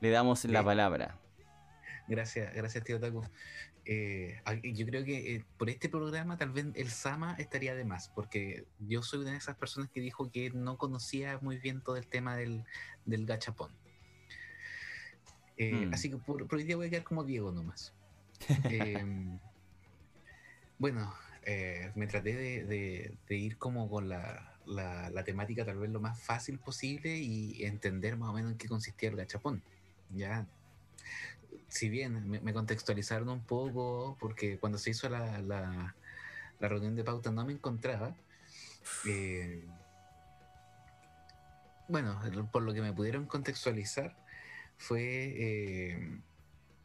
Le 0.00 0.10
damos 0.10 0.44
la 0.44 0.62
palabra. 0.62 1.18
Gracias, 2.06 2.54
gracias, 2.54 2.84
tío 2.84 3.00
Taku. 3.00 3.24
Eh, 3.88 4.40
yo 4.74 4.84
creo 4.86 5.04
que 5.04 5.36
eh, 5.36 5.44
por 5.58 5.70
este 5.70 5.88
programa 5.88 6.36
tal 6.36 6.50
vez 6.50 6.66
el 6.74 6.90
Sama 6.90 7.34
estaría 7.38 7.74
de 7.76 7.84
más, 7.84 8.08
porque 8.08 8.64
yo 8.80 9.02
soy 9.02 9.20
una 9.20 9.30
de 9.32 9.36
esas 9.38 9.56
personas 9.56 9.88
que 9.90 10.00
dijo 10.00 10.30
que 10.30 10.50
no 10.50 10.76
conocía 10.76 11.38
muy 11.40 11.58
bien 11.58 11.80
todo 11.82 11.96
el 11.96 12.06
tema 12.08 12.36
del, 12.36 12.64
del 13.04 13.26
gachapón. 13.26 13.70
Eh, 15.56 15.86
Mm. 15.86 15.94
Así 15.94 16.10
que 16.10 16.16
por, 16.18 16.46
por 16.48 16.58
hoy 16.58 16.64
día 16.64 16.76
voy 16.76 16.88
a 16.88 16.90
quedar 16.90 17.04
como 17.04 17.24
Diego 17.24 17.52
nomás. 17.52 17.94
Em, 18.70 19.38
bueno, 20.78 21.14
eh, 21.44 21.92
me 21.94 22.06
traté 22.06 22.34
de, 22.34 22.64
de- 22.64 23.16
de 23.28 23.36
ir 23.36 23.56
como 23.56 23.88
con 23.88 24.08
la, 24.08 24.58
la- 24.66 25.10
la 25.10 25.24
temática 25.24 25.64
tal 25.64 25.78
vez 25.78 25.90
lo 25.90 26.00
más 26.00 26.20
fácil 26.20 26.58
posible 26.58 27.16
y 27.16 27.64
entender 27.64 28.16
más 28.16 28.30
o 28.30 28.32
menos 28.32 28.52
en 28.52 28.58
qué 28.58 28.68
consistía 28.68 29.08
el 29.10 29.16
gachapón. 29.16 29.62
Ya, 30.10 30.46
si 31.68 31.88
bien 31.88 32.28
me, 32.28 32.40
me 32.40 32.52
contextualizaron 32.52 33.28
un 33.28 33.44
poco, 33.44 34.16
porque 34.20 34.58
cuando 34.58 34.78
se 34.78 34.90
hizo 34.90 35.08
la, 35.08 35.40
la- 35.42 35.94
la 36.58 36.68
reunión 36.68 36.96
de 36.96 37.04
pauta 37.04 37.30
no 37.30 37.44
me 37.44 37.52
encontraba. 37.52 38.14
eh, 39.06 39.62
bueno, 41.88 42.20
por 42.50 42.62
lo 42.62 42.74
que 42.74 42.80
me 42.82 42.92
pudieron 42.92 43.26
contextualizar 43.26 44.16
fue 44.76 45.02
eh, 45.02 45.92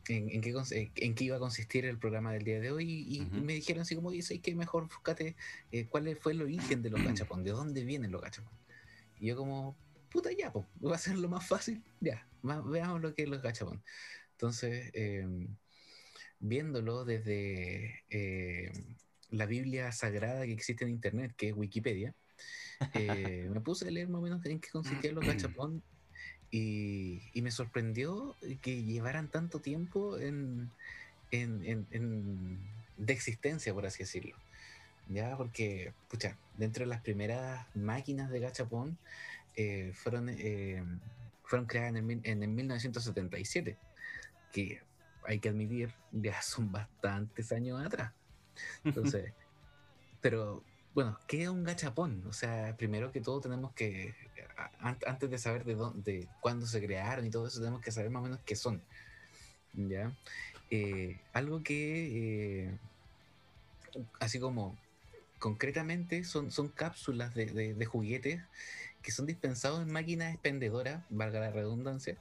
en, 0.08 0.30
en 0.30 0.42
qué, 0.42 0.54
cons- 0.54 0.72
eh, 0.74 0.92
en 0.96 1.16
qué 1.16 1.24
iba 1.26 1.38
a 1.38 1.40
consistir 1.40 1.86
el 1.86 1.98
programa 1.98 2.32
del 2.34 2.44
día 2.44 2.60
de 2.60 2.72
hoy 2.72 3.06
y, 3.08 3.22
me 3.42 3.54
dijeron 3.54 3.82
así 3.82 3.96
como, 3.96 4.12
¿sabes 4.22 4.42
qué? 4.42 4.56
Mejor 4.56 4.88
búscate 4.88 5.36
eh, 5.72 5.88
cuál 5.88 6.16
fue 6.18 6.34
el 6.34 6.42
origen 6.42 6.82
de 6.82 6.90
los 6.90 7.02
gachapón, 7.06 7.44
de 7.44 7.52
dónde 7.52 7.84
vienen 7.84 8.12
los 8.12 8.22
gachapón. 8.22 8.54
Y 9.20 9.28
yo 9.28 9.36
como, 9.36 9.76
puta 10.12 10.30
ya, 10.38 10.52
pues, 10.52 10.66
va 10.86 10.96
a 10.96 11.00
ser 11.00 11.18
lo 11.18 11.30
más 11.30 11.48
fácil, 11.48 11.84
ya, 12.00 12.28
más, 12.42 12.64
veamos 12.66 13.02
lo 13.02 13.14
que 13.16 13.24
es 13.24 13.30
los 13.30 13.42
gachapón. 13.42 13.82
Entonces, 14.42 14.90
eh, 14.96 15.24
viéndolo 16.40 17.06
desde 17.06 18.02
eh, 18.10 18.72
la 19.30 19.46
Biblia 19.46 19.92
sagrada 19.92 20.48
que 20.48 20.52
existe 20.52 20.84
en 20.84 20.90
Internet, 20.90 21.32
que 21.38 21.50
es 21.50 21.54
Wikipedia, 21.56 22.16
eh, 22.96 23.48
me 23.52 23.62
puse 23.62 23.88
a 23.88 23.92
leer 23.92 24.08
más 24.08 24.18
o 24.18 24.24
menos 24.24 24.44
en 24.48 24.60
qué 24.60 24.70
consistían 24.70 25.14
los 25.14 25.28
gachapón 25.28 25.84
y, 26.50 27.22
me 27.36 27.52
sorprendió 27.52 28.36
que 28.64 28.82
llevaran 28.82 29.30
tanto 29.30 29.60
tiempo 29.60 30.18
en, 30.18 30.72
en- 31.30 31.86
en- 31.92 32.58
de 32.98 33.14
existencia, 33.14 33.76
por 33.76 33.86
así 33.86 34.00
decirlo. 34.00 34.36
Ya, 35.08 35.38
porque, 35.38 35.94
pucha, 36.10 36.36
dentro 36.58 36.84
de 36.84 36.88
las 36.90 37.02
primeras 37.02 37.68
máquinas 37.76 38.32
de 38.32 38.40
gachapón 38.40 38.98
eh, 39.56 39.92
fueron, 39.94 40.30
eh, 40.30 40.84
fueron 41.44 41.68
creadas 41.68 41.96
en 41.96 42.10
el, 42.10 42.22
en 42.24 42.42
el 42.42 42.50
1977, 42.50 43.78
que 44.52 44.82
hay 45.26 45.40
que 45.40 45.50
admitir, 45.50 45.94
ya 46.12 46.42
son 46.42 46.72
bastantes 46.72 47.52
años 47.52 47.84
atrás. 47.86 48.14
Entonces, 48.84 49.34
pero 50.22 50.64
bueno, 50.94 51.18
¿qué 51.28 51.44
es 51.44 51.50
un 51.50 51.64
gachapón? 51.64 52.26
O 52.28 52.34
sea, 52.34 52.76
primero 52.78 53.12
que 53.12 53.22
todo 53.22 53.40
tenemos 53.40 53.74
que, 53.74 54.14
antes 55.06 55.30
de 55.30 55.38
saber 55.38 55.64
de 55.64 55.76
dónde, 55.76 56.12
de 56.12 56.28
cuándo 56.42 56.66
se 56.66 56.84
crearon 56.86 57.26
y 57.26 57.30
todo 57.30 57.48
eso, 57.48 57.60
tenemos 57.60 57.82
que 57.82 57.92
saber 57.92 58.10
más 58.10 58.22
o 58.22 58.24
menos 58.24 58.40
qué 58.46 58.56
son. 58.56 58.82
¿Ya? 59.74 60.12
Eh, 60.70 61.20
algo 61.34 61.64
que, 61.64 62.66
eh, 62.66 62.78
así 64.20 64.40
como 64.40 64.78
concretamente, 65.40 66.24
son, 66.24 66.52
son 66.52 66.68
cápsulas 66.70 67.34
de, 67.34 67.46
de- 67.48 67.74
de 67.74 67.86
juguetes 67.86 68.42
que 69.02 69.12
son 69.12 69.26
dispensados 69.26 69.82
en 69.82 69.92
máquinas 69.92 70.32
expendedoras, 70.34 71.04
valga 71.10 71.40
la 71.40 71.50
redundancia, 71.50 72.18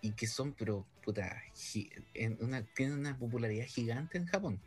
y 0.00 0.12
que 0.12 0.26
son, 0.26 0.52
pero, 0.52 0.86
puta, 1.04 1.42
en 2.14 2.38
una, 2.40 2.62
tienen 2.74 2.98
una 2.98 3.18
popularidad 3.18 3.66
gigante 3.66 4.18
en 4.18 4.26
Japón. 4.26 4.60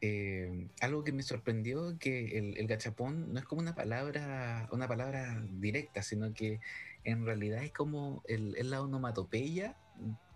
Eh, 0.00 0.68
algo 0.80 1.02
que 1.02 1.12
me 1.12 1.24
sorprendió 1.24 1.98
que 1.98 2.38
el, 2.38 2.56
el 2.56 2.66
gachapón 2.68 3.32
no 3.32 3.40
es 3.40 3.44
como 3.44 3.60
una 3.60 3.74
palabra, 3.74 4.68
una 4.70 4.86
palabra 4.86 5.42
directa, 5.58 6.02
sino 6.02 6.32
que 6.32 6.60
en 7.04 7.24
realidad 7.24 7.64
es 7.64 7.72
como 7.72 8.22
el, 8.28 8.54
es 8.56 8.66
la 8.66 8.80
onomatopeya 8.80 9.76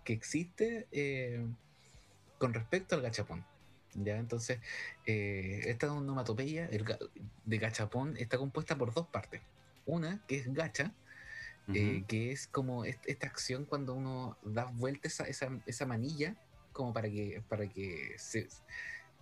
que 0.03 0.13
existe 0.13 0.87
eh, 0.91 1.45
con 2.37 2.53
respecto 2.53 2.95
al 2.95 3.01
gachapón. 3.01 3.45
¿ya? 3.95 4.17
Entonces, 4.17 4.59
eh, 5.05 5.61
esta 5.65 5.91
onomatopeya 5.93 6.65
el 6.65 6.85
de 7.45 7.57
gachapón 7.57 8.17
está 8.17 8.37
compuesta 8.37 8.77
por 8.77 8.93
dos 8.93 9.07
partes. 9.07 9.41
Una 9.85 10.21
que 10.27 10.37
es 10.37 10.53
gacha, 10.53 10.93
eh, 11.73 12.03
que 12.07 12.31
es 12.31 12.47
como 12.47 12.85
est- 12.85 13.05
esta 13.07 13.27
acción 13.27 13.65
cuando 13.65 13.93
uno 13.93 14.37
da 14.43 14.65
vuelta 14.65 15.07
esa, 15.07 15.23
esa, 15.25 15.49
esa 15.65 15.85
manilla 15.85 16.35
como 16.71 16.93
para 16.93 17.09
que, 17.09 17.41
para 17.47 17.67
que 17.67 18.15
se 18.17 18.47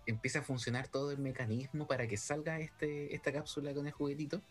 empiece 0.06 0.40
a 0.40 0.42
funcionar 0.42 0.88
todo 0.88 1.12
el 1.12 1.20
mecanismo 1.20 1.88
para 1.88 2.08
que 2.08 2.18
salga 2.18 2.60
este, 2.60 3.14
esta 3.14 3.32
cápsula 3.32 3.74
con 3.74 3.86
el 3.86 3.94
juguetito, 3.94 4.42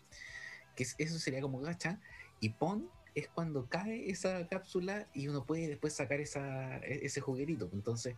que 0.75 0.83
es- 0.83 0.95
eso 0.97 1.19
sería 1.19 1.41
como 1.41 1.59
gacha, 1.59 1.99
y 2.39 2.49
pon 2.49 2.89
es 3.13 3.27
cuando 3.27 3.65
cae 3.67 4.09
esa 4.09 4.47
cápsula 4.47 5.05
y 5.13 5.27
uno 5.27 5.43
puede 5.45 5.67
después 5.67 5.93
sacar 5.93 6.21
esa, 6.21 6.77
e- 6.77 7.05
ese 7.05 7.19
juguetito. 7.19 7.69
Entonces, 7.73 8.15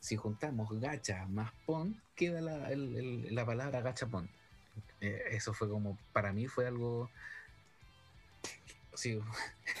si 0.00 0.16
juntamos 0.16 0.68
gacha 0.80 1.26
más 1.26 1.52
pon, 1.64 2.02
queda 2.16 2.40
la, 2.40 2.70
el- 2.72 2.96
el- 2.96 3.34
la 3.34 3.46
palabra 3.46 3.82
gachapon. 3.82 4.28
Eh, 5.00 5.22
eso 5.30 5.52
fue 5.54 5.68
como, 5.68 5.96
para 6.12 6.32
mí 6.32 6.48
fue 6.48 6.66
algo... 6.66 7.08
Sí, 9.02 9.18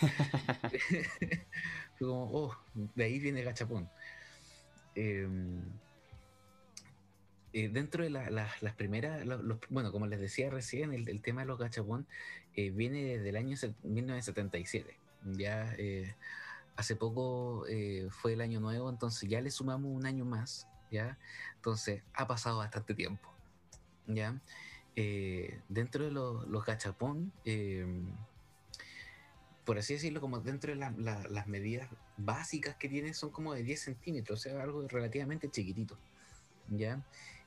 fue 1.96 2.06
como, 2.08 2.24
oh, 2.32 2.56
de 2.96 3.04
ahí 3.04 3.20
viene 3.20 3.44
gachapón. 3.44 3.88
Eh, 4.96 5.28
eh, 7.52 7.68
dentro 7.68 8.02
de 8.02 8.10
la- 8.10 8.30
la- 8.30 8.50
las 8.62 8.74
primeras, 8.74 9.24
lo- 9.24 9.40
los- 9.40 9.58
bueno, 9.68 9.92
como 9.92 10.08
les 10.08 10.18
decía 10.18 10.50
recién, 10.50 10.92
el, 10.92 11.08
el 11.08 11.22
tema 11.22 11.42
de 11.42 11.46
los 11.46 11.56
gachapón 11.60 12.04
eh, 12.56 12.70
viene 12.70 13.04
desde 13.18 13.28
el 13.28 13.36
año 13.36 13.56
se- 13.56 13.74
1977. 13.84 14.96
Ya 15.36 15.72
eh, 15.78 16.16
hace 16.74 16.96
poco 16.96 17.64
eh, 17.68 18.08
fue 18.10 18.32
el 18.32 18.40
año 18.40 18.58
nuevo, 18.58 18.90
entonces 18.90 19.28
ya 19.30 19.40
le 19.40 19.52
sumamos 19.52 19.92
un 19.94 20.04
año 20.04 20.24
más, 20.24 20.66
¿ya? 20.90 21.16
Entonces 21.54 22.02
ha 22.14 22.26
pasado 22.26 22.58
bastante 22.58 22.92
tiempo, 22.94 23.32
¿ya? 24.08 24.40
Eh, 24.96 25.60
dentro 25.68 26.04
de 26.04 26.10
los, 26.10 26.44
los 26.48 26.64
gachapón, 26.66 27.32
eh, 27.44 27.86
por 29.64 29.78
así 29.78 29.94
decirlo, 29.94 30.20
como 30.20 30.40
dentro 30.40 30.70
de 30.72 30.76
la- 30.76 30.90
la- 30.96 31.24
las 31.28 31.46
medidas 31.46 31.88
básicas 32.16 32.76
que 32.76 32.88
tiene 32.88 33.14
son 33.14 33.30
como 33.30 33.54
de 33.54 33.62
10 33.62 33.80
centímetros, 33.80 34.40
o 34.40 34.42
sea, 34.42 34.62
algo 34.62 34.86
relativamente 34.88 35.50
chiquitito, 35.50 35.98
¿ya? 36.68 37.04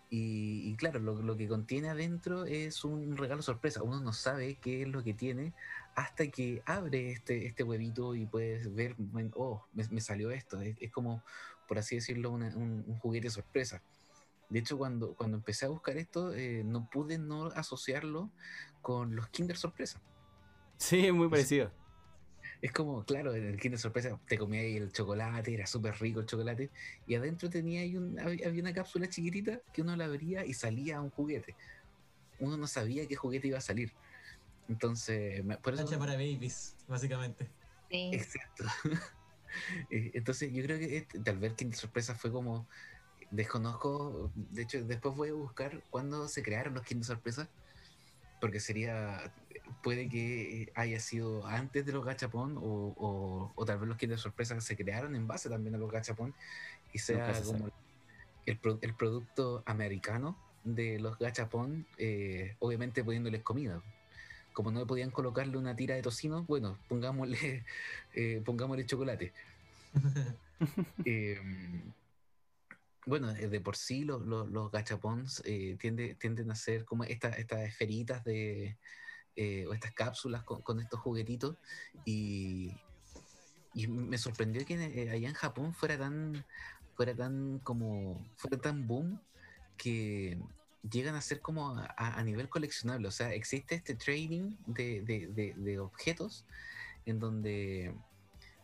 Y, 0.10 0.70
y 0.70 0.76
claro, 0.76 1.00
lo, 1.00 1.22
lo 1.22 1.36
que 1.36 1.48
contiene 1.48 1.90
adentro 1.90 2.46
es 2.46 2.84
un 2.86 3.18
regalo 3.18 3.42
sorpresa. 3.42 3.82
Uno 3.84 4.00
no 4.00 4.14
sabe 4.14 4.56
qué 4.62 4.84
es 4.84 4.88
lo 4.88 5.04
que 5.04 5.14
tiene 5.14 5.54
hasta 5.96 6.28
que 6.28 6.62
abre 6.66 7.12
este, 7.12 7.48
este 7.48 7.64
huevito 7.64 8.16
y 8.16 8.26
puedes 8.28 8.74
ver, 8.74 8.96
oh, 9.34 9.66
me, 9.74 9.84
me 9.90 10.02
salió 10.02 10.30
esto. 10.32 10.62
Es, 10.62 10.78
es 10.80 10.92
como, 10.92 11.24
por 11.68 11.80
así 11.80 11.96
decirlo, 11.96 12.30
una- 12.32 12.56
un, 12.56 12.84
un 12.88 13.00
juguete 13.00 13.30
sorpresa. 13.30 13.82
De 14.50 14.60
hecho, 14.60 14.78
cuando, 14.78 15.16
cuando 15.16 15.38
empecé 15.38 15.66
a 15.66 15.70
buscar 15.70 15.98
esto, 15.98 16.34
eh, 16.34 16.64
no 16.64 16.88
pude 16.90 17.18
no 17.18 17.48
asociarlo 17.48 18.30
con 18.84 19.16
los 19.16 19.28
Kinder 19.30 19.58
Sorpresa. 19.58 20.00
Sí, 20.78 21.12
muy 21.12 21.28
parecido. 21.30 21.72
Es 22.62 22.72
como, 22.72 23.04
claro, 23.04 23.34
en 23.36 23.46
el 23.46 23.60
Kinder 23.60 23.80
Sorpresa 23.80 24.20
te 24.28 24.38
comías 24.38 24.64
ahí 24.64 24.78
el 24.78 24.92
chocolate, 24.92 25.54
era 25.54 25.68
súper 25.68 25.96
rico 26.00 26.20
el 26.22 26.26
chocolate, 26.26 26.70
y 27.06 27.16
adentro 27.16 27.50
tenía 27.50 27.82
ahí 27.82 27.96
un- 27.98 28.20
había 28.20 28.62
una 28.62 28.74
cápsula 28.74 29.08
chiquitita 29.10 29.62
que 29.74 29.82
uno 29.82 29.96
la 29.96 30.06
abría 30.06 30.46
y 30.46 30.54
salía 30.54 31.02
un 31.02 31.10
juguete. 31.10 31.56
Uno 32.40 32.58
no 32.58 32.68
sabía 32.68 33.08
qué 33.08 33.16
juguete 33.16 33.48
iba 33.50 33.58
a 33.58 33.62
salir. 33.62 33.92
Entonces, 34.68 35.44
me- 35.44 35.58
por 35.58 35.74
eso... 35.74 35.84
Cancha 35.84 36.00
para 36.00 36.14
babies, 36.14 36.76
básicamente. 36.88 37.50
Sí. 37.90 38.12
Exacto. 38.14 38.66
Eh, 39.90 40.12
Entonces, 40.16 40.52
yo 40.52 40.62
creo 40.64 40.78
que 40.78 40.98
este- 40.98 41.20
tal 41.20 41.38
vez 41.40 41.54
Kinder 41.54 41.78
Sorpresa 41.78 42.14
fue 42.14 42.30
como... 42.30 42.68
Desconozco, 43.32 44.30
de 44.36 44.64
hecho, 44.64 44.84
después 44.84 45.16
voy 45.16 45.30
a 45.30 45.34
buscar 45.34 45.82
cuándo 45.90 46.28
se 46.28 46.44
crearon 46.44 46.74
los 46.74 46.84
Kinder 46.84 47.06
Sorpresa, 47.06 47.50
porque 48.42 48.60
sería, 48.60 49.34
puede 49.86 50.10
que 50.10 50.72
haya 50.74 51.00
sido 51.00 51.46
antes 51.46 51.86
de 51.86 51.92
los 51.94 52.04
gachapón 52.04 52.58
o, 52.58 52.62
o, 52.98 53.54
o 53.56 53.66
tal 53.66 53.78
vez 53.78 53.88
los 53.88 53.98
kits 53.98 54.10
de 54.14 54.18
sorpresa 54.18 54.60
se 54.60 54.76
crearon 54.76 55.16
en 55.16 55.28
base 55.28 55.48
también 55.48 55.76
a 55.76 55.78
los 55.78 55.92
gachapón 55.92 56.34
y 56.92 56.98
sea 56.98 57.36
se 57.36 57.44
como 57.46 57.68
el, 58.48 58.60
el 58.82 58.96
producto 58.96 59.62
americano 59.68 60.36
de 60.64 60.98
los 61.00 61.20
gachapón, 61.20 61.86
eh, 62.00 62.56
obviamente 62.58 63.04
poniéndoles 63.04 63.44
comida. 63.44 63.84
Como 64.54 64.72
no 64.72 64.88
podían 64.88 65.12
colocarle 65.12 65.56
una 65.56 65.76
tira 65.76 65.94
de 65.94 66.02
tocino, 66.02 66.46
bueno, 66.46 66.80
pongámosle, 66.88 67.64
eh, 68.16 68.42
pongámosle 68.44 68.88
chocolate. 68.88 69.34
Eh, 71.06 71.40
bueno, 73.06 73.30
eh, 73.30 73.48
de 73.50 73.62
por 73.62 73.76
sí 73.76 74.04
los, 74.04 74.26
los, 74.26 74.50
los 74.50 74.72
gachapons 74.72 75.44
eh, 75.46 75.78
tiende- 75.80 76.16
tienden 76.16 76.50
a 76.50 76.56
ser 76.56 76.86
como 76.86 77.04
esta- 77.04 77.30
estas 77.38 77.62
esferitas 77.62 78.24
de, 78.24 78.78
eh, 79.36 79.66
o 79.68 79.74
estas 79.74 79.94
cápsulas 79.94 80.44
con, 80.44 80.80
estos 80.80 81.00
juguetitos 81.00 81.58
y, 82.06 82.72
y 83.74 83.88
me 83.88 84.18
sorprendió 84.18 84.66
que 84.66 84.76
eh, 84.76 85.10
allá 85.12 85.28
en 85.28 85.34
Japón 85.36 85.74
fuera 85.74 85.98
tan, 85.98 86.46
fuera 86.96 87.16
tan 87.16 87.60
como, 87.60 88.26
fuera 88.38 88.58
tan 88.58 88.88
boom 88.88 89.20
que 89.78 90.40
llegan 90.90 91.16
a 91.16 91.22
ser 91.22 91.42
como 91.42 91.78
a, 91.78 92.24
nivel 92.24 92.48
coleccionable. 92.50 93.08
O 93.08 93.12
sea, 93.12 93.34
existe 93.34 93.76
este 93.76 93.96
trading 93.96 94.56
de, 94.68 95.02
de- 95.02 95.28
de- 95.28 95.54
de 95.56 95.80
objetos 95.80 96.46
en 97.06 97.20
donde 97.20 97.94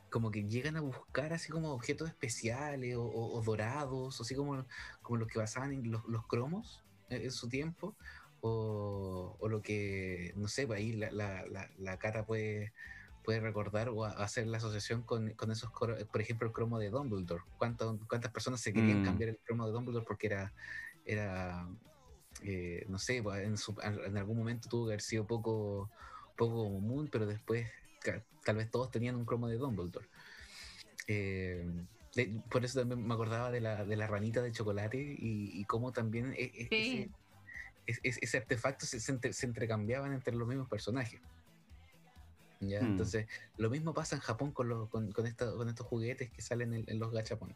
como 0.10 0.30
que 0.30 0.44
llegan 0.44 0.76
a 0.76 0.82
buscar 0.82 1.32
así 1.34 1.50
como 1.50 1.72
objetos 1.72 2.10
especiales 2.10 2.96
o, 2.98 3.04
o- 3.04 3.38
o 3.38 3.42
dorados, 3.42 4.20
así 4.20 4.36
como, 4.36 4.66
como 5.02 5.18
los 5.18 5.28
que 5.28 5.40
basaban 5.40 5.72
en 5.74 5.90
los, 5.90 6.04
los 6.06 6.26
cromos 6.28 6.84
eh, 7.10 7.22
en 7.24 7.32
su 7.32 7.48
tiempo, 7.48 7.96
o, 8.42 9.38
o 9.40 9.48
lo 9.50 9.62
que, 9.62 10.34
no 10.36 10.48
sé, 10.48 10.68
pues 10.68 10.80
ahí 10.80 10.94
la, 10.94 11.12
la, 11.12 11.46
la, 11.48 11.70
la 11.78 11.98
cara 11.98 12.26
puede, 12.26 12.74
puede 13.24 13.40
recordar 13.40 13.90
o 13.90 14.04
a- 14.04 14.12
hacer 14.12 14.48
la 14.48 14.58
asociación 14.58 15.04
con, 15.04 15.32
con 15.36 15.52
esos, 15.52 15.72
por 15.72 16.22
ejemplo, 16.22 16.48
el 16.48 16.54
cromo 16.54 16.80
de 16.80 16.90
Dumbledore. 16.90 17.44
¿Cuánto- 17.58 18.00
¿Cuántas 18.10 18.32
personas 18.32 18.62
se 18.62 18.74
querían 18.74 19.02
Mm. 19.02 19.06
cambiar 19.06 19.30
el 19.30 19.40
cromo 19.40 19.66
de 19.66 19.72
Dumbledore 19.72 20.06
porque 20.06 20.28
era, 20.28 20.54
era 21.06 21.68
eh, 22.44 22.86
no 22.90 22.98
sé, 22.98 23.22
pues, 23.22 23.44
en, 23.46 23.58
su- 23.58 23.76
en 23.82 24.18
algún 24.18 24.38
momento 24.38 24.68
tuvo 24.70 24.86
que 24.88 24.94
haber 24.94 25.02
sido 25.02 25.28
poco, 25.28 25.90
poco 26.36 26.64
común, 26.64 27.10
pero 27.12 27.26
después 27.28 27.68
tal 28.44 28.56
vez 28.56 28.72
todos 28.72 28.90
tenían 28.90 29.16
un 29.16 29.26
cromo 29.26 29.48
de 29.48 29.58
Dumbledore. 29.58 30.08
Eh, 31.08 31.66
de- 32.16 32.42
por 32.50 32.66
eso 32.66 32.80
también 32.80 33.06
me 33.06 33.14
acordaba 33.14 33.52
de 33.52 33.62
la, 33.62 33.86
de 33.86 33.96
la 33.96 34.08
ranita 34.08 34.42
de 34.42 34.52
chocolate 34.52 34.98
y, 34.98 35.52
y 35.60 35.64
cómo 35.66 35.92
también 35.92 36.34
e- 36.34 36.44
e- 36.46 36.68
Sí. 36.70 36.94
ese, 37.04 37.10
es- 37.88 38.00
es- 38.04 38.20
ese 38.22 38.38
artefacto 38.38 38.86
se, 38.86 39.00
se 39.00 39.12
entre- 39.12 39.34
se 39.34 39.46
intercambiaban 39.46 40.14
entre 40.14 40.36
los 40.36 40.48
mismos 40.48 40.70
personajes. 40.70 41.20
¿Ya? 42.60 42.82
Hmm. 42.82 42.92
Entonces, 42.92 43.28
lo 43.58 43.70
mismo 43.70 43.94
pasa 43.94 44.16
en 44.16 44.22
Japón 44.22 44.52
con, 44.52 44.70
los, 44.70 44.90
con, 44.90 45.12
con, 45.12 45.26
esta- 45.26 45.52
con 45.54 45.68
estos 45.68 45.88
juguetes 45.88 46.30
que 46.32 46.42
salen 46.42 46.74
en, 46.74 46.84
en 46.88 47.00
los 47.00 47.12
gachapon. 47.12 47.56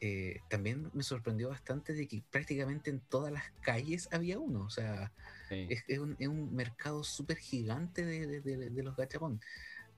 Eh, 0.00 0.40
también 0.48 0.90
me 0.94 1.04
sorprendió 1.04 1.50
bastante 1.50 1.92
de 1.92 2.08
que 2.08 2.22
prácticamente 2.30 2.90
en 2.90 2.98
todas 2.98 3.32
las 3.32 3.44
calles 3.60 4.08
había 4.10 4.38
uno. 4.38 4.64
O 4.64 4.70
sea, 4.70 5.12
Sí. 5.48 5.66
es, 5.70 5.84
es 5.86 5.98
un, 5.98 6.16
es 6.18 6.28
un 6.28 6.54
mercado 6.54 7.04
súper 7.04 7.36
gigante 7.36 8.04
de, 8.04 8.26
de- 8.26 8.40
de- 8.40 8.70
de 8.70 8.82
los 8.82 8.96
gachapón. 8.96 9.40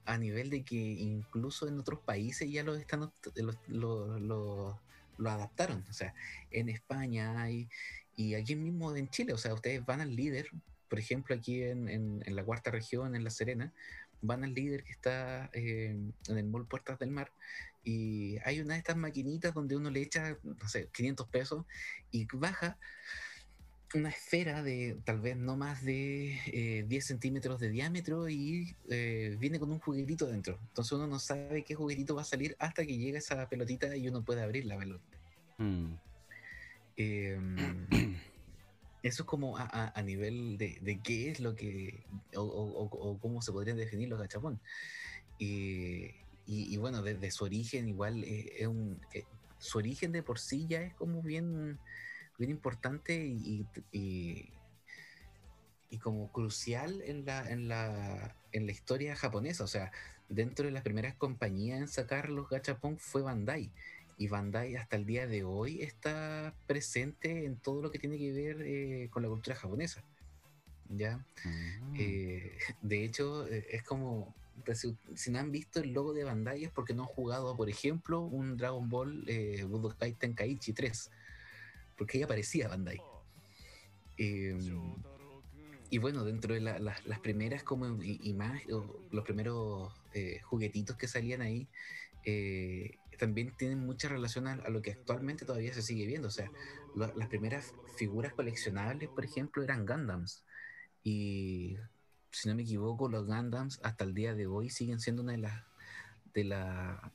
A 0.05 0.17
nivel 0.19 0.49
de 0.51 0.63
que 0.63 0.75
incluso 0.75 1.67
en 1.67 1.79
otros 1.79 1.99
países 2.01 2.51
ya 2.51 2.61
lo 2.63 2.75
están 2.75 3.01
opt- 3.01 3.31
lo, 3.41 3.53
lo- 3.67 4.19
lo- 4.19 4.79
lo 5.17 5.29
adaptaron. 5.31 5.83
O 5.89 5.93
sea, 5.93 6.13
en 6.51 6.69
España 6.69 7.41
hay, 7.41 7.69
y 8.15 8.33
aquí 8.35 8.55
mismo 8.55 8.95
en 8.95 9.09
Chile, 9.09 9.33
o 9.33 9.37
sea, 9.37 9.53
ustedes 9.53 9.85
van 9.85 10.01
al 10.01 10.15
líder, 10.15 10.47
por 10.89 10.99
ejemplo, 10.99 11.35
aquí 11.35 11.61
en, 11.63 11.89
en- 11.89 12.35
la 12.35 12.43
cuarta 12.43 12.71
región, 12.71 13.15
en 13.15 13.23
La 13.23 13.29
Serena, 13.29 13.73
van 14.21 14.43
al 14.43 14.53
líder 14.53 14.83
que 14.83 14.91
está 14.91 15.49
eh, 15.53 15.95
en 16.27 16.37
el 16.37 16.45
mall 16.45 16.65
Puertas 16.67 16.97
del 16.99 17.11
Mar, 17.11 17.31
y 17.83 18.37
hay 18.45 18.61
una 18.61 18.73
de 18.73 18.79
estas 18.79 18.97
maquinitas 18.97 19.53
donde 19.53 19.75
uno 19.75 19.89
le 19.91 20.01
echa, 20.01 20.37
no 20.43 20.67
sé, 20.67 20.89
500 20.91 21.27
pesos 21.27 21.65
y 22.11 22.25
baja 22.33 22.77
una 23.93 24.09
esfera 24.09 24.61
de 24.63 24.97
tal 25.05 25.21
vez 25.21 25.37
no 25.37 25.55
más 25.55 25.83
de 25.85 26.37
eh, 26.47 26.83
10 26.87 27.05
centímetros 27.05 27.59
de 27.59 27.69
diámetro 27.69 28.27
y 28.27 28.75
eh, 28.89 29.37
viene 29.39 29.59
con 29.59 29.71
un 29.71 29.79
juguetito 29.79 30.25
dentro. 30.25 30.57
Entonces 30.69 30.91
uno 30.93 31.07
no 31.07 31.19
sabe 31.19 31.63
qué 31.63 31.75
juguetito 31.75 32.15
va 32.15 32.23
a 32.23 32.25
salir 32.25 32.55
hasta 32.59 32.85
que 32.85 32.97
llega 32.97 33.19
esa 33.19 33.47
pelotita 33.47 33.95
y 33.95 34.07
uno 34.09 34.23
puede 34.23 34.41
abrir 34.41 34.65
la 34.65 34.77
pelota. 34.77 35.03
Mm. 35.59 35.93
Eh, 36.97 37.37
eso 39.03 39.23
es 39.23 39.27
como 39.27 39.57
a, 39.57 40.01
nivel 40.03 40.57
de, 40.57 40.99
qué 41.03 41.29
es 41.31 41.39
lo 41.39 41.55
que, 41.55 42.03
o, 42.35 43.19
cómo 43.21 43.41
se 43.41 43.51
podrían 43.51 43.77
definir 43.77 44.09
los 44.09 44.19
gachapón. 44.19 44.59
Y, 45.37 46.11
y- 46.45 46.77
bueno, 46.77 47.01
desde 47.03 47.29
su 47.31 47.43
origen 47.45 47.87
igual 47.87 48.23
eh, 48.23 48.53
es 48.59 48.67
un... 48.67 48.99
eh, 49.13 49.25
su 49.57 49.77
origen 49.79 50.11
de 50.11 50.21
por 50.21 50.37
sí 50.39 50.67
ya 50.67 50.81
es 50.81 50.93
como 50.93 51.21
bien, 51.21 51.79
bien 52.37 52.51
importante 52.51 53.25
y- 53.25 53.65
y 55.95 55.97
como 55.99 56.31
crucial 56.31 57.01
en 57.05 57.25
la, 57.25 57.49
en, 57.49 57.67
la, 57.67 58.35
en 58.51 58.65
la 58.65 58.71
historia 58.71 59.15
japonesa. 59.15 59.63
O 59.63 59.67
sea, 59.67 59.91
dentro 60.29 60.65
de 60.65 60.71
las 60.71 60.83
primeras 60.83 61.15
compañías 61.15 61.79
en 61.79 61.87
sacar 61.87 62.29
los 62.29 62.49
gachapón 62.49 62.97
fue 62.97 63.21
Bandai. 63.21 63.71
Y 64.17 64.27
Bandai 64.27 64.75
hasta 64.75 64.95
el 64.95 65.05
día 65.05 65.27
de 65.27 65.43
hoy 65.43 65.81
está 65.81 66.53
presente 66.67 67.45
en 67.45 67.57
todo 67.57 67.81
lo 67.81 67.91
que 67.91 67.99
tiene 67.99 68.17
que 68.17 68.31
ver 68.31 68.61
eh, 68.61 69.09
con 69.11 69.23
la 69.23 69.29
cultura 69.29 69.55
japonesa. 69.55 70.03
¿Ya? 70.89 71.17
Mm. 71.43 71.95
Eh, 71.97 72.57
de 72.81 73.03
hecho, 73.03 73.47
eh, 73.47 73.65
es 73.71 73.83
como. 73.83 74.33
Si, 75.15 75.31
no 75.31 75.39
han 75.39 75.51
visto 75.51 75.81
el 75.81 75.91
logo 75.91 76.13
de 76.13 76.23
Bandai 76.23 76.63
es 76.63 76.71
porque 76.71 76.93
no 76.93 77.03
han 77.03 77.09
jugado, 77.09 77.57
por 77.57 77.69
ejemplo, 77.69 78.21
un 78.21 78.55
Dragon 78.55 78.89
Ball 78.89 79.25
eh, 79.27 79.65
Budokai 79.67 80.13
Tenkaichi 80.13 80.71
3. 80.71 81.11
Porque 81.97 82.17
ahí 82.17 82.23
aparecía 82.23 82.69
Bandai. 82.69 83.01
Eh, 84.17 84.57
y 85.89 85.97
bueno, 85.97 86.23
dentro 86.23 86.53
de 86.53 86.61
la- 86.61 86.79
la- 86.79 86.95
las 87.05 87.19
primeras 87.19 87.63
como 87.63 88.01
imágenes, 88.01 88.65
los 89.11 89.23
primeros 89.25 89.93
juguetitos 90.43 90.95
que 90.95 91.07
salían 91.09 91.41
ahí, 91.41 91.67
eh, 92.25 92.97
también 93.17 93.55
tienen 93.57 93.79
mucha 93.79 94.07
relación 94.09 94.47
a, 94.47 94.53
a 94.53 94.69
lo 94.69 94.81
que 94.81 94.91
actualmente 94.91 95.45
todavía 95.45 95.73
se 95.73 95.81
sigue 95.81 96.05
viendo. 96.05 96.27
O 96.27 96.31
sea, 96.31 96.51
lo- 96.95 97.13
las 97.15 97.27
primeras 97.29 97.73
figuras 97.95 98.33
coleccionables, 98.33 99.09
por 99.09 99.25
ejemplo, 99.25 99.63
eran 99.63 99.85
Gundams. 99.85 100.43
Y 101.03 101.77
si 102.31 102.49
no 102.49 102.55
me 102.55 102.63
equivoco, 102.63 103.09
los 103.09 103.25
Gundams 103.25 103.79
hasta 103.83 104.03
el 104.03 104.13
día 104.13 104.33
de 104.33 104.47
hoy 104.47 104.69
siguen 104.69 104.99
siendo 104.99 105.21
una 105.21 105.33
de 105.33 105.37
las 105.39 105.63
de 106.33 106.43
la 106.43 107.11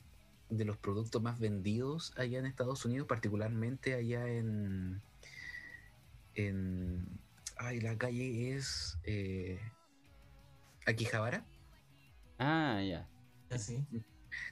de 0.49 0.65
los 0.65 0.79
productos 0.79 1.21
más 1.23 1.39
vendidos 1.39 2.13
allá 2.17 2.39
en 2.39 2.47
Estados 2.47 2.85
Unidos, 2.85 3.07
particularmente 3.07 3.95
allá 3.95 4.27
en 4.27 5.01
en 6.35 7.07
ay 7.57 7.81
la 7.81 7.97
calle 7.99 8.55
es 8.57 8.99
eh, 9.05 9.61
Akihabara. 10.87 11.45
Ah, 12.39 12.81
ya. 12.83 13.07
Así. 13.51 13.85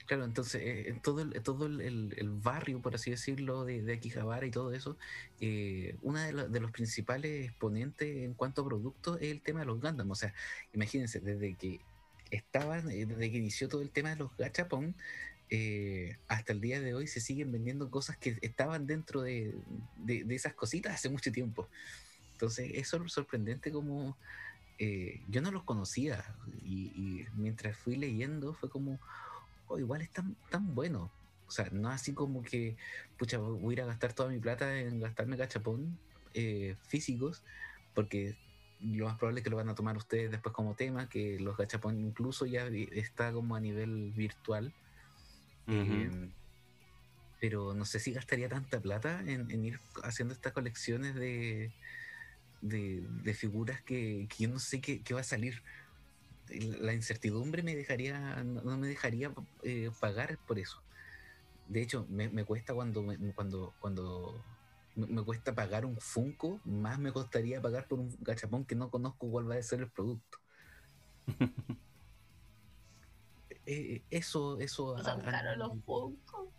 Claro, 0.06 0.24
entonces 0.24 0.62
eh, 0.64 1.00
todo, 1.02 1.22
el, 1.22 1.42
todo 1.42 1.66
el, 1.66 1.80
el- 1.80 2.30
barrio, 2.30 2.80
por 2.80 2.94
así 2.94 3.10
decirlo, 3.10 3.64
de, 3.64 3.82
de 3.82 3.94
Akihabara 3.94 4.46
y 4.46 4.50
todo 4.50 4.72
eso, 4.72 4.96
eh, 5.40 5.96
uno 6.02 6.20
de, 6.20 6.32
lo- 6.32 6.48
de 6.48 6.60
los 6.60 6.70
principales 6.70 7.46
exponentes 7.48 8.16
en 8.24 8.34
cuanto 8.34 8.62
a 8.62 8.66
productos 8.66 9.18
es 9.20 9.30
el 9.30 9.40
tema 9.42 9.60
de 9.60 9.66
los 9.66 9.80
Gundam. 9.80 10.10
O 10.10 10.14
sea, 10.14 10.32
imagínense, 10.72 11.20
desde 11.20 11.55
que 11.55 11.80
estaban, 12.30 12.90
eh, 12.90 13.06
desde 13.06 13.30
que 13.30 13.38
inició 13.38 13.68
todo 13.68 13.82
el 13.82 13.90
tema 13.90 14.10
de 14.10 14.16
los 14.16 14.36
gachapon, 14.36 14.94
eh, 15.50 16.16
hasta 16.28 16.52
el 16.52 16.60
día 16.60 16.80
de 16.80 16.94
hoy 16.94 17.06
se 17.06 17.20
siguen 17.20 17.50
vendiendo 17.52 17.90
cosas 17.90 18.16
que 18.18 18.36
estaban 18.42 18.86
dentro 18.86 19.22
de, 19.22 19.55
de- 19.96 20.34
esas 20.34 20.55
cositas 20.55 20.94
hace 20.94 21.09
mucho 21.09 21.32
tiempo. 21.32 21.68
Entonces, 22.32 22.70
es 22.74 22.88
sor- 22.88 23.10
sorprendente 23.10 23.72
como 23.72 24.16
eh, 24.78 25.20
yo 25.28 25.40
no 25.42 25.50
los 25.50 25.64
conocía 25.64 26.24
y 26.64 27.26
mientras 27.36 27.76
fui 27.76 27.96
leyendo 27.96 28.55
fue 28.55 28.70
como, 28.70 29.00
oh, 29.69 29.78
igual 29.78 30.03
es 30.03 30.11
tan, 30.11 30.36
tan 30.51 30.74
bueno. 30.74 31.11
O 31.47 31.51
sea, 31.51 31.69
no 31.73 31.89
así 31.89 32.12
como 32.12 32.43
que, 32.43 32.77
pucha, 33.19 33.39
voy 33.39 33.73
a 33.73 33.73
ir 33.73 33.82
a 33.82 33.86
gastar 33.86 34.12
toda 34.12 34.28
mi 34.28 34.39
plata 34.39 34.81
en 34.81 35.01
gastarme 35.01 35.36
gachapón 35.36 35.99
eh, 36.35 36.77
físicos, 36.89 37.43
porque 37.95 38.36
lo 38.81 39.07
más 39.07 39.16
probable 39.16 39.40
es 39.40 39.45
que 39.45 39.51
lo 39.51 39.57
van 39.57 39.69
a 39.69 39.74
tomar 39.74 39.97
ustedes 39.97 40.31
después 40.31 40.55
como 40.55 40.74
tema, 40.74 41.09
que 41.09 41.40
los 41.40 41.57
gachapón 41.57 41.99
incluso 42.01 42.45
ya 42.45 42.66
está 42.66 43.32
como 43.32 43.57
a 43.57 43.61
nivel 43.61 44.12
virtual. 44.12 44.74
Eh, 45.69 46.31
pero 47.40 47.74
no 47.74 47.85
sé 47.85 48.01
si 48.01 48.12
gastaría 48.12 48.49
tanta 48.49 48.81
plata 48.81 49.20
en, 49.20 49.51
en 49.51 49.65
ir 49.65 49.81
haciendo 50.03 50.35
estas 50.35 50.53
colecciones 50.53 51.15
de, 51.15 51.73
de, 52.62 53.07
de 53.23 53.35
figuras 53.35 53.82
que, 53.82 54.27
que 54.28 54.45
yo 54.45 54.49
no 54.51 54.59
sé 54.59 54.81
qué, 54.81 55.03
qué 55.03 55.15
va 55.15 55.20
a 55.20 55.24
salir. 55.24 55.62
La 56.81 56.95
incertidumbre 56.95 57.62
me 57.62 57.75
dejaría, 57.77 58.43
no, 58.45 58.77
me 58.79 58.89
dejaría 58.89 59.33
eh, 59.62 59.91
pagar 60.01 60.39
por 60.47 60.59
eso. 60.59 60.83
De 61.69 61.83
hecho, 61.83 62.07
me, 62.09 62.29
me 62.29 62.45
cuesta 62.45 62.75
cuando, 62.75 63.03
me- 63.03 63.19
cuando, 63.35 63.75
cuando 63.81 64.43
me, 64.95 65.07
me 65.07 65.23
cuesta 65.23 65.55
pagar 65.55 65.85
un 65.85 65.99
Funko, 66.01 66.61
más 66.65 66.99
me 66.99 67.12
costaría 67.12 67.61
pagar 67.61 67.87
por 67.89 68.01
un 68.01 68.16
gachapón 68.20 68.65
que 68.65 68.75
no 68.75 68.91
conozco 68.91 69.31
cuál 69.31 69.51
va 69.51 69.57
a 69.57 69.62
ser 69.62 69.81
el 69.81 69.91
producto. 69.91 70.39
Eh, 73.70 74.03
eso, 74.11 74.59
eso. 74.61 74.97
Son 75.03 75.20
caros 75.20 75.59
los 75.59 75.69
Funko. 75.85 76.51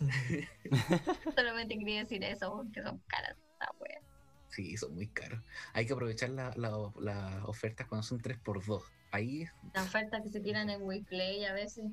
Solamente 1.36 1.78
quería 1.78 2.00
decir 2.00 2.24
eso 2.24 2.56
porque 2.56 2.82
son 2.82 2.98
caras 3.06 3.36
esta 3.52 3.70
wea. 3.78 4.00
Sí, 4.48 4.76
son 4.76 4.94
muy 4.94 5.08
caros. 5.08 5.40
Hay 5.72 5.86
que 5.86 5.92
aprovechar 5.92 6.30
las 6.30 6.56
la, 6.56 6.70
las 7.00 7.44
ofertas 7.44 7.86
cuando 7.86 8.02
son 8.04 8.20
3x2. 8.20 8.82
Ahí, 9.14 9.46
La 9.72 9.84
oferta 9.84 10.20
que 10.20 10.28
se 10.28 10.40
tiran 10.40 10.68
en 10.70 10.82
WePlay 10.82 11.44
a 11.44 11.52
veces. 11.52 11.84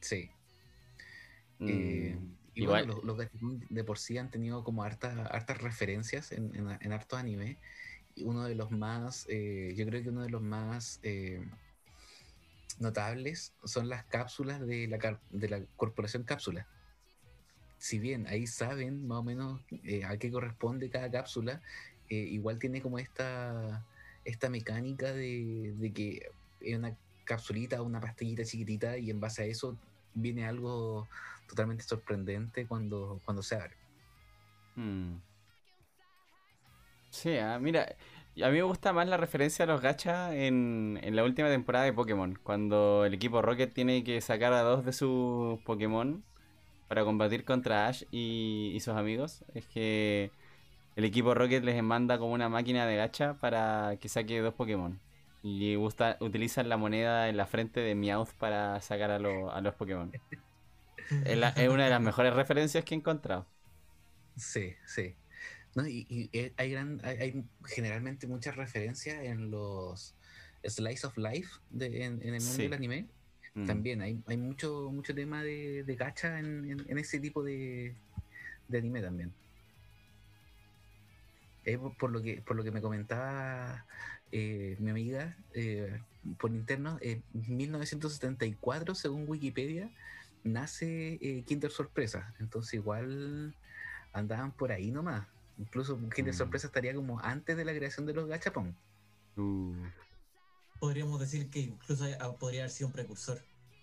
sí. 0.00 0.30
Eh, 1.60 2.16
Mm, 2.16 2.36
y 2.54 2.62
igual, 2.62 2.86
bueno, 2.86 3.02
los, 3.02 3.18
los 3.18 3.68
de 3.68 3.84
por 3.84 3.98
sí 3.98 4.18
han 4.18 4.30
tenido 4.30 4.62
como 4.62 4.84
hartas, 4.84 5.16
hartas 5.32 5.60
referencias 5.60 6.30
en, 6.30 6.54
en, 6.54 6.78
en 6.80 6.92
hartos 6.92 7.18
anime. 7.18 7.58
Y 8.14 8.22
uno 8.22 8.44
de 8.44 8.54
los 8.54 8.70
más, 8.70 9.26
eh, 9.28 9.74
yo 9.76 9.84
creo 9.86 10.00
que 10.00 10.10
uno 10.10 10.22
de 10.22 10.30
los 10.30 10.40
más 10.42 11.00
eh, 11.02 11.44
notables 12.78 13.52
son 13.64 13.88
las 13.88 14.04
cápsulas 14.04 14.64
de 14.64 14.86
la, 14.86 15.20
de 15.30 15.48
la 15.48 15.60
corporación 15.74 16.22
cápsula. 16.22 16.68
Si 17.78 17.98
bien 17.98 18.28
ahí 18.28 18.46
saben 18.46 19.08
más 19.08 19.18
o 19.18 19.22
menos 19.24 19.60
eh, 19.82 20.04
a 20.04 20.16
qué 20.18 20.30
corresponde 20.30 20.88
cada 20.88 21.10
cápsula, 21.10 21.60
eh, 22.08 22.14
igual 22.14 22.60
tiene 22.60 22.80
como 22.80 23.00
esta, 23.00 23.84
esta 24.28 24.50
mecánica 24.50 25.12
de, 25.12 25.74
de 25.76 25.92
que 25.92 26.30
es 26.60 26.76
una 26.76 26.96
capsulita, 27.24 27.82
una 27.82 28.00
pastillita 28.00 28.44
chiquitita 28.44 28.98
y 28.98 29.10
en 29.10 29.20
base 29.20 29.42
a 29.42 29.46
eso 29.46 29.76
viene 30.14 30.46
algo 30.46 31.08
totalmente 31.48 31.84
sorprendente 31.84 32.66
cuando, 32.66 33.20
cuando 33.24 33.42
se 33.42 33.56
abre. 33.56 33.76
mm. 34.76 35.16
Sí, 37.10 37.36
ah, 37.38 37.58
mira, 37.58 37.96
a 38.42 38.48
mí 38.48 38.56
me 38.56 38.62
gusta 38.62 38.92
más 38.92 39.08
la 39.08 39.16
referencia 39.16 39.64
a 39.64 39.68
los 39.68 39.80
gachas 39.80 40.32
en, 40.34 40.98
en 41.02 41.16
la 41.16 41.24
última 41.24 41.48
temporada 41.48 41.84
de 41.86 41.92
Pokémon, 41.92 42.38
cuando 42.42 43.04
el 43.04 43.14
equipo 43.14 43.42
Rocket 43.42 43.72
tiene 43.72 44.04
que 44.04 44.20
sacar 44.20 44.52
a 44.52 44.62
dos 44.62 44.84
de 44.84 44.92
sus 44.92 45.58
Pokémon 45.62 46.22
para 46.88 47.04
combatir 47.04 47.44
contra 47.44 47.88
Ash 47.88 48.04
y, 48.10 48.72
y 48.74 48.80
sus 48.80 48.94
amigos. 48.94 49.44
Es 49.54 49.66
que 49.66 50.30
el 50.98 51.04
equipo 51.06 51.34
Rocket 51.34 51.64
les 51.64 51.82
manda 51.82 52.18
como 52.18 52.32
una 52.34 52.48
máquina 52.50 52.86
de 52.86 52.96
gacha 52.96 53.34
para 53.40 53.96
que 54.00 54.08
saque 54.10 54.40
dos 54.40 54.54
Pokémon. 54.54 55.00
Y 55.42 55.76
gusta, 55.76 56.18
utilizan 56.20 56.68
la 56.68 56.76
moneda 56.76 57.28
en 57.30 57.36
la 57.38 57.46
frente 57.46 57.80
de 57.80 57.94
Meowth 57.94 58.32
para 58.38 58.80
sacar 58.82 59.10
a, 59.12 59.18
lo- 59.18 59.50
a 59.52 59.60
los 59.62 59.74
Pokémon. 59.76 60.14
Es, 61.24 61.36
la- 61.38 61.50
es 61.50 61.68
una 61.68 61.84
de 61.84 61.90
las 61.90 62.00
mejores 62.00 62.34
referencias 62.34 62.84
que 62.84 62.94
he 62.94 62.98
encontrado. 62.98 63.46
Sí, 64.36 64.74
sí. 64.86 65.14
No, 65.74 65.86
y, 65.86 66.06
y, 66.08 66.30
eh, 66.38 66.52
hay, 66.56 66.70
gran, 66.72 67.00
hay, 67.04 67.16
hay 67.18 67.44
generalmente 67.66 68.26
muchas 68.26 68.56
referencias 68.56 69.22
en 69.24 69.50
los 69.50 70.14
Slice 70.66 71.06
of 71.06 71.16
Life 71.18 71.50
de, 71.70 72.04
en, 72.04 72.22
en 72.22 72.34
el 72.34 72.42
mundo 72.42 72.62
Sí. 72.62 72.62
del 72.62 72.74
anime. 72.74 73.06
Mm. 73.54 73.66
También 73.66 74.02
hay, 74.02 74.22
hay 74.26 74.36
mucho, 74.38 74.90
mucho 74.92 75.14
tema 75.14 75.42
de, 75.42 75.84
de 75.84 75.96
gacha 75.96 76.38
en, 76.40 76.70
en- 76.70 76.86
en 76.90 76.98
ese 76.98 77.20
tipo 77.20 77.42
de, 77.44 77.96
de 78.68 78.78
anime 78.78 79.02
también. 79.02 79.32
Eh, 81.68 81.78
por, 81.98 82.10
lo 82.10 82.22
que, 82.22 82.40
por 82.40 82.56
lo 82.56 82.64
que 82.64 82.70
me 82.70 82.80
comentaba 82.80 83.84
eh, 84.32 84.76
mi 84.78 84.88
amiga 84.88 85.36
eh, 85.52 86.00
por 86.38 86.50
interno, 86.50 86.96
en 87.02 87.22
1974, 87.34 88.94
según 88.94 89.28
Wikipedia, 89.28 89.90
nace 90.44 91.18
eh, 91.20 91.44
Kinder 91.46 91.70
Sorpresa. 91.70 92.34
Entonces 92.40 92.72
igual 92.72 93.54
andaban 94.14 94.52
por 94.52 94.72
ahí 94.72 94.90
nomás. 94.90 95.26
Incluso 95.58 95.98
Kinder 96.14 96.32
Mm. 96.32 96.38
Sorpresa 96.38 96.68
estaría 96.68 96.94
como 96.94 97.20
antes 97.20 97.54
de 97.54 97.66
la 97.66 97.74
creación 97.74 98.06
de 98.06 98.14
los 98.14 98.26
gachapón. 98.26 98.74
Uh, 99.36 99.74
Podríamos 100.80 101.20
decir 101.20 101.50
que 101.50 101.60
incluso 101.60 102.06
ah, 102.18 102.34
podría 102.38 102.62
haber 102.62 102.70
sido 102.70 102.86
un 102.86 102.94
precursor. 102.94 103.42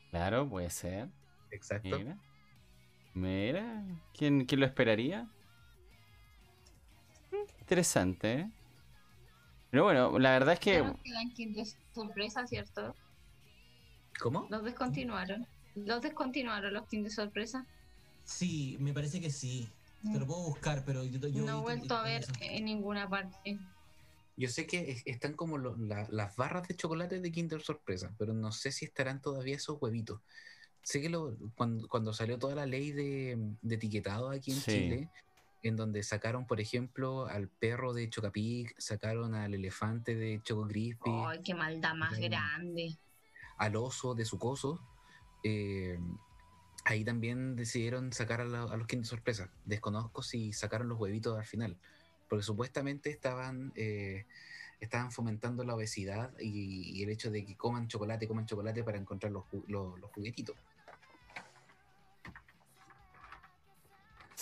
claro, 0.09 0.49
puede 0.49 0.71
ser. 0.71 1.09
Exacto. 1.51 1.99
Mira. 1.99 2.17
Mira. 3.13 3.83
¿Quién, 4.17 4.45
quién 4.45 4.59
lo 4.59 4.65
esperaría? 4.65 5.29
Interesante, 7.65 8.33
¿eh? 8.41 8.49
Pero 9.71 9.85
bueno, 9.85 10.19
la 10.19 10.33
verdad 10.33 10.53
es 10.53 10.59
que. 10.59 10.83
Que 11.35 11.65
sorpresa, 11.95 12.45
¿cierto? 12.45 12.93
¿Cómo? 14.19 14.45
Los 14.51 14.63
descontinuaron. 14.63 15.47
Los 15.73 15.99
descontinuaron 16.03 16.71
los 16.71 16.87
Kinder 16.87 17.11
sorpresa. 17.11 17.65
Sí, 18.23 18.77
me 18.79 18.93
parece 18.93 19.19
que 19.19 19.31
sí. 19.31 19.67
Te 20.11 20.19
lo 20.19 20.27
puedo 20.27 20.41
buscar, 20.43 20.83
pero 20.85 21.03
yo, 21.03 21.17
yo 21.27 21.43
No 21.43 21.57
he 21.57 21.61
vuelto 21.61 21.95
a 21.95 22.03
ver 22.03 22.21
eso. 22.21 22.31
en 22.39 22.65
ninguna 22.65 23.09
parte. 23.09 23.57
Yo 24.37 24.47
sé 24.47 24.67
que 24.67 24.91
es- 24.91 25.01
están 25.07 25.33
como 25.33 25.57
lo- 25.57 25.75
la- 25.75 26.07
las 26.11 26.35
barras 26.35 26.67
de 26.67 26.75
chocolate 26.75 27.19
de 27.19 27.31
Kinder 27.31 27.63
Sorpresa, 27.63 28.13
pero 28.19 28.35
no 28.35 28.51
sé 28.51 28.71
si 28.71 28.85
estarán 28.85 29.21
todavía 29.23 29.55
esos 29.55 29.81
huevitos. 29.81 30.21
Sé 30.83 31.01
que 31.01 31.09
lo- 31.09 31.35
cuando, 31.55 31.87
cuando 31.87 32.13
salió 32.13 32.37
toda 32.37 32.53
la 32.53 32.67
ley 32.67 32.91
de, 32.91 33.37
de 33.63 33.75
etiquetado 33.75 34.29
aquí 34.29 34.51
en 34.51 34.57
Sí. 34.57 34.71
Chile, 34.71 35.09
en 35.65 35.75
donde 35.75 36.03
sacaron, 36.03 36.45
por 36.45 36.61
ejemplo, 36.61 37.25
al 37.25 37.47
perro 37.49 37.93
de 37.93 38.07
Chocapic, 38.07 38.75
sacaron 38.79 39.33
al 39.33 39.55
elefante 39.55 40.15
de 40.15 40.39
Choco 40.43 40.67
Crispy, 40.67 41.09
Ay, 41.25 41.41
qué 41.43 41.55
maldad 41.55 41.95
más 41.95 42.19
grande. 42.19 42.99
al 43.57 43.75
oso 43.75 44.13
de 44.13 44.25
Sucoso, 44.25 44.79
eh, 45.43 45.97
ahí 46.85 47.03
también 47.03 47.55
decidieron 47.55 48.13
sacar 48.13 48.41
a, 48.41 48.45
la- 48.45 48.63
a 48.63 48.77
los 48.77 48.85
Kinder 48.85 49.07
Sorpresa. 49.07 49.49
Desconozco 49.65 50.21
si 50.21 50.53
sacaron 50.53 50.87
los 50.87 50.99
huevitos 50.99 51.35
al 51.35 51.45
final, 51.45 51.79
porque 52.29 52.43
supuestamente 52.43 53.09
estaban, 53.09 53.71
eh, 53.75 54.27
estaban 54.79 55.11
fomentando 55.11 55.63
la 55.63 55.73
obesidad 55.73 56.31
y, 56.39 56.91
y 56.99 57.01
el 57.01 57.09
hecho 57.09 57.31
de 57.31 57.43
que 57.43 57.57
coman 57.57 57.87
chocolate, 57.87 58.27
coman 58.27 58.45
chocolate 58.45 58.83
para 58.83 58.99
encontrar 58.99 59.31
los, 59.31 59.45
ju- 59.45 59.65
los, 59.67 59.97
los 59.99 60.11
juguetitos. 60.11 60.55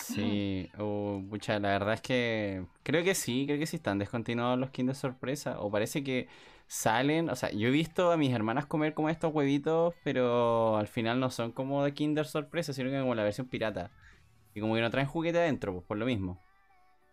Sí, 0.04 0.70
o 0.78 1.22
pucha, 1.30 1.58
la 1.58 1.70
verdad 1.70 1.94
es 1.94 2.00
que 2.00 2.66
creo 2.82 3.02
que 3.04 3.14
sí, 3.14 3.44
creo 3.46 3.58
que 3.58 3.66
sí 3.66 3.76
están 3.76 3.98
descontinuados 3.98 4.58
los 4.58 4.70
Kinder 4.70 4.94
Sorpresa. 4.94 5.60
O 5.60 5.70
parece 5.70 6.04
que 6.04 6.28
salen, 6.66 7.30
o 7.30 7.36
sea, 7.36 7.50
yo 7.50 7.68
he 7.68 7.70
visto 7.70 8.12
a 8.12 8.16
mis 8.16 8.32
hermanas 8.32 8.66
comer 8.66 8.94
como 8.94 9.08
estos 9.08 9.32
huevitos, 9.34 9.94
pero 10.04 10.76
al 10.76 10.88
final 10.88 11.20
no 11.20 11.30
son 11.30 11.52
como 11.52 11.84
de 11.84 11.94
Kinder 11.94 12.26
Sorpresa, 12.26 12.72
sino 12.72 12.90
que 12.90 13.00
como 13.00 13.14
la 13.14 13.24
versión 13.24 13.48
pirata. 13.48 13.90
Y 14.54 14.60
como 14.60 14.74
que 14.74 14.80
no 14.80 14.90
traen 14.90 15.08
juguete 15.08 15.38
adentro, 15.38 15.72
pues 15.72 15.84
por 15.84 15.96
lo 15.96 16.06
mismo. 16.06 16.40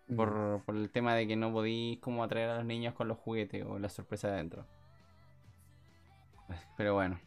Mm. 0.07 0.15
Por, 0.15 0.63
por 0.65 0.75
el 0.75 0.89
tema 0.91 1.15
de 1.15 1.27
que 1.27 1.35
no 1.35 1.51
podéis 1.51 1.99
como 1.99 2.23
atraer 2.23 2.49
a 2.49 2.57
los 2.57 2.65
niños 2.65 2.93
con 2.93 3.07
los 3.07 3.17
juguetes 3.17 3.65
o 3.65 3.79
la 3.79 3.89
sorpresa 3.89 4.27
de 4.27 4.33
adentro. 4.35 4.67
Pero 6.77 6.93
bueno. 6.93 7.19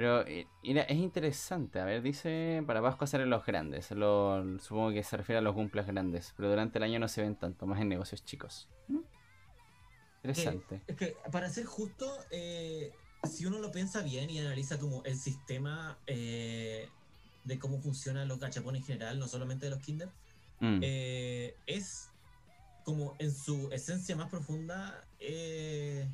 Pero 0.00 0.26
eh, 0.26 0.46
mira, 0.62 0.80
es 0.84 0.96
interesante. 0.96 1.78
A 1.78 1.84
ver, 1.84 2.00
dice 2.00 2.62
para 2.66 2.80
Pascua 2.80 3.06
salen 3.06 3.28
los 3.28 3.44
grandes. 3.44 3.90
Lo- 3.90 4.58
supongo 4.58 4.92
que 4.92 5.02
se 5.02 5.14
refiere 5.18 5.40
a 5.40 5.42
los 5.42 5.52
cumples 5.54 5.86
grandes. 5.86 6.32
Pero 6.38 6.48
durante 6.48 6.78
el 6.78 6.84
año 6.84 6.98
no 6.98 7.06
se 7.06 7.20
ven 7.20 7.36
tanto, 7.36 7.66
más 7.66 7.82
en 7.82 7.90
negocios 7.90 8.24
chicos. 8.24 8.70
¿Mm? 8.88 9.00
Interesante. 10.24 10.80
Es 10.86 10.96
que, 10.96 11.16
para 11.30 11.50
ser 11.50 11.66
justo, 11.66 12.10
eh, 12.30 12.94
si 13.30 13.44
uno 13.44 13.58
lo 13.58 13.70
piensa 13.72 14.00
bien 14.00 14.30
y 14.30 14.38
analiza 14.38 14.78
como 14.78 15.04
el 15.04 15.18
sistema 15.18 15.98
eh, 16.06 16.88
de 17.44 17.58
cómo 17.58 17.78
funcionan 17.78 18.26
los 18.26 18.40
gachapones 18.40 18.80
en 18.80 18.86
general, 18.86 19.18
no 19.18 19.28
solamente 19.28 19.66
de 19.66 19.70
los 19.70 19.80
Kinder, 19.80 20.08
Mm, 20.60 20.80
eh, 20.82 21.54
es 21.66 22.08
como 22.84 23.16
en 23.18 23.32
su 23.32 23.68
esencia 23.70 24.16
más 24.16 24.30
profunda 24.30 25.06
eh, 25.18 26.06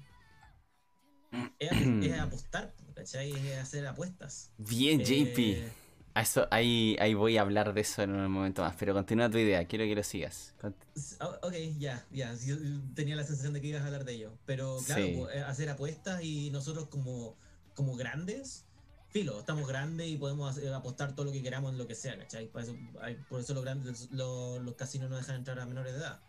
es, 1.58 1.72
es 1.72 2.18
apostar, 2.20 2.72
¿cachai? 2.94 3.32
Es 3.32 3.58
hacer 3.58 3.86
apuestas. 3.86 4.50
Bien, 4.58 5.00
JP. 5.00 5.38
Eh, 5.38 5.72
A 6.14 6.22
eso, 6.22 6.48
ahí, 6.50 6.96
ahí 6.98 7.12
voy 7.12 7.36
a 7.36 7.42
hablar 7.42 7.74
de 7.74 7.82
eso 7.82 8.02
en 8.02 8.12
un 8.12 8.30
momento 8.30 8.62
más. 8.62 8.74
Pero 8.78 8.94
continúa 8.94 9.28
tu 9.30 9.36
idea, 9.38 9.66
quiero 9.66 9.84
que 9.84 9.94
lo 9.94 10.02
sigas. 10.02 10.54
Cont- 10.60 10.74
ah, 11.20 11.38
ok, 11.42 11.52
ya, 11.78 12.04
ya. 12.10 12.32
yo 12.34 12.56
tenía 12.94 13.16
la 13.16 13.24
sensación 13.24 13.52
de 13.52 13.60
que 13.60 13.66
ibas 13.68 13.82
a 13.82 13.86
hablar 13.86 14.04
de 14.06 14.12
ello. 14.14 14.32
Pero 14.46 14.78
claro, 14.86 15.04
Sí. 15.04 15.14
pues, 15.18 15.36
eh, 15.36 15.40
hacer 15.42 15.68
apuestas 15.68 16.22
y 16.22 16.48
nosotros 16.50 16.88
como, 16.88 17.36
como 17.74 17.96
grandes, 17.96 18.64
filo, 19.10 19.38
estamos 19.40 19.68
grandes 19.68 20.08
y 20.08 20.16
podemos 20.16 20.58
apostar 20.74 21.14
todo 21.14 21.26
lo 21.26 21.32
que 21.32 21.42
queramos 21.42 21.72
en 21.72 21.78
lo 21.78 21.86
que 21.86 21.94
sea, 21.94 22.16
¿cachai? 22.18 22.46
Por 22.48 22.62
eso, 22.62 22.74
hay- 23.02 23.16
por 23.28 23.40
eso 23.40 23.52
los, 23.52 23.62
grandes, 23.62 24.08
los, 24.10 24.62
los 24.62 24.74
casinos 24.74 25.10
no 25.10 25.16
dejan 25.18 25.36
entrar 25.36 25.60
a 25.60 25.66
menores 25.66 25.92
de 25.92 25.98
edad. 25.98 26.20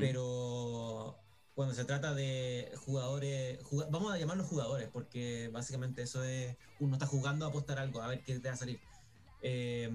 Pero 0.00 1.16
cuando 1.54 1.74
se 1.74 1.84
trata 1.84 2.14
de 2.14 2.72
jugadores, 2.76 3.62
juga- 3.64 3.88
vamos 3.90 4.12
a 4.12 4.18
llamarlos 4.18 4.46
jugadores, 4.46 4.88
porque 4.90 5.48
básicamente 5.52 6.02
eso 6.02 6.22
es, 6.24 6.56
uno 6.78 6.94
está 6.94 7.06
jugando 7.06 7.44
a 7.44 7.48
apostar 7.48 7.78
algo, 7.78 8.02
a 8.02 8.08
ver 8.08 8.22
qué 8.22 8.38
te 8.38 8.48
va 8.48 8.54
a 8.54 8.56
salir. 8.56 8.80
Eh, 9.42 9.90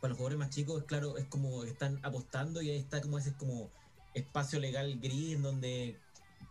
para 0.00 0.10
los 0.10 0.16
jugadores 0.18 0.38
más 0.38 0.50
chicos, 0.50 0.84
claro, 0.84 1.16
es 1.18 1.26
como 1.26 1.64
están 1.64 1.98
apostando 2.02 2.62
y 2.62 2.70
ahí 2.70 2.78
está 2.78 3.00
como 3.00 3.18
ese 3.18 3.36
como 3.36 3.70
espacio 4.14 4.58
legal 4.58 4.98
gris 4.98 5.34
en 5.36 5.42
donde, 5.42 6.00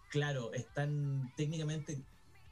claro, 0.10 0.54
están 0.54 1.32
técnicamente 1.36 1.98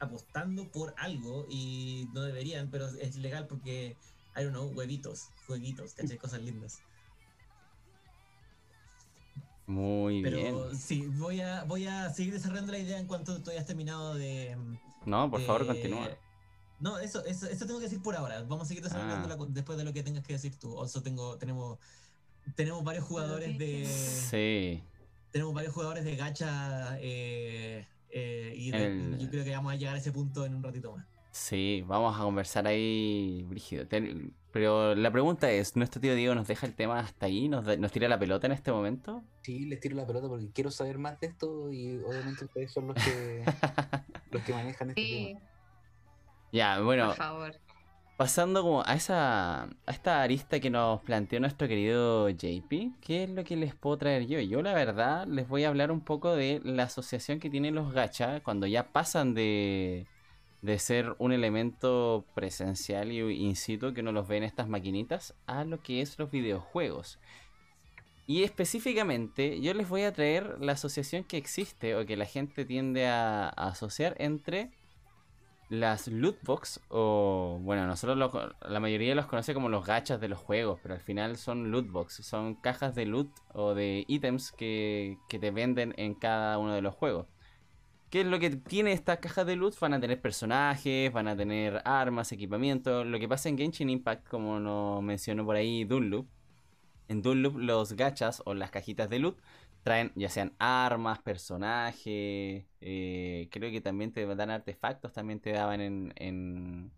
apostando 0.00 0.70
por 0.70 0.94
algo 0.96 1.46
y 1.48 2.08
no 2.12 2.22
deberían, 2.22 2.70
pero 2.70 2.88
es 2.88 3.16
legal 3.16 3.46
porque, 3.46 3.96
I 4.36 4.42
don't 4.42 4.50
know, 4.50 4.68
huevitos, 4.68 5.28
jueguitos, 5.46 5.94
¿cachai? 5.94 6.18
Cosas 6.18 6.42
lindas. 6.42 6.87
Muy 9.68 10.22
bien. 10.22 10.34
Pero 10.34 10.74
sí, 10.74 11.06
voy 11.18 11.40
a, 11.42 11.62
voy 11.64 11.86
a 11.86 12.08
seguir 12.10 12.32
desarrollando 12.32 12.72
la 12.72 12.78
idea 12.78 12.98
en 12.98 13.06
cuanto 13.06 13.40
tú 13.42 13.50
hayas 13.50 13.66
terminado 13.66 14.14
de. 14.14 14.56
No, 15.04 15.30
por 15.30 15.40
favor, 15.42 15.66
continúa. 15.66 16.08
No, 16.80 16.98
eso, 16.98 17.24
eso, 17.24 17.46
eso 17.46 17.66
tengo 17.66 17.78
que 17.78 17.84
decir 17.84 18.00
por 18.02 18.16
ahora. 18.16 18.42
Vamos 18.42 18.64
a 18.64 18.68
seguir 18.68 18.82
desarrollando 18.82 19.28
Ah. 19.34 19.46
después 19.50 19.76
de 19.78 19.84
lo 19.84 19.92
que 19.92 20.02
tengas 20.02 20.24
que 20.26 20.32
decir 20.32 20.56
tú. 20.56 20.80
Also 20.80 21.02
tengo, 21.02 21.36
tenemos, 21.36 21.78
tenemos 22.56 22.82
varios 22.82 23.04
jugadores 23.04 23.58
de. 23.58 23.84
Sí. 23.84 24.82
Tenemos 25.32 25.52
varios 25.52 25.74
jugadores 25.74 26.04
de 26.04 26.16
gacha 26.16 26.96
eh, 27.00 27.86
eh, 28.10 28.54
y 28.56 28.70
de- 28.70 28.86
El- 28.86 29.18
yo 29.18 29.28
creo 29.28 29.44
que 29.44 29.50
vamos 29.50 29.72
a 29.72 29.76
llegar 29.76 29.94
a 29.94 29.98
ese 29.98 30.12
punto 30.12 30.46
en 30.46 30.54
un 30.54 30.62
ratito 30.62 30.96
más. 30.96 31.04
Sí, 31.40 31.82
vamos 31.86 32.18
a 32.18 32.22
conversar 32.22 32.66
ahí, 32.66 33.44
Brígido. 33.48 33.86
Pero 34.50 34.94
la 34.94 35.10
pregunta 35.12 35.50
es, 35.50 35.76
¿nuestro 35.76 36.00
tío 36.00 36.14
Diego 36.14 36.34
nos 36.34 36.48
deja 36.48 36.66
el 36.66 36.74
tema 36.74 36.98
hasta 36.98 37.26
ahí? 37.26 37.48
¿Nos, 37.48 37.64
nos 37.78 37.92
tira 37.92 38.08
la 38.08 38.18
pelota 38.18 38.46
en 38.46 38.52
este 38.52 38.72
momento? 38.72 39.24
Sí, 39.42 39.64
les 39.66 39.80
tiro 39.80 39.96
la 39.96 40.06
pelota 40.06 40.28
porque 40.28 40.52
quiero 40.52 40.70
saber 40.70 40.98
más 40.98 41.18
de 41.20 41.28
esto 41.28 41.72
y 41.72 41.98
obviamente 42.02 42.44
ustedes 42.44 42.72
son 42.72 42.88
los 42.88 42.98
que, 42.98 43.44
los 44.30 44.42
que 44.42 44.52
manejan 44.54 44.90
este 44.90 45.06
Sí, 45.06 45.16
tema. 45.16 45.40
Ya, 46.52 46.80
bueno, 46.80 47.06
por 47.06 47.12
favor. 47.12 47.60
pasando 48.16 48.62
como 48.62 48.82
a 48.84 48.94
esa 48.94 49.64
a 49.64 49.70
esta 49.86 50.22
arista 50.22 50.60
que 50.60 50.70
nos 50.70 51.02
planteó 51.02 51.40
nuestro 51.40 51.68
querido 51.68 52.28
JP, 52.30 52.98
¿qué 53.00 53.24
es 53.24 53.30
lo 53.30 53.44
que 53.44 53.56
les 53.56 53.74
puedo 53.76 53.98
traer 53.98 54.26
yo? 54.26 54.40
Yo 54.40 54.62
la 54.62 54.74
verdad 54.74 55.26
les 55.26 55.46
voy 55.48 55.64
a 55.64 55.68
hablar 55.68 55.92
un 55.92 56.04
poco 56.04 56.34
de 56.36 56.60
la 56.64 56.84
asociación 56.84 57.38
que 57.40 57.50
tienen 57.50 57.74
los 57.74 57.92
gacha 57.92 58.40
cuando 58.42 58.66
ya 58.66 58.92
pasan 58.92 59.34
de, 59.34 60.08
de 60.62 60.78
ser 60.78 61.14
un 61.18 61.32
elemento 61.32 62.24
presencial 62.34 63.12
y 63.12 63.20
in 63.20 63.56
situ 63.56 63.94
que 63.94 64.00
uno 64.00 64.12
los 64.12 64.26
ve 64.26 64.38
en 64.38 64.42
estas 64.44 64.68
maquinitas 64.68 65.34
a 65.46 65.64
lo 65.64 65.80
que 65.80 66.00
es 66.00 66.18
los 66.18 66.30
videojuegos. 66.30 67.18
Y 68.26 68.42
específicamente 68.42 69.60
yo 69.60 69.72
les 69.72 69.88
voy 69.88 70.02
a 70.02 70.12
traer 70.12 70.58
la 70.60 70.72
asociación 70.72 71.24
que 71.24 71.38
existe 71.38 71.94
o 71.94 72.04
que 72.04 72.16
la 72.16 72.26
gente 72.26 72.64
tiende 72.64 73.06
a, 73.06 73.48
asociar 73.48 74.16
entre 74.18 74.70
las 75.70 76.08
loot 76.08 76.38
box 76.44 76.80
o 76.88 77.58
bueno 77.60 77.86
nosotros 77.86 78.16
la 78.62 78.80
mayoría 78.80 79.14
los 79.14 79.26
conoce 79.26 79.52
como 79.52 79.68
los 79.68 79.84
gachas 79.84 80.18
de 80.18 80.28
los 80.28 80.38
juegos 80.38 80.78
pero 80.82 80.94
al 80.94 81.00
final 81.02 81.36
son 81.36 81.70
loot 81.70 81.90
box 81.90 82.24
son 82.24 82.54
cajas 82.54 82.94
de 82.94 83.04
loot 83.04 83.28
o 83.52 83.74
de 83.74 84.06
ítems 84.08 84.50
que 84.50 85.18
te 85.28 85.50
venden 85.50 85.92
en 85.98 86.14
cada 86.14 86.56
uno 86.56 86.72
de 86.72 86.80
los 86.80 86.94
juegos 86.94 87.26
¿Qué 88.10 88.22
es 88.22 88.26
lo 88.26 88.38
que 88.38 88.50
tiene 88.50 88.92
estas 88.92 89.18
cajas 89.18 89.46
de 89.46 89.56
loot? 89.56 89.78
Van 89.78 89.92
a 89.92 90.00
tener 90.00 90.20
personajes, 90.20 91.12
van 91.12 91.28
a 91.28 91.36
tener 91.36 91.82
armas, 91.84 92.32
equipamiento. 92.32 93.04
Lo 93.04 93.18
que 93.18 93.28
pasa 93.28 93.50
en 93.50 93.58
Genshin 93.58 93.90
Impact, 93.90 94.26
como 94.28 94.58
nos 94.58 95.02
mencionó 95.02 95.44
por 95.44 95.56
ahí 95.56 95.84
Dunloop, 95.84 96.26
en 97.08 97.22
Dunloop 97.22 97.56
los 97.58 97.92
gachas 97.94 98.42
o 98.46 98.54
las 98.54 98.70
cajitas 98.70 99.10
de 99.10 99.18
loot 99.18 99.38
traen 99.82 100.12
ya 100.14 100.28
sean 100.28 100.54
armas, 100.58 101.20
personajes, 101.20 102.64
eh, 102.80 103.48
creo 103.50 103.70
que 103.70 103.80
también 103.80 104.12
te 104.12 104.26
dan 104.26 104.50
artefactos, 104.50 105.12
también 105.12 105.40
te 105.40 105.52
daban 105.52 105.80
en, 105.80 106.12
en, 106.16 106.90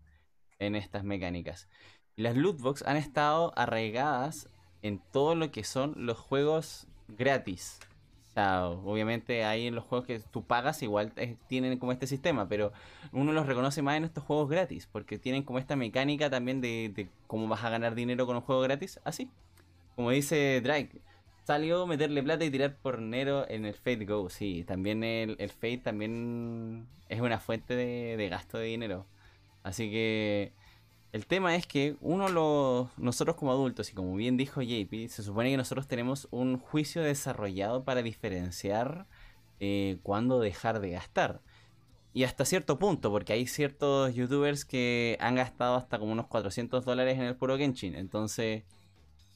en 0.59 0.75
estas 0.75 1.03
mecánicas. 1.03 1.67
Las 2.15 2.35
loot 2.35 2.59
box 2.59 2.83
han 2.83 2.97
estado 2.97 3.53
arraigadas 3.55 4.49
en 4.81 4.99
todo 5.11 5.35
lo 5.35 5.51
que 5.51 5.63
son 5.63 5.93
los 5.97 6.17
juegos 6.17 6.87
gratis. 7.07 7.79
Sea, 8.33 8.67
obviamente 8.67 9.43
ahí 9.43 9.67
en 9.67 9.75
los 9.75 9.83
juegos 9.83 10.07
que 10.07 10.19
tú 10.19 10.43
pagas 10.43 10.81
igual 10.83 11.11
eh, 11.17 11.35
tienen 11.47 11.77
como 11.77 11.91
este 11.91 12.07
sistema, 12.07 12.47
pero 12.47 12.71
uno 13.11 13.33
los 13.33 13.45
reconoce 13.45 13.81
más 13.81 13.97
en 13.97 14.05
estos 14.05 14.23
juegos 14.23 14.49
gratis, 14.49 14.87
porque 14.89 15.19
tienen 15.19 15.43
como 15.43 15.59
esta 15.59 15.75
mecánica 15.75 16.29
también 16.29 16.61
de, 16.61 17.09
cómo 17.27 17.49
vas 17.49 17.63
a 17.65 17.69
ganar 17.69 17.93
dinero 17.93 18.25
con 18.25 18.37
un 18.37 18.41
juego 18.41 18.61
gratis, 18.61 19.01
así. 19.03 19.29
Como 19.95 20.11
dice 20.11 20.61
Drake, 20.61 21.01
salió 21.43 21.85
meterle 21.87 22.23
plata 22.23 22.45
y 22.45 22.51
tirar 22.51 22.77
por 22.77 23.01
Nero 23.01 23.45
en 23.49 23.65
el 23.65 23.73
Fate 23.73 24.05
Go, 24.05 24.29
sí, 24.29 24.63
también 24.65 25.03
el, 25.03 25.35
el 25.39 25.49
Fate 25.49 25.79
también 25.79 26.87
es 27.09 27.19
una 27.19 27.39
fuente 27.39 27.75
de 27.75 28.29
gasto 28.29 28.57
de 28.57 28.65
dinero. 28.67 29.05
Así 29.63 29.91
que 29.91 30.53
el 31.13 31.25
tema 31.25 31.55
es 31.55 31.67
que 31.67 31.97
uno 31.99 32.29
lo, 32.29 32.89
nosotros 32.97 33.35
como 33.35 33.51
adultos, 33.51 33.91
y 33.91 33.93
como 33.93 34.15
bien 34.15 34.37
dijo 34.37 34.61
JP, 34.61 35.09
se 35.09 35.23
supone 35.23 35.51
que 35.51 35.57
nosotros 35.57 35.87
tenemos 35.87 36.27
un 36.31 36.57
juicio 36.57 37.01
desarrollado 37.03 37.83
para 37.83 38.01
diferenciar 38.01 39.07
eh, 39.59 39.97
cuándo 40.03 40.39
dejar 40.39 40.79
de 40.79 40.91
gastar. 40.91 41.41
Y 42.13 42.23
hasta 42.23 42.45
cierto 42.45 42.79
punto, 42.79 43.11
porque 43.11 43.33
hay 43.33 43.47
ciertos 43.47 44.13
youtubers 44.15 44.65
que 44.65 45.17
han 45.21 45.35
gastado 45.35 45.75
hasta 45.75 45.99
como 45.99 46.11
unos 46.11 46.27
400 46.27 46.85
dólares 46.85 47.17
en 47.17 47.23
el 47.25 47.35
puro 47.35 47.57
Genshin. 47.57 47.95
Entonces, 47.95 48.63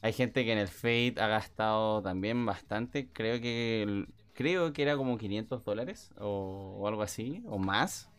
hay 0.02 0.14
gente 0.14 0.46
que 0.46 0.54
en 0.54 0.60
el 0.60 0.68
Fate 0.68 1.16
ha 1.20 1.28
gastado 1.28 2.02
también 2.02 2.46
bastante. 2.46 3.08
Creo 3.12 3.42
que 3.42 4.06
creo 4.34 4.74
que 4.74 4.84
era 4.84 4.98
como 4.98 5.18
500 5.18 5.64
dólares 5.64 6.12
o, 6.20 6.78
o 6.80 6.88
algo 6.88 7.02
así, 7.02 7.42
o 7.48 7.58
más 7.58 8.10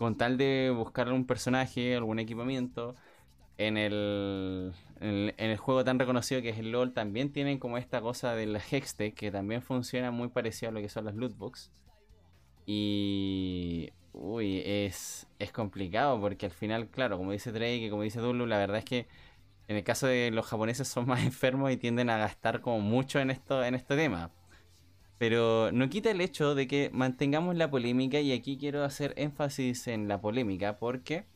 con 0.00 0.16
tal 0.16 0.38
de 0.38 0.72
buscar 0.74 1.12
un 1.12 1.26
personaje, 1.26 1.94
algún 1.94 2.18
equipamiento. 2.20 2.94
En 3.58 3.76
el, 3.76 4.72
en 4.98 5.34
el, 5.36 5.58
juego 5.58 5.84
tan 5.84 5.98
reconocido 5.98 6.40
que 6.40 6.48
es 6.48 6.58
el 6.58 6.72
LOL 6.72 6.94
también 6.94 7.30
tienen 7.34 7.58
como 7.58 7.76
esta 7.76 8.00
cosa 8.00 8.34
de 8.34 8.46
la 8.46 8.60
Hextech 8.60 9.14
que 9.14 9.30
también 9.30 9.60
funciona 9.60 10.10
muy 10.10 10.28
parecido 10.28 10.70
a 10.70 10.72
lo 10.72 10.80
que 10.80 10.88
son 10.88 11.04
las 11.04 11.14
lootbox. 11.16 11.70
Y... 12.64 13.90
Uy, 14.14 14.62
es, 14.64 15.26
es 15.38 15.52
complicado 15.52 16.18
porque 16.18 16.46
al 16.46 16.52
final, 16.52 16.88
claro, 16.88 17.18
como 17.18 17.32
dice 17.32 17.52
Drake 17.52 17.84
y 17.84 17.90
como 17.90 18.02
dice 18.02 18.20
Dulu, 18.20 18.46
la 18.46 18.56
verdad 18.56 18.78
es 18.78 18.84
que 18.86 19.06
en 19.68 19.76
el 19.76 19.84
caso 19.84 20.06
de 20.06 20.30
los 20.30 20.46
japoneses 20.46 20.88
son 20.88 21.06
más 21.08 21.22
enfermos 21.22 21.70
y 21.72 21.76
tienden 21.76 22.08
a 22.08 22.16
gastar 22.16 22.62
como 22.62 22.80
mucho 22.80 23.20
en 23.20 23.30
esto 23.30 23.62
en 23.62 23.74
este 23.74 23.96
tema. 23.96 24.30
Pero 25.20 25.70
no 25.70 25.90
quita 25.90 26.10
el 26.10 26.22
hecho 26.22 26.54
de 26.54 26.66
que 26.66 26.88
mantengamos 26.94 27.54
la 27.54 27.70
polémica 27.70 28.20
y 28.20 28.32
aquí 28.32 28.56
quiero 28.56 28.84
hacer 28.84 29.12
énfasis 29.18 29.86
en 29.86 30.08
la 30.08 30.18
polémica 30.18 30.78
porque 30.78 31.26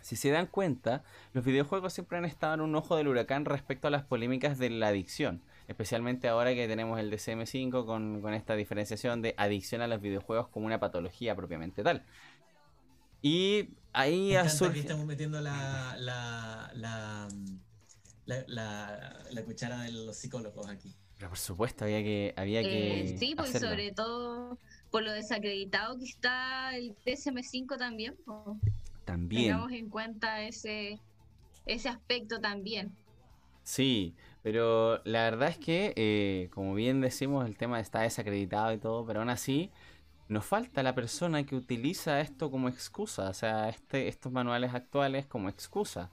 si 0.00 0.16
se 0.16 0.30
dan 0.30 0.48
cuenta, 0.48 1.04
los 1.32 1.44
videojuegos 1.44 1.92
siempre 1.92 2.18
han 2.18 2.24
estado 2.24 2.54
en 2.54 2.60
un 2.62 2.74
ojo 2.74 2.96
del 2.96 3.06
huracán 3.06 3.44
respecto 3.44 3.86
a 3.86 3.92
las 3.92 4.02
polémicas 4.02 4.58
de 4.58 4.68
la 4.70 4.88
adicción. 4.88 5.42
Especialmente 5.68 6.26
ahora 6.26 6.54
que 6.54 6.66
tenemos 6.66 6.98
el 6.98 7.08
DCM5 7.08 7.86
con, 7.86 8.20
con 8.20 8.34
esta 8.34 8.56
diferenciación 8.56 9.22
de 9.22 9.36
adicción 9.36 9.80
a 9.80 9.86
los 9.86 10.00
videojuegos 10.00 10.48
como 10.48 10.66
una 10.66 10.80
patología 10.80 11.36
propiamente 11.36 11.84
tal. 11.84 12.04
Y 13.22 13.68
ahí 13.92 14.32
Me 14.32 14.72
que 14.72 14.80
estamos 14.80 15.06
metiendo 15.06 15.40
la, 15.40 15.96
la, 16.00 16.72
la, 16.74 17.28
la, 18.26 19.22
la 19.30 19.42
cuchara 19.44 19.82
de 19.82 19.92
los 19.92 20.16
psicólogos 20.16 20.68
aquí. 20.68 20.96
Pero 21.24 21.30
por 21.30 21.38
supuesto, 21.38 21.84
había 21.86 22.02
que... 22.02 22.34
Había 22.36 22.62
que 22.62 23.00
Eh, 23.00 23.18
sí, 23.18 23.34
pues 23.34 23.48
hacerlo. 23.48 23.70
sobre 23.70 23.92
todo 23.92 24.58
por 24.90 25.02
lo 25.02 25.10
desacreditado 25.10 25.98
que 25.98 26.04
está 26.04 26.76
el 26.76 26.94
DSM5 27.06 27.78
también. 27.78 28.14
pues, 28.26 28.58
También. 29.06 29.44
Tengamos 29.44 29.72
en 29.72 29.88
cuenta 29.88 30.42
ese, 30.42 31.00
ese 31.64 31.88
aspecto 31.88 32.40
también. 32.40 32.92
Sí, 33.62 34.14
pero 34.42 35.02
la 35.04 35.22
verdad 35.30 35.48
es 35.48 35.58
que, 35.58 35.94
eh, 35.96 36.50
como 36.52 36.74
bien 36.74 37.00
decimos, 37.00 37.46
el 37.46 37.56
tema 37.56 37.80
está 37.80 38.00
desacreditado 38.02 38.72
y 38.74 38.78
todo, 38.78 39.06
pero 39.06 39.20
aún 39.20 39.30
así 39.30 39.70
nos 40.28 40.44
falta 40.44 40.82
la 40.82 40.94
persona 40.94 41.44
que 41.46 41.56
utiliza 41.56 42.20
esto 42.20 42.50
como 42.50 42.68
excusa, 42.68 43.30
o 43.30 43.34
sea, 43.34 43.70
este, 43.70 44.08
estos 44.08 44.30
manuales 44.32 44.74
actuales 44.74 45.26
como 45.26 45.48
excusa. 45.48 46.10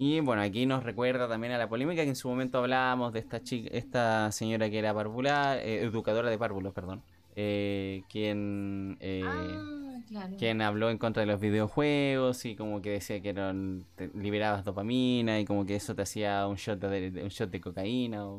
Y 0.00 0.20
bueno, 0.20 0.42
aquí 0.42 0.64
nos 0.64 0.84
recuerda 0.84 1.28
también 1.28 1.52
a 1.54 1.58
la 1.58 1.68
polémica 1.68 2.02
que 2.04 2.08
en 2.10 2.16
su 2.16 2.28
momento 2.28 2.58
hablábamos 2.58 3.12
de 3.12 3.18
esta 3.18 3.42
chica, 3.42 3.68
esta 3.72 4.30
señora 4.30 4.70
que 4.70 4.78
era 4.78 4.94
parvular, 4.94 5.58
eh, 5.58 5.82
educadora 5.82 6.30
de 6.30 6.38
párvulos, 6.38 6.72
perdón, 6.72 7.02
eh, 7.34 8.02
quien... 8.08 8.96
eh, 9.00 9.22
ah, 9.26 10.00
claro. 10.08 10.36
quien 10.38 10.62
habló 10.62 10.90
en 10.90 10.98
contra 10.98 11.20
de 11.22 11.26
los 11.26 11.40
videojuegos 11.40 12.44
y 12.44 12.54
como 12.54 12.80
que 12.80 12.90
decía 12.90 13.20
que 13.20 13.30
eran, 13.30 13.84
te 13.96 14.08
liberabas 14.14 14.64
dopamina 14.64 15.40
y 15.40 15.44
como 15.44 15.66
que 15.66 15.74
eso 15.76 15.94
te 15.96 16.02
hacía 16.02 16.46
un 16.46 16.54
shot 16.56 16.78
de, 16.78 17.10
de- 17.10 17.22
un 17.24 17.28
shot 17.30 17.50
de 17.50 17.60
cocaína 17.60 18.24
o 18.24 18.36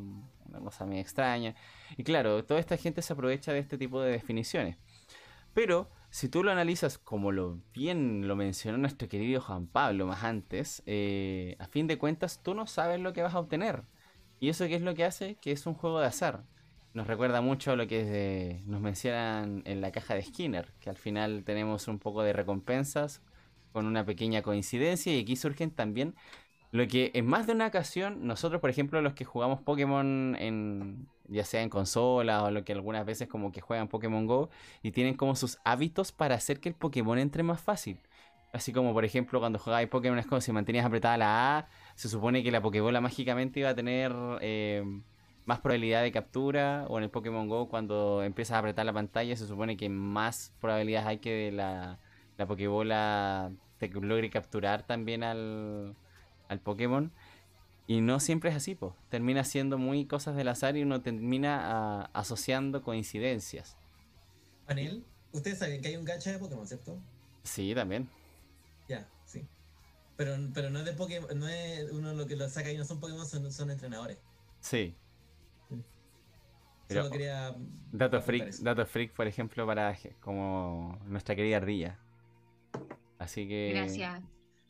una 0.50 0.60
cosa 0.62 0.86
muy 0.86 0.98
extraña. 1.00 1.56
Y 1.98 2.04
claro, 2.04 2.44
toda 2.46 2.60
esta 2.62 2.78
gente 2.78 3.02
se 3.02 3.12
aprovecha 3.14 3.52
de 3.52 3.60
este 3.60 3.78
tipo 3.78 4.02
de 4.02 4.12
definiciones. 4.14 4.78
Pero 5.54 5.90
si 6.10 6.30
tú 6.30 6.44
lo 6.44 6.52
analizas 6.52 6.98
como 6.98 7.32
lo 7.32 7.62
bien 7.74 8.28
lo 8.28 8.36
mencionó 8.36 8.78
nuestro 8.78 9.08
querido 9.08 9.42
Juan 9.42 9.68
Pablo 9.68 10.08
más 10.08 10.24
antes, 10.24 10.84
eh, 10.86 11.56
a 11.60 11.68
fin 11.68 11.88
de 11.88 11.98
cuentas 11.98 12.42
tú 12.44 12.54
no 12.54 12.68
sabes 12.68 13.00
lo 13.00 13.14
que 13.14 13.22
vas 13.22 13.36
a 13.36 13.40
obtener. 13.40 13.84
¿Y 14.40 14.50
eso 14.50 14.68
qué 14.68 14.76
es 14.76 14.82
lo 14.82 14.96
que 14.96 15.06
hace? 15.06 15.36
Que 15.36 15.52
es 15.52 15.66
un 15.66 15.74
juego 15.74 16.00
de 16.00 16.08
azar. 16.08 16.46
Nos 16.94 17.08
recuerda 17.08 17.42
mucho 17.42 17.72
a 17.72 17.76
lo 17.76 17.88
que 17.88 18.62
nos 18.66 18.82
mencionan 18.82 19.62
en 19.66 19.82
la 19.82 19.92
caja 19.92 20.16
de 20.16 20.24
Skinner, 20.24 20.74
que 20.80 20.90
al 20.90 20.98
final 20.98 21.44
tenemos 21.44 21.88
un 21.88 22.00
poco 22.00 22.24
de 22.24 22.34
recompensas 22.34 23.22
con 23.72 23.86
una 23.86 24.06
pequeña 24.06 24.42
coincidencia 24.42 25.16
y 25.16 25.22
aquí 25.22 25.36
surgen 25.36 25.72
también 25.72 26.16
lo 26.72 26.88
que 26.88 27.12
en 27.14 27.26
más 27.26 27.48
de 27.48 27.54
una 27.54 27.68
ocasión 27.68 28.28
nosotros, 28.28 28.62
por 28.62 28.70
ejemplo, 28.70 29.02
los 29.02 29.14
que 29.14 29.26
jugamos 29.26 29.62
Pokémon 29.62 30.36
en 30.40 31.08
ya 31.30 31.44
sea 31.46 31.62
en 31.62 31.70
consola 31.70 32.44
o 32.44 32.52
lo 32.52 32.64
que 32.64 32.74
algunas 32.74 33.06
veces 33.06 33.28
como 33.28 33.52
que 33.52 33.62
juegan 33.62 33.88
Pokémon 33.88 34.26
Go 34.26 34.50
y 34.84 34.92
tienen 34.92 35.16
como 35.16 35.36
sus 35.36 35.60
hábitos 35.64 36.12
para 36.12 36.36
hacer 36.36 36.60
que 36.60 36.70
el 36.70 36.76
Pokémon 36.76 37.18
entre 37.20 37.44
más 37.44 37.62
fácil. 37.62 38.00
Así 38.54 38.74
como 38.74 38.94
por 38.94 39.06
ejemplo 39.06 39.40
cuando 39.40 39.60
jugabas 39.60 39.88
Pokémon 39.88 40.22
como 40.24 40.42
si 40.42 40.52
mantenías 40.52 40.86
apretada 40.86 41.18
la 41.18 41.58
A, 41.60 41.68
se 41.96 42.10
supone 42.10 42.44
que 42.44 42.52
la 42.52 42.62
Pokébola 42.62 43.02
mágicamente 43.02 43.60
iba 43.60 43.70
a 43.70 43.76
tener 43.76 44.14
eh, 44.42 44.84
más 45.46 45.60
probabilidad 45.60 46.04
de 46.04 46.12
captura, 46.12 46.86
o 46.90 46.98
en 46.98 47.06
el 47.06 47.10
Pokémon 47.10 47.48
Go 47.48 47.70
cuando 47.70 48.24
empiezas 48.24 48.56
a 48.56 48.60
apretar 48.60 48.86
la 48.86 48.94
pantalla 48.94 49.36
se 49.36 49.48
supone 49.48 49.78
que 49.78 49.90
más 49.90 50.54
probabilidades 50.62 51.08
hay 51.08 51.18
que 51.20 51.52
la, 51.52 52.00
la 52.38 52.46
Pokébola 52.48 53.52
te 53.80 53.90
logre 53.90 54.30
capturar 54.30 54.84
también 54.86 55.24
al, 55.24 55.96
al 56.50 56.60
Pokémon. 56.60 57.12
Y 57.90 58.02
no 58.02 58.20
siempre 58.20 58.52
es 58.52 58.56
así, 58.56 58.76
pues. 58.76 58.94
Termina 59.10 59.44
siendo 59.44 59.80
muy 59.80 60.06
cosas 60.06 60.36
del 60.36 60.48
azar 60.50 60.78
y 60.78 60.84
uno 60.84 61.02
termina 61.02 61.60
ah, 62.04 62.10
asociando 62.14 62.84
coincidencias. 62.84 63.78
Panel, 64.68 65.04
ustedes 65.32 65.58
saben 65.58 65.82
que 65.82 65.88
hay 65.88 65.98
un 65.98 66.06
gacha 66.06 66.32
de 66.32 66.38
Pokémon, 66.38 66.68
¿cierto? 66.68 67.00
Sí, 67.42 67.74
también. 67.74 68.08
Ya, 68.88 69.10
sí. 69.26 69.44
Pero, 70.18 70.38
pero 70.54 70.70
no 70.70 70.78
es 70.78 70.86
de 70.86 70.94
Pokémon, 70.94 71.40
no 71.40 71.48
es 71.48 71.92
uno 71.92 72.14
lo 72.14 72.28
que 72.28 72.36
lo 72.36 72.48
saca 72.48 72.72
y 72.72 72.78
no 72.78 72.86
son 72.86 73.00
Pokémon, 73.00 73.26
son, 73.26 73.52
son 73.52 73.72
entrenadores. 73.72 74.20
Sí. 74.60 74.96
Solo 75.68 75.82
Pero- 76.88 77.10
quería. 77.10 77.56
Dato 77.92 78.22
freak, 78.22 78.52
dato 78.58 78.86
freak, 78.86 79.14
por 79.14 79.26
ejemplo, 79.26 79.66
para 79.66 79.98
como 80.22 81.00
nuestra 81.08 81.36
querida 81.36 81.58
ardilla. 81.58 81.98
Así 83.18 83.48
que. 83.48 83.72
Gracias. 83.74 84.22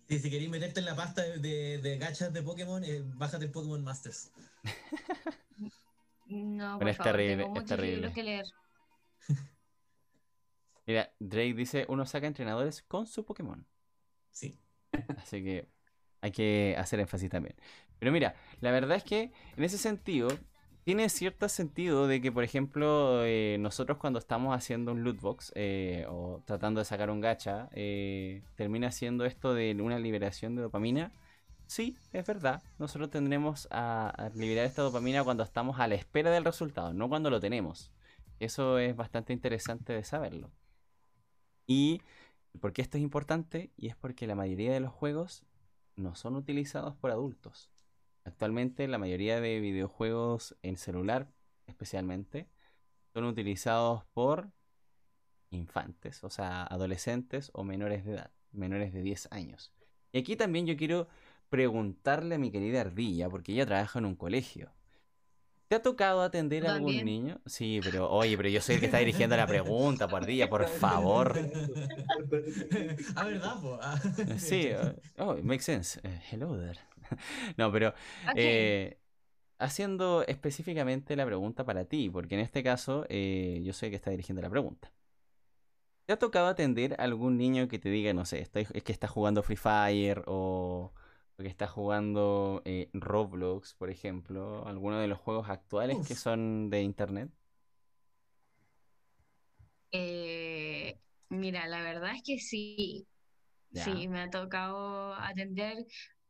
Si 0.09 0.29
queréis 0.29 0.49
meterte 0.49 0.79
en 0.79 0.85
la 0.87 0.95
pasta 0.95 1.21
de, 1.21 1.37
de, 1.37 1.77
de 1.77 1.97
gachas 1.97 2.33
de 2.33 2.41
Pokémon, 2.41 2.83
eh, 2.83 3.03
bájate 3.15 3.45
el 3.45 3.51
Pokémon 3.51 3.83
Masters. 3.83 4.31
No, 6.27 6.77
por 6.79 6.87
es 6.89 6.97
favor, 6.97 7.11
terrible, 7.13 7.43
tengo 7.43 7.47
es 7.55 7.63
muchos 7.63 7.69
terrible. 7.77 7.95
libros 7.95 8.13
que 8.13 8.23
leer. 8.23 8.45
Mira, 10.85 11.11
Drake 11.19 11.53
dice: 11.53 11.85
uno 11.89 12.05
saca 12.05 12.27
entrenadores 12.27 12.81
con 12.81 13.05
su 13.07 13.23
Pokémon. 13.25 13.65
Sí. 14.31 14.59
Así 15.17 15.43
que 15.43 15.67
hay 16.21 16.31
que 16.31 16.75
hacer 16.77 16.99
énfasis 16.99 17.29
también. 17.29 17.55
Pero 17.99 18.11
mira, 18.11 18.35
la 18.61 18.71
verdad 18.71 18.97
es 18.97 19.03
que 19.03 19.31
en 19.57 19.63
ese 19.63 19.77
sentido, 19.77 20.29
tiene 20.89 21.07
cierto 21.09 21.47
sentido 21.49 22.07
de 22.07 22.19
que, 22.19 22.31
por 22.31 22.43
ejemplo, 22.43 23.23
eh, 23.23 23.57
nosotros 23.59 23.99
cuando 23.99 24.17
estamos 24.17 24.57
haciendo 24.57 24.91
un 24.91 25.03
loot 25.03 25.21
box 25.21 25.51
eh, 25.53 26.07
o 26.09 26.41
tratando 26.45 26.79
de 26.79 26.85
sacar 26.85 27.11
un 27.11 27.21
gacha, 27.21 27.69
eh, 27.73 28.41
termina 28.55 28.91
siendo 28.91 29.23
esto 29.25 29.53
de 29.53 29.77
una 29.79 29.99
liberación 29.99 30.55
de 30.55 30.63
dopamina. 30.63 31.11
Sí, 31.67 31.95
es 32.11 32.25
verdad. 32.25 32.63
Nosotros 32.79 33.11
tendremos 33.11 33.67
a, 33.69 34.09
a 34.09 34.29
liberar 34.29 34.65
esta 34.65 34.81
dopamina 34.81 35.23
cuando 35.23 35.43
estamos 35.43 35.79
a 35.79 35.87
la 35.87 35.93
espera 35.93 36.31
del 36.31 36.43
resultado, 36.43 36.91
no 36.91 37.07
cuando 37.07 37.29
lo 37.29 37.39
tenemos. 37.39 37.91
Eso 38.39 38.79
es 38.79 38.95
bastante 38.95 39.31
interesante 39.31 39.93
de 39.93 40.03
saberlo. 40.03 40.49
Y 41.67 42.01
¿por 42.59 42.73
qué 42.73 42.81
esto 42.81 42.97
es 42.97 43.03
importante? 43.03 43.69
Y 43.77 43.89
es 43.89 43.95
porque 43.95 44.25
la 44.25 44.33
mayoría 44.33 44.73
de 44.73 44.79
los 44.79 44.91
juegos 44.91 45.43
no 45.95 46.15
son 46.15 46.35
utilizados 46.35 46.95
por 46.95 47.11
adultos. 47.11 47.69
Actualmente 48.23 48.87
la 48.87 48.97
mayoría 48.97 49.41
de 49.41 49.59
videojuegos 49.59 50.55
en 50.61 50.77
celular, 50.77 51.31
especialmente, 51.67 52.47
son 53.13 53.25
utilizados 53.25 54.05
por 54.13 54.51
infantes, 55.51 56.23
o 56.23 56.29
sea, 56.29 56.63
adolescentes 56.63 57.49
o 57.53 57.63
menores 57.63 58.05
de 58.05 58.13
edad, 58.13 58.31
menores 58.51 58.93
de 58.93 59.01
10 59.01 59.29
años. 59.31 59.73
Y 60.11 60.19
aquí 60.19 60.35
también 60.35 60.65
yo 60.65 60.77
quiero 60.77 61.07
preguntarle 61.49 62.35
a 62.35 62.37
mi 62.37 62.51
querida 62.51 62.81
Ardilla, 62.81 63.29
porque 63.29 63.53
ella 63.53 63.65
trabaja 63.65 63.99
en 63.99 64.05
un 64.05 64.15
colegio. 64.15 64.71
¿Te 65.67 65.75
ha 65.75 65.81
tocado 65.83 66.23
atender 66.23 66.65
a 66.65 66.73
algún 66.73 67.05
niño? 67.05 67.39
Sí, 67.45 67.79
pero 67.83 68.09
oye, 68.09 68.35
pero 68.35 68.49
yo 68.49 68.59
soy 68.59 68.75
el 68.75 68.79
que 68.79 68.87
está 68.87 68.97
dirigiendo 68.97 69.37
la 69.37 69.45
pregunta, 69.45 70.07
por 70.07 70.23
Ardilla, 70.23 70.49
por 70.49 70.67
favor. 70.79 71.37
ah, 73.15 73.23
¿verdad, 73.23 73.61
po? 73.61 73.77
Ah. 73.79 73.99
Sí, 74.37 74.69
oh, 75.19 75.37
makes 75.43 75.65
sense. 75.65 75.99
Eh, 76.03 76.21
hello 76.31 76.57
there. 76.57 76.79
No, 77.57 77.71
pero 77.71 77.93
eh, 78.33 78.99
haciendo 79.59 80.23
específicamente 80.27 81.15
la 81.15 81.25
pregunta 81.25 81.65
para 81.65 81.85
ti, 81.85 82.09
porque 82.11 82.35
en 82.35 82.41
este 82.41 82.63
caso 82.63 83.05
eh, 83.09 83.61
yo 83.63 83.73
soy 83.73 83.87
el 83.87 83.91
que 83.91 83.97
está 83.97 84.11
dirigiendo 84.11 84.41
la 84.41 84.49
pregunta. 84.49 84.91
¿Te 86.05 86.13
ha 86.13 86.19
tocado 86.19 86.47
atender 86.47 86.93
a 86.99 87.03
algún 87.03 87.37
niño 87.37 87.67
que 87.67 87.77
te 87.79 87.89
diga, 87.89 88.13
no 88.13 88.25
sé, 88.25 88.39
estoy- 88.41 88.67
es 88.73 88.83
que 88.83 88.91
está 88.91 89.07
jugando 89.07 89.43
Free 89.43 89.55
Fire 89.57 90.23
o, 90.27 90.91
o 91.37 91.43
que 91.43 91.47
está 91.47 91.67
jugando 91.67 92.61
eh, 92.65 92.89
Roblox, 92.93 93.75
por 93.75 93.89
ejemplo, 93.91 94.65
alguno 94.67 94.99
de 94.99 95.07
los 95.07 95.19
juegos 95.19 95.49
actuales 95.49 96.01
que 96.01 96.15
son 96.15 96.69
de 96.71 96.81
internet? 96.81 97.29
Eh, 99.91 100.99
mira, 101.29 101.67
la 101.67 101.81
verdad 101.81 102.11
es 102.15 102.21
que 102.23 102.39
sí. 102.39 103.07
Ya. 103.71 104.03
Sí, 104.03 104.09
me 104.09 104.21
ha 104.21 104.29
tocado 104.31 105.13
atender 105.15 105.77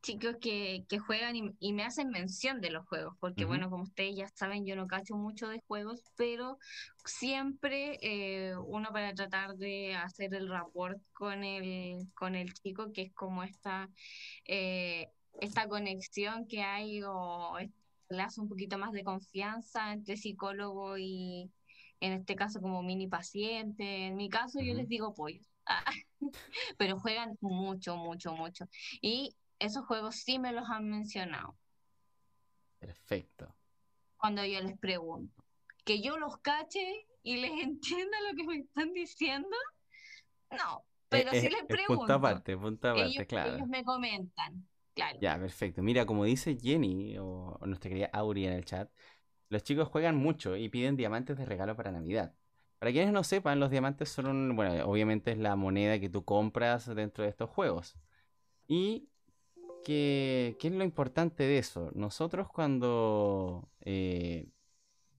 chicos 0.02 0.36
que, 0.42 0.86
que 0.88 1.00
juegan 1.00 1.36
y, 1.36 1.56
y 1.60 1.74
me 1.74 1.84
hacen 1.84 2.10
mención 2.10 2.62
de 2.62 2.72
los 2.72 2.86
juegos, 2.88 3.16
porque 3.20 3.46
bueno, 3.46 3.70
como 3.70 3.84
ustedes 3.84 4.16
ya 4.16 4.28
saben, 4.30 4.66
yo 4.66 4.76
no 4.76 4.88
cacho 4.88 5.16
mucho 5.16 5.48
de 5.50 5.62
juegos, 5.68 6.02
pero 6.16 6.58
siempre 7.06 7.98
eh, 8.02 8.56
uno 8.58 8.90
para 8.92 9.14
tratar 9.14 9.56
de 9.58 9.96
hacer 9.96 10.34
el 10.34 10.50
rapport 10.50 11.00
con 11.14 11.44
el, 11.44 12.08
con 12.14 12.36
el 12.36 12.54
chico, 12.54 12.92
que 12.94 13.04
es 13.04 13.14
como 13.14 13.44
esta, 13.44 13.90
eh, 14.46 15.10
esta 15.42 15.68
conexión 15.68 16.48
que 16.48 16.62
hay 16.62 17.02
o 17.04 17.58
lazo 18.10 18.42
un 18.42 18.50
poquito 18.50 18.78
más 18.78 18.92
de 18.92 19.04
confianza 19.04 19.94
entre 19.94 20.18
psicólogo 20.18 20.98
y, 20.98 21.52
en 22.00 22.14
este 22.14 22.36
caso, 22.36 22.62
como 22.62 22.82
mini 22.84 23.08
paciente. 23.08 24.08
En 24.08 24.16
mi 24.16 24.30
caso, 24.30 24.60
yo 24.62 24.74
les 24.74 24.88
digo 24.88 25.14
pollos. 25.14 25.46
pero 26.78 27.00
juegan 27.00 27.38
mucho, 27.42 27.96
mucho, 27.98 28.34
mucho. 28.34 28.68
Y 29.02 29.36
esos 29.60 29.86
juegos 29.86 30.16
sí 30.18 30.40
me 30.40 30.52
los 30.54 30.70
han 30.70 30.90
mencionado 30.90 31.58
Perfecto. 32.78 33.56
cuando 34.18 34.46
yo 34.46 34.62
les 34.62 34.78
pregunto. 34.78 35.44
Que 35.86 36.02
yo 36.02 36.18
los 36.18 36.38
cache 36.40 37.08
y 37.24 37.38
les 37.38 37.52
entienda 37.64 38.18
lo 38.30 38.36
que 38.36 38.44
me 38.44 38.58
están 38.58 38.94
diciendo, 38.94 39.50
no, 40.52 40.86
pero 41.10 41.32
Eh, 41.32 41.42
sí 41.42 41.50
les 41.50 41.64
pregunto. 41.66 42.00
Punto 42.00 42.14
aparte, 42.14 42.58
punto 42.58 42.90
aparte, 42.90 43.08
ellos, 43.08 43.28
claro. 43.28 43.56
ellos 43.56 43.68
me 43.68 43.84
comentan, 43.84 44.68
claro. 44.94 45.20
Ya, 45.22 45.38
perfecto. 45.38 45.82
Mira, 45.82 46.06
como 46.06 46.24
dice 46.26 46.58
Jenny 46.60 47.18
o, 47.18 47.58
o 47.60 47.66
nuestra 47.66 47.90
querida 47.90 48.10
Auri 48.14 48.46
en 48.46 48.54
el 48.54 48.64
chat, 48.66 48.90
los 49.50 49.64
chicos 49.64 49.88
juegan 49.90 50.16
mucho 50.16 50.56
y 50.56 50.70
piden 50.70 50.96
diamantes 50.98 51.38
de 51.38 51.46
regalo 51.46 51.76
para 51.76 51.92
Navidad. 51.92 52.36
Para 52.80 52.92
quienes 52.92 53.12
no 53.14 53.24
sepan, 53.24 53.60
los 53.60 53.70
diamantes 53.72 54.10
son, 54.10 54.56
bueno, 54.56 54.86
obviamente 54.88 55.32
es 55.32 55.38
la 55.38 55.56
moneda 55.58 56.00
que 56.00 56.10
tú 56.10 56.24
compras 56.24 56.86
dentro 56.96 57.24
de 57.24 57.30
estos 57.32 57.50
juegos. 57.50 57.98
Y 58.68 59.10
que, 59.84 60.58
¿qué 60.60 60.68
es 60.70 60.74
lo 60.74 60.84
importante 60.84 61.44
de 61.44 61.58
eso? 61.60 61.92
Nosotros 61.96 62.48
cuando 62.50 63.70
eh, 63.82 64.50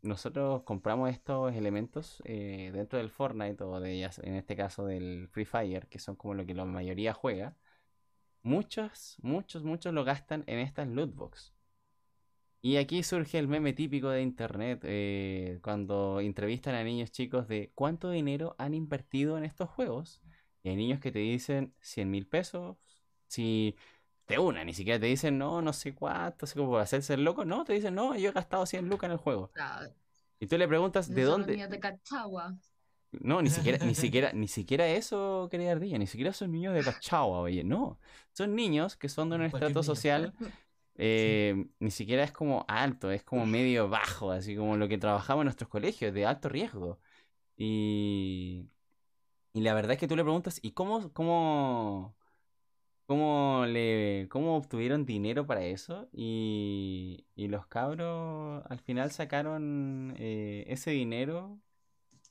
nosotros 0.02 0.62
compramos 0.64 1.10
estos 1.10 1.54
elementos 1.54 2.22
eh, 2.24 2.70
dentro 2.72 2.98
del 2.98 3.10
Fortnite 3.10 3.62
o 3.64 3.80
de, 3.80 4.02
en 4.22 4.34
este 4.36 4.56
caso 4.56 4.86
del 4.86 5.28
Free 5.28 5.44
Fire, 5.44 5.88
que 5.88 5.98
son 5.98 6.16
como 6.16 6.34
lo 6.34 6.46
que 6.46 6.54
la 6.54 6.64
mayoría 6.64 7.12
juega, 7.14 7.56
muchos, 8.42 9.16
muchos, 9.22 9.64
muchos 9.64 9.94
lo 9.94 10.04
gastan 10.04 10.44
en 10.46 10.58
estas 10.60 10.88
loot 10.88 11.14
box. 11.14 11.54
Y 12.62 12.76
aquí 12.76 13.02
surge 13.02 13.38
el 13.38 13.48
meme 13.48 13.72
típico 13.72 14.10
de 14.10 14.22
internet 14.22 14.80
eh, 14.84 15.60
cuando 15.62 16.20
entrevistan 16.20 16.74
a 16.74 16.84
niños 16.84 17.10
chicos 17.10 17.48
de 17.48 17.72
cuánto 17.74 18.10
dinero 18.10 18.54
han 18.58 18.74
invertido 18.74 19.38
en 19.38 19.44
estos 19.44 19.70
juegos. 19.70 20.20
Y 20.62 20.68
hay 20.68 20.76
niños 20.76 21.00
que 21.00 21.10
te 21.10 21.20
dicen 21.20 21.74
100 21.80 22.10
mil 22.10 22.26
pesos. 22.26 22.76
Si 23.28 23.76
de 24.30 24.38
una, 24.38 24.64
ni 24.64 24.72
siquiera 24.72 24.98
te 24.98 25.06
dicen 25.06 25.36
no, 25.38 25.60
no 25.60 25.72
sé 25.72 25.94
cuánto, 25.94 26.46
así 26.46 26.54
como 26.56 26.70
por 26.70 26.80
hacerse 26.80 27.14
el 27.14 27.24
loco. 27.24 27.44
No, 27.44 27.64
te 27.64 27.72
dicen 27.74 27.94
no, 27.94 28.16
yo 28.16 28.30
he 28.30 28.32
gastado 28.32 28.64
100 28.64 28.88
lucas 28.88 29.08
en 29.08 29.12
el 29.12 29.18
juego. 29.18 29.50
Claro, 29.52 29.90
Y 30.38 30.46
tú 30.46 30.56
le 30.56 30.66
preguntas 30.66 31.08
de 31.12 31.22
dónde. 31.24 31.52
niños 31.52 31.70
de 31.70 31.80
Cachagua. 31.80 32.54
No, 33.12 33.42
ni 33.42 33.50
siquiera, 33.50 33.84
ni 33.84 33.94
siquiera, 33.94 34.32
ni 34.32 34.48
siquiera 34.48 34.86
eso, 34.88 35.48
querida 35.50 35.72
ardilla, 35.72 35.98
ni 35.98 36.06
siquiera 36.06 36.32
son 36.32 36.52
niños 36.52 36.74
de 36.74 36.82
Cachagua, 36.82 37.40
oye, 37.40 37.64
no. 37.64 37.98
Son 38.32 38.54
niños 38.54 38.96
que 38.96 39.08
son 39.08 39.28
de 39.30 39.36
un 39.36 39.42
estrato 39.42 39.82
social, 39.82 40.32
eh, 40.94 41.66
ni 41.80 41.90
siquiera 41.90 42.22
es 42.22 42.30
como 42.32 42.64
alto, 42.68 43.10
es 43.10 43.24
como 43.24 43.46
medio 43.46 43.88
bajo, 43.88 44.30
así 44.30 44.54
como 44.56 44.76
lo 44.76 44.86
que 44.88 44.98
trabajamos 44.98 45.42
en 45.42 45.46
nuestros 45.46 45.68
colegios, 45.68 46.14
de 46.14 46.24
alto 46.24 46.48
riesgo. 46.48 47.00
Y, 47.56 48.70
y 49.52 49.60
la 49.60 49.74
verdad 49.74 49.92
es 49.92 49.98
que 49.98 50.06
tú 50.08 50.14
le 50.16 50.22
preguntas, 50.22 50.60
¿y 50.62 50.70
cómo, 50.72 51.12
cómo, 51.12 52.14
cómo 53.10 53.64
le, 53.66 54.28
cómo 54.30 54.56
obtuvieron 54.56 55.04
dinero 55.04 55.44
para 55.44 55.64
eso? 55.64 56.08
Y, 56.12 57.26
y 57.34 57.48
los 57.48 57.66
cabros 57.66 58.62
al 58.68 58.78
final 58.78 59.10
sacaron 59.10 60.14
eh, 60.16 60.64
ese 60.68 60.92
dinero 60.92 61.58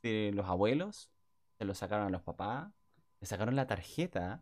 de 0.03 0.31
los 0.33 0.47
abuelos, 0.47 1.11
se 1.57 1.65
lo 1.65 1.75
sacaron 1.75 2.07
a 2.07 2.09
los 2.11 2.21
papás, 2.21 2.71
le 3.19 3.27
sacaron 3.27 3.57
la 3.57 3.67
tarjeta, 3.67 4.41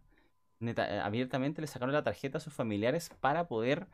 abiertamente 1.03 1.61
le 1.61 1.67
sacaron 1.67 1.93
la 1.93 2.03
tarjeta 2.03 2.37
a 2.37 2.41
sus 2.41 2.53
familiares 2.53 3.09
para 3.19 3.47
poder 3.47 3.87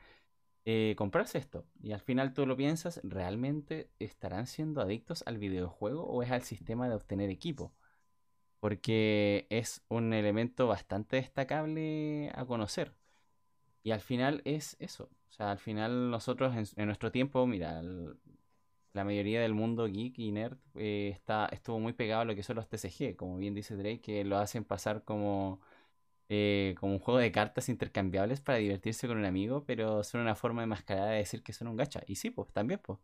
eh, 0.65 0.95
comprarse 0.97 1.37
esto. 1.37 1.65
Y 1.81 1.93
al 1.93 2.01
final 2.01 2.33
tú 2.33 2.45
lo 2.45 2.57
piensas, 2.57 2.99
¿realmente 3.03 3.89
estarán 3.99 4.47
siendo 4.47 4.81
adictos 4.81 5.23
al 5.27 5.37
videojuego 5.37 6.05
o 6.05 6.23
es 6.23 6.31
al 6.31 6.43
sistema 6.43 6.89
de 6.89 6.95
obtener 6.95 7.29
equipo? 7.29 7.73
Porque 8.63 9.45
es 9.49 9.83
un 9.89 10.13
elemento 10.13 10.67
bastante 10.67 11.17
destacable 11.17 12.31
a 12.33 12.45
conocer. 12.45 12.93
Y 13.83 13.91
al 13.91 13.99
final 13.99 14.41
es 14.45 14.77
eso. 14.79 15.09
O 15.29 15.33
sea, 15.33 15.51
al 15.51 15.59
final 15.59 16.09
nosotros 16.09 16.55
en, 16.77 16.85
nuestro 16.85 17.11
tiempo, 17.11 17.45
mira, 17.45 17.81
la 18.93 19.03
mayoría 19.03 19.41
del 19.41 19.53
mundo 19.53 19.85
geek 19.87 20.17
y 20.17 20.31
nerd 20.31 20.57
eh, 20.75 21.11
está, 21.13 21.47
estuvo 21.51 21.77
muy 21.77 21.91
pegado 21.91 22.21
a 22.21 22.25
lo 22.25 22.35
que 22.35 22.43
son 22.43 22.55
los 22.55 22.69
TCG, 22.69 23.17
como 23.17 23.37
bien 23.37 23.53
dice 23.53 23.75
Drake, 23.75 23.99
que 23.99 24.23
lo 24.23 24.37
hacen 24.37 24.63
pasar 24.63 25.03
como, 25.03 25.59
eh, 26.29 26.75
como 26.79 26.93
un 26.93 26.99
juego 26.99 27.19
de 27.19 27.33
cartas 27.33 27.69
intercambiables 27.69 28.41
para 28.41 28.59
divertirse 28.59 29.07
con 29.09 29.17
un 29.17 29.25
amigo, 29.25 29.65
pero 29.65 30.05
son 30.05 30.21
una 30.21 30.35
forma 30.35 30.61
de 30.61 30.67
mascarada 30.67 31.11
de 31.11 31.17
decir 31.17 31.43
que 31.43 31.53
son 31.53 31.67
un 31.67 31.75
gacha. 31.77 32.01
Y 32.07 32.15
sí, 32.15 32.29
pues 32.31 32.53
también, 32.53 32.79
pues. 32.83 32.99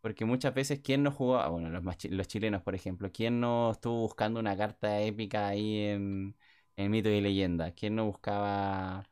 Porque 0.00 0.24
muchas 0.24 0.54
veces, 0.54 0.80
¿quién 0.80 1.02
no 1.02 1.10
jugó? 1.12 1.38
Ah, 1.38 1.48
bueno, 1.48 1.68
los, 1.68 1.84
los 2.04 2.28
chilenos, 2.28 2.62
por 2.62 2.74
ejemplo, 2.74 3.10
¿quién 3.12 3.40
no 3.40 3.70
estuvo 3.72 4.00
buscando 4.00 4.40
una 4.40 4.56
carta 4.56 5.00
épica 5.00 5.48
ahí 5.48 5.78
en, 5.78 6.36
en 6.76 6.90
Mito 6.90 7.10
y 7.10 7.20
Leyenda? 7.20 7.72
¿Quién 7.72 7.96
no 7.96 8.06
buscaba, 8.06 9.04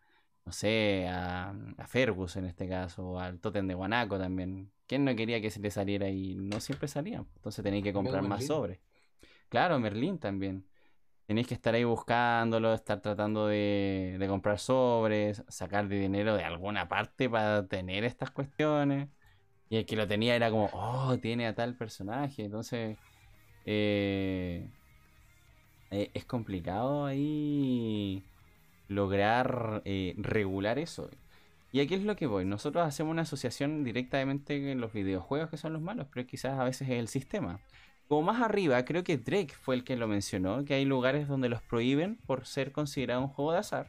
no 0.46 0.52
sé, 0.52 1.06
a, 1.08 1.50
a 1.76 1.86
Fergus 1.86 2.36
en 2.36 2.46
este 2.46 2.68
caso, 2.68 3.04
o 3.10 3.18
al 3.18 3.38
Totem 3.40 3.66
de 3.66 3.74
Guanaco 3.74 4.18
también? 4.18 4.72
¿Quién 4.86 5.04
no 5.04 5.14
quería 5.14 5.40
que 5.42 5.50
se 5.50 5.60
le 5.60 5.70
saliera 5.70 6.08
y 6.08 6.34
no 6.36 6.58
siempre 6.60 6.88
salían? 6.88 7.28
Entonces 7.36 7.62
tenéis 7.62 7.84
que 7.84 7.92
comprar 7.92 8.22
más 8.24 8.44
sobres. 8.44 8.80
Claro, 9.48 9.78
Merlín 9.78 10.18
también. 10.18 10.66
Tenéis 11.26 11.46
que 11.46 11.54
estar 11.54 11.74
ahí 11.74 11.84
buscándolo, 11.84 12.72
estar 12.74 13.00
tratando 13.00 13.46
de, 13.48 14.16
de 14.18 14.28
comprar 14.28 14.58
sobres, 14.58 15.44
sacar 15.48 15.88
de 15.88 16.00
dinero 16.00 16.36
de 16.36 16.44
alguna 16.44 16.88
parte 16.88 17.28
para 17.30 17.66
tener 17.68 18.04
estas 18.04 18.30
cuestiones. 18.30 19.08
Y 19.70 19.76
el 19.76 19.86
que 19.86 19.96
lo 19.96 20.06
tenía 20.06 20.34
era 20.34 20.50
como, 20.50 20.70
oh, 20.72 21.18
tiene 21.18 21.46
a 21.46 21.54
tal 21.54 21.74
personaje. 21.74 22.44
Entonces, 22.44 22.96
eh, 23.66 24.66
eh, 25.90 26.10
es 26.14 26.24
complicado 26.24 27.06
ahí 27.06 28.22
lograr 28.88 29.82
eh, 29.84 30.14
regular 30.16 30.78
eso. 30.78 31.10
Y 31.72 31.80
aquí 31.80 31.94
es 31.94 32.02
lo 32.02 32.16
que 32.16 32.26
voy. 32.26 32.44
Nosotros 32.44 32.86
hacemos 32.86 33.10
una 33.12 33.22
asociación 33.22 33.84
directamente 33.84 34.72
en 34.72 34.80
los 34.80 34.92
videojuegos 34.92 35.50
que 35.50 35.58
son 35.58 35.74
los 35.74 35.82
malos, 35.82 36.06
pero 36.12 36.26
quizás 36.26 36.58
a 36.58 36.64
veces 36.64 36.88
es 36.88 36.98
el 36.98 37.08
sistema. 37.08 37.60
Como 38.08 38.22
más 38.22 38.40
arriba, 38.40 38.84
creo 38.86 39.04
que 39.04 39.18
Drake 39.18 39.52
fue 39.60 39.74
el 39.74 39.84
que 39.84 39.96
lo 39.96 40.08
mencionó, 40.08 40.64
que 40.64 40.74
hay 40.74 40.86
lugares 40.86 41.28
donde 41.28 41.50
los 41.50 41.60
prohíben 41.60 42.16
por 42.26 42.46
ser 42.46 42.72
considerado 42.72 43.20
un 43.20 43.28
juego 43.28 43.52
de 43.52 43.58
azar. 43.58 43.88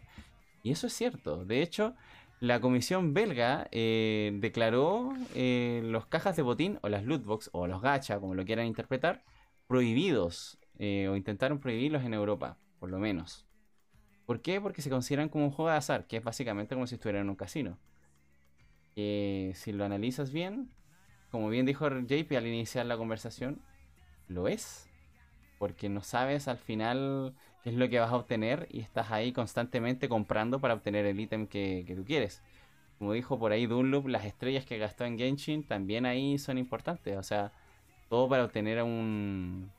Y 0.61 0.71
eso 0.71 0.87
es 0.87 0.93
cierto. 0.93 1.45
De 1.45 1.61
hecho, 1.61 1.95
la 2.39 2.61
comisión 2.61 3.13
belga 3.13 3.67
eh, 3.71 4.31
declaró 4.35 5.13
eh, 5.35 5.81
los 5.83 6.05
cajas 6.05 6.35
de 6.37 6.41
botín 6.41 6.79
o 6.81 6.89
las 6.89 7.03
lootbox 7.03 7.49
o 7.51 7.67
los 7.67 7.81
gacha, 7.81 8.19
como 8.19 8.33
lo 8.33 8.45
quieran 8.45 8.65
interpretar, 8.65 9.23
prohibidos 9.67 10.57
eh, 10.77 11.09
o 11.09 11.17
intentaron 11.17 11.59
prohibirlos 11.59 12.03
en 12.03 12.13
Europa, 12.13 12.57
por 12.79 12.89
lo 12.89 12.99
menos. 12.99 13.45
¿Por 14.25 14.41
qué? 14.41 14.61
Porque 14.61 14.81
se 14.81 14.89
consideran 14.89 15.27
como 15.27 15.45
un 15.45 15.51
juego 15.51 15.71
de 15.71 15.77
azar, 15.77 16.07
que 16.07 16.17
es 16.17 16.23
básicamente 16.23 16.75
como 16.75 16.87
si 16.87 16.95
estuvieran 16.95 17.23
en 17.23 17.29
un 17.29 17.35
casino. 17.35 17.77
si 18.95 19.71
lo 19.71 19.83
analizas 19.83 20.31
bien, 20.31 20.71
como 21.31 21.49
bien 21.49 21.65
dijo 21.65 21.89
JP 21.89 22.31
al 22.37 22.47
iniciar 22.47 22.85
la 22.85 22.97
conversación, 22.97 23.61
lo 24.27 24.47
es. 24.47 24.87
Porque 25.57 25.89
no 25.89 26.01
sabes 26.03 26.47
al 26.47 26.57
final 26.57 27.35
es 27.65 27.73
lo 27.73 27.89
que 27.89 27.99
vas 27.99 28.11
a 28.11 28.15
obtener 28.15 28.67
y 28.71 28.79
estás 28.79 29.11
ahí 29.11 29.31
constantemente 29.31 30.09
comprando 30.09 30.59
para 30.59 30.73
obtener 30.73 31.05
el 31.05 31.19
ítem 31.19 31.47
que, 31.47 31.91
tú 31.95 32.05
quieres. 32.05 32.41
Como 32.97 33.13
dijo 33.13 33.39
por 33.39 33.51
ahí 33.51 33.65
Dunloop, 33.65 34.07
las 34.07 34.25
estrellas 34.25 34.65
que 34.65 34.77
gastó 34.77 35.05
en 35.05 35.17
Genshin 35.17 35.63
también 35.63 36.05
ahí 36.05 36.37
son 36.37 36.57
importantes. 36.57 37.17
O 37.17 37.23
sea, 37.23 37.51
todo 38.09 38.27
para 38.29 38.43
obtener 38.45 38.81
un, 38.83 39.71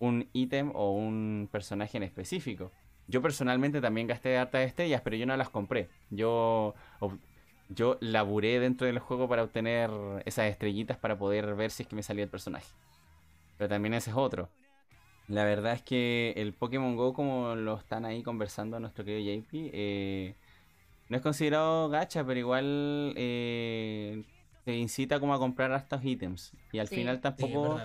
un 0.00 0.28
ítem 0.32 0.70
o 0.74 0.92
un 0.92 1.48
personaje 1.50 1.96
en 1.96 2.02
específico. 2.02 2.72
Yo 3.06 3.20
personalmente 3.20 3.80
también 3.80 4.06
gasté 4.06 4.38
hartas 4.38 4.66
estrellas, 4.66 5.02
pero 5.02 5.16
yo 5.16 5.26
no 5.26 5.36
las 5.36 5.50
compré. 5.50 5.88
Yo, 6.10 6.74
yo 7.68 7.98
laburé 8.00 8.60
dentro 8.60 8.86
del 8.86 8.98
juego 8.98 9.28
para 9.28 9.42
obtener 9.42 9.90
esas 10.24 10.46
estrellitas 10.46 10.96
para 10.96 11.18
poder 11.18 11.54
ver 11.54 11.70
si 11.70 11.82
es 11.82 11.88
que 11.88 11.96
me 11.96 12.02
salía 12.02 12.24
el 12.24 12.30
personaje. 12.30 12.68
Pero 13.58 13.68
también 13.68 13.94
ese 13.94 14.10
es 14.10 14.16
otro. 14.16 14.48
La 15.28 15.44
verdad 15.44 15.72
es 15.72 15.82
que 15.82 16.34
el 16.36 16.52
Pokémon 16.52 16.96
Go, 16.96 17.14
como 17.14 17.54
lo 17.54 17.78
están 17.78 18.04
ahí 18.04 18.22
conversando 18.22 18.78
nuestro 18.78 19.04
querido 19.04 19.40
JP, 19.40 19.70
eh, 19.72 20.34
no 21.08 21.16
es 21.16 21.22
considerado 21.22 21.88
gacha, 21.88 22.24
pero 22.24 22.38
igual 22.38 23.14
eh, 23.16 24.22
te 24.64 24.76
incita 24.76 25.20
como 25.20 25.34
a 25.34 25.38
comprar 25.38 25.72
estos 25.72 26.04
ítems. 26.04 26.52
Y 26.72 26.78
al 26.78 26.88
final 26.88 27.20
tampoco... 27.20 27.80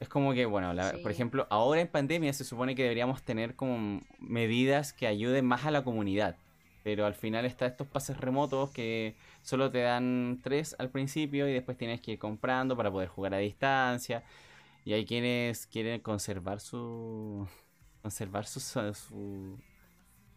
Es 0.00 0.08
como 0.08 0.32
que, 0.32 0.46
bueno, 0.46 0.74
por 1.00 1.12
ejemplo, 1.12 1.46
ahora 1.48 1.80
en 1.80 1.86
pandemia 1.86 2.32
se 2.32 2.42
supone 2.42 2.74
que 2.74 2.82
deberíamos 2.82 3.22
tener 3.22 3.54
como 3.54 4.00
medidas 4.18 4.92
que 4.92 5.06
ayuden 5.06 5.46
más 5.46 5.64
a 5.64 5.70
la 5.70 5.84
comunidad. 5.84 6.34
Pero 6.82 7.06
al 7.06 7.14
final 7.14 7.44
está 7.44 7.66
estos 7.66 7.86
pases 7.86 8.18
remotos 8.18 8.70
que 8.70 9.14
solo 9.42 9.70
te 9.70 9.82
dan 9.82 10.40
tres 10.42 10.74
al 10.80 10.90
principio 10.90 11.48
y 11.48 11.52
después 11.52 11.78
tienes 11.78 12.00
que 12.00 12.12
ir 12.12 12.18
comprando 12.18 12.76
para 12.76 12.90
poder 12.90 13.08
jugar 13.08 13.34
a 13.34 13.38
distancia. 13.38 14.24
Y 14.84 14.92
hay 14.94 15.04
quienes 15.04 15.66
quieren 15.66 16.00
conservar 16.00 16.60
su. 16.60 17.46
conservar 18.02 18.46
su. 18.46 18.60
su 18.60 19.58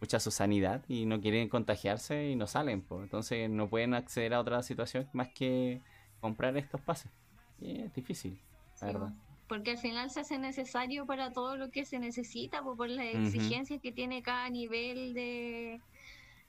mucha 0.02 0.20
su 0.20 0.30
sanidad 0.30 0.84
y 0.90 1.06
no 1.06 1.22
quieren 1.22 1.48
contagiarse 1.50 2.30
y 2.30 2.36
no 2.36 2.48
salen. 2.48 2.82
Pues. 2.82 3.04
Entonces 3.04 3.50
no 3.50 3.70
pueden 3.70 3.94
acceder 3.94 4.34
a 4.34 4.40
otra 4.40 4.62
situación 4.62 5.08
más 5.14 5.30
que 5.30 5.82
comprar 6.20 6.56
estos 6.58 6.82
pases. 6.82 7.12
Y 7.60 7.82
es 7.82 7.94
difícil, 7.94 8.40
la 8.82 8.88
verdad 8.88 9.14
porque 9.48 9.72
al 9.72 9.78
final 9.78 10.10
se 10.10 10.22
hace 10.22 10.38
necesario 10.38 11.06
para 11.06 11.32
todo 11.32 11.56
lo 11.56 11.70
que 11.70 11.86
se 11.86 12.00
necesita, 12.00 12.64
por 12.64 12.90
las 12.90 13.06
exigencias 13.14 13.80
que 13.82 13.92
tiene 13.92 14.24
cada 14.24 14.50
nivel 14.50 15.14
de 15.14 15.82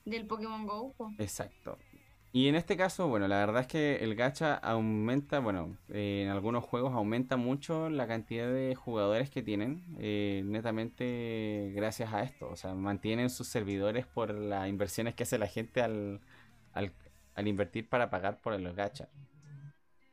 del 0.04 0.26
Pokémon 0.26 0.66
Go. 0.66 0.94
Exacto. 1.18 1.78
Y 2.36 2.48
en 2.48 2.54
este 2.54 2.76
caso, 2.76 3.08
bueno, 3.08 3.28
la 3.28 3.38
verdad 3.38 3.62
es 3.62 3.66
que 3.66 3.96
el 4.04 4.14
gacha 4.14 4.56
aumenta, 4.56 5.38
bueno, 5.38 5.74
eh, 5.88 6.20
en 6.22 6.28
algunos 6.28 6.64
juegos 6.64 6.92
aumenta 6.92 7.38
mucho 7.38 7.88
la 7.88 8.06
cantidad 8.06 8.52
de 8.52 8.74
jugadores 8.74 9.30
que 9.30 9.42
tienen, 9.42 9.82
eh, 9.98 10.42
netamente 10.44 11.72
gracias 11.74 12.12
a 12.12 12.22
esto. 12.22 12.50
O 12.50 12.56
sea, 12.56 12.74
mantienen 12.74 13.30
sus 13.30 13.48
servidores 13.48 14.04
por 14.06 14.34
las 14.34 14.68
inversiones 14.68 15.14
que 15.14 15.22
hace 15.22 15.38
la 15.38 15.46
gente 15.46 15.80
al, 15.80 16.20
al, 16.74 16.92
invertir 17.48 17.88
para 17.88 18.10
pagar 18.10 18.38
por 18.42 18.52
el 18.52 18.70
gacha 18.74 19.08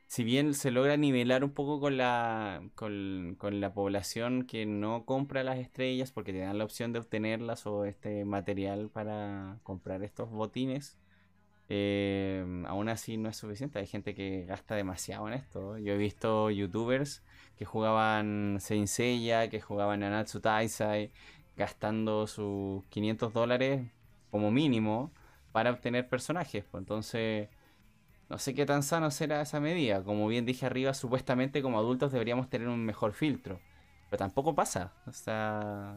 si 0.07 0.23
bien 0.23 0.53
se 0.53 0.71
logra 0.71 0.95
nivelar 0.95 1.43
un 1.43 1.51
poco 1.51 1.79
con 1.79 1.97
la, 1.97 2.61
con, 2.75 3.37
la 3.59 3.73
población 3.73 4.45
que 4.45 4.65
no 4.65 5.05
compra 5.05 5.43
las 5.43 5.57
estrellas 5.57 6.11
porque 6.11 6.31
te 6.31 6.39
dan 6.39 6.57
la 6.59 6.65
opción 6.65 6.93
de 6.93 6.99
obtenerlas 6.99 7.65
o 7.65 7.85
este 7.85 8.23
material 8.23 8.89
para 8.89 9.57
comprar 9.63 10.03
estos 10.03 10.29
botines, 10.29 10.97
eh, 11.69 12.45
aún 12.67 12.89
así 12.89 13.17
no 13.17 13.29
es 13.29 13.37
suficiente. 13.37 13.79
Hay 13.79 13.87
gente 13.87 14.15
que 14.15 14.45
gasta 14.45 14.75
demasiado 14.75 15.27
en 15.27 15.33
esto. 15.35 15.77
Yo 15.77 15.93
he 15.93 15.97
visto 15.97 16.49
youtubers 16.49 17.23
que 17.57 17.65
jugaban 17.65 18.57
Saint 18.59 18.87
Seiya, 18.87 19.49
que 19.49 19.61
jugaban 19.61 20.01
Nanatsu 20.01 20.39
Taisai, 20.41 21.11
gastando 21.55 22.27
sus 22.27 22.85
500 22.87 23.33
dólares 23.33 23.91
como 24.31 24.51
mínimo 24.51 25.11
para 25.51 25.71
obtener 25.71 26.09
personajes. 26.09 26.65
Pues 26.69 26.81
entonces 26.81 27.49
no 28.29 28.37
sé 28.39 28.53
qué 28.53 28.65
tan 28.65 28.83
sano 28.83 29.11
será 29.11 29.41
esa 29.41 29.59
medida. 29.59 30.03
Como 30.03 30.27
bien 30.27 30.45
dije 30.45 30.65
arriba, 30.65 30.93
supuestamente 30.93 31.61
como 31.61 31.79
adultos 31.79 32.11
deberíamos 32.11 32.49
tener 32.49 32.67
un 32.67 32.85
mejor 32.85 33.13
filtro. 33.13 33.59
Pero 34.09 34.17
tampoco 34.17 34.55
pasa. 34.55 34.93
O 35.05 35.11
sea, 35.11 35.95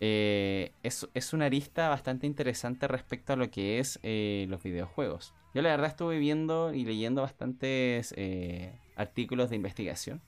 eh, 0.00 0.72
es, 0.82 1.32
una 1.32 1.46
arista 1.46 1.88
bastante 1.88 2.26
interesante 2.26 2.88
respecto 2.88 3.32
a 3.32 3.36
lo 3.36 3.50
que 3.50 3.78
es 3.78 3.98
eh, 4.02 4.46
los 4.48 4.62
videojuegos. 4.62 5.34
Yo 5.54 5.62
la 5.62 5.70
verdad 5.70 5.86
estuve 5.86 6.18
viendo 6.18 6.74
y 6.74 6.84
leyendo 6.84 7.22
bastantes 7.22 8.12
eh, 8.16 8.78
artículos 8.96 9.50
de 9.50 9.56
investigación 9.56 10.20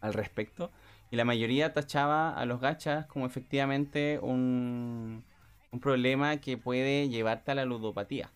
al 0.00 0.14
respecto. 0.14 0.70
Y 1.10 1.16
la 1.16 1.24
mayoría 1.24 1.72
tachaba 1.72 2.30
a 2.30 2.44
los 2.44 2.60
gachas 2.60 3.06
como 3.06 3.26
efectivamente 3.26 4.18
un, 4.20 5.24
un 5.72 5.80
problema 5.80 6.36
que 6.36 6.56
puede 6.56 7.08
llevarte 7.08 7.50
a 7.50 7.54
la 7.54 7.64
ludopatía. 7.64 8.30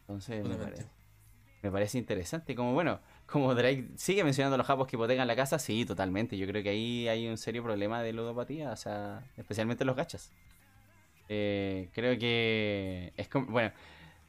Entonces 0.00 0.44
me 1.62 1.70
parece, 1.70 1.96
interesante. 1.96 2.54
Como 2.54 2.74
bueno, 2.74 3.00
como 3.26 3.54
Drake 3.54 3.88
sigue 3.96 4.24
mencionando 4.24 4.56
los 4.56 4.66
japos 4.66 4.86
que 4.86 4.96
hipotecan 4.96 5.26
la 5.26 5.36
casa, 5.36 5.58
sí, 5.58 5.84
totalmente. 5.84 6.36
Yo 6.36 6.46
creo 6.46 6.62
que 6.62 6.70
ahí 6.70 7.08
hay 7.08 7.28
un 7.28 7.38
serio 7.38 7.62
problema 7.62 8.02
de 8.02 8.12
ludopatía, 8.12 8.72
o 8.72 8.76
sea, 8.76 9.22
especialmente 9.36 9.84
los 9.84 9.96
gachas. 9.96 10.30
Eh, 11.28 11.88
creo 11.94 12.18
que 12.18 13.12
es 13.16 13.28
como, 13.28 13.46
bueno, 13.46 13.72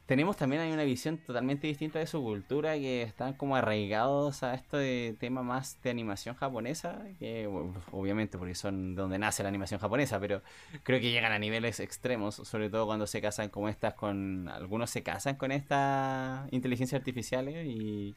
tenemos 0.06 0.36
también 0.36 0.62
hay 0.62 0.72
una 0.72 0.84
visión 0.84 1.18
totalmente 1.18 1.66
distinta 1.66 1.98
de 1.98 2.06
su 2.06 2.22
cultura 2.22 2.74
que 2.74 3.02
están 3.02 3.34
como 3.34 3.56
arraigados 3.56 4.44
a 4.44 4.54
esto 4.54 4.76
de 4.76 5.16
tema 5.18 5.42
más 5.42 5.82
de 5.82 5.90
animación 5.90 6.36
japonesa, 6.36 7.02
que 7.18 7.48
obviamente 7.90 8.38
porque 8.38 8.54
son 8.54 8.94
donde 8.94 9.18
nace 9.18 9.42
la 9.42 9.48
animación 9.48 9.80
japonesa, 9.80 10.20
pero 10.20 10.42
creo 10.84 11.00
que 11.00 11.10
llegan 11.10 11.32
a 11.32 11.40
niveles 11.40 11.80
extremos, 11.80 12.36
sobre 12.36 12.70
todo 12.70 12.86
cuando 12.86 13.08
se 13.08 13.20
casan 13.20 13.48
como 13.48 13.68
estas 13.68 13.94
con 13.94 14.48
algunos 14.48 14.90
se 14.90 15.02
casan 15.02 15.34
con 15.34 15.50
estas 15.50 16.50
inteligencias 16.52 17.00
artificiales 17.00 17.66
y 17.66 18.14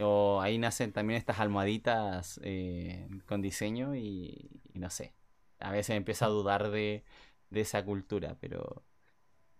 o 0.00 0.40
ahí 0.40 0.58
nacen 0.58 0.92
también 0.92 1.18
estas 1.18 1.40
almohaditas 1.40 2.40
eh, 2.42 3.08
con 3.26 3.42
diseño 3.42 3.94
y, 3.96 4.50
no 4.74 4.90
sé, 4.90 5.14
a 5.60 5.70
veces 5.70 5.96
empiezo 5.96 6.24
a 6.26 6.28
dudar 6.28 6.70
de, 6.70 7.04
de 7.50 7.60
esa 7.60 7.84
cultura, 7.84 8.36
pero 8.40 8.84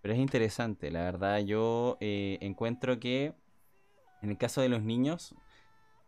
pero 0.07 0.15
es 0.15 0.21
interesante, 0.21 0.93
la 0.93 1.03
verdad. 1.03 1.41
Yo 1.41 1.99
eh, 2.01 2.39
encuentro 2.41 3.01
que 3.01 3.35
en 4.23 4.31
el 4.31 4.39
caso 4.39 4.61
de 4.61 4.69
los 4.69 4.83
niños, 4.83 5.35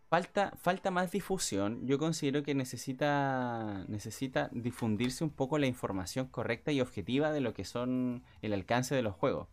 falta, 0.09 0.53
falta 0.57 0.93
más 0.93 1.11
difusión. 1.11 1.87
Yo 1.87 1.99
considero 1.99 2.43
que 2.43 2.55
necesita, 2.55 3.85
necesita 3.89 4.51
difundirse 4.53 5.25
un 5.25 5.31
poco 5.31 5.59
la 5.59 5.67
información 5.67 6.29
correcta 6.29 6.71
y 6.73 6.81
objetiva 6.81 7.33
de 7.33 7.41
lo 7.41 7.55
que 7.55 7.65
son 7.65 8.23
el 8.41 8.53
alcance 8.53 8.95
de 8.95 9.03
los 9.03 9.15
juegos. 9.15 9.49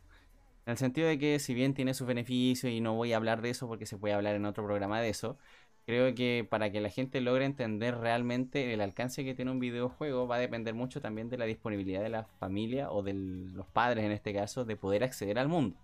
En 0.66 0.72
el 0.72 0.78
sentido 0.78 1.08
de 1.08 1.20
que 1.20 1.40
si 1.40 1.54
bien 1.54 1.74
tiene 1.76 1.94
sus 1.94 2.08
beneficios 2.08 2.72
y 2.72 2.82
no 2.82 2.96
voy 2.96 3.14
a 3.14 3.18
hablar 3.18 3.42
de 3.42 3.52
eso 3.52 3.68
porque 3.68 3.86
se 3.86 3.98
puede 3.98 4.16
hablar 4.16 4.36
en 4.36 4.46
otro 4.46 4.66
programa 4.66 5.00
de 5.00 5.10
eso, 5.10 5.38
creo 5.86 6.16
que 6.16 6.48
para 6.50 6.72
que 6.72 6.82
la 6.82 6.90
gente 6.90 7.22
logre 7.22 7.46
entender 7.46 7.98
realmente 7.98 8.74
el 8.74 8.82
alcance 8.82 9.24
que 9.24 9.36
tiene 9.36 9.52
un 9.52 9.60
videojuego 9.60 10.28
va 10.28 10.38
a 10.38 10.40
depender 10.40 10.74
mucho 10.74 11.02
también 11.02 11.30
de 11.30 11.38
la 11.38 11.46
disponibilidad 11.46 12.02
de 12.02 12.10
la 12.10 12.26
familia 12.40 12.92
o 12.92 13.04
de 13.04 13.14
los 13.14 13.68
padres 13.68 14.06
en 14.06 14.12
este 14.12 14.34
caso 14.34 14.66
de 14.66 14.76
poder 14.76 15.04
acceder 15.04 15.38
al 15.38 15.50
mundo. 15.50 15.78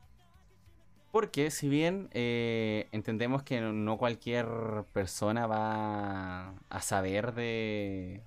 Porque 1.11 1.51
si 1.51 1.67
bien 1.69 2.09
eh, 2.13 2.87
entendemos 2.91 3.43
que 3.43 3.59
no 3.61 3.97
cualquier 3.97 4.47
persona 4.93 5.45
va 5.45 6.55
a 6.69 6.81
saber 6.81 7.33
de, 7.33 8.23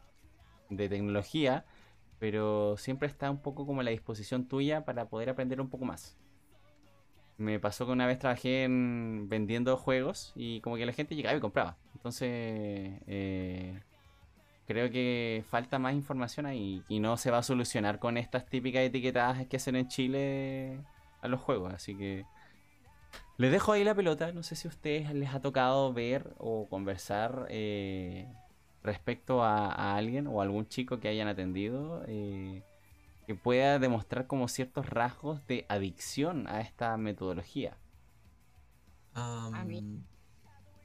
de 0.69 0.89
tecnología, 0.89 1.65
pero 2.19 2.77
siempre 2.77 3.09
está 3.09 3.31
un 3.31 3.41
poco 3.43 3.67
como 3.67 3.81
a 3.81 3.85
la 3.85 3.91
disposición 3.91 4.47
tuya 4.47 4.85
para 4.85 5.09
poder 5.09 5.31
aprender 5.31 5.61
un 5.61 5.71
poco 5.71 5.87
más. 5.87 6.17
Me 7.37 7.59
pasó 7.59 7.87
que 7.87 7.93
una 7.93 8.07
vez 8.07 8.19
trabajé 8.19 8.65
en 8.65 9.29
vendiendo 9.29 9.77
juegos 9.77 10.33
y 10.37 10.61
como 10.61 10.77
que 10.77 10.87
la 10.87 10.93
gente 10.93 11.17
llegaba 11.17 11.37
y 11.37 11.41
compraba. 11.41 11.77
Entonces, 11.95 12.29
eh, 13.07 13.81
creo 14.67 14.91
que 14.91 15.45
falta 15.49 15.79
más 15.79 15.95
información 15.95 16.47
ahí 16.47 16.83
y 16.89 17.01
no 17.01 17.17
se 17.17 17.31
va 17.31 17.39
a 17.39 17.43
solucionar 17.43 17.99
con 17.99 18.17
estas 18.17 18.47
típicas 18.47 18.83
etiquetadas 18.83 19.47
que 19.47 19.57
hacen 19.57 19.77
en 19.77 19.89
Chile 19.89 20.79
a 21.21 21.29
los 21.29 21.41
juegos. 21.41 21.75
Así 21.75 21.97
que 21.97 22.25
les 23.37 23.51
dejo 23.51 23.73
ahí 23.73 23.85
la 23.85 23.95
pelota. 23.95 24.33
No 24.33 24.43
sé 24.43 24.57
si 24.57 24.69
a 24.69 24.71
ustedes 24.71 25.13
les 25.13 25.35
ha 25.35 25.41
tocado 25.41 25.93
ver 25.93 26.35
o 26.39 26.69
conversar 26.69 27.47
eh, 27.51 28.29
respecto 28.83 29.43
a, 29.43 29.97
alguien 29.97 30.27
o 30.27 30.41
algún 30.41 30.69
chico 30.69 31.01
que 31.01 31.09
hayan 31.09 31.27
atendido 31.27 32.05
eh, 32.07 32.63
que 33.27 33.35
pueda 33.35 33.79
demostrar 33.79 34.27
como 34.27 34.49
ciertos 34.49 34.87
rasgos 34.87 35.47
de 35.47 35.67
adicción 35.69 36.47
a 36.49 36.61
esta 36.61 36.97
metodología. 36.97 37.77
a 39.15 39.65
mí. 39.65 40.03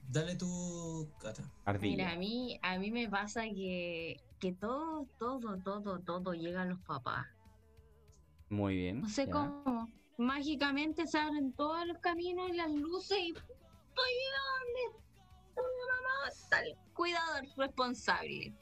Dale 0.08 0.36
tú, 0.36 1.08
Cata. 1.20 1.44
Mira, 1.80 2.12
a 2.12 2.16
mí, 2.16 2.60
a 2.64 2.80
mí 2.80 2.90
me 2.90 3.08
pasa 3.08 3.44
que, 3.44 4.20
que 4.40 4.54
todo, 4.54 5.06
todo, 5.20 5.58
todo, 5.58 6.00
todo 6.00 6.34
llega 6.34 6.64
a 6.64 6.66
los 6.66 6.80
papás. 6.80 7.28
Muy 8.50 8.76
bien. 8.76 9.02
No 9.02 9.10
sé 9.10 9.30
cómo 9.30 9.88
mágicamente 10.20 11.08
se 11.08 11.18
abren 11.18 11.54
todos 11.54 11.88
los 11.88 11.98
caminos 12.00 12.50
y 12.50 12.54
las 12.54 12.70
luces 12.70 13.18
y 13.18 13.34
donde 13.34 15.00
mamá 15.56 16.32
tal 16.50 16.78
cuidador 16.94 17.46
responsable. 17.58 18.54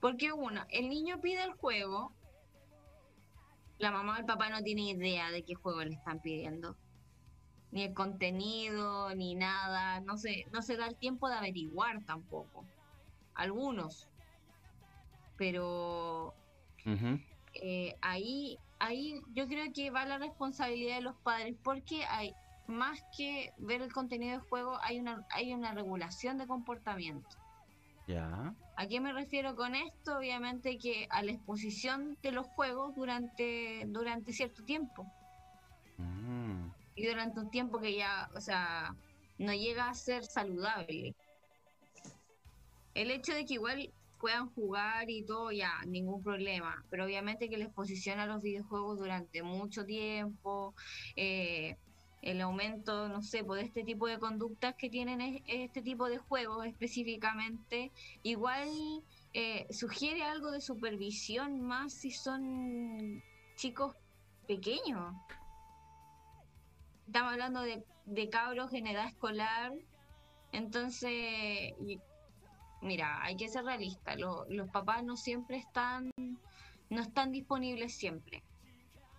Porque 0.00 0.32
uno, 0.32 0.64
el 0.68 0.90
niño 0.90 1.20
pide 1.20 1.42
el 1.42 1.52
juego, 1.54 2.12
la 3.78 3.90
mamá 3.90 4.14
o 4.14 4.20
el 4.20 4.24
papá 4.24 4.48
no 4.50 4.62
tiene 4.62 4.90
idea 4.90 5.30
de 5.30 5.42
qué 5.44 5.54
juego 5.54 5.82
le 5.82 5.94
están 5.94 6.20
pidiendo. 6.20 6.76
Ni 7.70 7.82
el 7.82 7.94
contenido, 7.94 9.14
ni 9.14 9.34
nada. 9.34 10.00
No 10.00 10.16
se, 10.16 10.46
no 10.52 10.62
se 10.62 10.76
da 10.76 10.86
el 10.86 10.96
tiempo 10.96 11.28
de 11.28 11.34
averiguar 11.34 12.04
tampoco. 12.04 12.64
Algunos. 13.34 14.08
Pero 15.36 16.34
eh, 17.54 17.96
ahí 18.00 18.58
ahí 18.78 19.20
yo 19.32 19.48
creo 19.48 19.72
que 19.72 19.90
va 19.90 20.04
la 20.04 20.18
responsabilidad 20.18 20.96
de 20.96 21.02
los 21.02 21.16
padres 21.16 21.56
porque 21.62 22.04
hay 22.04 22.34
más 22.66 23.02
que 23.16 23.52
ver 23.58 23.82
el 23.82 23.92
contenido 23.92 24.32
del 24.32 24.48
juego, 24.48 24.78
hay 24.82 24.98
una, 24.98 25.26
hay 25.30 25.52
una 25.52 25.72
regulación 25.72 26.38
de 26.38 26.46
comportamiento. 26.46 27.36
Ya. 28.06 28.54
¿A 28.76 28.86
qué 28.86 29.00
me 29.00 29.12
refiero 29.12 29.54
con 29.54 29.74
esto? 29.74 30.18
Obviamente 30.18 30.78
que 30.78 31.06
a 31.10 31.22
la 31.22 31.32
exposición 31.32 32.18
de 32.22 32.32
los 32.32 32.46
juegos 32.48 32.94
durante, 32.94 33.84
durante 33.86 34.32
cierto 34.32 34.64
tiempo. 34.64 35.06
Mm. 35.96 36.68
Y 36.96 37.06
durante 37.06 37.40
un 37.40 37.50
tiempo 37.50 37.80
que 37.80 37.96
ya, 37.96 38.28
o 38.34 38.40
sea, 38.40 38.94
no 39.38 39.52
llega 39.52 39.88
a 39.88 39.94
ser 39.94 40.24
saludable. 40.24 41.14
El 42.94 43.10
hecho 43.10 43.32
de 43.32 43.44
que 43.44 43.54
igual 43.54 43.92
puedan 44.20 44.48
jugar 44.54 45.10
y 45.10 45.22
todo, 45.22 45.52
ya, 45.52 45.82
ningún 45.86 46.22
problema. 46.22 46.82
Pero 46.90 47.04
obviamente 47.04 47.48
que 47.48 47.58
la 47.58 47.64
exposición 47.64 48.20
a 48.20 48.26
los 48.26 48.42
videojuegos 48.42 48.98
durante 48.98 49.42
mucho 49.42 49.84
tiempo, 49.84 50.74
eh, 51.16 51.76
el 52.24 52.40
aumento, 52.40 53.08
no 53.08 53.22
sé, 53.22 53.44
por 53.44 53.58
este 53.58 53.84
tipo 53.84 54.06
de 54.06 54.18
conductas 54.18 54.74
que 54.76 54.88
tienen 54.88 55.42
este 55.46 55.82
tipo 55.82 56.08
de 56.08 56.18
juegos 56.18 56.66
específicamente, 56.66 57.92
igual 58.22 58.68
eh, 59.34 59.66
sugiere 59.70 60.22
algo 60.22 60.50
de 60.50 60.60
supervisión 60.60 61.60
más 61.60 61.92
si 61.92 62.10
son 62.10 63.22
chicos 63.56 63.94
pequeños. 64.46 65.14
Estamos 67.06 67.32
hablando 67.32 67.60
de, 67.60 67.84
de 68.06 68.28
cabros 68.30 68.72
en 68.72 68.86
edad 68.86 69.06
escolar, 69.06 69.72
entonces 70.52 71.74
mira, 72.80 73.22
hay 73.22 73.36
que 73.36 73.48
ser 73.48 73.64
realista, 73.64 74.14
los 74.16 74.70
papás 74.70 75.04
no 75.04 75.16
siempre 75.16 75.58
están, 75.58 76.10
no 76.16 77.00
están 77.02 77.32
disponibles 77.32 77.94
siempre. 77.94 78.42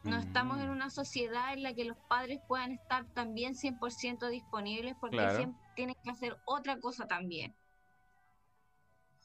No 0.05 0.17
estamos 0.17 0.59
en 0.59 0.69
mm. 0.69 0.71
una 0.71 0.89
sociedad 0.89 1.53
en 1.53 1.63
la 1.63 1.73
que 1.73 1.83
los 1.83 1.97
padres 2.07 2.39
puedan 2.47 2.71
estar 2.71 3.05
también 3.13 3.55
100% 3.55 4.29
disponibles 4.29 4.95
porque 5.01 5.29
siempre 5.35 5.59
tienen 5.75 5.95
que 6.03 6.11
hacer 6.11 6.37
otra 6.45 6.79
cosa 6.79 7.07
también. 7.07 7.55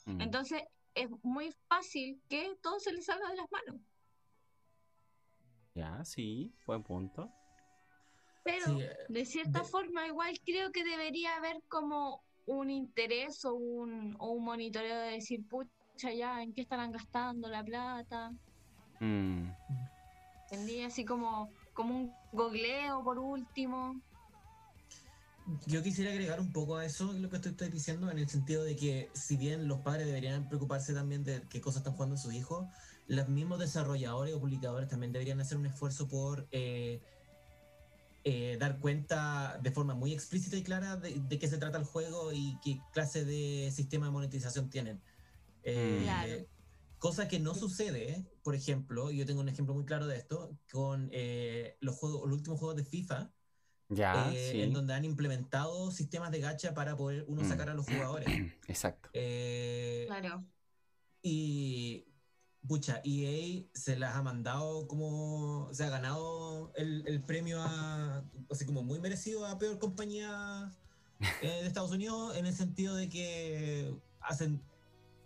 Mm. 0.07 0.23
Entonces 0.23 0.63
es 0.95 1.09
muy 1.23 1.53
fácil 1.69 2.21
que 2.29 2.57
todo 2.63 2.81
se 2.81 2.93
les 2.93 3.05
salga 3.05 3.29
de 3.29 3.37
las 3.37 3.47
manos. 3.51 3.81
Ya, 5.75 6.05
sí, 6.05 6.53
buen 6.67 6.83
punto. 6.83 7.31
Pero 8.43 8.79
de 9.09 9.25
cierta 9.27 9.65
forma 9.65 10.07
igual 10.07 10.35
creo 10.45 10.73
que 10.73 10.83
debería 10.83 11.37
haber 11.37 11.63
como 11.69 12.25
un 12.47 12.71
interés 12.71 13.45
o 13.45 13.55
un, 13.55 14.17
o 14.19 14.31
un 14.31 14.45
monitoreo 14.45 14.99
de 14.99 15.13
decir, 15.13 15.47
pucha, 15.47 16.13
ya, 16.13 16.43
¿en 16.43 16.55
qué 16.55 16.63
estarán 16.63 16.91
gastando 16.91 17.49
la 17.49 17.63
plata? 17.63 18.33
Mm. 18.99 19.51
Así 20.87 21.05
como, 21.05 21.51
como 21.73 21.95
un 21.95 22.13
googleo 22.33 23.03
por 23.05 23.19
último. 23.19 24.01
Yo 25.67 25.83
quisiera 25.83 26.11
agregar 26.11 26.41
un 26.41 26.53
poco 26.53 26.77
a 26.77 26.85
eso 26.85 27.13
lo 27.13 27.29
que 27.29 27.37
estoy, 27.37 27.53
estoy, 27.53 27.69
diciendo, 27.71 28.11
en 28.11 28.19
el 28.19 28.29
sentido 28.29 28.63
de 28.63 28.77
que 28.77 29.11
si 29.15 29.37
bien 29.37 29.67
los 29.67 29.81
padres 29.81 30.07
deberían 30.07 30.49
preocuparse 30.49 30.95
también 30.95 31.25
de 31.25 31.43
qué 31.49 31.61
cosas 31.61 31.79
están 31.81 31.95
jugando 31.95 32.17
sus 32.17 32.35
hijos, 32.35 32.67
los 33.07 33.29
mismos 33.29 33.59
desarrolladores 33.59 34.35
o 34.35 34.41
publicadores 34.41 34.89
también 34.89 35.13
deberían 35.13 35.41
hacer 35.41 35.59
un 35.59 35.67
esfuerzo 35.67 36.07
por 36.07 36.47
eh, 36.53 37.01
eh, 38.23 38.57
dar 38.61 38.79
cuenta 38.79 39.59
de 39.63 39.73
forma 39.73 39.95
muy 39.95 40.13
explícita 40.13 40.57
y 40.57 40.63
clara 40.63 40.97
de, 40.97 41.39
qué 41.39 41.49
se 41.49 41.59
trata 41.59 41.79
el 41.79 41.85
juego 41.85 42.33
y 42.33 42.57
qué 42.63 42.79
clase 42.93 43.25
de 43.25 43.73
sistema 43.73 44.07
de 44.07 44.13
monetización 44.13 44.71
tienen. 44.71 45.01
Eh, 45.65 46.47
cosa 46.99 47.27
que 47.27 47.41
no 47.41 47.55
sucede, 47.55 48.25
por 48.43 48.55
ejemplo, 48.55 49.11
yo 49.11 49.27
tengo 49.27 49.41
un 49.41 49.49
ejemplo 49.49 49.75
muy 49.75 49.85
claro 49.85 50.07
de 50.07 50.17
esto, 50.17 50.57
con 50.73 51.09
eh, 51.13 51.77
los, 51.81 51.97
juegos, 51.97 52.29
los 52.29 52.37
últimos 52.39 52.59
juegos 52.59 52.77
de 52.77 52.85
FIFA, 52.85 53.31
ya, 53.89 54.33
en 54.33 54.73
donde 54.73 54.95
han 54.95 55.05
implementado 55.05 55.91
sistemas 55.91 56.31
de 56.31 56.41
gacha 56.41 56.75
para 56.75 56.97
poder 56.97 57.25
uno 57.27 57.43
mm. 57.43 57.49
sacar 57.49 57.71
a 57.71 57.75
los 57.75 57.87
jugadores. 57.87 58.27
Exacto. 58.69 59.11
claro. 59.13 60.45
Y 61.23 62.07
pucha, 62.67 63.01
EA 63.05 63.65
se 63.73 63.97
las 63.97 64.15
ha 64.17 64.23
mandado 64.23 64.87
como, 64.87 65.69
se 65.73 65.85
ha 65.85 65.91
ganado 65.91 66.73
el, 66.77 67.23
premio 67.23 67.61
a, 67.61 68.25
así 68.51 68.65
como 68.65 68.83
muy 68.83 69.01
merecido 69.01 69.47
a 69.47 69.59
peor 69.59 69.79
compañía 69.79 70.71
eh, 71.43 71.47
de 71.47 71.67
Estados 71.67 71.91
Unidos 71.91 72.37
en 72.37 72.47
el 72.47 72.55
sentido 72.55 72.95
de 72.95 73.09
que 73.09 73.95
hacen 74.21 74.63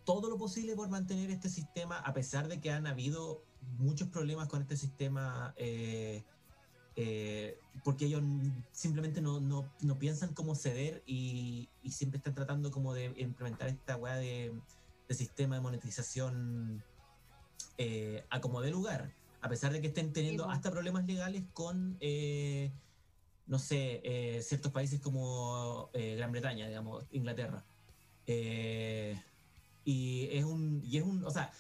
todo 0.05 0.29
lo 0.29 0.39
posible 0.39 0.77
por 0.77 0.89
mantener 0.89 1.31
este 1.31 1.49
sistema, 1.49 1.99
a 1.99 2.13
pesar 2.13 2.49
de 2.49 2.61
que 2.61 2.71
han 2.71 2.87
habido 2.87 3.43
muchos 3.79 4.09
problemas 4.09 4.49
con 4.49 4.63
este 4.63 4.77
sistema, 4.77 5.55
eh, 5.57 6.23
eh, 6.97 7.59
porque 7.83 8.07
ellos 8.07 8.23
simplemente 8.71 9.21
no, 9.21 9.41
no, 9.41 9.69
no, 9.81 9.99
piensan 9.99 10.33
cómo 10.35 10.55
ceder 10.55 11.03
y, 11.07 11.69
y, 11.83 11.91
siempre 11.91 12.19
están 12.19 12.35
tratando 12.35 12.71
como 12.71 12.95
de 12.95 13.07
implementar 13.17 13.69
esta 13.69 13.97
weá 13.97 14.15
de, 14.17 14.55
de 15.09 15.15
sistema 15.15 15.57
de 15.57 15.61
monetización 15.61 16.85
eh, 17.79 18.25
a 18.31 18.41
como 18.41 18.61
de 18.61 18.71
lugar, 18.71 19.13
a 19.41 19.49
pesar 19.49 19.73
de 19.73 19.81
que 19.81 19.89
estén 19.89 20.13
teniendo 20.13 20.49
hasta 20.49 20.71
problemas 20.71 21.05
legales 21.07 21.43
con, 21.53 21.97
eh, 22.01 22.71
no 23.47 23.59
sé, 23.59 24.41
ciertos 24.43 24.71
países 24.71 25.01
como 25.01 25.91
Gran 25.93 26.33
Bretaña, 26.33 26.69
digamos, 26.69 27.05
Inglaterra. 27.11 27.65
Y 29.85 30.28
es 30.31 30.44
un, 30.44 30.82
y 30.85 30.98
es 30.98 31.05
un, 31.05 31.24
o 31.24 31.31
sea, 31.31 31.52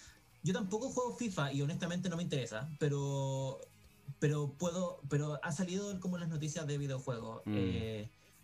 yo 0.42 0.52
tampoco 0.52 0.90
juego 0.90 1.16
FIFA 1.16 1.52
y 1.52 1.62
honestamente 1.62 2.08
no 2.08 2.16
me 2.16 2.22
interesa, 2.22 2.68
pero, 2.78 3.60
pero 4.18 4.52
puedo, 4.58 5.00
pero 5.08 5.38
ha 5.42 5.52
salido 5.52 5.98
como 6.00 6.18
las 6.18 6.28
noticias 6.28 6.66
de 6.66 6.78
videojuegos. 6.78 7.42
Mm. 7.46 7.50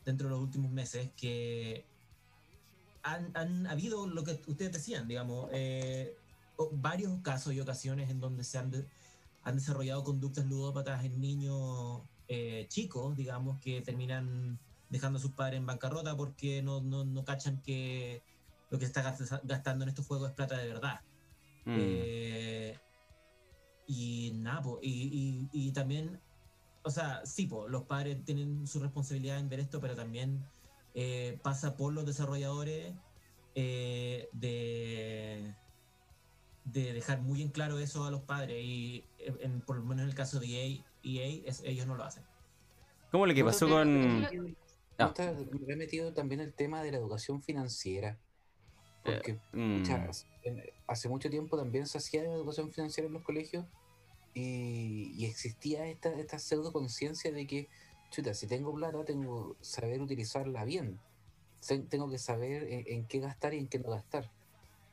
dentro 0.04 0.28
de 0.28 0.34
los 0.34 0.42
últimos 0.42 0.70
meses 0.72 1.10
que 1.16 1.84
han, 3.02 3.30
han 3.34 3.66
habido 3.66 4.06
lo 4.06 4.24
que 4.24 4.40
ustedes 4.46 4.72
decían, 4.72 5.06
digamos, 5.08 5.48
eh, 5.52 6.14
varios 6.72 7.12
casos 7.22 7.52
y 7.54 7.60
ocasiones 7.60 8.10
en 8.10 8.20
donde 8.20 8.44
se 8.44 8.58
han, 8.58 8.70
de- 8.70 8.86
han 9.44 9.56
desarrollado 9.56 10.04
conductas 10.04 10.46
ludópatas 10.46 11.04
en 11.04 11.20
niños 11.20 12.02
eh, 12.28 12.66
chicos, 12.68 13.16
digamos, 13.16 13.58
que 13.60 13.80
terminan 13.82 14.58
dejando 14.90 15.18
a 15.18 15.22
sus 15.22 15.32
padres 15.32 15.58
en 15.58 15.66
bancarrota 15.66 16.16
porque 16.16 16.62
no, 16.62 16.80
no, 16.80 17.04
no 17.04 17.24
cachan 17.24 17.62
que 17.62 18.22
lo 18.70 18.78
que 18.78 18.86
se 18.86 18.92
está 18.92 19.02
gast- 19.02 19.40
gastando 19.44 19.84
en 19.84 19.88
estos 19.90 20.06
juegos 20.06 20.30
es 20.30 20.34
plata 20.36 20.56
de 20.56 20.68
verdad. 20.68 21.00
Mm. 21.64 21.76
Eh, 21.78 22.78
y 23.86 24.32
nada, 24.36 24.62
po, 24.62 24.78
y, 24.82 25.48
y- 25.52 25.68
y 25.68 25.72
también, 25.72 26.20
o 26.84 26.90
sea, 26.90 27.24
sí, 27.26 27.46
po, 27.46 27.68
los 27.68 27.84
padres 27.84 28.24
tienen 28.24 28.66
su 28.66 28.80
responsabilidad 28.80 29.38
en 29.38 29.48
ver 29.48 29.60
esto, 29.60 29.80
pero 29.80 29.94
también 29.96 30.44
eh, 30.94 31.38
pasa 31.42 31.76
por 31.76 31.92
los 31.92 32.04
desarrolladores 32.06 32.94
eh, 33.54 34.28
de, 34.32 35.54
de 36.64 36.92
dejar 36.92 37.20
muy 37.20 37.42
en 37.42 37.50
claro 37.50 37.78
eso 37.78 38.04
a 38.04 38.10
los 38.10 38.22
padres. 38.22 38.56
Y 38.62 39.04
en- 39.18 39.60
por 39.60 39.76
lo 39.76 39.82
menos 39.84 40.02
en 40.04 40.08
el 40.08 40.14
caso 40.14 40.38
de 40.40 40.46
EA, 40.46 40.84
EA, 41.02 41.42
es- 41.48 41.62
ellos 41.64 41.86
no 41.86 41.96
lo 41.96 42.04
hacen. 42.04 42.24
¿Cómo 43.10 43.26
lo 43.26 43.34
que 43.34 43.44
pasó 43.44 43.68
con.? 43.68 44.20
¿No 44.22 44.28
Ah. 44.98 45.06
está 45.16 45.32
me 45.32 45.72
he 45.72 45.76
metido 45.76 46.12
también 46.12 46.40
el 46.40 46.52
tema 46.54 46.82
de 46.82 46.92
la 46.92 46.98
educación 46.98 47.42
financiera? 47.42 48.18
Porque 49.04 49.38
Mm, 49.52 49.78
pucha, 49.78 50.10
en- 50.42 50.62
hace 50.86 51.08
mucho 51.08 51.30
tiempo 51.30 51.56
también 51.56 51.86
se 51.86 51.98
hacía 51.98 52.22
educación 52.24 52.70
financiera 52.72 53.06
en 53.06 53.14
los 53.14 53.22
colegios 53.22 53.64
y, 54.34 55.12
y 55.16 55.24
existía 55.26 55.86
esta, 55.86 56.10
esta 56.18 56.38
pseudo 56.38 56.72
conciencia 56.72 57.32
de 57.32 57.46
que, 57.46 57.68
chuta, 58.10 58.34
si 58.34 58.46
tengo 58.46 58.74
plata, 58.74 59.04
tengo 59.04 59.56
que 59.58 59.64
saber 59.64 60.00
utilizarla 60.00 60.64
bien. 60.64 60.98
Tengo 61.88 62.08
que 62.10 62.18
saber 62.18 62.64
en, 62.64 62.84
en 62.86 63.06
qué 63.06 63.20
gastar 63.20 63.54
y 63.54 63.58
en 63.58 63.68
qué 63.68 63.78
no 63.78 63.90
gastar. 63.90 64.30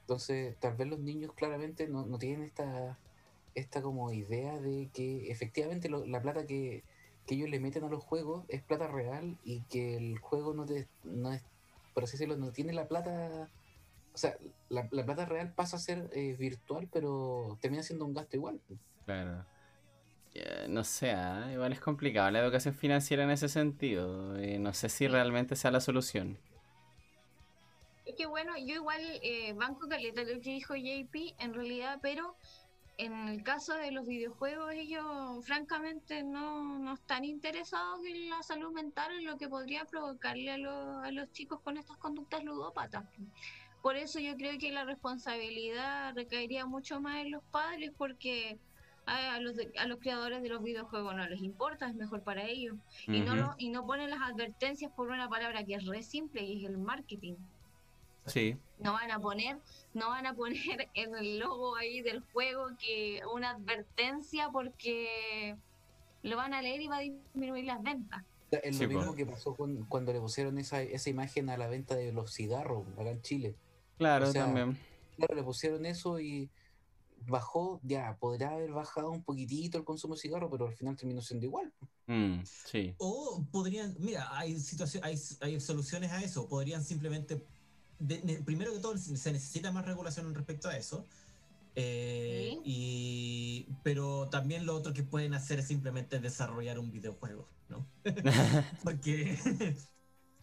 Entonces, 0.02 0.56
tal 0.60 0.76
vez 0.76 0.88
los 0.88 1.00
niños 1.00 1.34
claramente 1.34 1.88
no, 1.88 2.06
no 2.06 2.18
tienen 2.18 2.44
esta, 2.44 2.98
esta 3.56 3.82
como 3.82 4.12
idea 4.12 4.60
de 4.60 4.90
que 4.94 5.32
efectivamente 5.32 5.90
lo- 5.90 6.06
la 6.06 6.22
plata 6.22 6.46
que, 6.46 6.84
que 7.26 7.36
ellos 7.36 7.50
le 7.50 7.60
meten 7.60 7.84
a 7.84 7.90
los 7.90 8.04
juegos 8.04 8.46
es 8.50 8.62
plata 8.64 8.88
real 8.88 9.38
y 9.44 9.62
que 9.64 9.96
el 9.98 10.18
juego 10.20 10.54
no, 10.54 10.66
te, 10.66 10.88
no 11.04 11.32
es, 11.32 11.42
por 11.94 12.04
así 12.04 12.14
decirlo, 12.14 12.38
no 12.38 12.52
tiene 12.52 12.74
la 12.74 12.88
plata 12.88 13.50
o 14.18 14.20
sea, 14.20 14.36
la, 14.70 14.88
la 14.90 15.06
plata 15.06 15.26
real 15.26 15.54
pasa 15.54 15.78
a 15.78 15.80
ser 15.80 16.10
eh, 16.12 16.36
virtual, 16.40 16.90
pero 16.92 17.56
termina 17.62 17.84
siendo 17.84 18.04
un 18.04 18.16
gasto 18.16 18.36
igual. 18.36 18.60
Claro. 19.06 19.46
No 20.68 20.84
sé, 20.84 21.12
ah, 21.12 21.50
igual 21.54 21.72
es 21.72 21.80
complicado 21.80 22.32
la 22.32 22.40
educación 22.40 22.74
financiera 22.74 23.24
en 23.24 23.30
ese 23.30 23.48
sentido. 23.48 24.36
eh, 24.38 24.58
no 24.60 24.74
sé 24.74 24.90
si 24.90 25.08
realmente 25.08 25.56
sea 25.56 25.70
la 25.72 25.80
solución. 25.82 26.38
Es 28.06 28.16
que 28.16 28.26
bueno, 28.26 28.54
yo 28.58 28.76
igual 28.76 29.02
eh, 29.22 29.54
banco 29.54 29.88
caleta 29.88 30.22
lo 30.22 30.40
que 30.42 30.52
dijo 30.52 30.76
JP 30.76 31.36
en 31.40 31.54
realidad, 31.54 32.00
pero 32.02 32.36
en 32.98 33.14
el 33.30 33.44
caso 33.44 33.74
de 33.76 33.92
los 33.92 34.06
videojuegos 34.08 34.74
ellos 34.74 35.06
francamente 35.46 36.24
no, 36.24 36.80
no 36.80 36.94
están 36.94 37.26
interesados 37.26 38.00
en 38.06 38.30
la 38.30 38.42
salud 38.44 38.72
mental, 38.74 39.12
en 39.18 39.26
lo 39.26 39.38
que 39.38 39.48
podría 39.50 39.86
provocarle 39.86 40.52
a, 40.52 40.58
los- 40.58 41.04
a 41.04 41.12
los 41.12 41.32
chicos 41.32 41.60
con 41.62 41.78
estas 41.78 41.98
conductas 41.98 42.44
ludópatas. 42.44 43.06
Por 43.88 43.96
eso 43.96 44.20
yo 44.20 44.36
creo 44.36 44.60
que 44.60 44.70
la 44.74 44.84
responsabilidad 44.84 46.14
recaería 46.14 46.66
mucho 46.66 47.00
más 47.00 47.24
en 47.24 47.32
los 47.32 47.42
padres 47.52 47.94
porque 47.98 48.60
a, 49.06 49.40
los, 49.40 49.56
a 49.80 49.86
los 49.88 50.00
creadores 50.00 50.42
de 50.44 50.50
los 50.50 50.62
videojuegos 50.62 51.16
no 51.16 51.26
les 51.26 51.42
importa, 51.42 51.88
es 51.88 51.96
mejor 51.96 52.22
para 52.22 52.44
ellos. 52.44 52.76
Y, 53.08 53.22
no 53.22 53.34
lo- 53.38 53.56
y 53.58 53.70
no 53.70 53.86
ponen 53.88 54.10
las 54.10 54.20
advertencias 54.20 54.92
por 54.92 55.08
una 55.10 55.30
palabra 55.30 55.64
que 55.64 55.76
es 55.76 55.86
re 55.86 56.04
simple 56.04 56.42
y 56.44 56.66
es 56.66 56.70
el 56.70 56.78
marketing 56.78 57.36
Sí. 58.26 58.58
no 58.80 58.92
van 58.92 59.10
a 59.10 59.22
poner, 59.22 59.58
no 59.94 60.10
van 60.10 60.26
a 60.26 60.34
poner 60.34 60.58
en 60.94 61.16
el 61.16 61.40
logo 61.40 61.78
ahí 61.78 62.02
del 62.02 62.20
juego 62.34 62.68
que 62.78 63.22
una 63.34 63.52
advertencia 63.52 64.50
porque 64.50 65.56
lo 66.24 66.36
van 66.36 66.54
a 66.54 66.62
leer 66.62 66.82
y 66.82 66.88
va 66.90 66.98
a 66.98 67.02
disminuir 67.04 67.64
las 67.64 67.82
ventas. 67.82 68.22
Es 68.52 68.76
Sí, 68.76 68.84
lo 68.84 68.90
mismo 68.90 69.16
que 69.16 69.26
pasó 69.26 69.56
con, 69.56 69.86
cuando 69.86 70.12
le 70.12 70.20
pusieron 70.20 70.58
esa, 70.58 70.82
esa 70.82 71.10
imagen 71.10 71.50
a 71.50 71.56
la 71.56 71.68
venta 71.70 71.96
de 71.96 72.12
los 72.12 72.34
cigarros 72.34 72.86
acá 72.98 73.12
en 73.12 73.22
Chile. 73.22 73.56
Claro, 73.98 74.30
O 74.30 74.32
sea, 74.32 74.46
también. 74.46 74.78
Claro, 75.18 75.36
le 75.36 75.44
pusieron 75.44 75.86
eso 75.86 76.20
y 76.20 76.50
bajó, 77.28 77.80
ya, 77.84 78.16
podrá 78.20 78.52
haber 78.52 78.72
bajado 78.72 79.10
un 79.12 79.24
poquitito 79.24 79.78
el 79.78 79.84
consumo 79.84 80.14
de 80.16 80.22
cigarros, 80.22 80.50
pero 80.52 80.68
al 80.68 80.74
final 80.74 80.96
terminó 80.96 81.22
siendo 81.22 81.46
igual. 81.46 81.74
Mm, 82.06 82.42
sí. 82.44 82.94
O 83.00 83.44
podrían, 83.52 83.96
mira, 84.00 84.38
hay 84.38 84.60
situaciones, 84.60 85.38
hay, 85.42 85.50
hay 85.54 85.60
soluciones 85.60 86.12
a 86.12 86.22
eso. 86.24 86.48
Podrían 86.48 86.84
simplemente, 86.84 87.44
de- 88.00 88.22
ne- 88.24 88.42
primero 88.44 88.72
que 88.74 88.80
todo, 88.80 88.98
se 88.98 89.18
se 89.18 89.32
necesita 89.32 89.72
más 89.72 89.86
regulación 89.86 90.34
respecto 90.34 90.70
a 90.70 90.78
eso. 90.78 91.04
Eh, 91.76 92.50
Sí. 92.54 92.62
y, 92.66 93.68
pero 93.84 94.30
también 94.30 94.66
lo 94.66 94.76
otro 94.76 94.94
que 94.94 95.04
pueden 95.04 95.34
hacer 95.34 95.60
es 95.60 95.68
simplemente 95.68 96.20
desarrollar 96.20 96.80
un 96.80 96.92
videojuego, 96.92 97.48
¿no? 97.70 97.86
porque, 98.84 99.38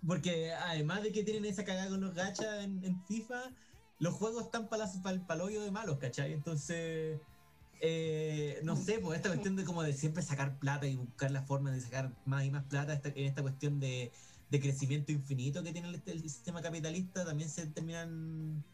porque 0.07 0.53
además 0.53 1.03
de 1.03 1.13
que 1.13 1.25
tienen 1.25 1.45
esa 1.45 1.65
cagada 1.65 1.89
con 1.91 2.01
los 2.01 2.15
gachas 2.15 2.65
en, 2.65 3.05
FIFA, 3.05 3.55
los 3.99 4.15
juegos 4.15 4.45
están 4.45 4.69
para 4.69 4.85
el 4.87 5.41
hoyo 5.41 5.63
de 5.63 5.71
malos, 5.71 5.99
¿cachai? 5.99 6.33
Entonces, 6.33 7.21
eh, 7.81 8.61
no 8.65 8.77
sé, 8.77 8.99
pues 9.01 9.17
esta 9.17 9.29
cuestión 9.31 9.57
de 9.57 9.65
como 9.65 9.83
de 9.83 9.93
siempre 9.93 10.23
sacar 10.23 10.59
plata 10.59 10.87
y 10.87 10.97
buscar 10.97 11.31
la 11.31 11.45
forma 11.47 11.71
de 11.71 11.81
sacar 11.81 12.17
más 12.25 12.45
y 12.45 12.51
más 12.51 12.65
plata 12.67 12.95
esta- 12.95 13.09
en 13.11 13.25
esta 13.27 13.43
cuestión 13.43 13.81
de, 13.81 14.13
de 14.49 14.61
crecimiento 14.61 15.13
infinito 15.13 15.63
que 15.63 15.73
tiene 15.73 15.89
el, 15.89 16.03
el 16.07 16.21
sistema 16.23 16.63
capitalista, 16.63 17.25
también 17.25 17.51
se 17.51 17.67
terminan 17.69 18.65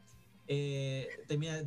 eh, 0.46 1.08
termina 1.28 1.62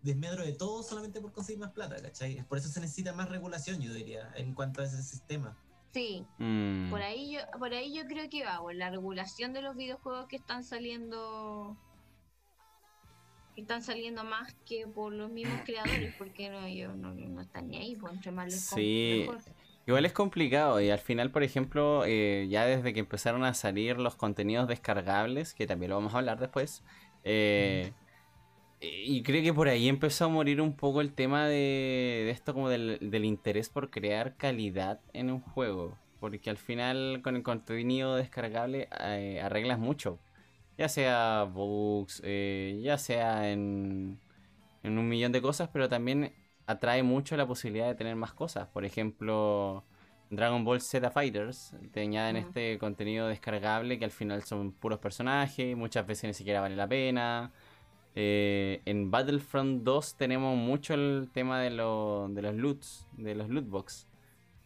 desmedro 0.00 0.44
de 0.44 0.54
todo 0.54 0.82
solamente 0.82 1.20
por 1.20 1.32
conseguir 1.32 1.60
más 1.60 1.72
plata, 1.72 2.00
¿cachai? 2.00 2.42
Por 2.46 2.56
eso 2.58 2.68
se 2.70 2.80
necesita 2.80 3.12
más 3.12 3.28
regulación, 3.28 3.80
yo 3.80 3.92
diría, 3.92 4.32
en 4.36 4.54
cuanto 4.54 4.80
a 4.80 4.84
ese 4.86 5.02
sistema. 5.02 5.60
Sí, 5.92 6.26
Mm, 6.38 6.90
por 6.90 7.02
ahí 7.02 7.32
yo, 7.34 7.40
por 7.58 7.72
ahí 7.72 7.94
yo 7.94 8.06
creo 8.06 8.28
que 8.30 8.44
va, 8.44 8.58
por 8.58 8.74
la 8.74 8.90
regulación 8.90 9.52
de 9.52 9.62
los 9.62 9.76
videojuegos 9.76 10.26
que 10.26 10.36
están 10.36 10.64
saliendo 10.64 11.76
que 13.54 13.60
están 13.60 13.82
saliendo 13.82 14.24
más 14.24 14.54
que 14.66 14.86
por 14.86 15.12
los 15.12 15.30
mismos 15.30 15.60
creadores, 15.66 16.14
porque 16.16 16.48
no, 16.48 16.64
ellos 16.64 16.96
no, 16.96 17.14
no 17.14 17.42
están 17.42 17.68
ni 17.68 17.76
ahí, 17.76 17.96
pues 17.96 18.14
entre 18.14 18.32
más 18.32 18.46
les 18.46 18.60
Sí. 18.60 19.26
mejor. 19.26 19.38
Igual 19.84 20.06
es 20.06 20.12
complicado 20.12 20.80
y 20.80 20.90
al 20.90 21.00
final, 21.00 21.32
por 21.32 21.42
ejemplo, 21.42 22.04
eh, 22.06 22.46
ya 22.48 22.64
desde 22.66 22.92
que 22.92 23.00
empezaron 23.00 23.44
a 23.44 23.52
salir 23.52 23.98
los 23.98 24.14
contenidos 24.14 24.68
descargables, 24.68 25.54
que 25.54 25.66
también 25.66 25.90
lo 25.90 25.96
vamos 25.96 26.14
a 26.14 26.18
hablar 26.18 26.38
después, 26.38 26.84
eh, 27.24 27.92
y 28.82 29.22
creo 29.22 29.42
que 29.42 29.54
por 29.54 29.68
ahí 29.68 29.88
empezó 29.88 30.24
a 30.26 30.28
morir 30.28 30.60
un 30.60 30.74
poco 30.76 31.00
el 31.00 31.12
tema 31.14 31.46
de, 31.46 32.22
de 32.26 32.30
esto 32.30 32.52
como 32.54 32.68
del, 32.68 32.98
del 33.10 33.24
interés 33.24 33.68
por 33.68 33.90
crear 33.90 34.36
calidad 34.36 35.00
en 35.12 35.30
un 35.30 35.40
juego, 35.40 35.96
porque 36.20 36.50
al 36.50 36.56
final 36.58 37.20
con 37.22 37.36
el 37.36 37.42
contenido 37.42 38.16
descargable 38.16 38.88
eh, 39.00 39.40
arreglas 39.42 39.78
mucho, 39.78 40.18
ya 40.78 40.88
sea 40.88 41.44
bugs, 41.44 42.20
eh, 42.24 42.80
ya 42.82 42.98
sea 42.98 43.50
en, 43.52 44.18
en 44.82 44.98
un 44.98 45.08
millón 45.08 45.32
de 45.32 45.42
cosas, 45.42 45.68
pero 45.72 45.88
también 45.88 46.34
atrae 46.66 47.02
mucho 47.02 47.36
la 47.36 47.46
posibilidad 47.46 47.88
de 47.88 47.94
tener 47.94 48.16
más 48.16 48.32
cosas. 48.34 48.68
Por 48.68 48.84
ejemplo, 48.84 49.84
Dragon 50.30 50.64
Ball 50.64 50.80
Z 50.80 51.10
Fighters 51.10 51.74
te 51.92 52.00
añaden 52.00 52.36
este 52.36 52.78
contenido 52.78 53.28
descargable 53.28 53.98
que 53.98 54.04
al 54.04 54.10
final 54.10 54.42
son 54.44 54.72
puros 54.72 54.98
personajes, 54.98 55.76
muchas 55.76 56.06
veces 56.06 56.24
ni 56.28 56.34
siquiera 56.34 56.60
vale 56.60 56.76
la 56.76 56.88
pena. 56.88 57.52
Eh, 58.14 58.82
en 58.84 59.10
Battlefront 59.10 59.82
2 59.84 60.16
tenemos 60.16 60.56
mucho 60.56 60.94
el 60.94 61.30
tema 61.32 61.60
de, 61.60 61.70
lo- 61.70 62.28
de 62.30 62.42
los 62.42 62.54
loots, 62.54 63.06
de 63.16 63.34
los 63.34 63.48
loot 63.48 63.68
box. 63.68 64.06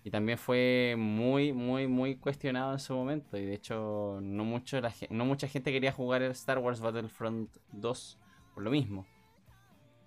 Y 0.02 0.10
también 0.10 0.38
fue 0.38 0.94
muy, 0.96 1.52
muy, 1.52 1.88
muy 1.88 2.16
cuestionado 2.16 2.72
en 2.72 2.78
su 2.78 2.94
momento. 2.94 3.36
Y 3.36 3.44
de 3.44 3.54
hecho, 3.54 4.18
no, 4.22 4.44
mucho 4.44 4.80
la 4.80 4.92
no 5.10 5.24
mucha 5.24 5.48
gente 5.48 5.72
quería 5.72 5.90
jugar 5.92 6.22
el 6.22 6.30
Star 6.32 6.58
Wars 6.58 6.80
Battlefront 6.80 7.50
2 7.72 8.18
por 8.54 8.62
lo 8.62 8.70
mismo. 8.70 9.04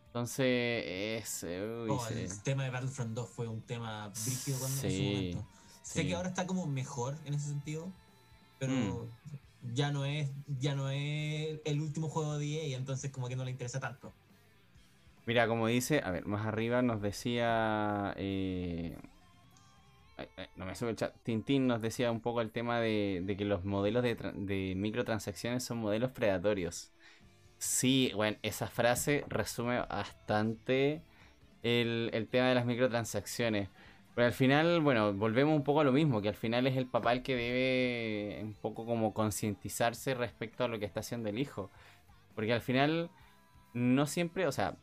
Entonces, 0.07 0.45
es. 0.85 1.43
eh, 1.43 1.83
uy, 1.83 1.89
Oh, 1.91 2.07
el 2.09 2.41
tema 2.43 2.63
de 2.63 2.69
Battlefront 2.71 3.11
2 3.13 3.29
fue 3.29 3.47
un 3.47 3.61
tema 3.61 4.07
brígido 4.09 4.57
cuando 4.59 4.75
en 4.77 4.81
su 4.81 4.89
Sí, 4.89 5.13
momento. 5.15 5.47
Sé 5.83 6.01
sí. 6.01 6.07
que 6.07 6.15
ahora 6.15 6.29
está 6.29 6.47
como 6.47 6.65
mejor 6.65 7.15
en 7.25 7.33
ese 7.33 7.49
sentido, 7.49 7.91
pero 8.57 8.71
Mm. 8.73 9.09
Ya 9.61 9.91
no 9.91 10.05
es 10.05 10.29
ya 10.47 10.75
no 10.75 10.89
es 10.89 11.59
el 11.65 11.81
último 11.81 12.09
juego 12.09 12.37
de 12.37 12.45
EA, 12.71 12.77
entonces 12.77 13.11
como 13.11 13.27
que 13.29 13.35
no 13.35 13.43
le 13.45 13.51
interesa 13.51 13.79
tanto. 13.79 14.15
Mira, 15.25 15.47
como 15.47 15.67
dice, 15.67 16.01
a 16.03 16.11
ver, 16.11 16.25
más 16.25 16.45
arriba 16.47 16.81
nos 16.81 17.01
decía. 17.01 18.13
eh, 18.17 18.97
no 20.55 20.65
me 20.65 20.75
sube 20.75 20.91
el 20.91 20.95
chat. 20.95 21.15
Tintín 21.23 21.67
nos 21.67 21.81
decía 21.81 22.11
un 22.11 22.21
poco 22.21 22.41
el 22.41 22.51
tema 22.51 22.79
de, 22.79 23.21
de 23.25 23.37
que 23.37 23.45
los 23.45 23.65
modelos 23.65 24.03
de 24.03 24.73
microtransacciones 24.75 25.63
son 25.63 25.79
modelos 25.79 26.11
predatorios. 26.11 26.91
Sí, 27.59 28.11
bueno, 28.15 28.37
esa 28.43 28.67
frase 28.67 29.25
resume 29.29 29.79
bastante 29.81 31.03
el, 31.63 32.09
el 32.13 32.27
tema 32.29 32.49
de 32.49 32.55
las 32.55 32.65
microtransacciones. 32.65 33.69
Pero 34.19 34.27
al 34.27 34.33
final, 34.33 34.81
bueno, 34.81 35.13
volvemos 35.13 35.55
un 35.55 35.63
poco 35.63 35.79
a 35.79 35.85
lo 35.85 35.93
mismo, 35.93 36.21
que 36.21 36.27
al 36.27 36.35
final 36.35 36.67
es 36.67 36.75
el 36.75 36.87
papá 36.87 37.13
el 37.13 37.23
que 37.23 37.37
debe 37.37 38.43
un 38.43 38.53
poco 38.53 38.85
como 38.85 39.13
concientizarse 39.13 40.13
respecto 40.13 40.65
a 40.65 40.67
lo 40.67 40.77
que 40.77 40.83
está 40.83 40.99
haciendo 40.99 41.29
el 41.29 41.39
hijo. 41.39 41.71
Porque 42.35 42.51
al 42.51 42.59
final, 42.59 43.09
no 43.73 44.05
siempre, 44.07 44.45
o 44.45 44.51
sea, 44.51 44.75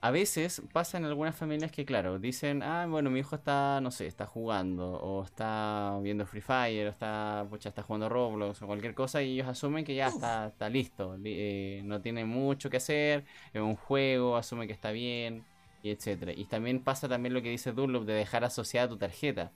a 0.00 0.10
veces 0.10 0.62
pasa 0.72 0.96
en 0.96 1.04
algunas 1.04 1.36
familias 1.36 1.70
que, 1.70 1.84
claro, 1.84 2.18
dicen, 2.18 2.62
ah, 2.62 2.86
bueno, 2.88 3.10
mi 3.10 3.20
hijo 3.20 3.36
está, 3.36 3.78
no 3.82 3.90
sé, 3.90 4.06
está 4.06 4.24
jugando, 4.24 4.90
o 5.02 5.22
está 5.22 5.98
viendo 6.02 6.24
Free 6.24 6.40
Fire, 6.40 6.86
o 6.86 6.90
está, 6.90 7.46
pucha, 7.50 7.68
está 7.68 7.82
jugando 7.82 8.08
Roblox, 8.08 8.62
o 8.62 8.66
cualquier 8.66 8.94
cosa, 8.94 9.22
y 9.22 9.34
ellos 9.34 9.48
asumen 9.48 9.84
que 9.84 9.94
ya 9.94 10.08
está, 10.08 10.46
está 10.46 10.70
listo, 10.70 11.18
li- 11.18 11.34
eh, 11.36 11.82
no 11.84 12.00
tiene 12.00 12.24
mucho 12.24 12.70
que 12.70 12.78
hacer, 12.78 13.26
es 13.52 13.60
un 13.60 13.76
juego, 13.76 14.38
asumen 14.38 14.66
que 14.66 14.72
está 14.72 14.92
bien, 14.92 15.44
y 15.86 15.90
etcétera. 15.90 16.32
Y 16.32 16.46
también 16.46 16.80
pasa 16.80 17.08
también 17.08 17.32
lo 17.32 17.42
que 17.42 17.50
dice 17.50 17.72
Dunlop 17.72 18.04
de 18.04 18.14
dejar 18.14 18.44
asociada 18.44 18.88
tu 18.88 18.96
tarjeta. 18.96 19.52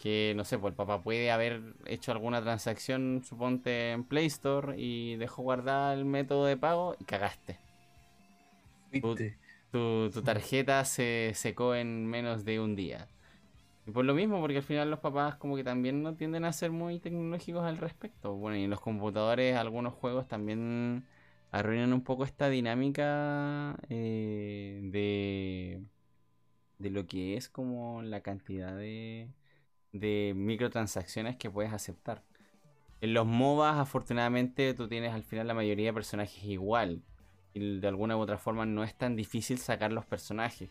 Que, 0.00 0.32
no 0.36 0.44
sé, 0.44 0.58
pues 0.58 0.72
el 0.72 0.76
papá 0.76 1.02
puede 1.02 1.30
haber 1.30 1.74
hecho 1.86 2.12
alguna 2.12 2.42
transacción, 2.42 3.22
suponte, 3.24 3.92
en 3.92 4.04
Play 4.04 4.26
Store, 4.26 4.74
y 4.76 5.16
dejó 5.16 5.42
guardar 5.42 5.96
el 5.96 6.04
método 6.04 6.44
de 6.44 6.56
pago, 6.56 6.96
y 7.00 7.04
cagaste. 7.04 7.58
¿Viste? 8.90 9.36
Tu, 9.70 10.10
tu 10.10 10.22
tarjeta 10.22 10.84
se 10.84 11.32
secó 11.34 11.74
en 11.74 12.06
menos 12.06 12.44
de 12.44 12.60
un 12.60 12.74
día. 12.74 13.08
Y 13.86 13.90
por 13.90 14.04
lo 14.04 14.14
mismo, 14.14 14.40
porque 14.40 14.58
al 14.58 14.62
final 14.62 14.90
los 14.90 15.00
papás 15.00 15.36
como 15.36 15.56
que 15.56 15.64
también 15.64 16.02
no 16.02 16.14
tienden 16.14 16.44
a 16.44 16.52
ser 16.52 16.70
muy 16.70 16.98
tecnológicos 17.00 17.64
al 17.64 17.78
respecto. 17.78 18.34
Bueno, 18.34 18.56
y 18.56 18.64
en 18.64 18.70
los 18.70 18.80
computadores 18.80 19.56
algunos 19.56 19.94
juegos 19.94 20.28
también 20.28 21.04
arruinan 21.50 21.92
un 21.92 22.02
poco 22.02 22.24
esta 22.24 22.48
dinámica 22.48 23.76
eh, 23.88 24.80
de, 24.84 25.82
de 26.78 26.90
lo 26.90 27.06
que 27.06 27.36
es 27.36 27.48
como 27.48 28.02
la 28.02 28.20
cantidad 28.22 28.76
de, 28.76 29.30
de 29.92 30.32
microtransacciones 30.36 31.36
que 31.36 31.50
puedes 31.50 31.72
aceptar. 31.72 32.24
En 33.00 33.14
los 33.14 33.26
MOBAs, 33.26 33.78
afortunadamente, 33.78 34.74
tú 34.74 34.88
tienes 34.88 35.12
al 35.12 35.22
final 35.22 35.46
la 35.46 35.54
mayoría 35.54 35.86
de 35.86 35.94
personajes 35.94 36.42
igual. 36.44 37.02
Y 37.54 37.80
de 37.80 37.88
alguna 37.88 38.16
u 38.16 38.20
otra 38.20 38.38
forma 38.38 38.66
no 38.66 38.84
es 38.84 38.94
tan 38.96 39.16
difícil 39.16 39.58
sacar 39.58 39.92
los 39.92 40.04
personajes. 40.04 40.70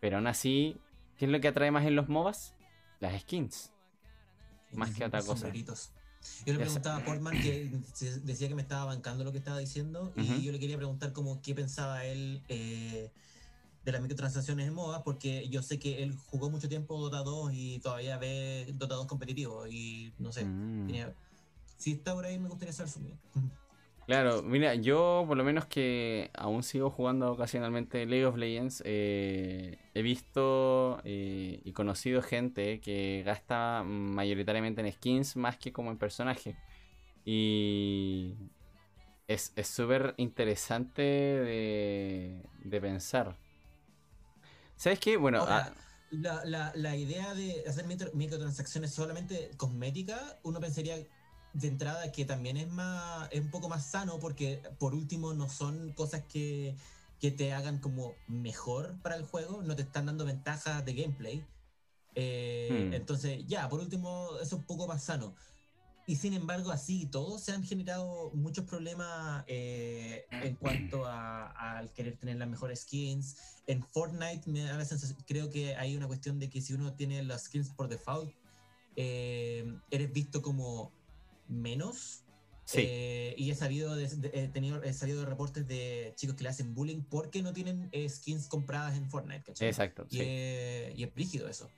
Pero 0.00 0.16
aún 0.16 0.28
así, 0.28 0.76
¿qué 1.18 1.24
es 1.24 1.30
lo 1.30 1.40
que 1.40 1.48
atrae 1.48 1.70
más 1.70 1.84
en 1.84 1.96
los 1.96 2.08
MOBAs? 2.08 2.54
Las 3.00 3.20
skins. 3.20 3.72
Más 4.72 4.94
que 4.94 5.04
otra 5.04 5.20
cosa. 5.20 5.36
sombreritos. 5.36 5.92
Yo 6.44 6.52
le 6.52 6.58
preguntaba 6.60 6.96
a 6.96 7.04
Portman 7.04 7.40
que 7.40 7.70
decía 8.24 8.48
que 8.48 8.54
me 8.54 8.62
estaba 8.62 8.84
bancando 8.84 9.24
lo 9.24 9.32
que 9.32 9.38
estaba 9.38 9.58
diciendo 9.58 10.12
Ujú. 10.16 10.20
y 10.20 10.42
yo 10.42 10.52
le 10.52 10.58
quería 10.58 10.76
preguntar 10.76 11.12
como 11.12 11.40
qué 11.42 11.54
pensaba 11.54 12.04
él 12.04 12.42
eh, 12.48 13.10
de 13.84 13.92
las 13.92 14.00
microtransacciones 14.00 14.66
en 14.68 14.74
MOBA 14.74 15.02
porque 15.04 15.48
yo 15.48 15.62
sé 15.62 15.78
que 15.78 16.02
él 16.02 16.14
jugó 16.14 16.50
mucho 16.50 16.68
tiempo 16.68 16.98
Dota 17.00 17.22
2 17.22 17.52
y 17.54 17.78
todavía 17.80 18.18
ve 18.18 18.72
Dota 18.74 18.94
2 18.96 19.06
competitivo 19.06 19.66
y 19.66 20.12
no 20.18 20.32
sé, 20.32 20.44
Mm. 20.44 20.86
tenía- 20.86 21.14
si 21.78 21.92
está 21.92 22.14
por 22.14 22.24
ahí 22.24 22.38
me 22.38 22.48
gustaría 22.48 22.72
saber 22.72 22.90
su 22.92 22.98
opinión. 23.00 23.18
Claro, 24.06 24.42
mira, 24.44 24.74
yo 24.76 25.24
por 25.26 25.36
lo 25.36 25.42
menos 25.42 25.66
que 25.66 26.30
aún 26.34 26.62
sigo 26.62 26.90
jugando 26.90 27.32
ocasionalmente 27.32 28.06
League 28.06 28.24
of 28.24 28.36
Legends, 28.36 28.80
eh, 28.86 29.78
he 29.94 30.02
visto 30.02 31.00
eh, 31.04 31.60
y 31.64 31.72
conocido 31.72 32.22
gente 32.22 32.80
que 32.80 33.24
gasta 33.26 33.82
mayoritariamente 33.84 34.80
en 34.80 34.92
skins 34.92 35.34
más 35.36 35.56
que 35.56 35.72
como 35.72 35.90
en 35.90 35.98
personajes. 35.98 36.56
Y 37.24 38.34
es 39.28 39.52
es 39.56 39.68
súper 39.68 40.14
interesante 40.18 41.02
de, 41.02 42.42
de 42.64 42.80
pensar. 42.80 43.36
¿Sabes 44.76 45.00
qué? 45.00 45.16
Bueno, 45.16 45.44
ah, 45.46 45.72
la, 46.10 46.44
la, 46.44 46.72
la 46.74 46.96
idea 46.96 47.34
de 47.34 47.64
hacer 47.66 47.86
micro- 47.86 48.12
microtransacciones 48.14 48.92
solamente 48.94 49.50
cosméticas, 49.56 50.38
uno 50.42 50.60
pensaría 50.60 50.96
de 51.60 51.68
entrada 51.68 52.12
que 52.12 52.24
también 52.24 52.56
es 52.56 52.68
más 52.68 53.28
es 53.32 53.40
un 53.40 53.50
poco 53.50 53.68
más 53.68 53.86
sano 53.90 54.18
porque 54.18 54.62
por 54.78 54.94
último 54.94 55.32
no 55.34 55.48
son 55.48 55.92
cosas 55.94 56.22
que, 56.28 56.76
que 57.20 57.30
te 57.30 57.52
hagan 57.52 57.78
como 57.78 58.14
mejor 58.28 58.94
para 59.02 59.16
el 59.16 59.24
juego, 59.24 59.62
no 59.62 59.74
te 59.74 59.82
están 59.82 60.06
dando 60.06 60.24
ventajas 60.24 60.84
de 60.84 60.92
gameplay. 60.94 61.44
Eh, 62.14 62.88
Hmm. 62.90 62.94
Entonces, 62.94 63.46
ya, 63.46 63.68
por 63.68 63.80
último, 63.80 64.30
eso 64.36 64.42
es 64.42 64.52
un 64.54 64.64
poco 64.64 64.86
más 64.86 65.04
sano. 65.04 65.34
Y 66.06 66.16
sin 66.16 66.34
embargo, 66.34 66.70
así 66.70 67.02
y 67.02 67.06
todo, 67.06 67.38
se 67.38 67.52
han 67.52 67.64
generado 67.64 68.30
muchos 68.32 68.64
problemas 68.64 69.44
eh, 69.48 70.24
en 70.40 70.54
cuanto 70.56 71.04
a- 71.04 71.48
al 71.78 71.92
querer 71.92 72.16
tener 72.16 72.36
las 72.36 72.48
mejores 72.48 72.80
skins. 72.82 73.36
En 73.66 73.82
Fortnite 73.82 74.48
me 74.48 74.62
da 74.62 74.76
la 74.76 74.84
sensación, 74.84 75.18
creo 75.26 75.50
que 75.50 75.74
hay 75.74 75.96
una 75.96 76.06
cuestión 76.06 76.38
de 76.38 76.48
que 76.48 76.60
si 76.60 76.74
uno 76.74 76.92
tiene 76.94 77.22
las 77.24 77.44
skins 77.44 77.70
por 77.70 77.88
default, 77.88 78.30
eh, 78.94 79.64
eres 79.90 80.12
visto 80.12 80.40
como 80.42 80.92
menos. 81.48 82.24
sí, 82.64 82.82
Eh, 82.82 83.34
y 83.38 83.50
he 83.50 83.54
sabido 83.54 83.94
de, 83.94 84.08
de- 84.08 84.30
he 84.34 84.48
tenido, 84.48 84.82
he 84.82 84.92
sabido 84.92 85.20
de 85.20 85.26
reportes 85.26 85.66
de 85.68 86.12
chicos 86.16 86.36
que 86.36 86.42
le 86.44 86.50
hacen 86.50 86.74
bullying 86.74 87.04
porque 87.08 87.42
no 87.42 87.52
tienen 87.52 87.88
eh, 87.92 88.08
skins 88.08 88.48
compradas 88.48 88.96
en 88.96 89.08
Fortnite. 89.10 89.44
¿cachai? 89.44 89.68
exacto. 89.68 90.06
Y, 90.08 90.18
sí. 90.18 90.22
es, 90.22 90.98
y 90.98 91.04
es 91.04 91.14
brígido 91.14 91.48
eso. 91.48 91.72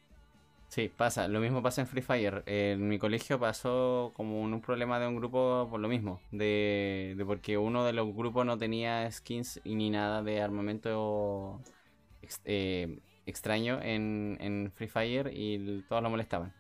Sí, 0.71 0.89
pasa. 0.91 1.29
Lo 1.29 1.41
mismo 1.41 1.63
pasa 1.63 1.81
en 1.81 1.87
Free 1.87 2.03
Fire. 2.03 2.43
En 2.47 2.89
mi 2.89 2.99
colegio 2.99 3.41
pasó 3.41 4.13
como 4.15 4.41
un, 4.43 4.53
un 4.53 4.61
problema 4.61 5.01
de 5.01 5.07
un 5.09 5.17
grupo 5.17 5.67
por 5.71 5.81
lo 5.81 5.89
mismo. 5.89 6.21
De, 6.31 7.15
de 7.17 7.25
porque 7.25 7.57
uno 7.57 7.85
de 7.85 7.93
los 7.95 8.15
grupos 8.15 8.45
no 8.45 8.59
tenía 8.59 9.11
skins 9.11 9.61
y 9.65 9.75
ni 9.77 9.89
nada 9.91 10.23
de 10.23 10.43
armamento 10.43 11.63
ex- 12.23 12.43
eh, 12.45 13.01
extraño 13.27 13.81
en, 13.83 14.37
en 14.41 14.73
Free 14.75 14.89
Fire 14.89 15.31
y 15.35 15.83
todos 15.89 16.03
lo 16.03 16.11
molestaban 16.11 16.55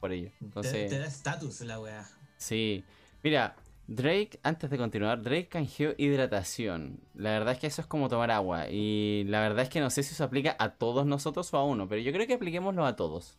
por 0.00 0.12
ello. 0.12 0.30
Te, 0.40 0.42
Entonces, 0.46 0.88
te 0.88 0.98
da 0.98 1.06
estatus 1.06 1.60
la 1.60 1.78
weá. 1.80 2.08
Sí. 2.36 2.84
Mira, 3.22 3.56
Drake, 3.86 4.38
antes 4.42 4.70
de 4.70 4.78
continuar, 4.78 5.22
Drake 5.22 5.48
canjeó 5.48 5.92
hidratación. 5.98 7.00
La 7.14 7.30
verdad 7.30 7.54
es 7.54 7.58
que 7.60 7.66
eso 7.66 7.80
es 7.82 7.86
como 7.86 8.08
tomar 8.08 8.30
agua. 8.30 8.68
Y 8.70 9.24
la 9.28 9.40
verdad 9.40 9.62
es 9.64 9.68
que 9.68 9.80
no 9.80 9.90
sé 9.90 10.02
si 10.02 10.14
eso 10.14 10.24
aplica 10.24 10.56
a 10.58 10.70
todos 10.74 11.04
nosotros 11.06 11.52
o 11.52 11.58
a 11.58 11.64
uno, 11.64 11.88
pero 11.88 12.00
yo 12.00 12.12
creo 12.12 12.26
que 12.26 12.34
apliquémoslo 12.34 12.84
a 12.86 12.96
todos. 12.96 13.38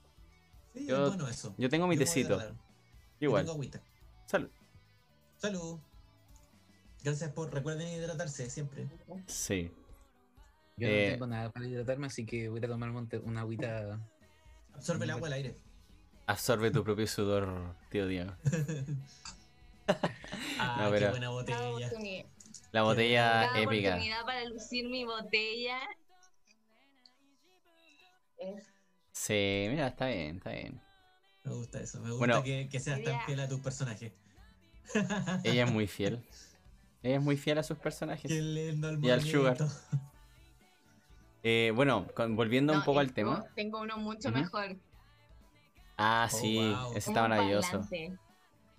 Sí, 0.73 0.85
Yo- 0.87 1.03
es 1.07 1.09
bueno 1.15 1.27
eso. 1.29 1.55
Yo 1.57 1.69
tengo 1.69 1.87
mi 1.87 1.95
Yo 1.95 1.99
tecito. 1.99 2.35
hidratar. 2.35 2.53
Yo 3.19 3.27
Igual. 3.29 3.43
tengo 3.43 3.53
agüita. 3.53 3.81
Salud. 4.27 4.49
Salud. 5.37 5.79
Gracias 7.03 7.31
por 7.31 7.53
recuerden 7.53 7.87
hidratarse 7.87 8.49
siempre. 8.49 8.87
Sí. 9.27 9.71
Yo 10.77 10.87
Eh, 10.87 11.05
no 11.05 11.11
tengo 11.13 11.27
nada 11.27 11.49
para 11.51 11.67
hidratarme, 11.67 12.07
así 12.07 12.25
que 12.25 12.49
voy 12.49 12.59
a 12.63 12.67
tomar 12.67 12.89
un 12.91 13.07
te- 13.07 13.19
una 13.19 13.41
agüita. 13.41 13.99
Absorbe 14.73 15.05
el 15.05 15.11
agua 15.11 15.27
al 15.27 15.33
aire. 15.33 15.57
Absorbe 16.27 16.71
tu 16.71 16.83
propio 16.83 17.07
sudor, 17.07 17.75
tío 17.89 18.07
Diego. 18.07 18.33
Ah, 20.57 20.77
No, 20.79 20.85
qué 20.91 20.97
pero- 20.97 21.09
buena 21.11 21.27
Cada 21.45 21.69
botella. 21.69 21.91
La 22.71 22.81
botella 22.81 23.21
cada 23.47 23.59
épica. 23.61 23.89
oportunidad 23.89 24.25
para 24.25 24.45
lucir 24.45 24.89
mi 24.89 25.03
botella. 25.05 25.77
Es- 28.39 28.65
Sí, 29.11 29.67
mira, 29.69 29.87
está 29.87 30.07
bien, 30.07 30.37
está 30.37 30.49
bien. 30.51 30.81
Me 31.43 31.51
gusta 31.53 31.79
eso. 31.79 31.99
Me 31.99 32.09
gusta 32.09 32.17
Bueno. 32.17 32.43
que, 32.43 32.67
que 32.69 32.79
seas 32.79 33.01
tan 33.03 33.21
fiel 33.21 33.39
a 33.41 33.47
tus 33.47 33.59
personajes. 33.61 34.11
Ella 35.43 35.65
es 35.65 35.71
muy 35.71 35.85
fiel. 35.87 36.25
Ella 37.03 37.17
es 37.17 37.21
muy 37.21 37.37
fiel 37.37 37.59
a 37.59 37.63
sus 37.63 37.77
personajes. 37.77 38.29
Qué 38.29 38.41
lindo 38.41 38.89
el 38.89 39.03
Y 39.05 39.11
al 39.11 39.21
Sugar. 39.21 39.57
Eh, 41.43 41.71
bueno, 41.75 42.07
con- 42.15 42.35
volviendo 42.35 42.73
un 42.73 42.83
poco 42.83 42.99
al 42.99 43.13
tema. 43.13 43.45
Tengo 43.55 43.79
uno 43.81 43.97
mucho 43.97 44.31
mejor. 44.31 44.75
Ah, 45.97 46.27
Oh, 46.29 46.37
sí, 46.41 46.55
wow. 46.55 46.91
ese 46.93 47.09
Es 47.09 47.09
está 47.09 47.21
un 47.21 47.29
maravilloso. 47.29 47.87
parlante, 47.87 48.19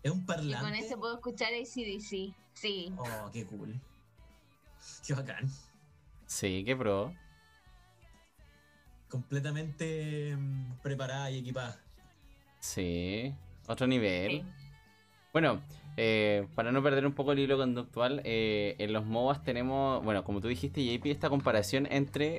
Es 0.02 0.10
un 0.12 0.24
Y 0.46 0.56
con 0.56 0.74
parlante. 0.74 0.74
ese 0.74 0.96
puedo 0.96 1.14
escuchar 1.16 1.52
ACDC. 1.52 2.34
Sí. 2.54 2.92
Oh, 2.98 3.30
qué 3.32 3.44
cool. 3.46 3.80
Qué 5.04 5.14
bacán. 5.14 5.48
Sí, 6.26 6.62
qué 6.64 6.76
pro. 6.76 7.12
Completamente 9.08 10.36
mm, 10.36 10.78
preparada 10.82 11.30
y 11.30 11.38
equipada. 11.38 11.80
Sí, 12.60 13.34
otro 13.68 13.86
nivel. 13.86 14.42
sí. 14.42 14.54
Bueno, 15.32 15.62
eh, 15.96 16.46
para 16.54 16.72
no 16.72 16.82
perder 16.82 17.06
un 17.06 17.14
poco 17.14 17.32
el 17.32 17.38
hilo 17.38 17.56
conductual, 17.56 18.20
eh, 18.24 18.76
en 18.78 18.92
los 18.92 19.04
MOBAs 19.06 19.42
tenemos, 19.44 20.04
bueno, 20.04 20.24
como 20.24 20.40
tú 20.40 20.48
dijiste, 20.48 20.84
JP, 20.84 21.10
esta 21.10 21.28
comparación 21.30 21.86
entre 21.90 22.38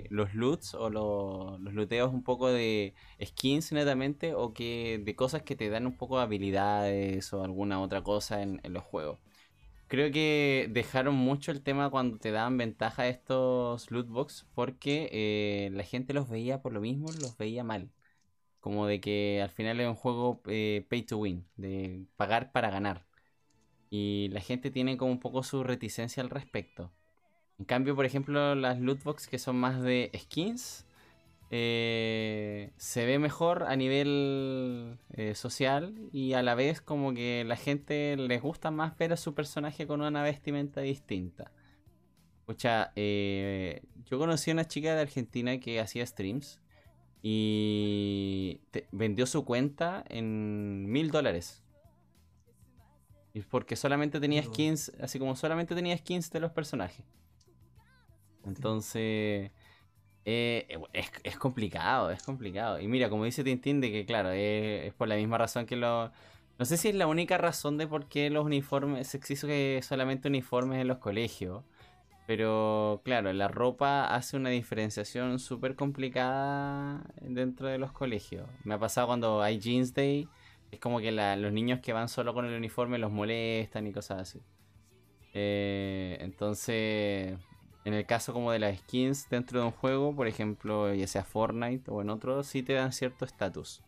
eh, 0.00 0.04
los 0.10 0.34
loots 0.34 0.74
o 0.74 0.90
lo- 0.90 1.58
los 1.60 1.74
looteos 1.74 2.12
un 2.12 2.22
poco 2.24 2.48
de 2.50 2.94
skins 3.24 3.72
netamente 3.72 4.34
o 4.34 4.52
que 4.52 5.00
de 5.04 5.16
cosas 5.16 5.42
que 5.42 5.56
te 5.56 5.70
dan 5.70 5.86
un 5.86 5.96
poco 5.96 6.16
de 6.18 6.22
habilidades 6.24 7.32
o 7.32 7.42
alguna 7.44 7.80
otra 7.80 8.02
cosa 8.02 8.42
en, 8.42 8.60
en 8.62 8.72
los 8.74 8.84
juegos. 8.84 9.18
Creo 9.88 10.12
que 10.12 10.68
dejaron 10.70 11.14
mucho 11.14 11.50
el 11.52 11.62
tema 11.62 11.90
cuando 11.90 12.18
te 12.18 12.30
daban 12.30 12.58
ventaja 12.58 13.08
estos 13.08 13.90
loot 13.90 14.08
box 14.08 14.46
porque 14.54 15.08
eh, 15.12 15.70
la 15.72 15.82
gente 15.84 16.12
los 16.14 16.28
veía 16.28 16.60
por 16.62 16.72
lo 16.74 16.80
mismo, 16.80 17.12
los 17.12 17.36
veía 17.38 17.64
mal. 17.64 17.90
Como 18.68 18.86
de 18.86 19.00
que 19.00 19.40
al 19.42 19.48
final 19.48 19.80
es 19.80 19.88
un 19.88 19.94
juego 19.94 20.42
eh, 20.46 20.84
pay 20.90 21.00
to 21.00 21.16
win, 21.16 21.46
de 21.56 22.04
pagar 22.18 22.52
para 22.52 22.68
ganar. 22.68 23.06
Y 23.88 24.28
la 24.30 24.42
gente 24.42 24.70
tiene 24.70 24.98
como 24.98 25.10
un 25.10 25.20
poco 25.20 25.42
su 25.42 25.64
reticencia 25.64 26.22
al 26.22 26.28
respecto. 26.28 26.92
En 27.58 27.64
cambio, 27.64 27.96
por 27.96 28.04
ejemplo, 28.04 28.54
las 28.54 28.78
loot 28.78 29.02
box 29.04 29.26
que 29.26 29.38
son 29.38 29.56
más 29.56 29.80
de 29.80 30.10
skins, 30.14 30.84
eh, 31.50 32.72
se 32.76 33.06
ve 33.06 33.18
mejor 33.18 33.62
a 33.62 33.74
nivel 33.74 34.98
eh, 35.14 35.34
social 35.34 35.94
y 36.12 36.34
a 36.34 36.42
la 36.42 36.54
vez 36.54 36.82
como 36.82 37.14
que 37.14 37.44
la 37.46 37.56
gente 37.56 38.18
les 38.18 38.42
gusta 38.42 38.70
más 38.70 38.98
ver 38.98 39.14
a 39.14 39.16
su 39.16 39.34
personaje 39.34 39.86
con 39.86 40.02
una 40.02 40.22
vestimenta 40.22 40.82
distinta. 40.82 41.52
Escucha, 42.40 42.92
eh, 42.96 43.80
yo 44.04 44.18
conocí 44.18 44.50
a 44.50 44.52
una 44.52 44.66
chica 44.66 44.94
de 44.94 45.00
Argentina 45.00 45.58
que 45.58 45.80
hacía 45.80 46.04
streams 46.04 46.60
y 47.22 48.60
vendió 48.92 49.26
su 49.26 49.44
cuenta 49.44 50.04
en 50.08 50.90
mil 50.90 51.10
dólares. 51.10 51.62
Y 53.34 53.40
porque 53.40 53.76
solamente 53.76 54.20
tenía 54.20 54.42
skins, 54.42 54.92
así 55.00 55.18
como 55.18 55.36
solamente 55.36 55.74
tenía 55.74 55.96
skins 55.96 56.30
de 56.30 56.40
los 56.40 56.52
personajes. 56.52 57.04
Entonces, 58.44 59.50
eh, 60.24 60.78
es, 60.92 61.38
complicado, 61.38 62.10
es 62.10 62.22
complicado. 62.22 62.80
Y 62.80 62.88
mira, 62.88 63.08
como 63.08 63.24
dice 63.24 63.44
Tintín, 63.44 63.80
de 63.80 63.90
que 63.90 64.06
claro, 64.06 64.30
es, 64.30 64.92
por 64.94 65.08
la 65.08 65.16
misma 65.16 65.38
razón 65.38 65.66
que 65.66 65.76
los... 65.76 66.10
No 66.58 66.64
sé 66.64 66.76
si 66.76 66.88
es 66.88 66.94
la 66.94 67.06
única 67.06 67.38
razón 67.38 67.78
de 67.78 67.86
por 67.86 68.08
qué 68.08 68.30
los 68.30 68.44
uniformes, 68.44 69.06
se 69.06 69.20
que 69.20 69.80
solamente 69.82 70.28
uniformes 70.28 70.80
en 70.80 70.88
los 70.88 70.98
colegios. 70.98 71.62
Pero 72.28 73.00
claro, 73.04 73.32
la 73.32 73.48
ropa 73.48 74.04
hace 74.14 74.36
una 74.36 74.50
diferenciación 74.50 75.38
súper 75.38 75.76
complicada 75.76 77.02
dentro 77.22 77.68
de 77.68 77.78
los 77.78 77.90
colegios. 77.90 78.46
Me 78.64 78.74
ha 78.74 78.78
pasado 78.78 79.06
cuando 79.06 79.40
hay 79.40 79.58
Jeans 79.58 79.94
Day, 79.94 80.28
es 80.70 80.78
como 80.78 81.00
que 81.00 81.10
los 81.10 81.52
niños 81.54 81.80
que 81.80 81.94
van 81.94 82.10
solo 82.10 82.34
con 82.34 82.44
el 82.44 82.54
uniforme 82.54 82.98
los 82.98 83.10
molestan 83.10 83.86
y 83.86 83.92
cosas 83.92 84.20
así. 84.20 84.42
Eh, 85.32 86.18
entonces, 86.20 87.38
en 87.86 87.94
el 87.94 88.04
caso 88.04 88.34
como 88.34 88.52
de 88.52 88.58
las 88.58 88.76
skins 88.76 89.30
dentro 89.30 89.60
de 89.60 89.64
un 89.64 89.72
juego, 89.72 90.14
por 90.14 90.26
ejemplo, 90.26 90.92
ya 90.92 91.06
sea 91.06 91.24
Fortnite 91.24 91.90
o 91.90 92.02
en 92.02 92.10
otro, 92.10 92.44
sí 92.44 92.62
te 92.62 92.74
dan 92.74 92.92
cierto 92.92 93.24
estatus. 93.24 93.80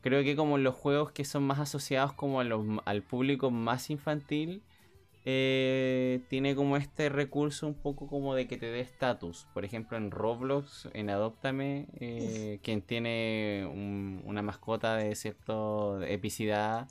Creo 0.00 0.24
que 0.24 0.36
como 0.36 0.56
los 0.56 0.74
juegos 0.74 1.12
que 1.12 1.26
son 1.26 1.42
más 1.42 1.58
asociados 1.58 2.14
como 2.14 2.40
al 2.40 3.02
público 3.02 3.50
más 3.50 3.90
infantil, 3.90 4.62
eh, 5.24 6.20
tiene 6.28 6.56
como 6.56 6.76
este 6.76 7.08
recurso 7.08 7.68
un 7.68 7.74
poco 7.74 8.08
como 8.08 8.34
de 8.34 8.48
que 8.48 8.56
te 8.56 8.66
dé 8.66 8.80
estatus. 8.80 9.46
Por 9.54 9.64
ejemplo, 9.64 9.96
en 9.96 10.10
Roblox, 10.10 10.88
en 10.94 11.10
Adoptame, 11.10 11.86
eh, 12.00 12.58
quien 12.62 12.82
tiene 12.82 13.68
una 14.24 14.42
mascota 14.42 14.96
de 14.96 15.14
cierta 15.14 15.54
epicidad 16.08 16.88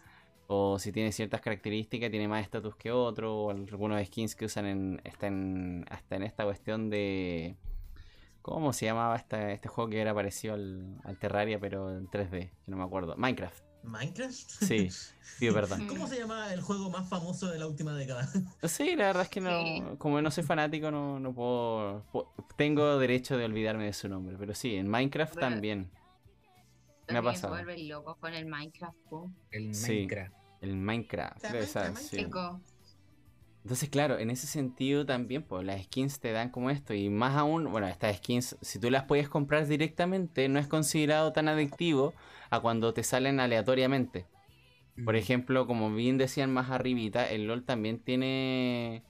o 0.48 0.80
si 0.80 0.92
tiene 0.92 1.12
ciertas 1.12 1.42
características, 1.42 2.12
tiene 2.12 2.28
más 2.28 2.44
estatus 2.44 2.76
que 2.76 2.92
otro, 2.92 3.44
o 3.44 3.52
algunos 3.52 4.06
skins 4.06 4.36
que 4.36 4.46
usan 4.46 4.66
en, 4.66 5.02
hasta, 5.06 5.28
en, 5.28 5.86
hasta 5.90 6.16
en 6.18 6.24
esta 6.24 6.44
cuestión 6.44 6.90
de... 6.90 7.56
¿Cómo 8.42 8.74
se 8.74 8.86
llamaba 8.86 9.16
este 9.16 9.68
juego 9.68 9.90
que 9.90 10.02
era 10.02 10.14
parecido 10.14 10.56
al, 10.56 11.00
al 11.04 11.18
Terraria, 11.20 11.60
pero 11.60 11.96
en 11.96 12.08
3D? 12.08 12.50
Que 12.50 12.52
no 12.72 12.78
me 12.78 12.84
acuerdo. 12.84 13.16
Minecraft. 13.16 13.71
¿Minecraft? 13.84 14.32
Sí, 14.32 14.90
sí, 14.90 15.48
es 15.48 15.54
verdad. 15.54 15.80
¿Cómo 15.88 16.08
se 16.08 16.20
llama 16.20 16.54
el 16.54 16.62
juego 16.62 16.90
más 16.90 17.10
famoso 17.10 17.48
de 17.50 17.60
la 17.60 17.68
última 17.68 17.94
década? 17.94 18.30
Sí, 18.68 18.96
la 18.96 19.08
verdad 19.08 19.24
es 19.24 19.30
que 19.30 19.42
no, 19.42 19.98
como 19.98 20.22
no 20.22 20.32
soy 20.32 20.44
fanático, 20.44 20.92
no, 20.92 21.20
no 21.20 21.34
puedo, 21.34 22.06
Tengo 22.58 23.00
derecho 23.00 23.38
de 23.38 23.46
olvidarme 23.46 23.86
de 23.86 23.94
su 23.94 24.08
nombre, 24.08 24.36
pero 24.40 24.54
sí, 24.54 24.76
en 24.76 24.88
Minecraft 24.88 25.38
también. 25.40 25.92
Me 27.10 27.18
ha 27.18 27.22
pasado. 27.22 27.56
Se 27.56 27.64
vuelven 27.64 27.90
locos 27.90 28.18
con 28.18 28.34
el 28.34 28.46
Minecraft. 28.46 28.98
El 29.52 29.70
Minecraft. 29.70 30.34
el 30.62 30.76
Minecraft. 30.76 31.46
Entonces, 33.64 33.90
claro, 33.90 34.18
en 34.18 34.32
ese 34.32 34.48
sentido 34.48 35.06
también, 35.06 35.44
pues 35.44 35.64
las 35.64 35.84
skins 35.84 36.20
te 36.20 36.32
dan 36.32 36.50
como 36.50 36.72
esto. 36.72 36.96
Y 36.96 37.10
más 37.10 37.36
aún, 37.36 37.72
bueno, 37.72 37.88
estas 37.88 38.18
skins, 38.18 38.58
si 38.62 38.80
tú 38.80 38.90
las 38.90 39.04
puedes 39.04 39.30
comprar 39.30 39.68
directamente, 39.68 40.50
no 40.50 40.60
es 40.60 40.68
considerado 40.68 41.32
tan 41.32 41.48
adictivo 41.48 42.14
a 42.52 42.60
cuando 42.60 42.94
te 42.94 43.04
salen 43.04 43.40
aleatoriamente. 43.40 44.28
Por 45.04 45.16
ejemplo, 45.16 45.66
como 45.66 45.94
bien 45.94 46.18
decían 46.20 46.54
más 46.54 46.70
arribita, 46.70 47.30
el 47.30 47.48
LOL 47.48 47.64
también 47.64 48.00
tiene 48.00 49.04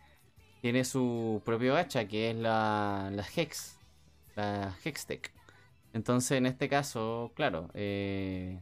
tiene 0.62 0.86
su 0.86 1.42
propio 1.44 1.74
gacha, 1.74 2.08
que 2.08 2.30
es 2.30 2.36
la, 2.36 3.10
la 3.12 3.26
Hex, 3.36 3.80
la 4.36 4.76
Hextech. 4.84 5.34
Entonces, 5.94 6.38
en 6.38 6.46
este 6.46 6.70
caso, 6.70 7.32
claro, 7.36 7.70
eh, 7.74 8.62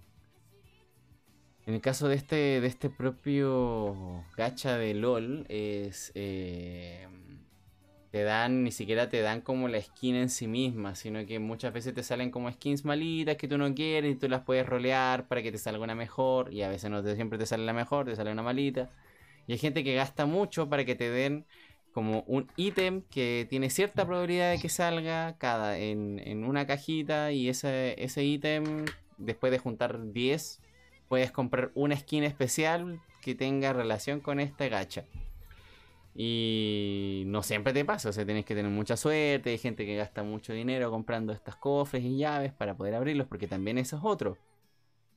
en 1.65 1.73
el 1.73 1.81
caso 1.81 2.07
de 2.07 2.15
este, 2.15 2.61
de 2.61 2.68
este 2.68 2.89
propio 2.89 4.23
gacha 4.38 4.77
de 4.77 4.93
LOL, 4.93 5.45
es 5.49 6.11
eh, 6.15 7.07
te 8.11 8.23
dan, 8.23 8.64
ni 8.64 8.72
siquiera 8.72 9.10
te 9.10 9.22
dan 9.22 9.41
como 9.41 9.68
la 9.68 9.81
skin 9.81 10.15
en 10.15 10.30
sí 10.30 10.48
misma, 10.48 10.95
sino 10.95 11.26
que 11.26 11.40
muchas 11.40 11.73
veces 11.73 11.94
te 11.94 12.03
salen 12.03 12.31
como 12.31 12.52
skins 12.52 12.84
malitas 12.84 13.38
que 13.38 13.48
tú 13.48 13.57
no 13.57 13.73
quieres 13.76 14.14
y 14.14 14.15
tú 14.15 14.27
las 14.27 14.41
puedes 14.41 14.65
rolear 14.65 15.27
para 15.27 15.44
que 15.44 15.52
te 15.52 15.60
salga 15.60 15.84
una 15.84 15.95
mejor 15.95 16.52
y 16.52 16.64
a 16.64 16.69
veces 16.69 16.90
no 16.90 17.03
te, 17.03 17.15
siempre 17.15 17.38
te 17.38 17.45
sale 17.45 17.65
la 17.65 17.73
mejor, 17.73 18.06
te 18.06 18.15
sale 18.15 18.31
una 18.31 18.41
malita. 18.41 18.90
Y 19.48 19.53
hay 19.53 19.57
gente 19.60 19.84
que 19.84 19.95
gasta 19.95 20.26
mucho 20.26 20.69
para 20.69 20.86
que 20.86 20.95
te 20.95 21.10
den 21.10 21.45
como 21.94 22.23
un 22.27 22.48
ítem 22.56 23.02
que 23.10 23.48
tiene 23.49 23.69
cierta 23.69 24.06
probabilidad 24.06 24.52
de 24.52 24.60
que 24.60 24.69
salga 24.69 25.36
cada 25.38 25.77
en, 25.77 26.44
una 26.44 26.65
cajita 26.65 27.31
y 27.31 27.49
ese, 27.49 27.95
ese 28.03 28.40
después 29.18 29.52
de 29.52 29.60
juntar 29.60 30.11
10, 30.14 30.61
puedes 31.07 31.31
comprar 31.31 31.72
una 31.76 31.98
skin 31.98 32.23
especial 32.23 33.02
que 33.22 33.36
tenga 33.36 33.73
relación 33.73 34.19
con 34.19 34.40
este 34.40 34.69
gacha. 34.69 35.06
Y 36.22 37.24
no 37.28 37.44
siempre 37.44 37.72
te 37.72 37.86
pasa, 37.86 38.10
o 38.10 38.12
sea, 38.12 38.26
tienes 38.26 38.44
que 38.44 38.54
tener 38.54 38.70
mucha 38.70 38.98
suerte. 38.98 39.52
Hay 39.52 39.58
gente 39.58 39.86
que 39.86 39.96
gasta 39.96 40.22
mucho 40.22 40.52
dinero 40.52 40.91
comprando 40.91 41.32
estos 41.32 41.56
cofres 41.56 42.04
y 42.04 42.18
llaves 42.18 42.52
para 42.52 42.76
poder 42.76 42.96
abrirlos, 42.96 43.26
porque 43.28 43.48
también 43.48 43.78
eso 43.78 43.96
es 43.96 44.04
otro. 44.04 44.38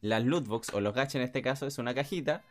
Las 0.01 0.25
lootbox 0.25 0.73
o 0.75 0.81
los 0.81 0.95
gachas 0.95 1.17
en 1.17 1.23
este 1.23 1.43
caso 1.43 1.67
es 1.67 1.79
una 1.79 1.93
cajita 1.93 2.45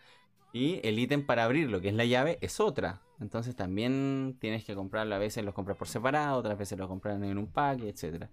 y 0.52 0.82
el 0.86 1.00
ítem 1.00 1.26
para 1.26 1.46
abrirlo, 1.46 1.80
que 1.80 1.88
es 1.88 1.94
la 1.94 2.04
llave, 2.04 2.40
es 2.42 2.60
otra. 2.60 3.02
Entonces 3.22 3.56
también 3.56 4.36
tienes 4.42 4.66
que 4.66 4.76
comprarlo. 4.76 5.16
A 5.16 5.20
veces 5.20 5.46
los 5.46 5.54
compras 5.54 5.78
por 5.78 5.88
separado, 5.88 6.38
otras 6.38 6.58
veces 6.58 6.78
los 6.78 6.90
compras 6.90 7.22
en 7.22 7.38
un 7.38 7.48
pack, 7.48 7.80
etc. 7.84 8.26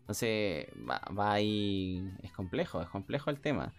Entonces 0.00 0.66
va, 0.90 1.00
va 1.16 1.34
ahí. 1.34 2.10
Es 2.24 2.32
complejo, 2.32 2.82
es 2.82 2.88
complejo 2.88 3.30
el 3.30 3.38
tema. 3.40 3.72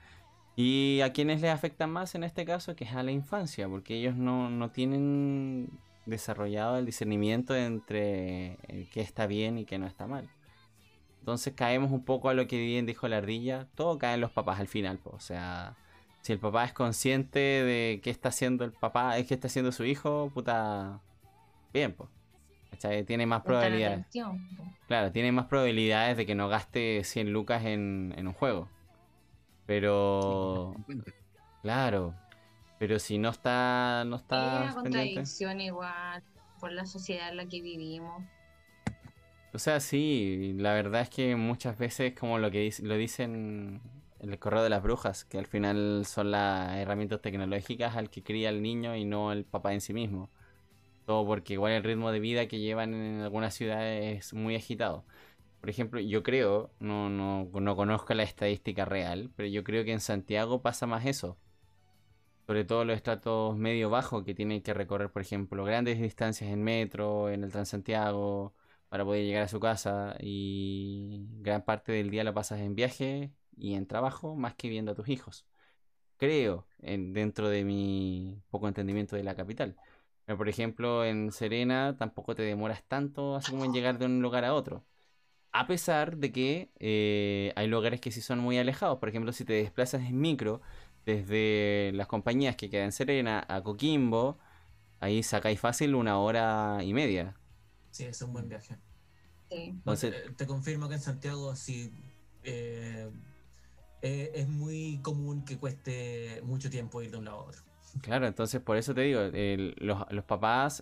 Y 0.56 1.02
a 1.02 1.14
quienes 1.14 1.42
les 1.42 1.52
afecta 1.52 1.88
más 1.88 2.14
en 2.16 2.24
este 2.24 2.46
caso, 2.46 2.76
que 2.76 2.84
es 2.84 2.94
a 2.94 3.04
la 3.04 3.12
infancia, 3.12 3.68
porque 3.68 3.96
ellos 3.96 4.16
no, 4.16 4.70
tienen 4.72 5.70
desarrollado 6.06 6.78
el 6.78 6.86
discernimiento 6.86 7.56
entre 7.56 8.58
qué 8.92 9.02
está 9.02 9.26
bien 9.26 9.58
y 9.58 9.66
qué 9.66 9.80
no 9.80 9.88
está 9.88 10.06
mal. 10.06 10.30
Entonces 11.20 11.54
caemos 11.56 11.92
un 11.92 12.04
poco 12.04 12.30
a 12.30 12.34
lo 12.34 12.48
que 12.48 12.58
bien 12.60 12.86
dijo 12.86 13.08
la 13.08 13.18
ardilla, 13.18 13.68
todo 13.76 13.98
cae 13.98 14.16
en 14.16 14.22
los 14.22 14.32
papás 14.32 14.60
al 14.60 14.68
final, 14.68 15.00
o 15.06 15.20
sea, 15.20 15.76
si 16.22 16.34
el 16.34 16.40
papá 16.40 16.66
es 16.66 16.74
consciente 16.74 17.40
de 17.40 18.02
qué 18.04 18.10
está 18.10 18.30
haciendo 18.30 18.66
el 18.66 18.74
papá, 18.74 19.18
es 19.18 19.28
qué 19.28 19.34
está 19.34 19.48
haciendo 19.48 19.72
su 19.72 19.86
hijo, 19.86 20.30
puta, 20.34 21.00
bien, 21.74 21.94
pues. 21.94 22.10
Tiene 23.06 23.26
más 23.26 23.44
probabilidades. 23.44 24.08
Claro, 24.88 25.12
tiene 25.12 25.32
más 25.32 25.46
probabilidades 25.46 26.18
de 26.18 26.26
que 26.26 26.36
no 26.36 26.50
gaste 26.50 27.04
100 27.06 27.32
lucas 27.32 27.64
en 27.64 28.14
un 28.18 28.34
juego. 28.34 28.68
Pero. 29.66 30.76
Claro. 31.62 32.14
Pero 32.80 33.00
si 33.00 33.18
no 33.18 33.30
está. 33.30 34.04
No 34.06 34.18
está 34.18 34.66
es 34.66 34.74
una 34.74 34.82
contradicción 34.82 35.62
igual 35.62 36.24
por 36.60 36.72
la 36.72 36.86
sociedad 36.86 37.30
en 37.30 37.38
la 37.38 37.46
que 37.46 37.62
vivimos. 37.62 38.24
O 39.54 39.60
sea, 39.60 39.80
sí, 39.80 40.54
la 40.58 40.74
verdad 40.74 41.02
es 41.02 41.10
que 41.10 41.36
muchas 41.36 41.78
veces, 41.78 42.14
como 42.20 42.40
lo 42.40 42.50
que 42.50 42.74
lo 42.82 42.96
dicen 42.96 43.82
en 44.20 44.32
el 44.32 44.40
correo 44.40 44.64
de 44.64 44.70
las 44.70 44.82
brujas, 44.82 45.26
que 45.26 45.38
al 45.38 45.46
final 45.46 46.06
son 46.06 46.32
las 46.32 46.76
herramientas 46.78 47.22
tecnológicas 47.22 47.96
al 47.96 48.10
que 48.10 48.24
cría 48.24 48.50
el 48.50 48.62
niño 48.62 48.96
y 48.96 49.06
no 49.06 49.32
el 49.32 49.44
papá 49.44 49.74
en 49.74 49.82
sí 49.82 49.94
mismo. 49.94 50.30
Todo 51.06 51.26
porque 51.26 51.54
igual 51.54 51.74
el 51.74 51.84
ritmo 51.84 52.12
de 52.12 52.20
vida 52.22 52.48
que 52.48 52.60
llevan 52.60 52.94
en 52.94 53.22
algunas 53.22 53.54
ciudades 53.54 54.28
es 54.28 54.34
muy 54.34 54.56
agitado. 54.56 55.04
Por 55.64 55.70
ejemplo, 55.70 56.02
yo 56.02 56.24
creo, 56.24 56.74
no, 56.80 57.10
no, 57.10 57.50
no 57.54 57.76
conozco 57.78 58.14
la 58.14 58.24
estadística 58.24 58.84
real, 58.84 59.32
pero 59.38 59.48
yo 59.48 59.64
creo 59.64 59.86
que 59.86 59.94
en 59.94 60.02
Santiago 60.02 60.62
pasa 60.62 60.88
más 60.88 61.06
eso. 61.06 61.38
Sobre 62.46 62.66
todo 62.66 62.84
los 62.84 62.98
estratos 62.98 63.56
medio 63.56 63.90
bajo 63.90 64.26
que 64.26 64.36
tienen 64.36 64.62
que 64.62 64.74
recorrer, 64.74 65.10
por 65.10 65.22
ejemplo, 65.22 65.64
grandes 65.64 66.02
distancias 66.02 66.50
en 66.52 66.62
metro, 66.64 67.30
en 67.30 67.46
el 67.46 67.52
Transantiago, 67.54 68.54
para 68.90 69.06
poder 69.06 69.24
llegar 69.24 69.44
a 69.44 69.48
su 69.48 69.62
casa. 69.62 70.18
Y 70.20 71.28
gran 71.40 71.64
parte 71.64 71.94
del 71.94 72.10
día 72.10 72.26
lo 72.26 72.34
pasas 72.34 72.60
en 72.60 72.76
viaje 72.76 73.32
y 73.56 73.76
en 73.76 73.88
trabajo, 73.88 74.36
más 74.36 74.56
que 74.56 74.68
viendo 74.68 74.92
a 74.92 74.96
tus 74.96 75.08
hijos. 75.08 75.46
Creo, 76.18 76.68
en, 76.82 77.14
dentro 77.14 77.48
de 77.50 77.64
mi 77.64 78.42
poco 78.50 78.68
entendimiento 78.68 79.16
de 79.16 79.24
la 79.24 79.36
capital. 79.36 79.78
Pero, 80.26 80.38
por 80.38 80.50
ejemplo, 80.50 81.06
en 81.06 81.32
Serena 81.32 81.96
tampoco 81.98 82.36
te 82.36 82.44
demoras 82.44 82.84
tanto 82.84 83.38
así 83.38 83.52
como 83.52 83.64
en 83.64 83.74
llegar 83.74 83.98
de 83.98 84.08
un 84.08 84.22
lugar 84.22 84.44
a 84.46 84.54
otro 84.54 84.84
a 85.54 85.68
pesar 85.68 86.18
de 86.18 86.32
que 86.32 86.72
eh, 86.80 87.54
hay 87.56 87.68
lugares 87.68 88.02
que 88.02 88.12
sí 88.12 88.22
son 88.22 88.40
muy 88.40 88.58
alejados. 88.58 88.98
Por 88.98 89.08
ejemplo, 89.08 89.32
si 89.32 89.46
te 89.46 89.54
desplazas 89.54 90.02
en 90.02 90.20
micro 90.20 90.62
desde 91.06 91.92
las 91.94 92.08
compañías 92.08 92.56
que 92.56 92.70
quedan 92.70 92.86
en 92.86 92.92
Serena 92.92 93.46
a 93.48 93.62
Coquimbo, 93.62 94.40
ahí 95.00 95.22
sacáis 95.22 95.60
fácil 95.60 95.94
una 95.94 96.18
hora 96.18 96.80
y 96.84 96.94
media. 96.94 97.36
Sí, 97.92 98.06
es 98.06 98.20
un 98.24 98.34
buen 98.34 98.50
viaje. 98.50 98.78
Sí. 99.50 99.66
Entonces, 99.70 100.16
te 100.36 100.48
confirmo 100.48 100.90
que 100.90 100.96
en 100.96 101.02
Santiago 101.02 101.56
sí 101.56 101.94
eh, 102.44 103.12
eh, 104.02 104.32
es 104.34 104.48
muy 104.48 105.00
común 105.04 105.46
que 105.46 105.60
cueste 105.60 106.42
mucho 106.44 106.72
tiempo 106.72 107.04
ir 107.04 107.12
de 107.12 107.18
un 107.18 107.26
lado 107.26 107.42
a 107.42 107.44
otro. 107.44 107.62
Claro, 108.02 108.26
entonces 108.26 108.60
por 108.60 108.76
eso 108.76 108.96
te 108.96 109.02
digo, 109.02 109.22
los 109.78 110.26
papás... 110.26 110.82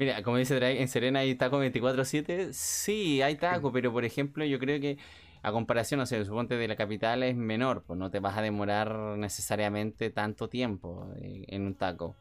Mira, 0.00 0.22
como 0.22 0.38
dice 0.38 0.54
Drake, 0.54 0.80
en 0.80 0.88
Serena 0.88 1.18
hay 1.18 1.34
taco 1.34 1.58
24/7. 1.58 2.54
Sí, 2.54 3.20
hay 3.20 3.34
taco, 3.36 3.70
pero 3.70 3.92
por 3.92 4.06
ejemplo 4.06 4.46
yo 4.46 4.58
creo 4.58 4.80
que 4.80 4.96
a 5.42 5.52
comparación, 5.52 6.00
o 6.00 6.06
sea, 6.06 6.24
suponte 6.24 6.56
de 6.56 6.68
la 6.68 6.74
capital 6.74 7.22
es 7.22 7.36
menor, 7.36 7.84
pues 7.86 7.98
no 7.98 8.10
te 8.10 8.18
vas 8.18 8.38
a 8.38 8.40
demorar 8.40 8.96
necesariamente 9.18 10.08
tanto 10.08 10.48
tiempo 10.48 11.12
eh, 11.20 11.44
en 11.48 11.66
un 11.66 11.74
taco. 11.74 12.16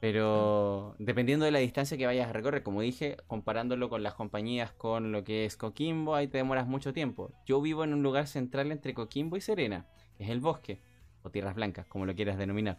Pero 0.00 0.94
dependiendo 0.98 1.44
de 1.44 1.50
la 1.50 1.58
distancia 1.58 1.98
que 1.98 2.06
vayas 2.06 2.30
a 2.30 2.32
recorrer, 2.32 2.62
como 2.62 2.80
dije, 2.80 3.18
comparándolo 3.26 3.90
con 3.90 4.02
las 4.02 4.14
compañías 4.14 4.72
con 4.72 5.12
lo 5.12 5.24
que 5.24 5.44
es 5.44 5.58
Coquimbo, 5.58 6.14
ahí 6.14 6.28
te 6.28 6.38
demoras 6.38 6.66
mucho 6.66 6.94
tiempo. 6.94 7.34
Yo 7.44 7.60
vivo 7.60 7.84
en 7.84 7.92
un 7.92 8.02
lugar 8.02 8.28
central 8.28 8.72
entre 8.72 8.94
Coquimbo 8.94 9.36
y 9.36 9.42
Serena, 9.42 9.86
que 10.16 10.24
es 10.24 10.30
el 10.30 10.40
bosque, 10.40 10.80
o 11.22 11.28
Tierras 11.28 11.54
Blancas, 11.54 11.86
como 11.86 12.06
lo 12.06 12.14
quieras 12.14 12.38
denominar. 12.38 12.78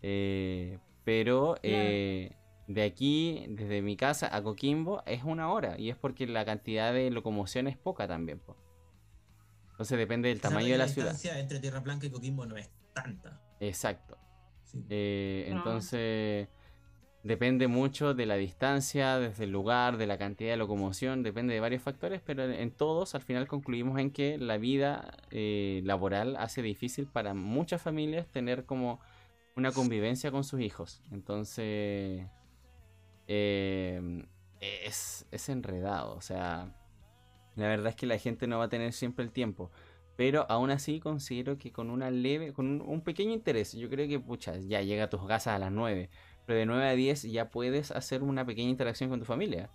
Eh, 0.00 0.78
pero 1.02 1.56
eh, 1.64 2.36
de 2.66 2.82
aquí, 2.82 3.46
desde 3.48 3.82
mi 3.82 3.96
casa 3.96 4.34
a 4.34 4.42
Coquimbo, 4.42 5.02
es 5.06 5.24
una 5.24 5.50
hora, 5.52 5.78
y 5.78 5.90
es 5.90 5.96
porque 5.96 6.26
la 6.26 6.44
cantidad 6.44 6.92
de 6.92 7.10
locomoción 7.10 7.66
es 7.68 7.76
poca 7.76 8.08
también. 8.08 8.38
po. 8.40 8.56
Entonces 9.72 9.98
depende 9.98 10.28
del 10.28 10.40
tamaño 10.40 10.68
de 10.72 10.78
la 10.78 10.84
la 10.84 10.88
ciudad. 10.88 11.10
distancia 11.12 11.40
entre 11.40 11.60
Tierra 11.60 11.80
Blanca 11.80 12.06
y 12.06 12.10
Coquimbo 12.10 12.46
no 12.46 12.56
es 12.56 12.70
tanta. 12.94 13.40
Exacto. 13.60 14.16
Sí. 14.62 14.84
Eh, 14.88 15.48
No. 15.50 15.56
entonces, 15.58 16.48
depende 17.22 17.68
mucho 17.68 18.14
de 18.14 18.26
la 18.26 18.36
distancia, 18.36 19.18
desde 19.18 19.44
el 19.44 19.50
lugar, 19.50 19.96
de 19.96 20.06
la 20.06 20.18
cantidad 20.18 20.50
de 20.52 20.56
locomoción, 20.58 21.22
depende 21.22 21.54
de 21.54 21.60
varios 21.60 21.82
factores, 21.82 22.20
pero 22.24 22.44
en, 22.44 22.52
en 22.52 22.70
todos 22.70 23.14
al 23.14 23.22
final 23.22 23.48
concluimos 23.48 23.98
en 23.98 24.10
que 24.12 24.38
la 24.38 24.58
vida 24.58 25.16
eh, 25.30 25.80
laboral 25.84 26.36
hace 26.36 26.62
difícil 26.62 27.06
para 27.06 27.34
muchas 27.34 27.82
familias 27.82 28.28
tener 28.28 28.64
como 28.66 29.00
una 29.56 29.72
convivencia 29.72 30.30
con 30.30 30.44
sus 30.44 30.60
hijos. 30.60 31.02
Entonces, 31.12 32.26
eh, 33.28 34.26
es, 34.60 35.26
es 35.30 35.48
enredado, 35.48 36.14
o 36.14 36.20
sea, 36.20 36.74
la 37.56 37.68
verdad 37.68 37.88
es 37.88 37.96
que 37.96 38.06
la 38.06 38.18
gente 38.18 38.46
no 38.46 38.58
va 38.58 38.64
a 38.64 38.68
tener 38.68 38.92
siempre 38.92 39.24
el 39.24 39.30
tiempo. 39.30 39.70
Pero 40.16 40.46
aún 40.48 40.70
así 40.70 41.00
considero 41.00 41.58
que 41.58 41.72
con 41.72 41.90
una 41.90 42.10
leve, 42.10 42.52
con 42.52 42.80
un, 42.80 43.00
pequeño 43.00 43.32
interés, 43.32 43.72
yo 43.72 43.90
creo 43.90 44.08
que, 44.08 44.20
pucha, 44.20 44.56
ya 44.58 44.80
llega 44.80 45.04
a 45.04 45.10
tus 45.10 45.26
casas 45.26 45.54
a 45.54 45.58
las 45.58 45.72
9, 45.72 46.08
pero 46.46 46.58
de 46.58 46.66
9 46.66 46.86
a 46.86 46.94
10 46.94 47.22
ya 47.24 47.50
puedes 47.50 47.90
hacer 47.90 48.22
una 48.22 48.46
pequeña 48.46 48.70
interacción 48.70 49.10
con 49.10 49.18
tu 49.18 49.24
familia. 49.24 49.70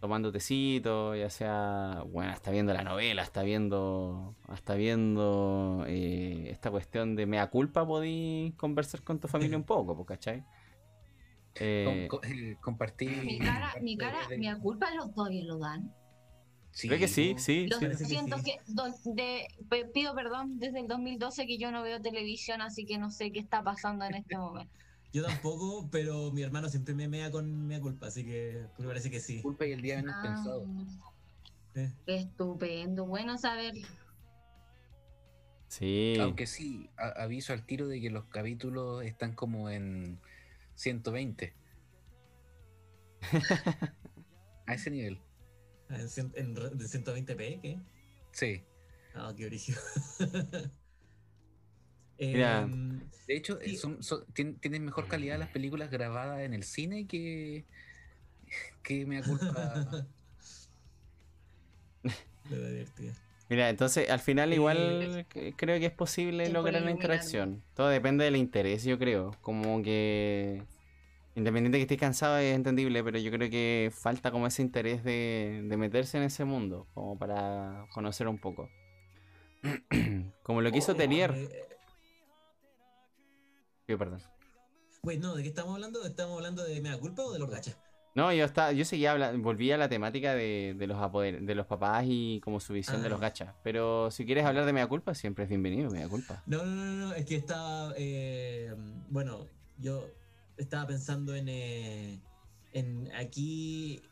Tomando 0.00 0.32
tecito, 0.32 1.14
ya 1.14 1.28
sea, 1.28 2.04
bueno, 2.06 2.32
está 2.32 2.50
viendo 2.50 2.72
la 2.72 2.82
novela, 2.82 3.22
está 3.22 3.42
viendo, 3.42 4.34
está 4.54 4.74
viendo 4.76 5.84
eh, 5.86 6.48
esta 6.50 6.70
cuestión 6.70 7.16
de 7.16 7.26
mea 7.26 7.50
culpa, 7.50 7.86
podí 7.86 8.54
conversar 8.56 9.02
con 9.02 9.20
tu 9.20 9.28
familia 9.28 9.58
un 9.58 9.64
poco, 9.64 9.94
po, 9.94 10.06
¿cachai? 10.06 10.42
Eh, 11.56 12.06
Com- 12.08 12.20
el 12.24 12.56
compartir. 12.60 13.24
Mi 13.24 13.38
cara, 13.38 13.74
mi 13.82 13.96
cara, 13.96 14.26
de- 14.28 14.38
mi 14.38 14.52
culpa 14.60 14.94
los 14.94 15.12
todavía 15.14 15.44
lo 15.44 15.58
dan. 15.58 15.92
Sí, 16.72 16.86
creo 16.86 17.00
que 17.00 17.08
sí, 17.08 17.34
sí, 17.38 17.66
Lo 17.66 17.78
sí. 17.78 17.84
Parece 17.84 18.04
que 18.04 18.10
siento 18.10 18.38
sí. 18.38 18.44
que, 18.44 18.60
de- 19.12 19.84
pido 19.92 20.14
perdón 20.14 20.58
desde 20.60 20.78
el 20.80 20.86
2012 20.86 21.46
que 21.46 21.58
yo 21.58 21.72
no 21.72 21.82
veo 21.82 22.00
televisión, 22.00 22.60
así 22.62 22.84
que 22.86 22.96
no 22.98 23.10
sé 23.10 23.32
qué 23.32 23.40
está 23.40 23.62
pasando 23.62 24.04
en 24.04 24.14
este 24.14 24.36
momento. 24.36 24.72
Yo 25.12 25.24
tampoco, 25.24 25.88
pero 25.90 26.30
mi 26.30 26.42
hermano 26.42 26.68
siempre 26.68 26.94
me 26.94 27.08
mea 27.08 27.32
con 27.32 27.66
mea 27.66 27.80
culpa, 27.80 28.06
así 28.06 28.24
que 28.24 28.64
me 28.78 28.86
parece 28.86 29.10
que 29.10 29.18
sí. 29.18 29.42
Culpa 29.42 29.66
y 29.66 29.72
el 29.72 29.82
día 29.82 29.96
menos 29.96 30.14
Ah, 30.16 30.22
pensado. 30.22 30.66
Eh, 31.74 31.90
qué 32.06 32.16
estupendo, 32.18 33.06
bueno 33.06 33.36
saber. 33.36 33.74
Sí. 35.66 36.16
Aunque 36.20 36.46
sí, 36.46 36.90
a- 36.96 37.22
aviso 37.24 37.52
al 37.52 37.64
tiro 37.66 37.88
de 37.88 38.00
que 38.00 38.10
los 38.10 38.24
capítulos 38.26 39.04
están 39.04 39.34
como 39.34 39.68
en 39.70 40.20
120. 40.80 41.52
A 44.66 44.74
ese 44.74 44.90
nivel. 44.90 45.20
en, 45.90 46.54
de 46.54 46.84
120p, 46.86 47.60
¿qué? 47.60 47.78
Sí. 48.32 48.62
Ah, 49.14 49.34
qué 49.36 49.46
origen. 49.46 49.74
Mira. 52.18 52.66
De 53.26 53.36
hecho, 53.36 53.58
Sí. 53.62 53.76
son, 53.76 54.02
son- 54.02 54.24
tien- 54.34 54.58
tienen 54.60 54.84
mejor 54.84 55.06
calidad 55.08 55.38
las 55.38 55.50
películas 55.50 55.90
grabadas 55.90 56.40
en 56.40 56.54
el 56.54 56.62
cine 56.62 57.06
que, 57.06 57.64
que 58.82 59.04
me 59.04 59.22
culpa. 59.22 60.06
divertido. 62.48 63.12
Mira, 63.50 63.68
entonces 63.68 64.08
al 64.08 64.20
final 64.20 64.52
Eh, 64.52 64.56
igual 64.56 65.26
creo 65.56 65.78
que 65.80 65.86
es 65.86 65.92
posible 65.92 66.48
lograr 66.50 66.74
iluminarme. 66.76 66.92
interacción. 66.92 67.62
Todo 67.74 67.88
depende 67.88 68.24
del 68.24 68.36
interés, 68.36 68.84
yo 68.84 68.96
creo. 68.98 69.32
Como 69.42 69.82
que 69.82 70.62
independiente 71.34 71.78
que 71.78 71.82
estés 71.82 71.98
cansado 71.98 72.38
es 72.38 72.54
entendible, 72.54 73.02
pero 73.02 73.18
yo 73.18 73.30
creo 73.32 73.50
que 73.50 73.90
falta 73.92 74.30
como 74.30 74.46
ese 74.46 74.62
interés 74.62 75.02
de, 75.04 75.62
de 75.64 75.76
meterse 75.76 76.16
en 76.18 76.24
ese 76.24 76.44
mundo, 76.44 76.86
como 76.94 77.18
para 77.18 77.86
conocer 77.92 78.28
un 78.28 78.38
poco. 78.38 78.70
Como 80.42 80.62
lo 80.62 80.72
que 80.72 80.78
hizo 80.78 80.92
Oh, 80.92 80.96
Telier. 80.96 81.32
eh, 81.32 81.66
Sí, 83.86 83.96
perdón. 83.96 84.22
Wait, 85.02 85.20
no, 85.20 85.34
¿de 85.34 85.42
qué 85.42 85.48
estamos 85.50 85.74
hablando? 85.74 86.02
¿Estamos 86.04 86.36
hablando 86.36 86.62
de 86.64 86.80
mea 86.80 86.98
culpa 86.98 87.24
o 87.24 87.32
de 87.32 87.38
los 87.38 87.50
gachas? 87.50 87.76
No, 88.20 88.30
yo 88.34 88.44
estaba, 88.44 88.70
yo 88.72 88.84
seguía 88.84 89.12
hablando, 89.12 89.42
volví 89.42 89.72
a 89.72 89.78
la 89.78 89.88
temática 89.88 90.34
de, 90.34 90.74
de 90.76 90.86
los 90.86 90.98
apoder- 90.98 91.40
de 91.40 91.54
los 91.54 91.64
papás 91.66 92.04
y 92.06 92.38
como 92.44 92.60
su 92.60 92.74
visión 92.74 93.00
de 93.00 93.06
Ah, 93.06 93.10
los 93.12 93.18
ya. 93.20 93.28
gachas. 93.28 93.54
Pero 93.62 94.10
si 94.10 94.26
quieres 94.26 94.44
hablar 94.44 94.66
de 94.66 94.74
mea 94.74 94.86
culpa, 94.86 95.14
siempre 95.14 95.44
es 95.44 95.48
bienvenido, 95.48 95.90
mea 95.90 96.06
culpa. 96.06 96.42
No, 96.46 96.62
no, 96.66 96.74
no, 96.84 96.92
no, 97.06 97.14
es 97.14 97.24
que 97.24 97.36
estaba. 97.36 97.94
eh, 97.96 98.74
bueno, 99.08 99.46
yo 99.78 100.06
estaba 100.58 100.86
pensando 100.86 101.34
en, 101.34 101.48
eh, 101.48 102.20
en 102.74 103.10
aquí, 103.14 104.02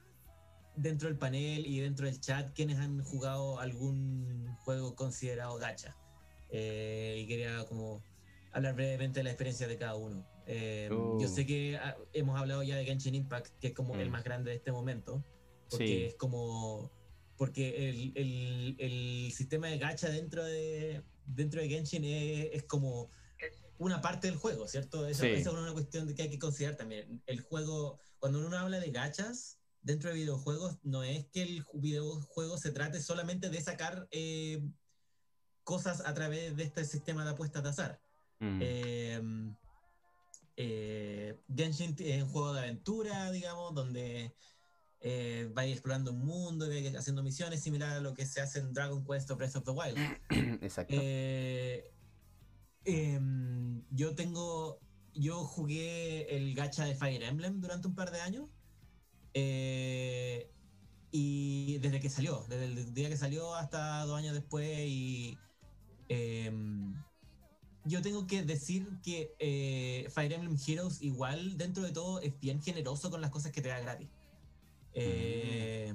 dentro 0.74 1.08
del 1.10 1.18
panel 1.18 1.66
y 1.66 1.80
dentro 1.80 2.06
del 2.06 2.18
chat, 2.18 2.54
quienes 2.54 2.78
han 2.78 3.02
jugado 3.04 3.60
algún 3.60 4.46
juego 4.64 4.94
considerado 4.94 5.58
gacha. 5.58 5.94
Eh, 6.50 7.18
y 7.22 7.26
quería 7.26 7.66
como 7.66 8.02
hablar 8.52 8.74
brevemente 8.74 9.20
de 9.20 9.24
la 9.24 9.30
experiencia 9.32 9.68
de 9.68 9.76
cada 9.76 9.96
uno. 9.96 10.24
Eh, 10.50 10.88
Uh. 10.90 11.20
Yo 11.20 11.28
sé 11.28 11.44
que 11.46 11.76
ah, 11.76 11.96
hemos 12.14 12.38
hablado 12.40 12.62
ya 12.62 12.76
de 12.76 12.84
Genshin 12.86 13.14
Impact, 13.14 13.58
que 13.60 13.68
es 13.68 13.74
como 13.74 13.94
el 13.96 14.08
Mm. 14.08 14.12
más 14.12 14.24
grande 14.24 14.50
de 14.50 14.56
este 14.56 14.72
momento, 14.72 15.22
porque 15.70 15.86
Sí. 15.86 16.02
es 16.04 16.14
como 16.14 16.90
porque 17.36 17.88
el, 17.90 18.12
el- 18.16 18.76
el 18.80 19.32
sistema 19.32 19.68
de 19.68 19.78
gacha 19.78 20.08
dentro 20.10 20.42
de 20.44 21.04
dentro 21.26 21.60
de 21.60 21.68
Genshin 21.68 22.02
es, 22.04 22.48
es 22.54 22.62
como 22.64 23.10
una 23.78 24.00
parte 24.00 24.26
del 24.26 24.36
juego, 24.36 24.66
¿cierto? 24.66 25.06
Esa, 25.06 25.22
Sí. 25.24 25.28
esa 25.28 25.50
es 25.50 25.54
una 25.56 25.72
cuestión 25.74 26.12
que 26.14 26.22
hay 26.22 26.30
que 26.30 26.38
considerar 26.38 26.76
también. 26.76 27.22
El 27.26 27.40
juego, 27.42 28.00
cuando 28.18 28.44
uno 28.44 28.56
habla 28.58 28.80
de 28.80 28.90
gachas 28.90 29.58
dentro 29.82 30.08
de 30.10 30.16
videojuegos, 30.16 30.78
no 30.82 31.04
es 31.04 31.26
que 31.26 31.42
el 31.42 31.62
ju- 31.64 31.78
videojuego 31.80 32.56
se 32.58 32.72
trate 32.72 33.00
solamente 33.02 33.50
de 33.50 33.60
sacar 33.60 34.08
eh, 34.10 34.60
cosas 35.62 36.00
a 36.06 36.14
través 36.14 36.56
de 36.56 36.62
este 36.64 36.84
sistema 36.86 37.24
de 37.24 37.30
apuestas 37.32 37.62
de 37.62 37.68
azar. 37.68 38.00
Mm. 38.40 38.58
Eh, 38.62 39.20
eh, 40.60 41.40
Genshin 41.54 41.94
es 42.00 42.20
un 42.20 42.28
juego 42.30 42.52
de 42.52 42.60
aventura, 42.60 43.30
digamos, 43.30 43.72
donde 43.74 44.34
eh, 45.00 45.48
vais 45.54 45.70
explorando 45.70 46.10
un 46.10 46.24
mundo 46.24 46.66
y 46.66 46.82
vais 46.82 46.96
haciendo 46.96 47.22
misiones 47.22 47.62
similar 47.62 47.96
a 47.96 48.00
lo 48.00 48.12
que 48.12 48.26
se 48.26 48.40
hace 48.40 48.58
en 48.58 48.72
Dragon 48.72 49.04
Quest 49.04 49.30
o 49.30 49.36
Breath 49.36 49.54
of 49.54 49.64
the 49.64 49.70
Wild. 49.70 49.96
Exacto. 50.60 50.94
Eh, 50.98 51.92
em, 52.84 53.84
yo 53.90 54.16
tengo. 54.16 54.80
Yo 55.14 55.44
jugué 55.44 56.36
el 56.36 56.54
gacha 56.54 56.84
de 56.84 56.96
Fire 56.96 57.22
Emblem 57.22 57.60
durante 57.60 57.86
un 57.86 57.94
par 57.94 58.10
de 58.10 58.20
años. 58.20 58.50
Eh, 59.34 60.50
y 61.12 61.78
desde 61.78 62.00
que 62.00 62.10
salió, 62.10 62.44
desde 62.48 62.64
el 62.64 62.94
día 62.94 63.08
que 63.08 63.16
salió 63.16 63.54
hasta 63.54 64.04
dos 64.06 64.18
años 64.18 64.34
después. 64.34 64.68
Y 64.88 65.38
em, 66.08 66.94
yo 67.88 68.02
tengo 68.02 68.26
que 68.26 68.42
decir 68.42 68.86
que 69.02 69.34
eh, 69.38 70.08
Fire 70.10 70.32
Emblem 70.32 70.56
Heroes, 70.66 71.02
igual 71.02 71.56
dentro 71.56 71.82
de 71.82 71.90
todo, 71.92 72.20
es 72.20 72.38
bien 72.40 72.62
generoso 72.62 73.10
con 73.10 73.20
las 73.20 73.30
cosas 73.30 73.52
que 73.52 73.60
te 73.62 73.68
da 73.68 73.80
gratis. 73.80 74.08
Eh, 74.94 75.94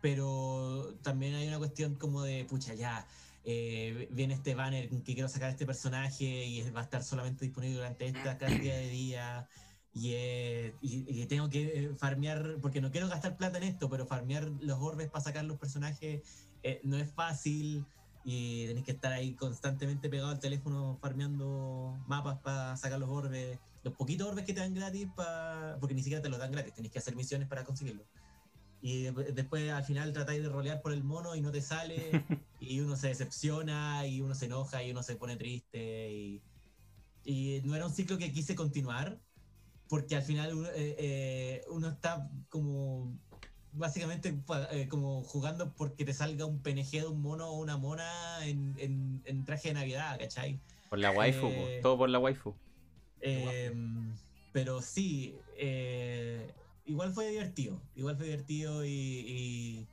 Pero 0.00 0.94
también 1.02 1.34
hay 1.34 1.46
una 1.48 1.58
cuestión 1.58 1.94
como 1.94 2.22
de, 2.22 2.44
pucha, 2.44 2.74
ya, 2.74 3.06
eh, 3.44 4.08
viene 4.10 4.34
este 4.34 4.54
banner 4.54 4.88
que 4.88 5.14
quiero 5.14 5.28
sacar 5.28 5.48
a 5.48 5.52
este 5.52 5.66
personaje 5.66 6.24
y 6.46 6.68
va 6.70 6.80
a 6.80 6.84
estar 6.84 7.04
solamente 7.04 7.44
disponible 7.44 7.76
durante 7.76 8.06
esta 8.06 8.36
cantidad 8.38 8.74
de 8.74 8.88
días. 8.88 9.46
Y, 9.94 10.12
eh, 10.14 10.74
y- 10.80 11.04
y 11.22 11.26
tengo 11.26 11.48
que 11.50 11.84
eh, 11.84 11.94
farmear, 11.96 12.56
porque 12.62 12.80
no 12.80 12.90
quiero 12.90 13.08
gastar 13.08 13.36
plata 13.36 13.58
en 13.58 13.64
esto, 13.64 13.88
pero 13.90 14.06
farmear 14.06 14.48
los 14.60 14.78
orbes 14.80 15.08
para 15.10 15.22
sacar 15.22 15.44
los 15.44 15.58
personajes 15.58 16.22
eh, 16.62 16.80
no 16.82 16.96
es 16.96 17.10
fácil. 17.12 17.84
Y 18.24 18.66
tenés 18.68 18.84
que 18.84 18.92
estar 18.92 19.12
ahí 19.12 19.34
constantemente 19.34 20.08
pegado 20.08 20.30
al 20.30 20.38
teléfono 20.38 20.96
farmeando 21.00 21.98
mapas 22.06 22.38
para 22.40 22.76
sacar 22.76 22.98
los 23.00 23.08
orbes. 23.10 23.58
Los 23.82 23.94
poquitos 23.94 24.28
orbes 24.28 24.44
que 24.44 24.54
te 24.54 24.60
dan 24.60 24.74
gratis, 24.74 25.08
pa- 25.16 25.76
porque 25.80 25.94
ni 25.94 26.02
siquiera 26.02 26.22
te 26.22 26.28
los 26.28 26.38
dan 26.38 26.52
gratis, 26.52 26.72
tenés 26.72 26.92
que 26.92 26.98
hacer 27.00 27.16
misiones 27.16 27.48
para 27.48 27.64
conseguirlos. 27.64 28.06
y 28.84 29.02
de- 29.04 29.32
después 29.32 29.70
al 29.70 29.84
final 29.84 30.12
tratáis 30.12 30.42
de 30.42 30.48
rolear 30.48 30.82
por 30.82 30.92
el 30.92 31.04
mono 31.04 31.36
y 31.36 31.40
no 31.40 31.52
te 31.52 31.60
sale, 31.62 32.10
y 32.60 32.80
uno 32.80 32.96
se 32.96 33.08
decepciona, 33.08 34.04
y 34.08 34.20
uno 34.20 34.34
se 34.34 34.46
enoja, 34.46 34.82
y 34.82 34.90
uno 34.90 35.04
se 35.04 35.14
pone 35.14 35.36
triste, 35.36 36.12
y, 36.12 36.42
y 37.24 37.60
no 37.64 37.76
era 37.76 37.86
un 37.86 37.92
ciclo 37.94 38.18
que 38.18 38.32
quise 38.32 38.56
continuar, 38.56 39.20
porque 39.88 40.16
al 40.16 40.22
final 40.22 40.66
eh, 40.74 40.96
eh, 40.98 41.64
uno 41.70 41.90
está 41.90 42.28
como 42.48 43.16
básicamente 43.72 44.34
eh, 44.70 44.88
como 44.88 45.22
jugando 45.22 45.72
porque 45.76 46.04
te 46.04 46.12
salga 46.12 46.46
un 46.46 46.58
PNG 46.60 47.00
de 47.00 47.06
un 47.06 47.20
mono 47.22 47.48
o 47.48 47.60
una 47.60 47.76
mona 47.76 48.44
en, 48.46 48.74
en- 48.78 49.22
en 49.24 49.44
traje 49.44 49.68
de 49.68 49.74
Navidad, 49.74 50.18
¿cachai? 50.18 50.58
Por 50.88 50.98
la 50.98 51.10
waifu, 51.10 51.46
Eh, 51.46 51.80
todo 51.82 51.96
por 51.98 52.10
la 52.10 52.18
waifu. 52.18 52.54
Eh, 53.20 53.72
pero 54.52 54.82
sí, 54.82 55.34
eh, 55.56 56.52
igual 56.84 57.12
fue 57.12 57.28
divertido. 57.30 57.80
Igual 57.94 58.16
fue 58.16 58.26
divertido 58.26 58.84
y. 58.84 59.88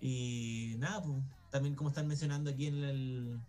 Y, 0.00 0.72
y 0.72 0.76
nada, 0.78 1.02
pues, 1.02 1.16
también 1.50 1.74
como 1.74 1.90
están 1.90 2.06
mencionando 2.06 2.50
aquí 2.50 2.66
en 2.66 2.84
el, 2.84 3.40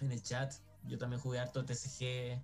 en 0.00 0.12
el 0.12 0.22
chat, 0.22 0.52
yo 0.88 0.98
también 0.98 1.20
jugué 1.20 1.38
harto 1.38 1.64
TCG. 1.64 2.42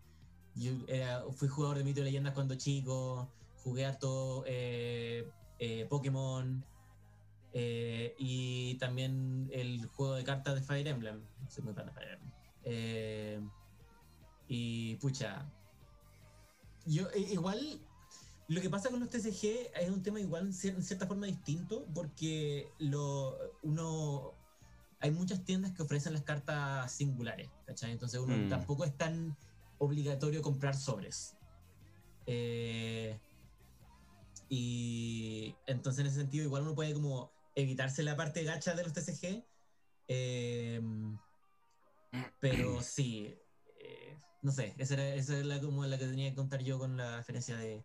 Yo 0.55 0.73
era- 0.89 1.23
fui 1.32 1.49
jugador 1.49 1.78
de 1.78 1.85
Mito 1.85 2.01
y 2.01 2.05
Leyendas 2.05 2.35
cuando 2.35 2.55
chico. 2.57 3.28
Jugué 3.62 3.85
harto 3.86 4.45
eh, 4.47 5.28
eh, 5.59 5.87
Pokémon. 5.89 6.65
eh, 7.55 8.15
y 8.19 8.77
también 8.79 9.49
el 9.53 9.87
juego 9.87 10.15
de 10.15 10.23
cartas 10.25 10.55
de 10.55 10.61
Fire 10.63 10.87
Emblem. 10.87 11.27
Soy 11.49 11.65
muy 11.65 11.75
fan 11.75 11.87
de 11.87 11.93
Fire 11.93 12.11
Emblem. 12.13 12.33
Eh, 12.65 13.41
y 14.47 14.97
pucha, 14.97 15.51
yo 16.87 17.09
igual 17.15 17.81
lo 18.49 18.61
que 18.61 18.71
pasa 18.71 18.91
con 18.91 19.01
los 19.01 19.09
TCG 19.11 19.71
es 19.75 19.91
un 19.91 20.03
tema 20.03 20.21
igual 20.21 20.47
en 20.47 20.53
cier- 20.53 20.75
en 20.77 20.83
cierta 20.83 21.07
forma 21.07 21.27
distinto 21.27 21.87
porque 21.95 22.71
lo 22.79 23.37
uno 23.63 24.33
hay 25.01 25.11
muchas 25.11 25.45
tiendas 25.45 25.73
que 25.73 25.83
ofrecen 25.83 26.13
las 26.13 26.23
cartas 26.23 26.91
singulares, 26.93 27.51
¿cachai? 27.67 27.93
Entonces 27.93 28.21
uno 28.21 28.37
Mm. 28.37 28.49
tampoco 28.49 28.85
es 28.85 28.97
tan 28.97 29.37
obligatorio 29.79 30.43
comprar 30.43 30.77
sobres. 30.77 31.35
Eh, 32.27 33.19
y 34.49 35.55
entonces 35.66 36.01
en 36.01 36.07
ese 36.07 36.20
sentido 36.20 36.45
igual 36.45 36.62
uno 36.62 36.75
puede 36.75 36.95
como 36.95 37.31
evitarse 37.55 38.03
la 38.03 38.16
parte 38.16 38.45
gacha 38.45 38.75
de 38.75 38.83
los 38.85 38.93
TCG. 38.93 39.45
eh, 40.09 40.81
pero 42.41 42.81
sí, 42.83 43.35
eh, 43.81 44.16
no 44.43 44.53
sé, 44.53 44.75
esa 44.79 44.95
era, 44.95 45.15
esa 45.15 45.39
es 45.39 45.45
la, 45.45 45.61
como 45.61 45.85
la 45.85 45.99
que 45.99 46.07
tenía 46.07 46.31
que 46.31 46.37
contar 46.37 46.62
yo 46.62 46.79
con 46.79 46.97
la 46.97 47.16
referencia 47.19 47.57
de, 47.57 47.85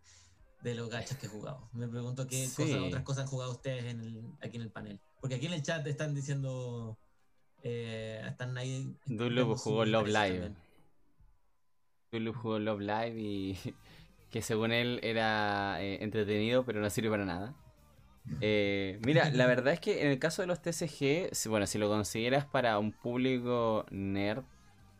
de 0.62 0.74
los 0.74 0.88
gachas 0.88 1.18
que 1.18 1.26
he 1.26 1.28
jugado. 1.28 1.68
Me 1.72 1.88
pregunto 1.88 2.26
qué 2.26 2.46
Sí. 2.46 2.54
cosas, 2.54 2.80
otras 2.82 3.02
cosas 3.02 3.24
han 3.24 3.30
jugado 3.30 3.52
ustedes 3.52 3.84
en 3.84 4.00
el- 4.00 4.32
aquí 4.40 4.56
en 4.56 4.62
el 4.62 4.70
panel. 4.70 5.00
Porque 5.20 5.34
aquí 5.36 5.46
en 5.46 5.52
el 5.54 5.62
chat 5.62 5.86
están 5.86 6.14
diciendo... 6.14 6.98
Eh, 7.62 8.22
están 8.26 8.56
ahí... 8.58 8.96
Dulup 9.06 9.56
jugó 9.58 9.84
Love 9.84 10.08
Live. 10.08 10.54
Dulup 12.12 12.36
jugó 12.36 12.58
Love 12.58 12.80
Live 12.80 13.20
y 13.20 13.58
que 14.34 14.42
según 14.42 14.72
él 14.72 14.98
era 15.04 15.80
eh, 15.80 16.02
entretenido, 16.02 16.64
pero 16.64 16.80
no 16.80 16.90
sirve 16.90 17.08
para 17.08 17.24
nada. 17.24 17.54
Eh, 18.40 18.98
mira, 19.06 19.30
la 19.30 19.46
verdad 19.46 19.74
es 19.74 19.78
que 19.78 20.02
en 20.02 20.10
el 20.10 20.18
caso 20.18 20.42
de 20.42 20.48
los 20.48 20.60
TCG, 20.60 21.30
bueno, 21.48 21.68
si 21.68 21.78
lo 21.78 21.88
consideras 21.88 22.44
para 22.44 22.80
un 22.80 22.90
público 22.90 23.86
nerd, 23.92 24.42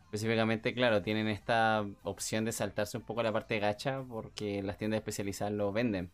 específicamente, 0.05 0.73
claro, 0.73 1.01
tienen 1.01 1.27
esta 1.27 1.85
opción 2.03 2.45
de 2.45 2.53
saltarse 2.53 2.95
un 2.95 3.03
poco 3.03 3.23
la 3.23 3.33
parte 3.33 3.59
gacha 3.59 4.05
porque 4.07 4.63
las 4.63 4.77
tiendas 4.77 4.99
especializadas 4.99 5.51
lo 5.51 5.73
venden. 5.73 6.11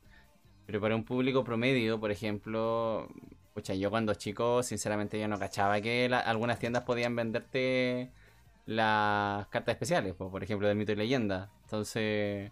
Pero 0.66 0.82
para 0.82 0.96
un 0.96 1.04
público 1.04 1.44
promedio, 1.44 2.00
por 2.00 2.10
ejemplo, 2.10 3.08
pucha, 3.54 3.76
yo 3.76 3.92
cuando 3.92 4.16
chico, 4.16 4.64
sinceramente 4.64 5.20
yo 5.20 5.28
no 5.28 5.38
cachaba 5.38 5.80
que 5.80 6.10
algunas 6.26 6.58
tiendas 6.58 6.86
podían 6.86 7.16
venderte 7.16 8.10
las 8.66 9.46
cartas 9.50 9.74
especiales, 9.74 10.16
po, 10.16 10.32
por 10.32 10.44
ejemplo, 10.44 10.68
de 10.68 10.74
mito 10.74 10.92
y 10.94 10.96
leyenda. 10.96 11.52
Entonces, 11.66 12.52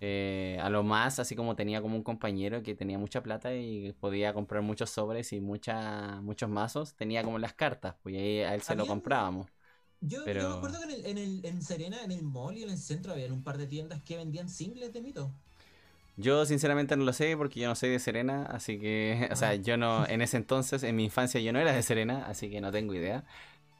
eh, 0.00 0.58
a 0.62 0.68
lo 0.70 0.82
más, 0.82 1.18
así 1.18 1.34
como 1.36 1.56
tenía 1.56 1.80
como 1.82 1.96
un 1.96 2.02
compañero 2.02 2.62
que 2.62 2.74
tenía 2.74 2.98
mucha 2.98 3.22
plata 3.22 3.54
y 3.54 3.92
podía 3.94 4.32
comprar 4.34 4.62
muchos 4.62 4.90
sobres 4.90 5.32
y 5.32 5.40
mucha, 5.40 6.20
muchos 6.22 6.48
mazos, 6.50 6.94
tenía 6.94 7.22
como 7.22 7.38
las 7.38 7.54
cartas, 7.54 7.94
pues 8.02 8.14
ahí 8.16 8.40
a 8.40 8.54
él 8.54 8.62
se 8.62 8.74
lo 8.76 8.86
comprábamos. 8.86 9.48
Yo, 10.00 10.18
yo 10.18 10.24
Pero- 10.24 10.50
me 10.50 10.56
acuerdo 10.56 10.78
que 10.80 10.84
en, 10.84 10.90
el- 10.90 11.06
en, 11.06 11.18
el- 11.18 11.44
en 11.46 11.62
Serena, 11.62 12.02
en 12.04 12.12
el 12.12 12.22
mall 12.22 12.56
y 12.58 12.62
en 12.62 12.70
el 12.70 12.78
centro 12.78 13.12
habían 13.12 13.32
un 13.32 13.42
par 13.42 13.56
de 13.58 13.66
tiendas 13.66 14.02
que 14.02 14.16
vendían 14.16 14.48
singles 14.48 14.92
de 14.92 15.00
mito. 15.00 15.30
Yo 16.18 16.46
sinceramente 16.46 16.96
no 16.96 17.04
lo 17.04 17.12
sé 17.12 17.36
porque 17.36 17.60
yo 17.60 17.68
no 17.68 17.74
soy 17.74 17.90
de 17.90 17.98
Serena, 17.98 18.46
así 18.46 18.78
que, 18.78 19.28
o 19.32 19.36
sea, 19.36 19.50
Ah. 19.50 19.54
yo 19.54 19.76
no, 19.76 20.06
en 20.08 20.22
ese 20.22 20.36
entonces, 20.38 20.82
en 20.82 20.96
mi 20.96 21.04
infancia 21.04 21.40
yo 21.40 21.52
no 21.52 21.58
era 21.58 21.72
de 21.72 21.82
Serena, 21.82 22.24
así 22.26 22.48
que 22.50 22.60
no 22.60 22.72
tengo 22.72 22.94
idea. 22.94 23.24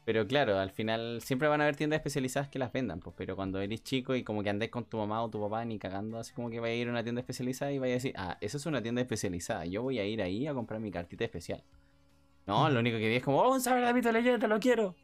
Pero 0.06 0.26
claro, 0.26 0.58
al 0.58 0.70
final 0.70 1.20
siempre 1.20 1.48
van 1.48 1.60
a 1.60 1.64
haber 1.64 1.76
tiendas 1.76 1.98
especializadas 1.98 2.48
que 2.48 2.58
las 2.58 2.72
vendan, 2.72 3.00
pues, 3.00 3.14
pero 3.18 3.36
cuando 3.36 3.60
eres 3.60 3.82
chico 3.82 4.14
y 4.14 4.24
como 4.24 4.42
que 4.42 4.50
andáis 4.50 4.70
con 4.70 4.86
tu 4.86 4.96
mamá 4.98 5.22
o 5.22 5.28
tu 5.28 5.40
papá 5.40 5.64
ni 5.66 5.78
cagando, 5.78 6.18
así 6.18 6.32
como 6.32 6.48
que 6.48 6.60
vais 6.60 6.72
a 6.78 6.80
ir 6.80 6.88
a 6.88 6.92
una 6.92 7.02
tienda 7.02 7.20
especializada 7.20 7.72
y 7.72 7.78
vais 7.80 7.90
a 7.90 7.94
decir, 7.96 8.14
ah, 8.16 8.38
eso 8.40 8.56
es 8.56 8.66
una 8.66 8.80
tienda 8.82 9.02
especializada, 9.02 9.66
yo 9.66 9.82
voy 9.82 9.98
a 9.98 10.06
ir 10.06 10.22
ahí 10.22 10.46
a 10.46 10.54
comprar 10.54 10.80
mi 10.80 10.92
cartita 10.92 11.24
especial. 11.24 11.62
No, 12.46 12.70
lo 12.70 12.80
único 12.80 12.98
que 12.98 13.08
vi 13.08 13.16
es 13.16 13.24
como, 13.24 13.40
oh, 13.42 13.56
un 13.56 13.94
mito 13.94 14.12
leyenda, 14.12 14.46
lo 14.46 14.60
quiero. 14.60 14.94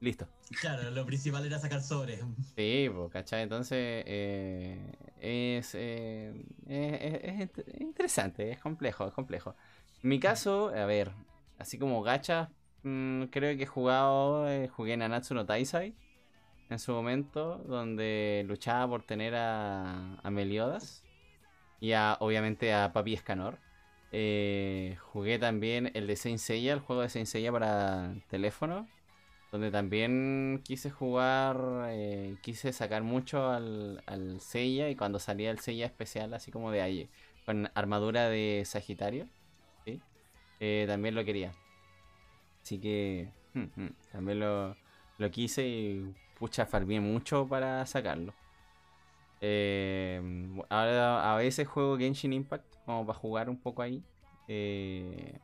Listo. 0.00 0.28
Claro, 0.60 0.90
lo 0.90 1.04
principal 1.06 1.44
era 1.46 1.58
sacar 1.58 1.82
sobres. 1.82 2.20
Sí, 2.56 2.88
pues, 2.94 3.10
¿cachai? 3.10 3.42
Entonces, 3.42 4.04
eh, 4.06 4.78
es, 5.20 5.74
eh, 5.74 6.32
es, 6.68 7.00
es- 7.02 7.50
es 7.58 7.66
es 7.66 7.80
interesante, 7.80 8.50
es 8.50 8.60
complejo, 8.60 9.06
es 9.08 9.12
complejo. 9.14 9.56
En 10.02 10.08
mi 10.08 10.20
caso, 10.20 10.68
a 10.68 10.84
ver, 10.86 11.12
así 11.58 11.78
como 11.78 12.02
gachas, 12.02 12.48
mm, 12.82 13.24
creo 13.24 13.56
que 13.56 13.64
he 13.64 13.66
jugado, 13.66 14.48
eh, 14.48 14.68
jugué 14.68 14.96
Nanatsu 14.96 15.34
no 15.34 15.46
Taisai 15.46 15.94
en 16.70 16.78
su 16.78 16.92
momento, 16.92 17.58
donde 17.66 18.44
luchaba 18.46 18.88
por 18.88 19.02
tener 19.02 19.34
a, 19.34 20.16
a 20.22 20.30
Meliodas 20.30 21.04
y 21.80 21.92
a, 21.92 22.16
obviamente 22.20 22.72
a 22.74 22.92
Papi 22.92 23.14
Escanor. 23.14 23.58
Eh, 24.12 24.96
jugué 25.00 25.38
también 25.38 25.90
el 25.94 26.06
de 26.06 26.16
Saint 26.16 26.38
Seiya, 26.38 26.72
el 26.74 26.80
juego 26.80 27.02
de 27.02 27.08
Saint 27.08 27.28
Seiya 27.28 27.52
para 27.52 28.14
teléfono, 28.28 28.88
donde 29.52 29.70
también 29.70 30.62
quise 30.64 30.90
jugar, 30.90 31.88
eh, 31.88 32.36
quise 32.42 32.72
sacar 32.72 33.02
mucho 33.02 33.50
al, 33.50 34.02
al 34.06 34.40
Seiya 34.40 34.90
y 34.90 34.96
cuando 34.96 35.18
salía 35.18 35.50
el 35.50 35.60
Seiya 35.60 35.86
especial, 35.86 36.34
así 36.34 36.50
como 36.50 36.70
de 36.70 36.82
ahí, 36.82 37.10
con 37.46 37.70
armadura 37.74 38.28
de 38.28 38.62
Sagitario, 38.66 39.28
también 40.86 41.14
lo 41.14 41.24
quería. 41.24 41.52
Así 42.62 42.78
que 42.78 43.28
también 44.12 44.40
lo, 44.40 44.76
lo 45.18 45.30
quise 45.30 45.66
y 45.66 46.14
pucha, 46.38 46.64
farmé 46.66 47.00
mucho 47.00 47.46
para 47.46 47.84
sacarlo. 47.86 48.32
Eh, 49.40 50.20
ahora 50.68 51.32
a 51.32 51.36
veces 51.36 51.66
juego 51.66 51.98
Genshin 51.98 52.32
Impact 52.32 52.64
como 52.86 53.04
para 53.06 53.18
jugar 53.18 53.50
un 53.50 53.56
poco 53.58 53.82
ahí. 53.82 54.02
Eh, 54.48 55.38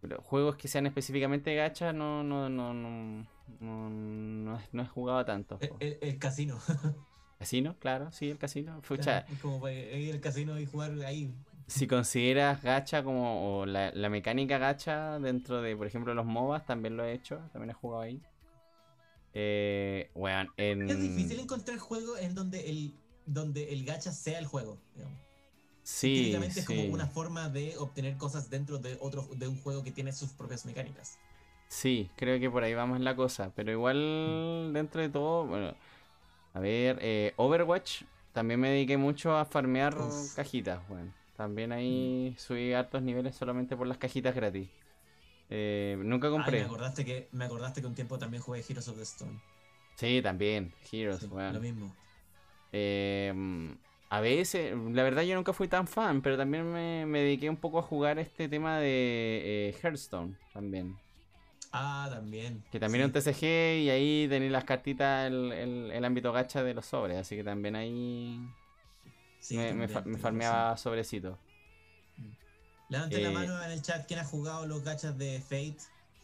pero 0.00 0.22
juegos 0.22 0.56
que 0.56 0.66
sean 0.68 0.86
específicamente 0.86 1.54
gachas 1.54 1.94
no, 1.94 2.22
no, 2.22 2.48
no, 2.48 2.72
no, 2.72 3.26
no, 3.60 3.90
no, 3.90 4.58
he- 4.58 4.68
no 4.72 4.82
he 4.82 4.86
jugado 4.86 5.24
tanto. 5.26 5.58
El, 5.60 5.70
el- 5.80 5.98
el 6.00 6.18
casino. 6.18 6.58
Casino, 7.38 7.74
claro, 7.78 8.12
sí, 8.12 8.28
el 8.30 8.36
casino. 8.36 8.82
Pucha, 8.86 9.20
Es 9.20 9.38
como 9.40 9.60
para 9.60 9.72
ir 9.72 10.12
al 10.12 10.20
casino 10.20 10.60
y 10.60 10.66
jugar 10.66 10.92
ahí. 11.06 11.32
Si 11.70 11.86
consideras 11.86 12.62
gacha 12.62 13.02
como 13.02 13.60
o 13.60 13.66
la, 13.66 13.92
la 13.92 14.08
mecánica 14.08 14.58
gacha 14.58 15.18
dentro 15.18 15.62
de, 15.62 15.76
por 15.76 15.86
ejemplo, 15.86 16.14
los 16.14 16.26
MOBAs, 16.26 16.66
también 16.66 16.96
lo 16.96 17.04
he 17.04 17.12
hecho, 17.12 17.38
también 17.52 17.70
he 17.70 17.74
jugado 17.74 18.02
ahí. 18.02 18.20
Eh, 19.32 20.10
bueno, 20.14 20.52
en... 20.56 20.90
Es 20.90 21.00
difícil 21.00 21.38
encontrar 21.38 21.78
juegos 21.78 22.18
en 22.20 22.34
donde 22.34 22.68
el, 22.68 22.92
donde 23.26 23.72
el 23.72 23.84
gacha 23.84 24.10
sea 24.12 24.38
el 24.38 24.46
juego. 24.46 24.78
digamos. 24.96 25.18
Sí, 25.82 26.14
Típicamente 26.14 26.60
es 26.60 26.66
sí. 26.66 26.76
como 26.76 26.92
una 26.92 27.06
forma 27.06 27.48
de 27.48 27.76
obtener 27.78 28.16
cosas 28.16 28.50
dentro 28.50 28.78
de 28.78 28.98
otro 29.00 29.28
de 29.36 29.48
un 29.48 29.60
juego 29.60 29.82
que 29.82 29.92
tiene 29.92 30.12
sus 30.12 30.30
propias 30.30 30.66
mecánicas. 30.66 31.18
Sí, 31.68 32.10
creo 32.16 32.40
que 32.40 32.50
por 32.50 32.64
ahí 32.64 32.74
vamos 32.74 33.00
la 33.00 33.14
cosa. 33.14 33.52
Pero 33.54 33.70
igual, 33.70 34.72
dentro 34.72 35.00
de 35.00 35.08
todo, 35.08 35.46
bueno, 35.46 35.74
a 36.52 36.60
ver, 36.60 36.98
eh, 37.00 37.32
Overwatch 37.36 38.02
también 38.32 38.60
me 38.60 38.70
dediqué 38.70 38.96
mucho 38.96 39.36
a 39.36 39.44
farmear 39.44 39.96
Uf. 39.96 40.34
cajitas, 40.34 40.86
bueno. 40.88 41.12
También 41.40 41.72
ahí 41.72 42.34
subí 42.38 42.72
hartos 42.74 43.02
niveles 43.02 43.34
solamente 43.34 43.76
por 43.76 43.86
las 43.86 43.96
cajitas 43.98 44.34
gratis. 44.34 44.68
Eh, 45.50 45.96
nunca 46.00 46.26
Ay, 46.26 46.32
compré. 46.32 46.58
me 46.60 46.64
acordaste 46.66 47.04
que 47.04 47.28
me 47.32 47.44
acordaste 47.44 47.80
que 47.80 47.86
un 47.86 47.94
tiempo 47.94 48.18
también 48.18 48.42
jugué 48.42 48.60
Heroes 48.68 48.88
of 48.88 48.96
the 48.96 49.02
Stone. 49.02 49.40
Sí, 49.96 50.20
también, 50.22 50.72
Heroes, 50.90 51.20
Sí. 51.20 51.28
Lo 51.30 51.60
mismo. 51.60 51.94
Eh, 52.72 53.32
a 54.10 54.20
veces, 54.20 54.74
la 54.92 55.02
verdad 55.02 55.22
yo 55.22 55.34
nunca 55.36 55.52
fui 55.52 55.68
tan 55.68 55.86
fan, 55.86 56.20
pero 56.22 56.36
también 56.36 56.70
me, 56.72 57.06
me 57.06 57.20
dediqué 57.20 57.48
un 57.50 57.56
poco 57.56 57.78
a 57.78 57.82
jugar 57.82 58.18
este 58.18 58.48
tema 58.48 58.78
de 58.78 59.68
eh, 59.70 59.76
Hearthstone 59.82 60.36
también. 60.52 60.96
Ah, 61.72 62.08
también. 62.10 62.62
Que 62.70 62.78
también 62.80 63.02
sí. 63.02 63.02
es 63.02 63.06
un 63.08 63.12
TCG 63.12 63.44
y 63.84 63.90
ahí 63.90 64.26
tenéis 64.28 64.52
las 64.52 64.64
cartitas, 64.64 65.26
el, 65.28 65.52
el- 65.52 65.90
el 65.92 66.04
ámbito 66.04 66.32
gacha 66.32 66.62
de 66.62 66.74
los 66.74 66.86
sobres, 66.86 67.16
así 67.18 67.36
que 67.36 67.44
también 67.44 67.76
ahí 67.76 68.38
Sí, 69.40 69.56
me, 69.56 69.72
me 69.72 69.88
fa- 69.88 70.04
farmeaba 70.18 70.76
sobrecitos. 70.76 71.38
Levanten 72.88 73.20
Eh, 73.20 73.22
la 73.22 73.30
mano 73.30 73.62
en 73.62 73.70
el 73.70 73.82
chat 73.82 74.06
quién 74.06 74.20
ha 74.20 74.24
jugado 74.24 74.66
los 74.66 74.82
gachas 74.84 75.16
de 75.16 75.40
Fate. 75.40 75.76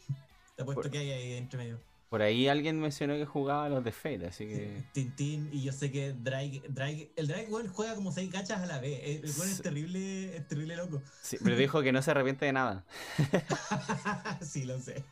Te 0.55 0.61
apuesto 0.63 0.83
Por- 0.83 0.91
que 0.91 0.97
hay 0.99 1.11
ahí 1.11 1.33
entre 1.33 1.57
medio. 1.57 1.79
Por 2.09 2.21
ahí 2.21 2.47
alguien 2.47 2.79
mencionó 2.79 3.15
que 3.15 3.25
jugaba 3.25 3.65
a 3.65 3.69
los 3.69 3.83
de 3.83 3.91
Fate, 3.91 4.27
así 4.27 4.45
que. 4.47 4.81
Tintín 4.93 5.49
y 5.51 5.61
yo 5.63 5.73
sé 5.73 5.91
que 5.91 6.13
Drake, 6.13 6.61
Drake 6.69 7.11
el 7.17 7.27
Drake 7.27 7.47
weón, 7.49 7.67
juega 7.67 7.95
como 7.95 8.13
seis 8.13 8.31
gachas 8.31 8.61
a 8.61 8.65
la 8.65 8.79
vez. 8.79 9.01
El 9.03 9.25
el 9.29 9.31
weón 9.37 9.49
es 9.51 9.61
terrible, 9.61 10.37
es 10.37 10.47
terrible 10.47 10.77
loco. 10.77 11.01
Sí, 11.21 11.37
pero 11.43 11.57
dijo 11.57 11.81
que 11.81 11.91
no 11.91 12.01
se 12.01 12.11
arrepiente 12.11 12.45
de 12.45 12.53
nada. 12.53 12.85
sí, 14.41 14.63
lo 14.63 14.79
sé. 14.79 15.03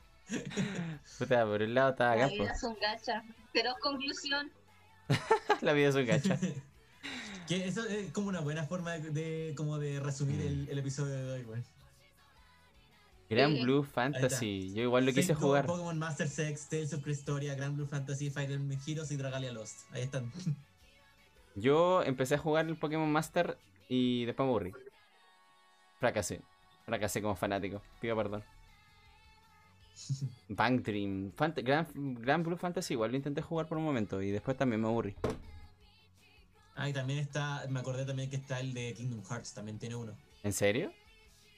Puta, 1.18 1.46
por 1.46 1.62
un 1.62 1.74
lado 1.74 1.92
está 1.92 2.16
La 2.16 2.28
vida 2.28 2.52
es 2.54 2.64
un 2.64 2.78
gacha. 2.80 3.24
Pero 3.52 3.74
conclusión. 3.82 4.52
La 5.62 5.74
vida 5.74 5.90
es 5.90 5.96
un 5.96 6.06
gacha. 6.06 6.40
Que 7.48 7.68
eso 7.68 7.86
es 7.86 8.12
como 8.12 8.28
una 8.30 8.40
buena 8.42 8.66
forma 8.66 8.94
de, 8.94 9.10
de- 9.12 9.54
como 9.56 9.78
de 9.78 10.00
resumir 10.00 10.42
el, 10.42 10.68
el 10.70 10.80
episodio 10.80 11.14
de 11.16 11.32
hoy, 11.32 11.42
weón. 11.44 11.64
Gran 13.30 13.54
Sí. 13.56 13.62
Blue 13.64 13.84
Fantasy. 13.84 14.74
Yo 14.76 14.84
igual 14.84 15.06
lo 15.06 15.12
quise 15.12 15.34
jugar. 15.34 15.66
Pokémon 15.66 15.98
Master 15.98 16.30
Sex, 16.30 16.70
Tales 16.70 16.94
of 16.94 17.04
Cristoria, 17.04 17.56
Grand 17.56 17.76
Blue 17.76 17.88
Fantasy, 17.88 18.30
Fire 18.30 18.52
Emblem 18.52 18.80
Heroes 18.86 19.12
y 19.12 19.18
Dragalia 19.18 19.52
Lost. 19.52 19.92
Ahí 19.94 20.04
están. 20.04 20.32
Yo 21.56 22.04
empecé 22.04 22.36
a 22.36 22.38
jugar 22.38 22.68
el 22.68 22.76
Pokémon 22.78 23.12
Master 23.12 23.58
y 23.90 24.26
después 24.26 24.46
me 24.46 24.50
aburrí. 24.52 24.74
Fracasé. 26.00 26.42
Fracasé 26.86 27.22
como 27.22 27.36
fanático. 27.36 27.82
Pido 28.00 28.16
perdón. 28.16 28.44
Bank 30.50 30.82
Dream. 30.84 31.32
Fant- 31.36 31.64
Gran, 31.64 31.88
Gran 32.22 32.44
Blue 32.44 32.58
Fantasy 32.58 32.94
igual 32.94 33.12
lo 33.12 33.18
intenté 33.18 33.42
jugar 33.42 33.68
por 33.68 33.78
un 33.78 33.86
momento 33.86 34.22
y 34.22 34.30
después 34.32 34.56
también 34.58 34.82
me 34.82 34.88
aburrí. 34.88 35.16
Ah, 36.76 36.90
y 36.90 36.94
también 36.94 37.20
está, 37.20 37.66
me 37.70 37.80
acordé 37.80 38.06
también 38.06 38.30
que 38.30 38.36
está 38.36 38.60
el 38.60 38.74
de 38.74 38.94
Kingdom 38.94 39.24
Hearts, 39.24 39.54
también 39.54 39.80
tiene 39.80 39.96
uno. 39.96 40.16
¿En 40.44 40.52
serio? 40.52 40.92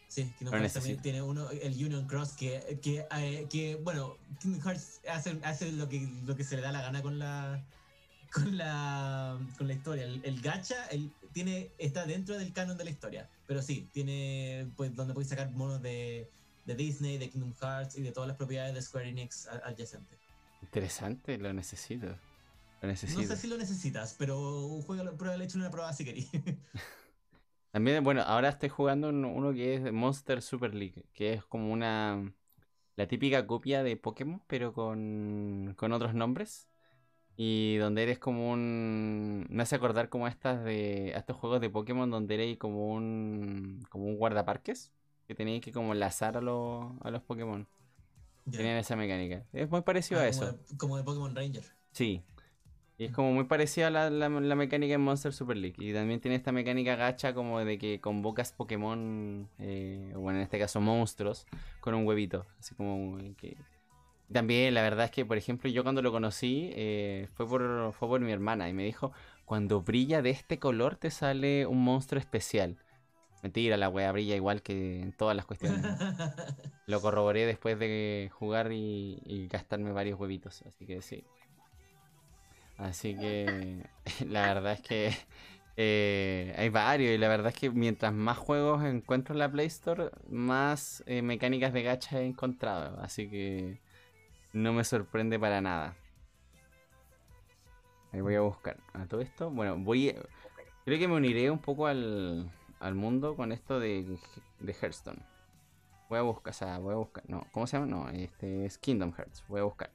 Sí, 0.07 0.31
Kingdom 0.37 0.53
Hearts 0.53 0.73
también 0.73 1.01
tiene 1.01 1.21
uno, 1.21 1.49
el 1.49 1.73
Union 1.73 2.05
Cross, 2.07 2.33
que, 2.33 2.79
que, 2.81 3.05
eh, 3.17 3.47
que, 3.49 3.75
bueno, 3.75 4.17
Kingdom 4.39 4.61
Hearts 4.61 5.01
hace, 5.09 5.39
hace 5.43 5.71
lo, 5.71 5.89
que, 5.89 6.07
lo 6.25 6.35
que 6.35 6.43
se 6.43 6.55
le 6.55 6.61
da 6.61 6.71
la 6.71 6.81
gana 6.81 7.01
con 7.01 7.19
la 7.19 7.65
con 8.31 8.57
la 8.57 9.39
con 9.57 9.67
la 9.67 9.73
historia. 9.73 10.03
El, 10.03 10.21
el 10.23 10.41
gacha 10.41 10.85
el, 10.87 11.11
tiene, 11.33 11.71
está 11.77 12.05
dentro 12.05 12.37
del 12.37 12.53
canon 12.53 12.77
de 12.77 12.83
la 12.83 12.89
historia, 12.91 13.29
pero 13.47 13.61
sí, 13.61 13.89
tiene 13.91 14.69
pues 14.75 14.95
donde 14.95 15.13
puedes 15.13 15.29
sacar 15.29 15.49
monos 15.51 15.81
de, 15.81 16.29
de 16.65 16.75
Disney, 16.75 17.17
de 17.17 17.29
Kingdom 17.29 17.55
Hearts 17.59 17.97
y 17.97 18.03
de 18.03 18.11
todas 18.11 18.27
las 18.27 18.37
propiedades 18.37 18.75
de 18.75 18.81
Square 18.81 19.09
Enix 19.09 19.47
adyacentes. 19.47 20.19
Interesante, 20.61 21.37
lo 21.37 21.51
necesito. 21.53 22.17
Lo 22.81 22.87
No 22.89 22.95
sé 22.95 23.35
si 23.37 23.47
lo 23.47 23.57
necesitas, 23.57 24.15
pero 24.17 24.67
juega, 24.85 25.11
prueba, 25.17 25.43
hecho 25.43 25.57
una 25.57 25.71
prueba 25.71 25.91
si 25.93 26.05
querés. 26.05 26.29
También, 27.71 28.03
bueno, 28.03 28.21
ahora 28.21 28.49
estoy 28.49 28.69
jugando 28.69 29.09
un- 29.09 29.25
uno 29.25 29.53
que 29.53 29.75
es 29.75 29.91
Monster 29.91 30.41
Super 30.41 30.73
League, 30.73 31.05
que 31.13 31.33
es 31.33 31.45
como 31.45 31.71
una... 31.71 32.33
La 32.95 33.07
típica 33.07 33.45
copia 33.45 33.83
de 33.83 33.95
Pokémon, 33.97 34.41
pero 34.47 34.73
con, 34.73 35.75
con 35.77 35.91
otros 35.91 36.15
nombres. 36.15 36.67
Y 37.35 37.77
donde 37.77 38.03
eres 38.03 38.19
como 38.19 38.51
un... 38.51 39.45
Me 39.49 39.63
hace 39.63 39.75
acordar 39.75 40.09
como 40.09 40.25
a 40.25 40.29
estas 40.29 40.63
de... 40.63 41.13
a 41.15 41.19
estos 41.19 41.37
juegos 41.37 41.61
de 41.61 41.69
Pokémon 41.69 42.09
donde 42.09 42.35
eres 42.35 42.57
como 42.57 42.93
un... 42.93 43.83
como 43.89 44.05
un 44.05 44.17
guardaparques. 44.17 44.91
Que 45.27 45.35
tenías 45.35 45.61
que 45.61 45.71
como 45.71 45.93
enlazar 45.93 46.37
a 46.37 46.41
los, 46.41 46.85
a 47.01 47.11
los 47.11 47.21
Pokémon. 47.21 47.67
Ya. 48.45 48.57
Tenían 48.59 48.77
esa 48.77 48.95
mecánica. 48.95 49.45
Es 49.53 49.69
muy 49.69 49.81
parecido 49.81 50.21
Ah, 50.21 50.23
a 50.23 50.27
eso. 50.29 50.51
de- 50.53 50.77
como 50.77 50.97
de 50.97 51.03
Pokémon 51.03 51.35
Ranger. 51.35 51.65
Sí. 51.91 52.23
Y 52.99 53.05
es 53.05 53.11
como 53.11 53.31
muy 53.31 53.43
parecida 53.43 53.87
a 53.87 53.89
la, 53.91 54.09
la- 54.09 54.27
la 54.29 54.55
mecánica 54.55 54.95
en 54.95 55.01
Monster 55.01 55.31
Super 55.31 55.55
League. 55.57 55.75
Y 55.77 55.93
también 55.93 56.19
tiene 56.19 56.35
esta 56.35 56.51
mecánica 56.51 56.95
gacha 56.95 57.33
como 57.33 57.59
de 57.63 57.77
que 57.77 57.99
convocas 58.01 58.51
Pokémon, 58.53 59.47
eh, 59.59 60.11
bueno, 60.15 60.39
en 60.39 60.43
este 60.43 60.57
caso 60.57 60.81
monstruos, 60.81 61.45
con 61.79 61.93
un 61.93 62.07
huevito. 62.07 62.45
Así 62.59 62.73
como 62.75 63.17
que... 63.35 63.55
También 64.31 64.73
la 64.73 64.81
verdad 64.81 65.05
es 65.05 65.11
que, 65.11 65.25
por 65.25 65.37
ejemplo, 65.37 65.69
yo 65.69 65.83
cuando 65.83 66.01
lo 66.01 66.11
conocí 66.11 66.71
eh, 66.75 67.29
fue, 67.35 67.47
por, 67.47 67.93
fue 67.93 68.07
por 68.09 68.19
mi 68.21 68.31
hermana 68.31 68.67
y 68.69 68.73
me 68.73 68.83
dijo, 68.83 69.13
cuando 69.45 69.81
brilla 69.81 70.21
de 70.21 70.31
este 70.31 70.59
color 70.59 70.97
te 70.97 71.11
sale 71.11 71.65
un 71.65 71.83
monstruo 71.83 72.19
especial. 72.19 72.77
Mentira, 73.43 73.77
la 73.77 73.89
wea 73.89 74.11
brilla 74.11 74.35
igual 74.35 74.61
que 74.63 75.01
en 75.01 75.13
todas 75.13 75.35
las 75.35 75.45
cuestiones. 75.45 75.81
Lo 76.87 77.01
corroboré 77.01 77.45
después 77.45 77.79
de 77.79 78.29
jugar 78.33 78.71
y, 78.71 79.21
y 79.25 79.47
gastarme 79.47 79.91
varios 79.91 80.19
huevitos, 80.19 80.61
así 80.63 80.85
que 80.85 81.01
sí. 81.01 81.23
Así 82.77 83.15
que 83.15 83.83
la 84.27 84.53
verdad 84.53 84.73
es 84.73 84.81
que 84.81 85.11
eh, 85.77 86.53
hay 86.57 86.69
varios 86.69 87.13
y 87.13 87.17
la 87.17 87.27
verdad 87.27 87.47
es 87.47 87.59
que 87.59 87.69
mientras 87.69 88.13
más 88.13 88.37
juegos 88.37 88.83
encuentro 88.83 89.33
en 89.33 89.39
la 89.39 89.51
Play 89.51 89.67
Store, 89.67 90.11
más 90.29 91.03
eh, 91.07 91.21
mecánicas 91.21 91.73
de 91.73 91.83
gacha 91.83 92.21
he 92.21 92.25
encontrado. 92.25 92.99
Así 93.01 93.29
que 93.29 93.79
no 94.53 94.73
me 94.73 94.83
sorprende 94.83 95.39
para 95.39 95.61
nada. 95.61 95.95
Ahí 98.11 98.21
voy 98.21 98.35
a 98.35 98.41
buscar. 98.41 98.77
A 98.93 99.05
todo 99.05 99.21
esto, 99.21 99.49
bueno, 99.51 99.77
voy... 99.77 100.15
Creo 100.85 100.99
que 100.99 101.07
me 101.07 101.15
uniré 101.15 101.51
un 101.51 101.59
poco 101.59 101.87
al, 101.87 102.49
al 102.79 102.95
mundo 102.95 103.35
con 103.35 103.51
esto 103.51 103.79
de, 103.79 104.17
de 104.59 104.73
Hearthstone. 104.73 105.21
Voy 106.09 106.19
a 106.19 106.21
buscar, 106.21 106.51
o 106.51 106.53
sea, 106.53 106.77
voy 106.77 106.93
a 106.93 106.97
buscar. 106.97 107.23
No, 107.27 107.45
¿cómo 107.51 107.67
se 107.67 107.77
llama? 107.77 107.87
No, 107.87 108.09
este 108.09 108.65
es 108.65 108.77
Kingdom 108.77 109.11
Hearts. 109.11 109.43
Voy 109.49 109.59
a 109.59 109.63
buscar. 109.63 109.91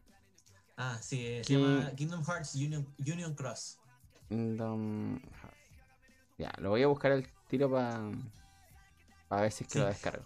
Ah, 0.85 0.99
sí, 1.01 1.25
eh, 1.25 1.45
se 1.45 1.55
llama 1.55 1.95
Kingdom 1.95 2.25
Hearts 2.25 2.57
Union, 2.57 2.85
Union 2.99 3.35
Cross. 3.35 3.79
Kingdom 4.29 5.21
Hearts. 5.41 5.57
Ya, 6.39 6.53
lo 6.59 6.71
voy 6.71 6.83
a 6.83 6.89
buscar 6.89 7.13
al 7.13 7.25
tiro 7.49 7.71
para 7.71 8.11
para 9.29 9.43
ver 9.43 9.53
si 9.53 9.63
es 9.63 9.69
que 9.69 9.75
Sí. 9.75 9.79
lo 9.79 9.87
descargo. 9.87 10.25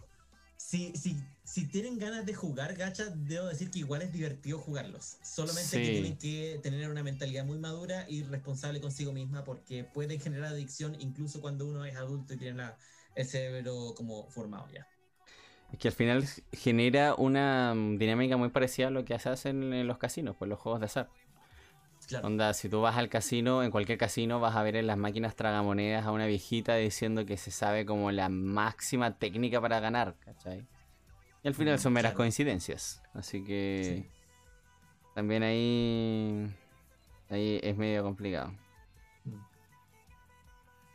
Si, 0.57 0.97
si, 0.97 1.17
si 1.45 1.67
tienen 1.69 1.99
ganas 1.99 2.25
de 2.25 2.35
jugar 2.35 2.75
gacha, 2.75 3.05
debo 3.15 3.47
decir 3.47 3.71
que 3.71 3.81
igual 3.81 4.01
es 4.01 4.13
divertido 4.13 4.59
jugarlos. 4.59 5.19
Solamente 5.23 5.69
Sí. 5.69 5.77
que 5.83 5.91
tienen 5.91 6.17
que 6.19 6.61
tener 6.63 6.91
una 6.91 7.03
mentalidad 7.03 7.45
muy 7.45 7.59
madura 7.59 8.07
y 8.09 8.23
responsable 8.23 8.81
consigo 8.81 9.13
misma 9.13 9.45
porque 9.45 9.85
pueden 9.85 10.19
generar 10.19 10.53
adicción 10.53 10.97
incluso 11.01 11.43
cuando 11.43 11.67
uno 11.69 11.85
es 11.85 11.97
adulto 11.97 12.33
y 12.33 12.39
tiene 12.39 12.57
la- 12.57 12.79
el 13.15 13.27
cerebro 13.27 13.95
como 13.95 14.29
formado 14.31 14.69
ya. 14.71 14.87
Es 15.73 15.79
que 15.79 15.89
al 15.89 15.95
final 15.95 16.25
genera 16.53 17.15
una 17.15 17.75
mm, 17.75 17.99
dinámica 17.99 18.37
muy 18.37 18.51
parecida 18.51 18.89
a 18.89 18.91
lo 18.91 19.05
que 19.05 19.19
se 19.19 19.29
hace 19.29 19.49
en, 19.51 19.87
los 19.87 19.99
casinos, 19.99 20.37
pues 20.39 20.49
los 20.49 20.59
juegos 20.59 20.81
de 20.81 20.87
azar. 20.87 21.09
Claro. 22.09 22.29
Onda, 22.29 22.55
si 22.55 22.69
tú 22.69 22.81
vas 22.81 22.97
al 22.97 23.09
casino, 23.09 23.65
en 23.65 23.71
cualquier 23.71 23.99
casino 23.99 24.39
vas 24.39 24.55
a 24.55 24.63
ver 24.63 24.77
en 24.77 24.87
las 24.87 24.97
máquinas 24.97 25.35
tragamonedas 25.35 26.05
a 26.05 26.13
una 26.13 26.27
viejita 26.27 26.77
diciendo 26.77 27.27
que 27.27 27.37
se 27.37 27.51
sabe 27.51 27.85
como 27.85 28.13
la 28.13 28.29
máxima 28.29 29.19
técnica 29.19 29.61
para 29.61 29.81
ganar, 29.81 30.15
¿cachai? 30.21 30.67
Y 31.43 31.49
al 31.49 31.55
final 31.55 31.79
son 31.79 31.93
meras 31.95 32.13
claro. 32.13 32.19
coincidencias. 32.19 33.03
Así 33.13 33.43
que 33.43 34.05
Sí. 34.05 34.11
también 35.15 35.43
ahí, 35.43 36.49
ahí 37.31 37.59
es 37.63 37.77
medio 37.77 38.05
complicado. 38.05 38.53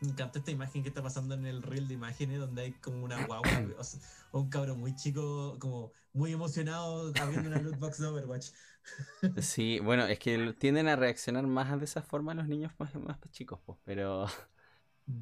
Me 0.02 0.08
encanta 0.08 0.40
esta 0.40 0.50
imagen 0.50 0.82
que 0.82 0.88
está 0.88 1.00
pasando 1.00 1.34
en 1.34 1.46
el 1.46 1.62
reel 1.62 1.86
de 1.86 1.94
imágenes 1.94 2.40
donde 2.40 2.62
hay 2.62 2.72
como 2.72 3.04
una 3.04 3.24
guagua 3.24 3.42
o, 3.78 3.84
sea, 3.84 4.00
o 4.32 4.40
un 4.40 4.50
cabro 4.50 4.74
muy 4.74 4.96
chico, 4.96 5.56
como 5.60 5.92
muy 6.12 6.32
emocionado 6.32 7.12
abriendo 7.20 7.48
una 7.48 7.60
loot 7.60 7.78
box 7.78 7.98
de 8.00 8.06
Overwatch. 8.08 8.48
Sí, 9.40 9.78
bueno, 9.78 10.04
es 10.06 10.18
que 10.18 10.54
tienden 10.58 10.88
a 10.88 10.96
reaccionar 10.96 11.46
más 11.46 11.78
de 11.78 11.84
esa 11.84 12.02
forma 12.02 12.34
los 12.34 12.48
niños 12.48 12.72
más, 12.78 12.92
más 12.96 13.16
chicos, 13.30 13.60
pues, 13.64 13.78
pero, 13.84 14.26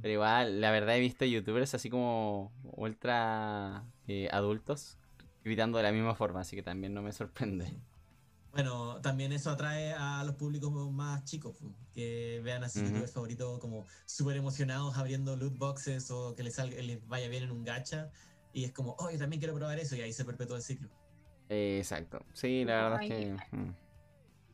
pero 0.00 0.14
igual, 0.14 0.62
la 0.62 0.70
verdad 0.70 0.96
he 0.96 1.00
visto 1.00 1.26
youtubers 1.26 1.74
así 1.74 1.90
como 1.90 2.50
ultra 2.62 3.84
eh, 4.06 4.30
adultos 4.32 4.96
gritando 5.44 5.76
de 5.76 5.84
la 5.84 5.92
misma 5.92 6.14
forma, 6.14 6.40
así 6.40 6.56
que 6.56 6.62
también 6.62 6.94
no 6.94 7.02
me 7.02 7.12
sorprende. 7.12 7.78
Bueno, 8.52 9.00
también 9.00 9.32
eso 9.32 9.50
atrae 9.50 9.92
a 9.92 10.24
los 10.24 10.34
públicos 10.34 10.72
más 10.90 11.24
chicos, 11.24 11.56
que 11.94 12.40
vean 12.42 12.64
a 12.64 12.68
sus 12.68 12.82
youtubers 12.82 13.12
favoritos 13.12 13.60
como 13.60 13.86
súper 14.06 14.36
emocionados 14.36 14.96
abriendo 14.96 15.36
loot 15.36 15.56
boxes 15.56 16.10
o 16.10 16.34
que 16.34 16.42
les, 16.42 16.54
salga, 16.54 16.80
les 16.82 17.06
vaya 17.06 17.28
bien 17.28 17.44
en 17.44 17.52
un 17.52 17.64
gacha. 17.64 18.10
Y 18.52 18.64
es 18.64 18.72
como, 18.72 18.96
oh, 18.98 19.10
yo 19.10 19.18
también 19.18 19.38
quiero 19.38 19.54
probar 19.54 19.78
eso, 19.78 19.94
y 19.94 20.00
ahí 20.00 20.12
se 20.12 20.24
perpetúa 20.24 20.56
el 20.56 20.62
ciclo. 20.62 20.88
Eh, 21.48 21.78
exacto, 21.78 22.24
sí, 22.32 22.64
la 22.64 22.88
verdad 22.88 23.02
es 23.02 23.08
que... 23.08 23.56
mm. 23.56 23.74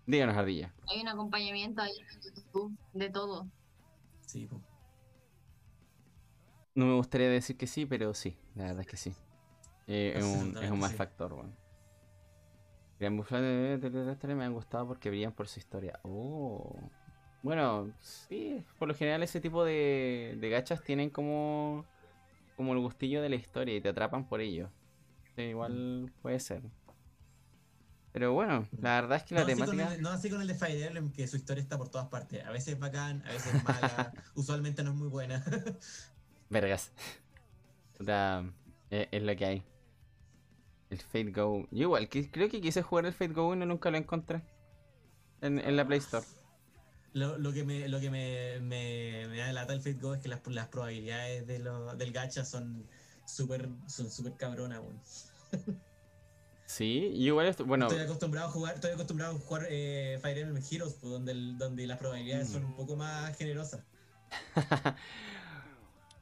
Díganos, 0.07 0.37
Ardilla. 0.37 0.73
hay 0.89 1.01
un 1.01 1.09
acompañamiento 1.09 1.83
ahí 1.83 1.93
en 1.99 2.35
YouTube 2.35 2.79
de 2.93 3.11
todo. 3.11 3.49
Sí, 4.21 4.47
pu. 4.47 4.63
No 6.75 6.87
me 6.87 6.95
gustaría 6.95 7.29
decir 7.29 7.57
que 7.57 7.67
sí, 7.67 7.87
pero 7.87 8.15
sí, 8.15 8.37
la 8.55 8.65
verdad 8.65 8.83
es 8.83 8.87
que 8.87 8.97
sí. 8.97 9.15
Eh, 9.89 10.15
es, 10.17 10.25
un, 10.25 10.57
es 10.63 10.71
un 10.71 10.79
mal 10.79 10.91
sí. 10.91 10.97
factor, 10.97 11.35
bueno. 11.35 11.57
Buffalo 12.99 13.43
de 13.47 13.79
Terrestre 13.79 14.35
me 14.35 14.45
han 14.45 14.55
gustado 14.55 14.87
porque 14.89 15.11
brillan 15.11 15.33
por 15.33 15.49
su 15.49 15.59
historia. 15.59 15.99
Oh. 16.03 16.91
Bueno, 17.43 17.93
sí, 18.01 18.65
por 18.79 18.89
lo 18.89 18.95
general 18.95 19.23
ese 19.23 19.41
tipo 19.41 19.65
de, 19.65 20.37
de 20.41 20.51
gachas 20.51 20.83
tienen 20.83 21.11
como, 21.11 21.85
como 22.57 22.73
el 22.73 22.81
gustillo 22.81 23.23
de 23.23 23.29
la 23.29 23.37
historia 23.37 23.77
y 23.77 23.81
te 23.81 23.91
atrapan 23.91 24.27
por 24.27 24.41
ello. 24.41 24.71
Sí, 25.37 25.43
igual 25.43 26.13
puede 26.23 26.41
ser. 26.41 26.63
Pero 28.13 28.33
bueno, 28.33 28.67
la 28.81 29.01
verdad 29.03 29.19
es 29.19 29.25
que 29.25 29.35
la 29.35 29.43
no, 29.43 29.47
así 29.47 29.57
con 29.63 29.77
temática... 29.77 29.95
el, 29.95 30.03
no 30.03 30.09
así 30.09 30.31
con 30.31 30.41
el 30.41 30.47
de 30.49 30.55
Fire 30.55 30.83
Emblem, 30.87 31.13
que 31.13 31.29
su 31.29 31.37
historia 31.37 31.63
está 31.63 31.77
por 31.77 31.91
todas 31.91 32.09
partes. 32.09 32.45
A 32.47 32.51
veces 32.51 32.75
es 32.75 32.79
bacán, 32.81 33.23
a 33.27 33.33
veces 33.33 33.55
es 33.55 33.65
mala, 33.65 34.13
usualmente 34.35 34.83
no 34.83 34.91
es 34.93 34.97
muy 34.97 35.09
buena. 35.09 35.45
Vergas. 36.49 36.93
Puta, 37.99 38.45
Eh, 38.91 39.09
es 39.11 39.23
lo 39.23 39.37
que 39.37 39.45
hay. 39.45 39.63
El 40.97 41.03
Fate 41.03 41.31
Go. 41.31 41.67
Yo 41.71 41.83
igual, 41.83 42.09
que- 42.09 42.31
creo 42.31 42.49
que 42.49 42.61
quise 42.61 42.83
jugar 42.83 43.05
el 43.07 43.13
Fate 43.13 43.33
Go 43.35 43.55
y 43.55 43.59
no 43.59 43.67
nunca 43.67 43.91
lo 43.91 43.99
encontré. 43.99 44.43
En, 45.43 45.59
en 45.59 45.77
la 45.77 45.87
Play 45.87 45.99
Store. 45.99 46.25
Lo, 47.13 47.37
lo 47.39 47.53
que 47.53 47.65
me, 47.65 47.89
lo 47.89 48.01
que 48.01 48.11
me, 48.11 48.59
me, 48.61 49.27
me 49.29 49.37
da 49.39 49.53
lata 49.53 49.75
el 49.75 49.81
Fate 49.81 49.99
Go 50.01 50.15
es 50.15 50.23
que 50.23 50.29
las, 50.29 50.41
las 50.47 50.69
probabilidades 50.69 51.47
de 51.47 51.59
lo- 51.59 51.95
del 51.97 52.13
gacha 52.13 52.45
son 52.45 52.87
súper 53.27 53.69
son 53.87 54.11
súper 54.11 54.37
cabronas, 54.37 54.81
weón. 54.81 55.01
Sí, 56.67 57.11
y 57.15 57.27
igual, 57.27 57.47
esto- 57.47 57.65
bueno, 57.67 57.87
Estoy 57.87 58.03
acostumbrado 58.03 58.49
a 58.49 58.51
jugar, 58.51 58.75
estoy 58.75 58.91
acostumbrado 58.93 59.37
a 59.37 59.39
jugar 59.39 59.67
eh, 59.71 60.19
Fire 60.23 60.39
Emblem 60.39 60.63
Heroes, 60.71 60.95
pues, 60.95 61.13
donde, 61.13 61.33
el- 61.33 61.59
donde 61.59 61.87
las 61.87 61.99
probabilidades 61.99 62.49
Mm. 62.49 62.53
son 62.53 62.65
un 62.65 62.77
poco 62.77 62.97
más 62.97 63.37
generosas. 63.37 63.83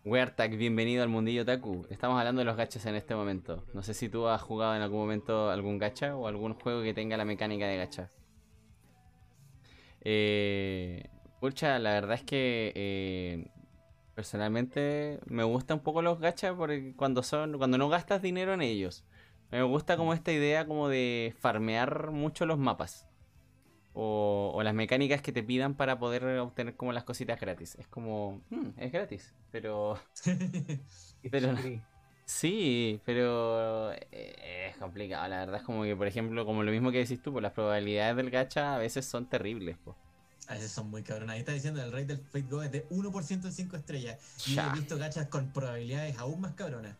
Weartag, 0.06 0.59
bienvenido 0.59 1.02
al 1.02 1.09
mundillo 1.09 1.47
Taku. 1.47 1.86
Estamos 1.89 2.18
hablando 2.18 2.40
de 2.40 2.44
los 2.44 2.59
gachas 2.59 2.85
en 2.85 2.94
este 2.94 3.14
momento. 3.14 3.64
No 3.72 3.82
sé 3.82 3.94
si 3.94 4.10
tú 4.10 4.28
has 4.28 4.43
jugado 4.43 4.76
en 4.76 4.82
algún 4.82 4.98
momento 5.01 5.48
algún 5.48 5.78
gacha 5.78 6.14
o 6.14 6.28
algún 6.28 6.52
juego 6.52 6.82
que 6.82 6.93
tenga 6.93 7.16
la 7.16 7.24
mecánica 7.24 7.66
de 7.66 7.78
gacha. 7.78 8.10
Eh, 10.02 11.09
pucha, 11.40 11.78
la 11.78 11.93
verdad 11.93 12.16
es 12.16 12.22
que 12.22 12.72
eh, 12.74 13.47
personalmente 14.14 15.20
me 15.24 15.43
gustan 15.43 15.78
un 15.78 15.82
poco 15.82 16.02
los 16.02 16.20
gachas 16.20 16.52
porque 16.55 16.93
cuando 16.94 17.22
son 17.22 17.56
cuando 17.56 17.78
no 17.78 17.89
gastas 17.89 18.20
dinero 18.20 18.52
en 18.52 18.60
ellos. 18.60 19.06
Me 19.51 19.62
gusta 19.62 19.97
como 19.97 20.12
esta 20.12 20.32
idea 20.32 20.66
como 20.66 20.90
de 20.90 21.35
farmear 21.39 22.10
mucho 22.10 22.44
los 22.44 22.59
mapas. 22.59 23.09
O, 23.94 24.50
o 24.54 24.62
las 24.64 24.74
mecánicas 24.74 25.22
que 25.22 25.30
te 25.32 25.42
pidan 25.42 25.74
para 25.74 25.98
poder 25.98 26.24
obtener 26.38 26.74
como 26.76 26.92
las 26.92 27.04
cositas 27.04 27.40
gratis. 27.40 27.76
Es 27.78 27.86
como, 27.86 28.40
"Mm, 28.50 28.70
es 28.78 28.92
gratis, 28.92 29.32
pero 29.52 29.98
Pero 31.30 31.56
Sí. 31.56 31.80
Sí, 32.26 33.00
pero 33.04 33.92
eh, 33.92 34.70
es 34.70 34.76
complicado, 34.78 35.28
la 35.28 35.40
verdad 35.40 35.56
es 35.56 35.62
como 35.62 35.82
que, 35.84 35.94
por 35.94 36.06
ejemplo, 36.06 36.46
como 36.46 36.62
lo 36.62 36.72
mismo 36.72 36.90
que 36.90 36.98
decís 36.98 37.20
tú, 37.22 37.32
pues 37.32 37.42
las 37.42 37.52
probabilidades 37.52 38.16
del 38.16 38.30
gacha 38.30 38.74
a 38.74 38.78
veces 38.78 39.04
son 39.04 39.26
terribles, 39.28 39.76
pues. 39.84 39.94
A 40.48 40.54
veces 40.54 40.72
son 40.72 40.90
muy 40.90 41.02
cabronas. 41.02 41.34
Ahí 41.34 41.40
está 41.40 41.52
diciendo 41.52 41.82
el 41.82 41.92
rate 41.92 42.06
del 42.06 42.18
Fate 42.18 42.46
Go 42.50 42.62
es 42.62 42.72
de 42.72 42.86
1% 42.90 43.48
en 43.48 43.52
5 43.52 43.76
estrellas. 43.76 44.18
Y 44.46 44.54
Ya. 44.54 44.70
he 44.70 44.78
visto 44.78 44.96
gachas 44.98 45.28
con 45.28 45.52
probabilidades 45.52 46.16
aún 46.18 46.40
más 46.40 46.54
cabronas. 46.54 46.96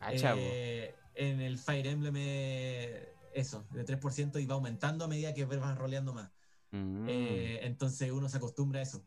Po. 0.00 0.06
Eh, 0.10 0.94
en 1.14 1.40
el 1.40 1.58
Fire 1.58 1.86
Emblem 1.86 2.14
eh, 2.16 3.08
eso, 3.40 3.66
de 3.72 3.84
3% 3.84 4.38
y 4.38 4.46
va 4.46 4.54
aumentando 4.54 5.04
a 5.04 5.08
medida 5.08 5.34
que 5.34 5.44
vas 5.46 5.78
roleando 5.78 6.14
más. 6.14 6.30
Mm, 6.72 7.06
Eh, 7.06 7.60
entonces 7.62 8.10
uno 8.12 8.28
se 8.28 8.38
acostumbra 8.38 8.80
a 8.80 8.82
eso. 8.84 9.04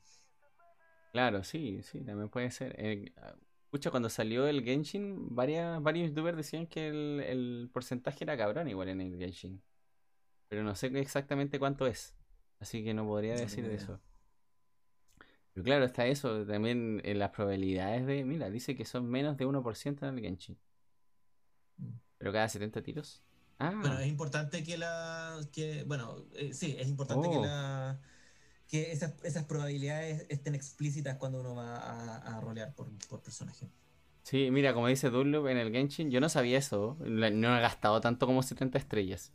claro, 1.11 1.43
sí, 1.43 1.81
sí, 1.83 2.03
también 2.03 2.29
puede 2.29 2.51
ser. 2.51 2.75
Eh, 2.79 3.13
escucha, 3.65 3.91
cuando 3.91 4.09
salió 4.09 4.47
el 4.47 4.63
Genshin, 4.63 5.33
varias, 5.35 5.81
varios 5.81 6.09
youtubers 6.09 6.37
decían 6.37 6.67
que 6.67 6.87
el, 6.89 7.21
el 7.27 7.69
porcentaje 7.73 8.23
era 8.23 8.37
cabrón 8.37 8.67
igual 8.69 8.89
en 8.89 9.01
el 9.01 9.17
Genshin. 9.17 9.61
Pero 10.49 10.63
no 10.63 10.75
sé 10.75 10.87
exactamente 10.99 11.59
cuánto 11.59 11.87
es. 11.87 12.15
Así 12.59 12.83
que 12.83 12.93
no 12.93 13.05
podría 13.05 13.35
No 13.35 13.41
decir 13.41 13.67
de 13.67 13.75
eso. 13.75 14.01
Pero 15.53 15.63
claro, 15.63 15.85
está 15.85 16.07
eso. 16.07 16.45
También 16.45 17.01
en 17.03 17.19
las 17.19 17.31
probabilidades 17.31 18.05
de. 18.05 18.23
Mira, 18.25 18.49
dice 18.49 18.75
que 18.75 18.85
son 18.85 19.09
menos 19.09 19.37
de 19.37 19.45
1% 19.45 20.07
en 20.07 20.15
el 20.17 20.21
Genshin. 20.23 20.57
Mm. 21.81 21.99
Pero 22.17 22.31
cada 22.31 22.47
70 22.49 22.81
tiros. 22.81 23.21
Ah, 23.61 23.73
Bueno, 23.79 23.99
es 23.99 24.07
importante 24.07 24.63
que 24.63 24.77
la. 24.77 25.39
Que, 25.51 25.83
bueno, 25.85 26.25
eh, 26.35 26.53
sí, 26.53 26.75
es 26.79 26.88
importante 26.88 27.27
Oh. 27.27 27.31
que 27.31 27.47
la. 27.47 28.01
Que 28.67 28.91
esas, 28.93 29.13
esas 29.23 29.43
probabilidades 29.45 30.25
estén 30.29 30.55
explícitas 30.55 31.17
cuando 31.17 31.41
uno 31.41 31.55
va 31.55 31.75
a, 31.75 32.17
a 32.38 32.39
rolear 32.41 32.73
por, 32.73 32.89
por 33.09 33.21
personaje. 33.21 33.69
sí, 34.23 34.49
mira, 34.51 34.73
como 34.73 34.88
dice 34.88 35.09
Dunlop 35.09 35.47
en 35.47 35.57
el 35.57 35.71
Genshin, 35.71 36.09
yo 36.09 36.21
no 36.21 36.29
sabía 36.29 36.57
eso. 36.57 36.97
No 37.01 37.57
he 37.57 37.61
gastado 37.61 37.99
tanto 38.01 38.25
como 38.27 38.41
70 38.43 38.77
estrellas. 38.77 39.33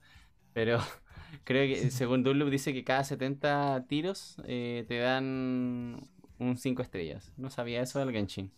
Pero 0.55 0.79
creo 1.45 1.67
que, 1.67 1.91
según 1.91 2.23
Dunlop, 2.23 2.49
dice 2.51 2.73
que 2.73 2.83
cada 2.85 3.05
70 3.05 3.85
tiros 3.89 4.37
eh, 4.47 4.85
te 4.89 4.99
dan 4.99 6.01
un 6.39 6.57
5 6.57 6.81
estrellas. 6.83 7.33
No 7.37 7.51
sabía 7.51 7.83
eso 7.83 7.99
del 7.99 8.13
Genshin. 8.13 8.53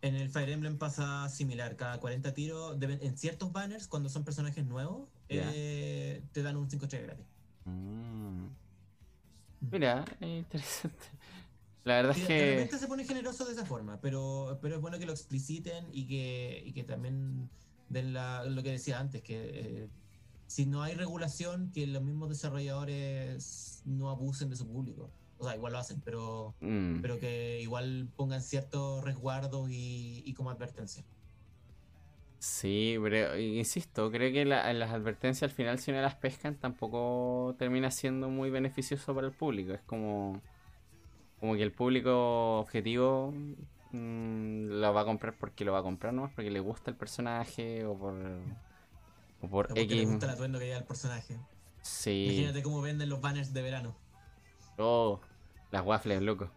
En 0.00 0.14
el 0.14 0.28
Fire 0.30 0.48
Emblem 0.50 0.78
pasa 0.78 1.28
similar, 1.28 1.74
cada 1.76 1.98
40 1.98 2.32
tiros, 2.32 2.78
deben- 2.78 3.00
en 3.02 3.18
ciertos 3.18 3.50
banners, 3.52 3.88
cuando 3.88 4.08
son 4.08 4.24
personajes 4.24 4.64
nuevos, 4.64 5.08
eh, 5.28 6.22
te 6.32 6.42
dan 6.42 6.56
un 6.56 6.70
5 6.70 6.84
estrellas 6.84 7.08
gratis. 7.08 7.26
Mm. 7.64 8.46
Mira, 9.72 10.04
es 10.20 10.28
interesante. 10.28 11.04
La 11.84 11.94
verdad 11.96 12.12
es 12.16 12.22
De 12.22 12.26
que. 12.28 12.50
repente 12.52 12.78
se 12.78 12.86
pone 12.86 13.04
generoso 13.04 13.44
de 13.44 13.52
esa 13.54 13.64
forma, 13.66 14.00
pero, 14.00 14.58
pero 14.62 14.76
es 14.76 14.80
bueno 14.80 14.98
que 14.98 15.06
lo 15.06 15.12
expliciten 15.12 15.86
y 15.92 16.06
que, 16.06 16.62
y 16.64 16.72
que 16.72 16.84
también 16.84 17.48
den 17.88 18.12
la- 18.12 18.44
lo 18.44 18.62
que 18.62 18.70
decía 18.70 19.00
antes, 19.00 19.22
que 19.22 19.50
eh, 19.52 19.88
si 20.46 20.64
no 20.66 20.82
hay 20.82 20.94
regulación, 20.94 21.72
que 21.72 21.86
los 21.88 22.02
mismos 22.02 22.28
desarrolladores 22.28 23.82
no 23.84 24.10
abusen 24.10 24.48
de 24.50 24.56
su 24.56 24.66
público. 24.68 25.10
O 25.38 25.44
sea, 25.44 25.54
igual 25.56 25.72
lo 25.72 25.78
hacen, 25.78 26.00
pero, 26.04 26.54
mm, 26.60 27.00
pero 27.00 27.18
que 27.18 27.60
igual 27.60 28.08
pongan 28.16 28.42
ciertos 28.42 29.04
resguardos 29.04 29.70
y, 29.70 30.22
y 30.26 30.34
como 30.34 30.50
advertencia. 30.50 31.04
Sí, 32.40 32.96
pero 33.02 33.36
insisto, 33.38 34.10
creo 34.12 34.32
que 34.32 34.44
la- 34.44 34.72
las 34.72 34.92
advertencias 34.92 35.50
al 35.50 35.54
final, 35.56 35.78
si 35.78 35.90
no 35.90 36.00
las 36.00 36.14
pescan, 36.14 36.54
tampoco 36.56 37.56
termina 37.58 37.90
siendo 37.90 38.28
muy 38.28 38.48
beneficioso 38.50 39.14
para 39.14 39.26
el 39.26 39.32
público. 39.32 39.72
Es 39.72 39.80
como, 39.82 40.40
como 41.40 41.54
que 41.56 41.62
el 41.64 41.72
público 41.72 42.60
objetivo 42.60 43.32
mm, 43.92 44.66
lo 44.80 44.94
va 44.94 45.00
a 45.00 45.04
comprar 45.04 45.34
porque 45.38 45.64
lo 45.64 45.72
va 45.72 45.80
a 45.80 45.82
comprar 45.82 46.12
nomás, 46.14 46.32
porque 46.34 46.50
le 46.50 46.60
gusta 46.60 46.90
el 46.90 46.96
personaje 46.96 47.84
o 47.84 47.98
por, 47.98 48.14
o 49.42 49.48
por 49.48 49.68
X. 49.76 50.06
gusta 50.08 50.26
el 50.26 50.32
atuendo 50.32 50.58
que 50.60 50.66
lleva 50.66 50.78
el 50.78 50.84
personaje. 50.84 51.36
Sí. 51.82 52.24
Imagínate 52.26 52.62
cómo 52.62 52.80
venden 52.82 53.08
los 53.08 53.20
banners 53.20 53.52
de 53.52 53.62
verano. 53.62 53.96
Oh, 54.78 55.20
las 55.70 55.84
waffles, 55.84 56.22
loco. 56.22 56.50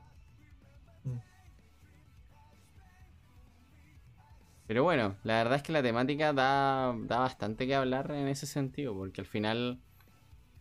Mm. 1.03 1.17
Pero 4.67 4.83
bueno, 4.83 5.15
la 5.23 5.37
verdad 5.37 5.57
es 5.57 5.63
que 5.63 5.73
la 5.73 5.83
temática 5.83 6.33
da, 6.33 6.95
da 7.03 7.19
bastante 7.19 7.67
que 7.67 7.75
hablar 7.75 8.11
en 8.11 8.27
ese 8.27 8.45
sentido, 8.45 8.95
porque 8.95 9.21
al 9.21 9.27
final 9.27 9.79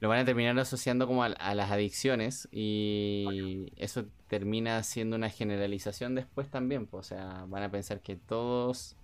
lo 0.01 0.09
van 0.09 0.21
a 0.21 0.25
terminar 0.25 0.59
asociando 0.59 1.07
como 1.07 1.23
a, 1.23 1.27
a 1.27 1.55
las 1.55 1.71
adicciones 1.71 2.49
y 2.51 3.73
eso 3.77 4.07
termina 4.29 4.83
siendo 4.83 5.17
una 5.17 5.29
generalización 5.29 6.15
después 6.15 6.49
también, 6.49 6.87
pues, 6.87 7.07
o 7.07 7.09
sea, 7.09 7.45
van 7.49 7.63
a 7.63 7.71
pensar 7.71 8.01
que 8.01 8.17
todos 8.17 8.97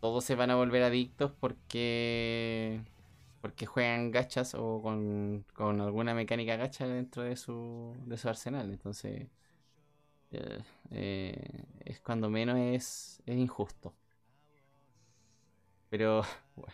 todos 0.00 0.24
se 0.24 0.34
van 0.34 0.50
a 0.50 0.56
volver 0.56 0.82
adictos 0.82 1.32
porque 1.38 2.80
porque 3.40 3.66
juegan 3.66 4.10
gachas 4.10 4.54
o 4.54 4.80
con, 4.82 5.44
con 5.54 5.80
alguna 5.80 6.14
mecánica 6.14 6.56
gacha 6.56 6.86
dentro 6.86 7.22
de 7.22 7.36
su, 7.36 7.96
de 8.06 8.16
su 8.18 8.28
arsenal. 8.28 8.70
Entonces, 8.72 9.28
eh, 10.30 10.58
eh, 10.90 11.64
es 11.84 12.00
cuando 12.00 12.30
menos 12.30 12.58
es, 12.58 13.22
es 13.26 13.36
injusto. 13.36 13.94
Pero, 15.90 16.22
bueno, 16.56 16.72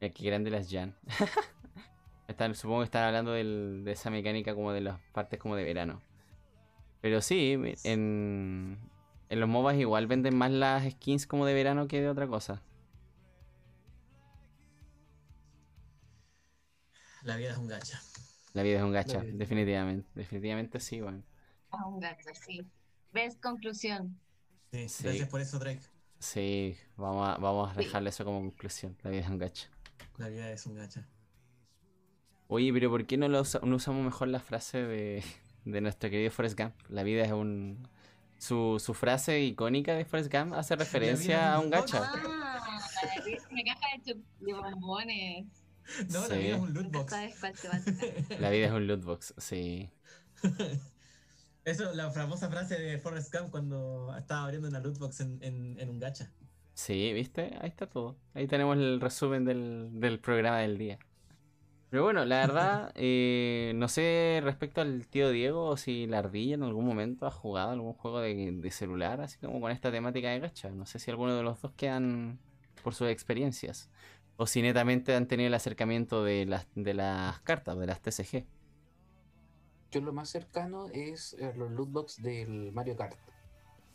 mira 0.00 0.14
qué 0.14 0.24
grande 0.26 0.50
las 0.50 0.70
Jan. 0.70 0.96
Están, 2.28 2.54
supongo 2.54 2.80
que 2.80 2.84
están 2.84 3.04
hablando 3.04 3.32
del- 3.32 3.82
de 3.84 3.92
esa 3.92 4.10
mecánica 4.10 4.54
como 4.54 4.72
de 4.72 4.80
las 4.80 5.00
partes 5.12 5.38
como 5.38 5.56
de 5.56 5.64
verano. 5.64 6.00
Pero 7.00 7.20
sí, 7.20 7.58
en, 7.84 8.78
en 9.28 9.40
los 9.40 9.48
MOBAs 9.48 9.76
igual 9.78 10.06
venden 10.06 10.36
más 10.36 10.50
las 10.50 10.90
skins 10.90 11.26
como 11.26 11.46
de 11.46 11.54
verano 11.54 11.88
que 11.88 12.00
de 12.00 12.08
otra 12.08 12.26
cosa. 12.28 12.62
La 17.24 17.36
vida 17.36 17.52
es 17.52 17.56
un 17.58 17.68
gacha. 17.68 18.00
La 18.54 18.62
vida 18.62 18.78
es 18.78 18.82
un 18.84 18.92
gacha, 18.92 19.22
definitivamente. 19.22 20.08
Definitivamente 20.14 20.80
sí, 20.80 21.00
bueno. 21.00 21.22
A 21.70 21.86
un 21.86 22.00
gato, 22.00 22.28
sí. 22.46 22.60
¿Ves? 23.12 23.36
Conclusión. 23.36 24.18
Sí, 24.72 24.88
Sí. 24.88 25.04
Gracias 25.04 25.28
por 25.28 25.40
eso, 25.40 25.58
Drake. 25.58 25.80
Sí, 26.18 26.76
vamos 26.96 27.28
a, 27.28 27.36
vamos 27.38 27.70
a 27.70 27.74
Sí. 27.74 27.84
dejarle 27.84 28.10
eso 28.10 28.24
como 28.24 28.40
conclusión. 28.40 28.96
La 29.02 29.10
vida 29.10 29.22
es 29.22 29.28
un 29.28 29.38
gacha. 29.38 29.68
La 30.18 30.28
vida 30.28 30.50
es 30.50 30.66
un 30.66 30.74
gacha. 30.74 31.06
Oye, 32.48 32.72
pero 32.72 32.90
¿por 32.90 33.06
qué 33.06 33.16
no, 33.16 33.28
lo 33.28 33.40
usa- 33.40 33.60
no 33.62 33.76
usamos 33.76 34.04
mejor 34.04 34.28
la 34.28 34.40
frase 34.40 34.82
de, 34.82 35.22
de 35.64 35.80
nuestro 35.80 36.10
querido 36.10 36.30
Forrest 36.30 36.58
Gump? 36.58 36.74
La 36.88 37.02
vida 37.02 37.24
es 37.24 37.32
un... 37.32 37.88
Su, 38.38 38.82
su 38.84 38.92
frase 38.92 39.40
icónica 39.40 39.94
de 39.94 40.04
Forrest 40.04 40.32
Gump 40.32 40.52
hace 40.54 40.74
referencia 40.76 41.38
es 41.38 41.44
a 41.54 41.58
un 41.60 41.72
Ah, 41.72 41.78
gacha. 41.80 42.00
de 42.12 42.26
una 42.28 43.62
caja 43.64 43.86
de, 43.96 44.02
chup- 44.14 44.24
de 44.40 44.52
bombones. 44.52 45.46
No, 46.08 46.26
la 46.28 46.36
vida 46.36 46.54
es 46.54 46.60
un 46.60 46.72
loot 46.74 46.90
box. 46.90 47.10
¿Sabes 47.10 47.36
cuál 47.38 47.52
te 47.58 47.68
va 47.68 47.76
a 47.76 47.84
tocar? 47.84 48.08
La 48.38 48.50
vida 48.50 48.66
es 48.66 48.72
un 48.72 48.86
lootbox, 48.86 49.34
sí. 49.38 49.90
Eso, 51.64 51.92
la 51.94 52.10
famosa 52.10 52.50
frase 52.50 52.78
de 52.78 52.98
Forrest 52.98 53.32
Gump 53.34 53.50
cuando 53.50 54.14
estaba 54.16 54.44
abriendo 54.44 54.68
una 54.68 54.80
loot 54.80 54.98
box 54.98 55.20
en, 55.20 55.38
en, 55.42 55.78
en 55.80 55.90
un 55.90 55.98
gacha. 56.00 56.32
Sí, 56.74 57.12
¿viste? 57.12 57.56
Ahí 57.60 57.68
está 57.68 57.88
todo. 57.88 58.18
Ahí 58.34 58.46
tenemos 58.46 58.76
el 58.76 59.00
resumen 59.00 59.44
del, 59.44 59.90
del 60.00 60.20
programa 60.20 60.58
del 60.60 60.78
día. 60.78 60.98
Pero 61.90 62.04
bueno, 62.04 62.24
la 62.24 62.38
verdad, 62.38 62.92
eh, 62.96 63.72
no 63.76 63.88
sé 63.88 64.40
respecto 64.44 64.80
al 64.80 65.08
tío 65.08 65.30
Diego 65.30 65.66
o 65.68 65.76
si 65.78 66.06
la 66.06 66.20
ardilla 66.20 66.54
en 66.56 66.64
algún 66.64 66.86
momento 66.86 67.26
ha 67.26 67.30
jugado 67.32 67.72
algún 67.72 67.94
juego 67.94 68.20
de, 68.20 68.52
de 68.52 68.70
celular, 68.70 69.20
así 69.22 69.38
como 69.38 69.60
con 69.60 69.72
esta 69.72 69.92
temática 69.92 70.30
de 70.30 70.40
gacha. 70.40 70.70
No 70.70 70.86
sé 70.86 70.98
si 70.98 71.10
alguno 71.10 71.36
de 71.36 71.42
los 71.44 71.62
dos 71.62 71.72
quedan, 71.74 72.40
por 72.82 72.94
sus 72.94 73.08
experiencias. 73.10 73.90
O 74.36 74.46
si 74.46 74.62
netamente 74.62 75.14
han 75.14 75.26
tenido 75.28 75.46
el 75.48 75.54
acercamiento 75.54 76.24
de 76.24 76.46
las, 76.46 76.66
de 76.74 76.94
las 76.94 77.40
cartas, 77.40 77.78
de 77.78 77.86
las 77.86 78.00
TCG. 78.00 78.44
Yo 79.90 80.00
lo 80.00 80.12
más 80.12 80.30
cercano 80.30 80.88
es 80.92 81.34
eh, 81.34 81.52
los 81.56 81.70
lootbox 81.70 82.22
del 82.22 82.72
Mario 82.72 82.96
Kart. 82.96 83.18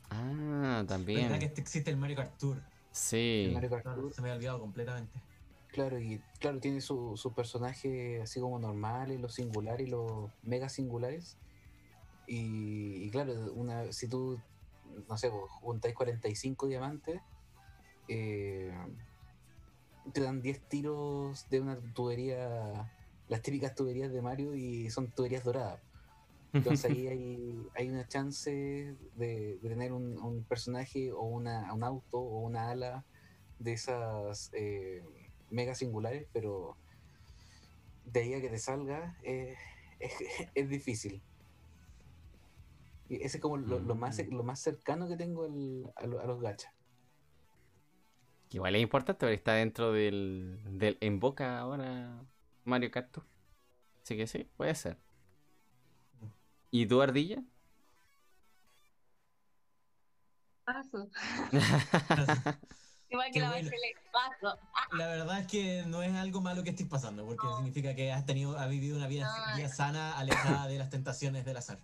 Ah, 0.09 0.83
¿Verdad 0.83 0.85
también. 0.85 1.39
que 1.39 1.45
este 1.45 1.61
existe 1.61 1.89
el 1.89 1.97
Mario 1.97 2.15
Kart 2.17 2.37
Tour? 2.37 2.57
El 2.57 2.63
Sí. 2.91 3.51
Mario 3.53 3.69
Kart 3.69 3.83
Tour, 3.83 4.13
se 4.13 4.21
me 4.21 4.29
había 4.29 4.37
olvidado 4.37 4.59
completamente. 4.59 5.19
claro, 5.69 5.99
y 5.99 6.21
claro, 6.39 6.59
tiene 6.59 6.81
su, 6.81 7.17
su 7.17 7.33
personaje 7.33 8.21
así 8.21 8.39
como 8.39 8.57
normales, 8.59 9.19
los 9.19 9.33
singulares 9.33 9.87
y 9.87 9.89
los 9.89 10.29
mega 10.43 10.69
singulares. 10.69 11.37
Y, 12.27 13.03
y 13.05 13.09
claro, 13.09 13.33
una, 13.53 13.91
si 13.91 14.07
tú, 14.07 14.39
no 15.07 15.17
sé, 15.17 15.29
vos 15.29 15.49
juntáis 15.61 15.95
45 15.95 16.67
diamantes, 16.67 17.21
eh, 18.07 18.71
te 20.13 20.21
dan 20.21 20.41
10 20.41 20.61
tiros 20.67 21.47
de 21.49 21.61
una 21.61 21.77
tubería, 21.93 22.91
las 23.27 23.41
típicas 23.41 23.75
tuberías 23.75 24.11
de 24.11 24.21
Mario 24.21 24.55
y 24.55 24.89
son 24.89 25.11
tuberías 25.11 25.43
doradas. 25.43 25.81
Entonces 26.53 26.85
ahí 26.91 27.07
hay, 27.07 27.53
hay 27.75 27.89
una 27.89 28.07
chance 28.07 28.49
de, 28.51 29.57
de 29.61 29.69
tener 29.69 29.91
un, 29.93 30.17
un 30.19 30.43
personaje 30.45 31.11
o 31.11 31.21
una, 31.23 31.73
un 31.73 31.83
auto 31.83 32.17
o 32.19 32.39
una 32.41 32.69
ala 32.71 33.05
de 33.59 33.73
esas 33.73 34.49
eh, 34.53 35.03
mega 35.49 35.75
singulares, 35.75 36.27
pero 36.33 36.77
de 38.05 38.21
ahí 38.21 38.33
a 38.33 38.41
que 38.41 38.49
te 38.49 38.59
salga 38.59 39.17
eh, 39.23 39.55
es, 39.99 40.13
es 40.55 40.69
difícil. 40.69 41.21
Y 43.09 43.15
ese 43.23 43.37
es 43.37 43.41
como 43.41 43.57
lo, 43.57 43.79
lo 43.79 43.95
más, 43.95 44.17
Mm. 44.19 44.33
lo 44.35 44.43
más 44.43 44.59
cercano 44.61 45.07
que 45.07 45.15
tengo 45.15 45.45
al- 45.45 45.93
a, 45.95 46.05
lo- 46.07 46.19
a 46.19 46.25
los 46.25 46.41
gachas. 46.41 46.71
Que 48.49 48.57
Igual 48.57 48.75
es 48.75 48.81
importante 48.81 49.19
porque 49.19 49.33
está 49.35 49.53
dentro 49.53 49.91
del, 49.91 50.59
del 50.79 50.97
en 51.01 51.19
boca 51.19 51.59
ahora 51.59 52.23
Mario 52.63 52.91
Kart 52.91 53.11
Tour. 53.11 53.25
Así 54.03 54.15
que 54.15 54.25
sí, 54.27 54.49
puede 54.55 54.73
ser. 54.75 54.97
¿Y 56.71 56.85
tú, 56.85 57.01
Ardilla? 57.01 57.43
Paso. 60.63 61.09
Igual 63.09 63.31
que 63.31 63.39
la 63.39 63.49
bueno. 63.51 63.69
Bachelet, 63.69 63.97
paso. 64.11 64.59
La 64.97 65.07
verdad 65.07 65.39
es 65.39 65.47
que 65.47 65.83
no 65.87 66.03
es 66.03 66.13
algo 66.13 66.41
malo 66.41 66.63
que 66.63 66.71
estés 66.71 66.87
pasando, 66.87 67.25
porque 67.25 67.45
No. 67.47 67.55
significa 67.57 67.95
que 67.95 68.11
has 68.11 68.25
tenido, 68.25 68.57
has 68.57 68.69
vivido 68.69 68.97
una 68.97 69.07
vida, 69.07 69.29
No. 69.51 69.55
vida 69.57 69.69
sana, 69.69 70.17
alejada 70.17 70.67
de 70.67 70.77
las 70.77 70.89
tentaciones 70.89 71.45
del 71.45 71.55
azar. 71.57 71.79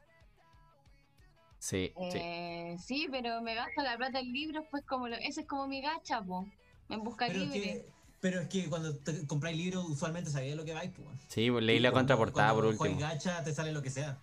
Sí, 1.64 1.92
sí. 2.12 2.18
Eh, 2.20 2.76
sí, 2.84 3.08
pero 3.12 3.42
me 3.42 3.56
gasto 3.56 3.82
la 3.82 3.98
plata 3.98 4.20
en 4.20 4.32
libros, 4.32 4.66
pues 4.70 4.84
como 4.86 5.08
lo, 5.08 5.16
ese 5.16 5.42
es 5.42 5.48
como 5.48 5.68
mi 5.68 5.82
gacha, 5.82 6.22
po. 6.22 6.46
En 6.90 7.04
busca 7.04 7.28
Pero 7.28 7.42
es, 7.44 7.50
libre. 7.50 7.62
que, 7.62 7.86
pero 8.20 8.42
es 8.42 8.50
que 8.50 8.70
cuando 8.70 8.96
te 8.98 9.26
compráis 9.26 9.58
libros, 9.58 9.86
usualmente 9.90 10.30
sabías 10.30 10.58
lo 10.58 10.66
que 10.66 10.74
vais, 10.74 10.92
pues. 10.96 11.08
Sí, 11.30 11.50
pues 11.50 11.64
leí 11.64 11.80
la 11.80 11.92
Cuando- 11.92 12.16
contraportada 12.16 12.54
por 12.54 12.64
cuando 12.64 12.82
último. 12.84 13.00
juegas 13.00 13.24
gacha, 13.26 13.44
te 13.44 13.54
sale 13.54 13.72
lo 13.72 13.82
que 13.82 13.90
sea. 13.90 14.20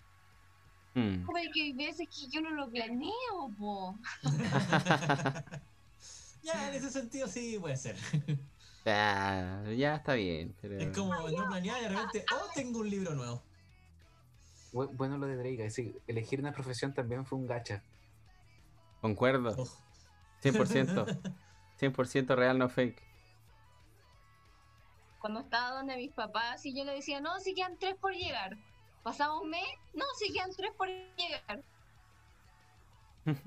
Mm. 0.95 1.25
Pero 1.27 1.39
es 1.39 1.49
que 1.55 1.63
hay 1.63 1.73
veces 1.73 2.09
que 2.09 2.29
yo 2.31 2.41
no 2.43 2.51
lo 2.51 2.69
planeo, 2.69 3.51
po. 3.59 3.97
ya, 6.43 6.69
en 6.69 6.75
ese 6.75 6.91
sentido 6.91 7.29
sí 7.29 7.59
puede 7.61 7.77
ser. 7.77 7.97
Ah, 8.87 9.63
ya 9.77 9.97
está 9.97 10.15
bien. 10.15 10.55
Pero... 10.61 10.79
Es 10.79 10.97
como 10.97 11.15
no 11.15 11.47
planear 11.49 11.79
y 11.81 11.83
de 11.83 11.89
repente, 11.91 12.25
oh, 12.35 12.49
tengo 12.55 12.81
un 12.81 12.91
libro 12.91 13.15
nuevo. 13.15 13.43
Bu- 14.73 14.91
Bueno 14.97 15.19
lo 15.19 15.27
de 15.27 15.37
Drake, 15.37 15.65
es 15.67 15.77
decir, 15.77 16.01
elegir 16.07 16.41
una 16.41 16.53
profesión 16.53 16.95
también 16.95 17.25
fue 17.27 17.39
un 17.39 17.47
gacha. 17.47 17.83
Concuerdo. 19.01 19.55
Oh. 19.59 19.69
100%. 20.43 21.33
100% 21.79 22.35
real, 22.37 22.59
no 22.59 22.69
fake. 22.69 23.03
Cuando 25.21 25.41
estaba 25.41 25.73
donde 25.77 25.97
mis 25.97 26.13
papás 26.13 26.65
y 26.65 26.75
yo 26.75 26.85
le 26.85 26.93
decía, 26.95 27.21
no, 27.21 27.39
si 27.41 27.55
quedan 27.55 27.79
tres 27.79 27.95
por 27.97 28.13
llegar. 28.15 28.57
Pasaba 29.03 29.39
un 29.41 29.51
mes, 29.51 29.67
no, 29.95 30.05
si 30.19 30.33
quedan 30.33 30.51
tres 30.57 30.71
por 30.77 30.89
llegar. 30.89 31.63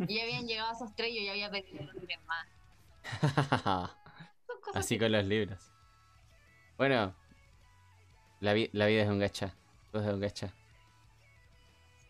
Y 0.08 0.16
ya 0.18 0.24
habían 0.24 0.45
llegado 0.48 0.72
esos 0.74 0.95
tres 0.95 1.10
y 1.12 1.16
yo 1.20 1.24
ya 1.26 1.32
había 1.32 1.50
pedido 1.52 1.84
los 1.84 1.95
tres 2.06 2.20
más. 2.26 3.91
Así 4.74 4.98
con 5.00 5.12
los 5.12 5.26
libros. 5.26 5.72
Bueno, 6.78 7.16
la, 8.40 8.54
vi- 8.54 8.70
la 8.74 8.86
vida 8.88 9.04
es 9.04 9.10
un 9.10 9.20
gacha. 9.20 9.56
Todo 9.91 10.04
es 10.08 10.14
un 10.14 10.20
gacha. 10.20 10.54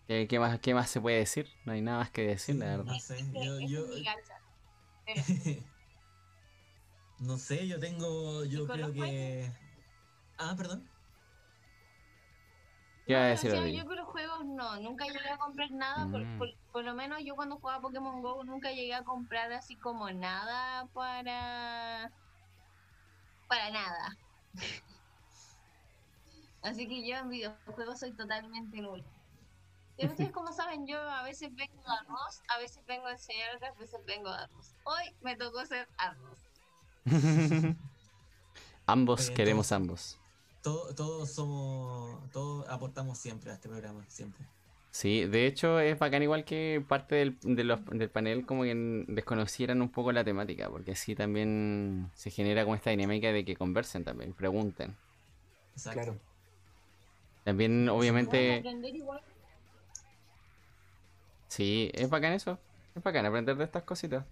¿Qué, 0.08 0.28
qué 0.28 0.40
más, 0.40 0.60
¿Qué 0.60 0.74
más 0.74 0.90
se 0.90 1.00
puede 1.02 1.18
decir? 1.20 1.54
No 1.64 1.72
hay 1.74 1.82
nada 1.82 2.00
más 2.00 2.12
que 2.12 2.24
decir, 2.28 2.56
la 2.58 2.66
verdad. 2.78 2.88
No 2.90 3.00
sé, 3.00 3.18
yo, 3.34 3.60
yo, 3.60 3.86
gacha. 4.04 4.44
no 7.18 7.38
sé, 7.38 7.68
yo 7.68 7.80
tengo, 7.80 8.46
yo 8.46 8.62
¿Y 8.64 8.66
con 8.66 8.80
creo 8.82 8.92
que... 8.94 9.52
Ah, 10.38 10.56
perdón. 10.58 10.92
¿Qué 13.06 13.14
va 13.16 13.26
a 13.26 13.28
No, 13.28 13.30
decir 13.30 13.50
o 13.50 13.50
sea, 13.50 13.60
Ardilla? 13.60 13.84
yo 13.84 13.86
con 13.86 13.98
los 13.98 14.08
juegos 14.08 14.46
no, 14.46 14.80
nunca 14.80 15.06
llegué 15.08 15.30
a 15.30 15.38
comprar 15.38 15.70
nada, 15.72 16.10
por, 16.10 16.26
Mm. 16.26 16.38
por- 16.38 16.58
por 16.72 16.84
lo 16.86 16.94
menos 16.96 17.20
yo 17.26 17.36
cuando 17.36 17.58
jugaba 17.60 17.82
Pokémon 17.82 18.22
GO 18.22 18.44
nunca 18.46 18.72
llegué 18.72 18.94
a 18.94 19.04
comprar 19.04 19.52
así 19.52 19.78
como 19.78 20.10
nada 20.12 20.88
para... 20.94 22.14
para 23.48 23.70
nada. 23.72 24.18
Así 26.62 26.88
que 26.88 27.08
yo 27.08 27.16
en 27.18 27.30
videojuegos 27.30 28.00
soy 28.00 28.16
totalmente 28.16 28.82
nulo. 28.82 29.13
Y 30.04 30.08
ustedes 30.08 30.32
como 30.32 30.52
saben, 30.52 30.86
yo 30.86 31.00
a 31.00 31.24
veces 31.24 31.50
vengo 31.56 31.74
de 31.82 31.94
arroz, 32.02 32.42
a 32.50 32.60
veces 32.60 32.84
vengo 32.88 33.08
de 33.08 33.14
enseñar, 33.14 33.56
otras 33.56 33.78
veces 33.78 34.00
vengo 34.06 34.30
de 34.30 34.36
arroz. 34.38 34.76
Hoy 34.84 35.14
me 35.22 35.36
tocó 35.36 35.66
ser 35.66 35.88
arroz. 35.98 36.38
ambos 38.86 39.30
Eh, 39.30 39.34
queremos 39.34 39.72
ambos. 39.72 40.18
Todo- 40.62 40.94
todos 40.96 41.30
somos, 41.32 42.20
todos 42.32 42.68
aportamos 42.70 43.18
siempre 43.18 43.52
a 43.52 43.56
este 43.56 43.68
programa, 43.70 44.04
siempre. 44.08 44.46
Sí, 44.92 45.26
de 45.26 45.48
hecho 45.48 45.80
es 45.80 45.98
bacán 45.98 46.22
igual 46.22 46.46
que 46.46 46.84
parte 46.88 47.16
del, 47.16 47.38
de 47.42 47.64
los- 47.64 47.84
del 47.86 48.10
panel 48.10 48.46
como 48.46 48.64
que 48.64 49.06
desconocieran 49.08 49.82
un 49.82 49.90
poco 49.90 50.12
la 50.12 50.24
temática, 50.24 50.70
porque 50.70 50.92
así 50.92 51.16
también 51.16 52.12
se 52.14 52.30
genera 52.30 52.64
como 52.64 52.76
esta 52.76 52.92
dinámica 52.92 53.32
de 53.32 53.44
que 53.44 53.56
conversen 53.56 54.04
también, 54.04 54.34
pregunten. 54.34 54.96
Exacto. 55.76 56.00
Claro. 56.02 56.20
También 57.44 57.90
a 57.90 57.94
obviamente, 57.94 58.60
aprender 58.60 58.96
igual. 58.96 59.22
Sí, 61.54 61.92
es 61.94 62.10
bacán 62.10 62.34
eso, 62.34 62.58
es 62.96 63.04
bacán 63.04 63.26
aprender 63.28 63.56
de 63.56 63.64
estas 63.64 63.84
cositas. 63.84 64.26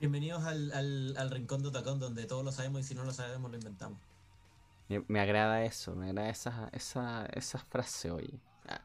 Bienvenidos 0.00 0.42
al, 0.44 0.72
al, 0.72 1.14
al 1.18 1.30
rincón 1.30 1.60
de 1.62 1.68
Otacón, 1.68 2.00
donde 2.00 2.24
todos 2.24 2.42
lo 2.42 2.50
sabemos 2.50 2.80
y 2.80 2.84
si 2.84 2.94
no 2.94 3.04
lo 3.04 3.12
sabemos 3.12 3.50
lo 3.50 3.58
inventamos. 3.58 3.98
Me, 4.88 5.04
me 5.06 5.20
agrada 5.20 5.62
eso, 5.64 5.94
me 5.94 6.06
agrada 6.06 6.30
esa, 6.30 6.70
esa, 6.72 7.26
esa 7.34 7.58
frase 7.58 8.10
hoy. 8.10 8.40
Ah. 8.66 8.80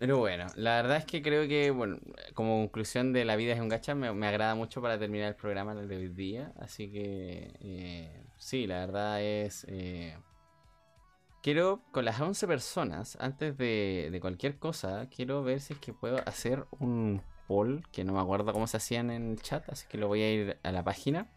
Pero 0.00 0.18
bueno, 0.18 0.46
la 0.56 0.82
verdad 0.82 0.96
es 0.96 1.04
que 1.04 1.22
creo 1.22 1.46
que, 1.46 1.70
bueno, 1.70 1.98
como 2.34 2.58
conclusión 2.58 3.12
de 3.12 3.24
La 3.24 3.36
vida 3.36 3.54
es 3.54 3.60
un 3.60 3.68
gacha, 3.68 3.94
me, 3.94 4.12
me 4.12 4.26
agrada 4.26 4.56
mucho 4.56 4.82
para 4.82 4.98
terminar 4.98 5.28
el 5.28 5.36
programa 5.36 5.76
de 5.76 5.96
hoy 5.96 6.08
día. 6.08 6.52
Así 6.58 6.90
que, 6.90 7.54
eh, 7.60 8.24
sí, 8.36 8.66
la 8.66 8.80
verdad 8.80 9.22
es... 9.22 9.64
eh, 9.68 10.16
quiero, 11.44 11.82
con 11.92 12.06
las 12.06 12.18
11 12.18 12.46
personas, 12.46 13.18
antes 13.20 13.58
de, 13.58 14.08
de 14.10 14.20
cualquier 14.20 14.58
cosa, 14.58 15.10
quiero 15.14 15.44
ver 15.44 15.60
si 15.60 15.74
es 15.74 15.78
que 15.78 15.92
puedo 15.92 16.26
hacer 16.26 16.64
un 16.78 17.20
poll, 17.46 17.86
que 17.92 18.02
no 18.02 18.14
me 18.14 18.20
acuerdo 18.20 18.50
cómo 18.54 18.66
se 18.66 18.78
hacían 18.78 19.10
en 19.10 19.32
el 19.32 19.42
chat, 19.42 19.68
así 19.68 19.86
que 19.86 19.98
lo 19.98 20.08
voy 20.08 20.22
a 20.22 20.32
ir 20.32 20.58
a 20.62 20.72
la 20.72 20.82
página. 20.82 21.30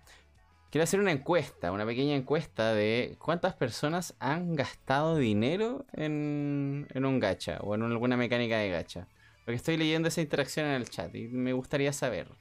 Quiero 0.72 0.84
hacer 0.84 1.02
una 1.02 1.12
encuesta, 1.12 1.74
una 1.74 1.86
pequeña 1.86 2.16
encuesta 2.16 2.74
de 2.74 3.18
cuántas 3.20 3.56
personas 3.56 4.16
han 4.20 4.56
gastado 4.56 5.18
dinero 5.18 5.86
en, 5.92 6.88
en 6.94 7.06
un 7.06 7.20
gacha 7.20 7.60
o 7.60 7.76
en 7.76 7.84
alguna 7.84 8.16
mecánica 8.16 8.60
de 8.60 8.70
gacha. 8.70 9.10
Porque 9.44 9.58
estoy 9.58 9.76
leyendo 9.76 10.08
esa 10.08 10.22
interacción 10.22 10.68
en 10.68 10.74
el 10.74 10.90
chat 10.90 11.14
y 11.16 11.28
me 11.28 11.52
gustaría 11.52 11.92
saber. 11.92 12.30
Yo 12.30 12.36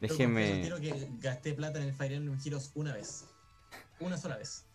Déjenme. 0.00 0.48
confieso, 0.48 0.78
Quiero 0.80 0.98
que 0.98 1.08
gasté 1.20 1.52
plata 1.52 1.78
en 1.80 1.86
el 1.86 1.94
Fire 1.94 2.14
Emblem 2.14 2.38
Heroes 2.44 2.72
una 2.74 2.92
vez. 2.92 3.26
Una 4.00 4.16
sola 4.16 4.36
vez. 4.36 4.66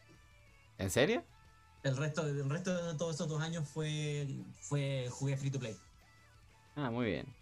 ¿En 0.78 0.90
serio? 0.90 1.24
El 1.84 1.96
resto, 1.96 2.28
el 2.28 2.50
resto 2.50 2.74
de 2.92 2.98
todos 2.98 3.16
esos 3.16 3.30
dos 3.30 3.42
años 3.42 3.68
fue, 3.70 4.28
fue 4.60 5.08
jugué 5.10 5.38
free 5.38 5.52
to 5.52 5.60
play. 5.60 5.76
Ah, 6.76 6.90
muy 6.92 7.06
bien. 7.08 7.36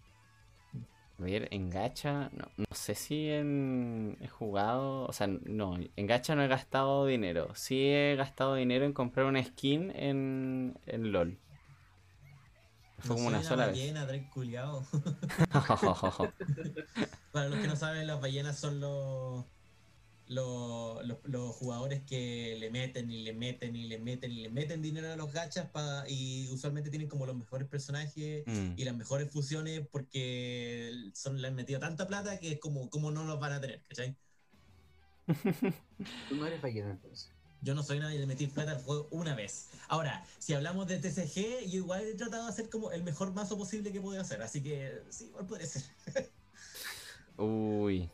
A 1.18 1.22
ver, 1.22 1.48
en 1.52 1.70
gacha, 1.70 2.28
no, 2.32 2.50
no 2.56 2.66
sé 2.72 2.94
si 2.96 3.28
en, 3.30 4.16
he 4.20 4.26
jugado, 4.28 5.04
o 5.06 5.12
sea, 5.12 5.28
no, 5.28 5.76
en 5.78 6.06
gacha 6.08 6.34
no 6.34 6.42
he 6.42 6.48
gastado 6.48 7.06
dinero. 7.06 7.54
Sí 7.54 7.86
he 7.88 8.16
gastado 8.16 8.56
dinero 8.56 8.84
en 8.84 8.92
comprar 8.92 9.26
una 9.26 9.42
skin 9.42 9.92
en, 9.94 10.76
en 10.86 11.12
LOL. 11.12 11.38
Fue 12.98 13.14
No 13.14 13.16
como 13.16 13.28
soy 13.28 13.28
una 13.28 13.42
sola 13.42 13.66
vez. 13.66 13.76
ballena, 13.76 14.06
Drake 14.06 14.28
culiao. 14.30 14.84
Para 17.32 17.48
los 17.48 17.60
que 17.60 17.68
no 17.68 17.76
saben, 17.76 18.06
las 18.06 18.20
ballenas 18.20 18.58
son 18.58 18.80
los 18.80 19.44
lo- 20.26 21.02
lo- 21.02 21.20
los 21.24 21.54
jugadores 21.54 22.02
que 22.04 22.56
le 22.58 22.70
meten 22.70 23.10
y 23.10 23.22
le 23.22 23.32
meten 23.34 23.76
y 23.76 23.86
le 23.86 23.98
meten 23.98 24.32
y 24.32 24.42
le 24.42 24.48
meten 24.50 24.80
dinero 24.80 25.12
a 25.12 25.16
los 25.16 25.32
gachas 25.32 25.68
pa- 25.70 26.04
y 26.08 26.48
usualmente 26.48 26.90
tienen 26.90 27.08
como 27.08 27.26
los 27.26 27.36
mejores 27.36 27.68
personajes 27.68 28.44
Mm. 28.46 28.72
y 28.76 28.84
las 28.84 28.96
mejores 28.96 29.30
fusiones 29.30 29.86
porque 29.90 30.92
son, 31.14 31.40
le 31.42 31.48
han 31.48 31.54
metido 31.54 31.78
tanta 31.80 32.06
plata 32.06 32.38
que 32.40 32.52
es 32.52 32.58
como, 32.60 32.88
como 32.90 33.10
no 33.10 33.24
los 33.24 33.38
van 33.38 33.52
a 33.52 33.60
tener, 33.60 33.82
¿cachai? 33.82 34.16
Tú 36.28 36.36
no 36.36 36.46
eres 36.46 36.60
ballena 36.60 36.90
entonces. 36.90 37.30
Yo 37.60 37.74
no 37.74 37.82
soy 37.82 37.98
nadie 37.98 38.18
de 38.18 38.26
meter 38.26 38.50
plata 38.50 38.72
al 38.72 38.82
juego 38.82 39.08
una 39.10 39.34
vez. 39.34 39.70
Ahora, 39.88 40.22
si 40.38 40.52
hablamos 40.52 40.86
de 40.86 40.98
TCG, 40.98 41.66
yo 41.70 41.78
igual 41.78 42.04
he 42.04 42.14
tratado 42.14 42.44
de 42.44 42.50
hacer 42.50 42.68
como 42.68 42.92
el 42.92 43.02
mejor 43.02 43.32
mazo 43.32 43.56
posible 43.56 43.90
que 43.90 44.00
puedo 44.02 44.20
hacer, 44.20 44.42
así 44.42 44.62
que 44.62 45.02
sí, 45.08 45.26
igual 45.26 45.46
podría 45.46 45.66
ser. 45.66 45.82
Uy. 47.38 48.10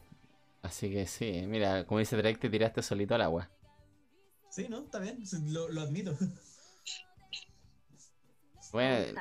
Así 0.63 0.91
que 0.91 1.07
sí, 1.07 1.45
mira, 1.47 1.87
como 1.87 2.01
dice 2.01 2.17
Drake, 2.17 2.39
te 2.39 2.51
tiraste 2.51 2.83
solito 2.83 3.15
al 3.15 3.23
agua. 3.23 3.51
Sí, 4.51 4.67
¿no? 4.69 4.81
Está 4.81 4.99
bien, 4.99 5.23
lo, 5.47 5.69
lo 5.69 5.81
admito. 5.83 6.17
Bueno, 8.73 9.21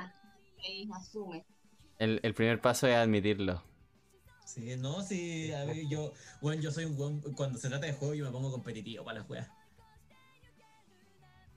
el, 1.97 2.19
el 2.21 2.33
primer 2.35 2.61
paso 2.61 2.85
es 2.85 2.95
admitirlo. 2.95 3.63
Sí, 4.45 4.75
no, 4.77 5.01
sí, 5.01 5.51
a 5.51 5.63
ver, 5.65 5.87
yo, 5.87 6.13
bueno, 6.41 6.61
yo 6.61 6.71
soy 6.71 6.85
un 6.85 6.95
buen, 6.95 7.21
cuando 7.33 7.57
se 7.57 7.67
trata 7.69 7.85
de 7.85 7.93
juego 7.93 8.13
yo 8.13 8.25
me 8.25 8.31
pongo 8.31 8.51
competitivo 8.51 9.03
para 9.05 9.19
las 9.19 9.29
weas. 9.29 9.49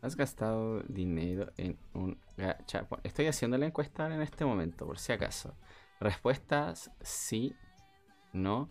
¿Has 0.02 0.16
gastado 0.16 0.80
dinero 0.88 1.52
en 1.56 1.78
un 1.94 2.18
gacha? 2.36 2.86
Estoy 3.02 3.26
haciendo 3.28 3.56
la 3.56 3.66
encuesta 3.66 4.12
en 4.12 4.20
este 4.20 4.44
momento, 4.44 4.84
por 4.84 4.98
si 4.98 5.12
acaso. 5.12 5.54
Respuestas 6.00 6.90
sí, 7.00 7.54
no, 8.32 8.68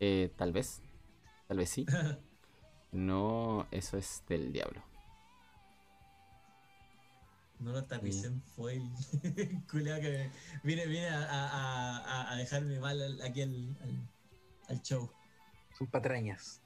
eh, 0.00 0.32
tal 0.36 0.52
vez, 0.52 0.82
tal 1.48 1.58
vez 1.58 1.70
sí. 1.70 1.86
No, 2.92 3.66
eso 3.72 3.98
es 3.98 4.22
del 4.28 4.52
diablo. 4.52 4.82
No 7.58 7.72
lo 7.72 7.84
tapicen 7.84 8.40
foil. 8.54 8.82
Culeado 9.70 10.00
que 10.00 10.30
viene, 10.62 10.86
viene 10.86 11.08
a, 11.08 11.22
a- 11.24 11.98
a- 11.98 12.32
a 12.32 12.36
dejarme 12.36 12.78
mal 12.78 13.00
al- 13.02 13.20
aquí 13.22 13.42
al, 13.42 13.76
al- 13.82 14.08
al 14.68 14.82
show. 14.82 15.10
Son 15.76 15.86
patrañas, 15.88 16.62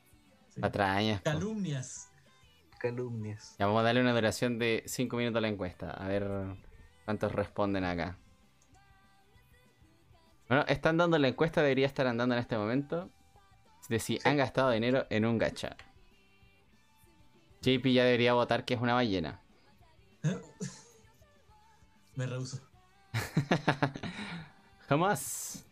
Sí. 0.54 0.60
Patrañas. 0.60 1.20
Calumnias. 1.22 2.10
calumnias. 2.78 3.54
Ya 3.58 3.66
vamos 3.66 3.80
a 3.80 3.84
darle 3.84 4.00
una 4.00 4.12
duración 4.12 4.58
de 4.58 4.82
5 4.86 5.16
minutos 5.16 5.38
a 5.38 5.42
la 5.42 5.48
encuesta. 5.48 5.90
A 5.90 6.06
ver 6.08 6.28
cuántos 7.04 7.32
responden 7.32 7.84
acá. 7.84 8.18
Bueno, 10.48 10.64
están 10.68 10.96
dando 10.96 11.18
la 11.18 11.28
encuesta, 11.28 11.62
debería 11.62 11.86
estar 11.86 12.06
andando 12.06 12.34
en 12.34 12.40
este 12.40 12.56
momento. 12.58 13.10
De 13.90 13.98
si 13.98 14.18
han 14.24 14.38
gastado 14.38 14.70
dinero 14.70 15.04
en 15.10 15.26
un 15.26 15.36
gacha. 15.36 15.76
JP 17.60 17.92
ya 17.92 18.04
debería 18.04 18.32
votar 18.32 18.64
que 18.64 18.72
es 18.74 18.80
una 18.80 18.94
ballena. 18.94 19.42
Me 22.16 22.24
rehuso. 22.26 22.60
Jamás. 24.88 25.64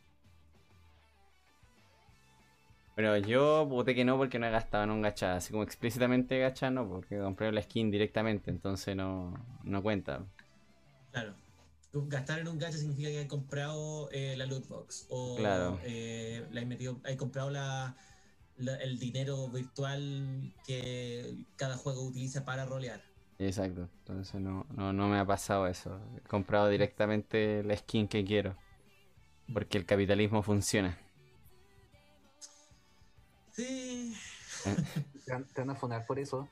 Pero 2.95 3.17
yo 3.19 3.65
voté 3.67 3.95
que 3.95 4.05
no 4.05 4.17
porque 4.17 4.39
no 4.41 4.47
he 4.47 4.51
gastado 4.51 4.85
en 4.85 4.91
un 4.91 5.03
gacha. 5.03 5.37
Así 5.37 5.53
como 5.53 5.63
explícitamente 5.63 6.39
gacha 6.41 6.71
no, 6.71 6.89
porque 6.89 7.19
compré 7.19 7.53
la 7.53 7.63
skin 7.63 7.91
directamente. 7.91 8.51
Entonces 8.51 8.97
no, 8.97 9.33
no 9.63 9.83
cuenta. 9.83 10.27
Claro. 11.13 11.35
Gastar 11.93 12.41
en 12.41 12.49
un 12.49 12.59
gacha 12.59 12.77
significa 12.77 13.09
que 13.09 13.19
hay 13.21 13.27
comprado 13.29 14.11
eh, 14.11 14.35
la 14.37 14.47
loot 14.47 14.67
box. 14.69 15.07
O 15.09 15.37
Claro. 15.37 15.79
eh, 15.85 16.45
le 16.51 16.61
hay 16.61 16.67
metido, 16.67 17.01
hay 17.05 17.17
comprado 17.17 17.51
la, 17.51 17.97
la- 18.59 18.77
el 18.77 18.99
dinero 18.99 19.49
virtual 19.49 20.53
que 20.67 21.45
cada 21.57 21.77
juego 21.77 22.03
utiliza 22.07 22.45
para 22.45 22.65
rolear. 22.65 23.03
Exacto, 23.39 23.89
entonces 24.01 24.41
no, 24.41 24.67
no, 24.70 24.93
no 24.93 25.09
me 25.09 25.19
ha 25.19 25.25
pasado 25.25 25.67
eso. 25.69 26.01
He 26.17 26.28
comprado 26.28 26.69
directamente 26.69 27.62
la 27.62 27.77
skin 27.77 28.09
que 28.09 28.25
quiero. 28.25 28.57
Porque 29.53 29.78
el 29.78 29.87
capitalismo 29.87 30.43
funciona. 30.43 30.99
Sí. 33.53 34.15
Te 35.25 35.33
van, 35.33 35.47
te 35.47 35.61
van 35.61 35.70
a 35.70 35.75
funar 35.75 36.07
por 36.07 36.19
eso. 36.19 36.49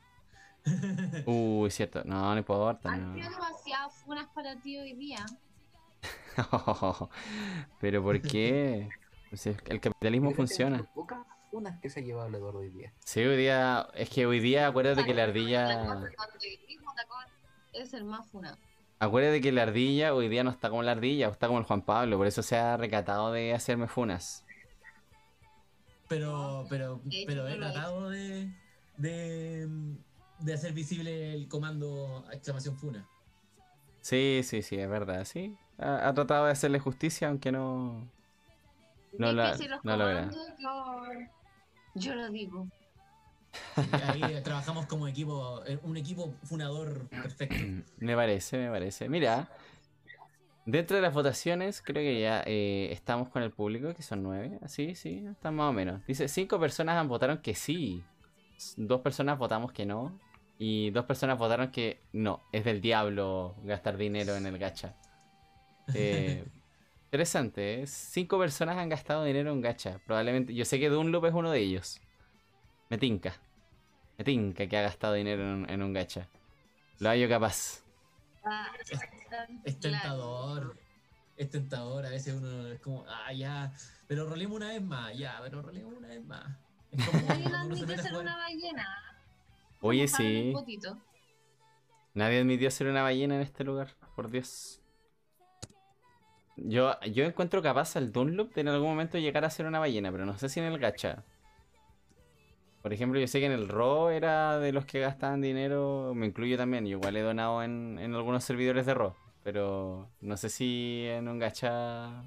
Uy, 1.26 1.70
cierto. 1.70 2.02
No, 2.04 2.32
no 2.32 2.38
importa. 2.38 2.90
Han 2.92 3.08
no. 3.08 3.14
sido 3.14 3.30
demasiadas 3.30 3.94
funas 4.04 4.28
para 4.34 4.60
ti 4.60 4.78
hoy 4.78 4.94
día. 4.94 5.24
Pero 7.80 8.02
¿por 8.02 8.20
qué? 8.20 8.88
El 9.66 9.80
capitalismo 9.80 10.32
funciona. 10.32 10.86
Funas 11.50 11.80
que 11.80 11.90
se 11.90 12.00
ha 12.00 12.02
llevado 12.02 12.28
el 12.28 12.34
Eduardo 12.34 12.58
hoy 12.60 12.70
día. 12.70 12.92
Sí, 13.04 13.20
hoy 13.20 13.36
día. 13.36 13.88
Es 13.94 14.10
que 14.10 14.26
hoy 14.26 14.40
día 14.40 14.66
acuérdate 14.66 15.04
que 15.04 15.14
la 15.14 15.24
ardilla. 15.24 16.00
Es 17.72 17.92
el 17.94 18.04
más 18.04 18.26
funado. 18.28 18.56
Acuérdate 18.98 19.40
que 19.42 19.52
la 19.52 19.62
ardilla 19.62 20.14
hoy 20.14 20.28
día 20.28 20.42
no 20.42 20.50
está 20.50 20.70
como 20.70 20.82
la 20.82 20.92
ardilla, 20.92 21.28
está 21.28 21.48
como 21.48 21.58
el 21.58 21.66
Juan 21.66 21.82
Pablo. 21.82 22.16
Por 22.16 22.26
eso 22.26 22.42
se 22.42 22.56
ha 22.56 22.76
recatado 22.76 23.30
de 23.32 23.52
hacerme 23.52 23.88
funas. 23.88 24.44
Pero, 26.08 26.66
pero, 26.70 27.00
pero 27.26 27.48
he 27.48 27.56
tratado 27.56 28.10
de, 28.10 28.48
de, 28.96 29.68
de 30.38 30.54
hacer 30.54 30.72
visible 30.72 31.34
el 31.34 31.48
comando 31.48 32.24
exclamación 32.32 32.76
funa. 32.76 33.06
Sí, 34.00 34.42
sí, 34.44 34.62
sí, 34.62 34.76
es 34.76 34.88
verdad, 34.88 35.24
sí. 35.24 35.58
Ha, 35.78 36.08
ha 36.08 36.14
tratado 36.14 36.46
de 36.46 36.52
hacerle 36.52 36.78
justicia, 36.78 37.28
aunque 37.28 37.50
no. 37.50 38.08
No 39.18 39.32
la- 39.32 39.50
los 39.56 39.84
no 39.84 39.96
comandos, 39.96 40.48
yo, 40.58 41.02
yo 41.94 42.14
lo 42.14 42.28
digo. 42.30 42.66
Ahí 44.06 44.22
eh, 44.22 44.40
trabajamos 44.42 44.86
como 44.86 45.08
equipo, 45.08 45.62
eh, 45.66 45.78
un 45.82 45.96
equipo 45.96 46.34
funador 46.44 47.08
perfecto. 47.08 47.56
Me 47.98 48.14
parece, 48.14 48.58
me 48.58 48.70
parece. 48.70 49.08
Mira, 49.08 49.48
dentro 50.66 50.96
de 50.96 51.02
las 51.02 51.14
votaciones, 51.14 51.80
creo 51.82 52.02
que 52.02 52.20
ya 52.20 52.42
eh, 52.46 52.88
estamos 52.92 53.28
con 53.30 53.42
el 53.42 53.50
público, 53.52 53.94
que 53.94 54.02
son 54.02 54.22
nueve. 54.22 54.58
Así, 54.62 54.94
sí, 54.94 55.24
están 55.30 55.54
más 55.54 55.70
o 55.70 55.72
menos. 55.72 56.04
Dice, 56.06 56.28
cinco 56.28 56.58
personas 56.60 56.96
han 56.96 57.08
votaron 57.08 57.38
que 57.38 57.54
sí. 57.54 58.02
Dos 58.76 59.00
personas 59.00 59.38
votamos 59.38 59.72
que 59.72 59.86
no. 59.86 60.18
Y 60.58 60.90
dos 60.90 61.04
personas 61.04 61.38
votaron 61.38 61.70
que 61.70 62.00
no. 62.12 62.42
Es 62.52 62.64
del 62.64 62.80
diablo 62.80 63.56
gastar 63.64 63.96
dinero 63.96 64.36
en 64.36 64.46
el 64.46 64.58
gacha. 64.58 64.94
Eh, 65.94 66.44
interesante, 67.16 67.80
¿eh? 67.80 67.86
Cinco 67.86 68.38
personas 68.38 68.76
han 68.76 68.90
gastado 68.90 69.24
dinero 69.24 69.50
en 69.50 69.62
gacha. 69.62 69.98
Probablemente, 70.04 70.54
yo 70.54 70.66
sé 70.66 70.78
que 70.78 70.90
Dunlop 70.90 71.24
es 71.24 71.32
uno 71.32 71.50
de 71.50 71.60
ellos. 71.60 71.98
Me 72.90 72.98
tinca. 72.98 73.34
Me 74.18 74.24
tinca 74.24 74.66
que 74.66 74.76
ha 74.76 74.82
gastado 74.82 75.14
dinero 75.14 75.42
en, 75.42 75.70
en 75.70 75.82
un 75.82 75.94
gacha. 75.94 76.28
Lo 76.98 77.08
hallo 77.08 77.26
capaz. 77.26 77.82
Ah, 78.44 78.68
Es 79.64 79.80
tentador. 79.80 80.76
Es 81.38 81.48
tentador. 81.48 82.04
A 82.04 82.10
veces 82.10 82.34
uno 82.34 82.66
es 82.66 82.80
como, 82.80 83.06
ah, 83.08 83.32
ya, 83.32 83.72
pero 84.06 84.28
rolemos 84.28 84.56
una 84.56 84.68
vez 84.68 84.82
más, 84.82 85.16
ya, 85.16 85.38
pero 85.42 85.62
rolemos 85.62 85.94
una 85.96 86.08
vez 86.08 86.22
más. 86.22 86.54
Es 86.92 87.06
como 87.06 87.18
se 87.18 87.54
admitió 87.54 87.96
ser 87.96 88.14
una 88.14 88.36
ballena. 88.36 89.16
Oye, 89.80 90.06
sí. 90.06 90.52
Nadie 92.12 92.40
admitió 92.40 92.70
ser 92.70 92.88
una 92.88 93.02
ballena 93.02 93.36
en 93.36 93.40
este 93.40 93.64
lugar, 93.64 93.94
por 94.14 94.30
Dios. 94.30 94.82
Yo, 96.56 96.98
yo 97.00 97.24
encuentro 97.24 97.62
capaz 97.62 97.96
al 97.96 98.12
Dunlop 98.12 98.54
de 98.54 98.62
en 98.62 98.68
algún 98.68 98.88
momento 98.88 99.18
llegar 99.18 99.44
a 99.44 99.50
ser 99.50 99.66
una 99.66 99.78
ballena, 99.78 100.10
pero 100.10 100.24
no 100.24 100.38
sé 100.38 100.48
si 100.48 100.60
en 100.60 100.66
el 100.66 100.78
gacha. 100.78 101.22
Por 102.82 102.92
ejemplo, 102.92 103.18
yo 103.18 103.26
sé 103.26 103.40
que 103.40 103.46
en 103.46 103.52
el 103.52 103.68
RO 103.68 104.10
era 104.10 104.58
de 104.58 104.72
los 104.72 104.86
que 104.86 105.00
gastaban 105.00 105.42
dinero, 105.42 106.12
me 106.14 106.26
incluyo 106.26 106.56
también, 106.56 106.86
yo 106.86 106.98
igual 106.98 107.16
he 107.16 107.20
donado 107.20 107.62
en, 107.62 107.98
en 107.98 108.14
algunos 108.14 108.44
servidores 108.44 108.86
de 108.86 108.94
RO, 108.94 109.16
pero 109.42 110.08
no 110.20 110.36
sé 110.36 110.48
si 110.48 111.04
en 111.08 111.28
un 111.28 111.38
gacha 111.38 112.22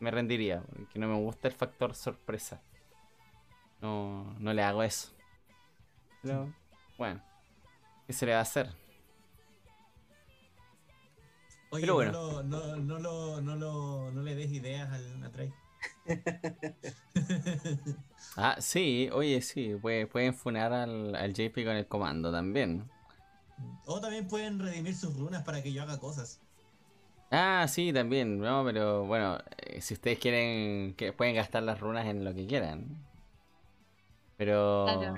me 0.00 0.10
rendiría, 0.10 0.62
porque 0.76 0.98
no 0.98 1.08
me 1.08 1.14
gusta 1.14 1.48
el 1.48 1.54
factor 1.54 1.94
sorpresa. 1.94 2.60
No, 3.80 4.34
no 4.38 4.52
le 4.52 4.62
hago 4.62 4.82
eso. 4.82 5.12
Pero, 6.22 6.52
bueno, 6.98 7.22
¿qué 8.06 8.12
se 8.12 8.26
le 8.26 8.32
va 8.32 8.38
a 8.38 8.42
hacer? 8.42 8.68
Oye, 11.76 11.82
Pero 11.82 11.94
bueno. 11.94 12.12
no, 12.12 12.42
lo- 12.42 12.42
no, 12.42 12.76
no, 12.76 12.98
lo- 12.98 13.40
no, 13.40 13.56
lo- 13.56 14.10
no 14.12 14.22
le 14.22 14.34
des 14.34 14.50
ideas 14.52 14.90
al 14.92 15.22
Atray. 15.24 15.52
Ah, 18.36 18.56
sí, 18.60 19.08
oye, 19.12 19.40
sí, 19.42 19.74
puede- 19.80 20.06
pueden 20.06 20.34
funar 20.34 20.72
al, 20.72 21.14
al 21.14 21.32
JP 21.32 21.64
con 21.64 21.76
el 21.76 21.86
comando 21.86 22.30
también. 22.32 22.84
O 23.86 24.00
también 24.00 24.28
pueden 24.28 24.58
redimir 24.58 24.94
sus 24.94 25.16
runas 25.16 25.42
para 25.44 25.62
que 25.62 25.72
yo 25.72 25.82
haga 25.82 25.98
cosas. 25.98 26.40
Ah, 27.30 27.66
sí, 27.68 27.92
también, 27.92 28.38
no, 28.38 28.64
pero 28.64 29.04
bueno, 29.06 29.38
eh, 29.58 29.80
si 29.80 29.94
ustedes 29.94 30.18
quieren, 30.18 30.94
que 30.94 31.12
pueden 31.12 31.34
gastar 31.34 31.62
las 31.62 31.80
runas 31.80 32.06
en 32.06 32.24
lo 32.24 32.34
que 32.34 32.46
quieran. 32.46 32.86
Pero 34.36 34.84
Claro. 34.84 35.16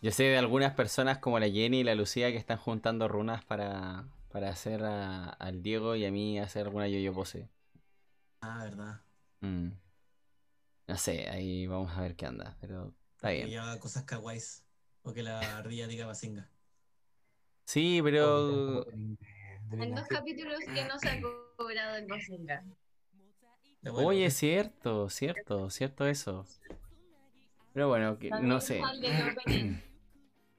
yo 0.00 0.10
sé 0.10 0.24
de 0.24 0.38
algunas 0.38 0.74
personas 0.74 1.18
como 1.18 1.38
la 1.38 1.48
Jenny 1.48 1.80
y 1.80 1.84
la 1.84 1.94
Lucía 1.94 2.30
que 2.30 2.36
están 2.36 2.58
juntando 2.58 3.08
runas 3.08 3.44
para, 3.44 4.04
para 4.32 4.48
hacer 4.48 4.82
a- 4.84 5.28
al 5.28 5.62
Diego 5.62 5.94
y 5.94 6.04
a 6.06 6.10
mí 6.10 6.38
hacer 6.40 6.66
alguna 6.66 6.88
yo-yo 6.88 7.12
pose. 7.12 7.48
Ah, 8.40 8.64
verdad. 8.64 9.02
Mm. 9.40 9.68
No 10.88 10.96
sé, 10.96 11.28
ahí 11.28 11.66
vamos 11.66 11.96
a 11.96 12.00
ver 12.00 12.16
qué 12.16 12.26
anda, 12.26 12.56
pero 12.60 12.94
Está 13.16 13.28
Que 13.28 13.34
bien. 13.36 13.50
lleva 13.50 13.78
cosas 13.78 14.02
kawaiis. 14.04 14.64
O 15.04 15.12
que 15.12 15.22
la 15.22 15.38
ardilla 15.58 15.86
diga 15.86 16.06
basinga. 16.06 16.48
Sí, 17.64 18.00
pero. 18.02 18.84
En 18.90 19.94
dos 19.94 20.06
capítulos 20.08 20.58
que 20.64 20.84
no 20.86 20.98
se 20.98 21.08
ha 21.08 21.20
cobrado 21.56 21.96
el 21.96 22.06
Basinga. 22.06 22.64
Oye, 23.92 24.30
cierto, 24.30 25.08
cierto, 25.08 25.70
cierto 25.70 26.06
eso. 26.06 26.44
Pero 27.72 27.88
bueno, 27.88 28.18
que- 28.18 28.30
no 28.30 28.60
sé. 28.60 28.80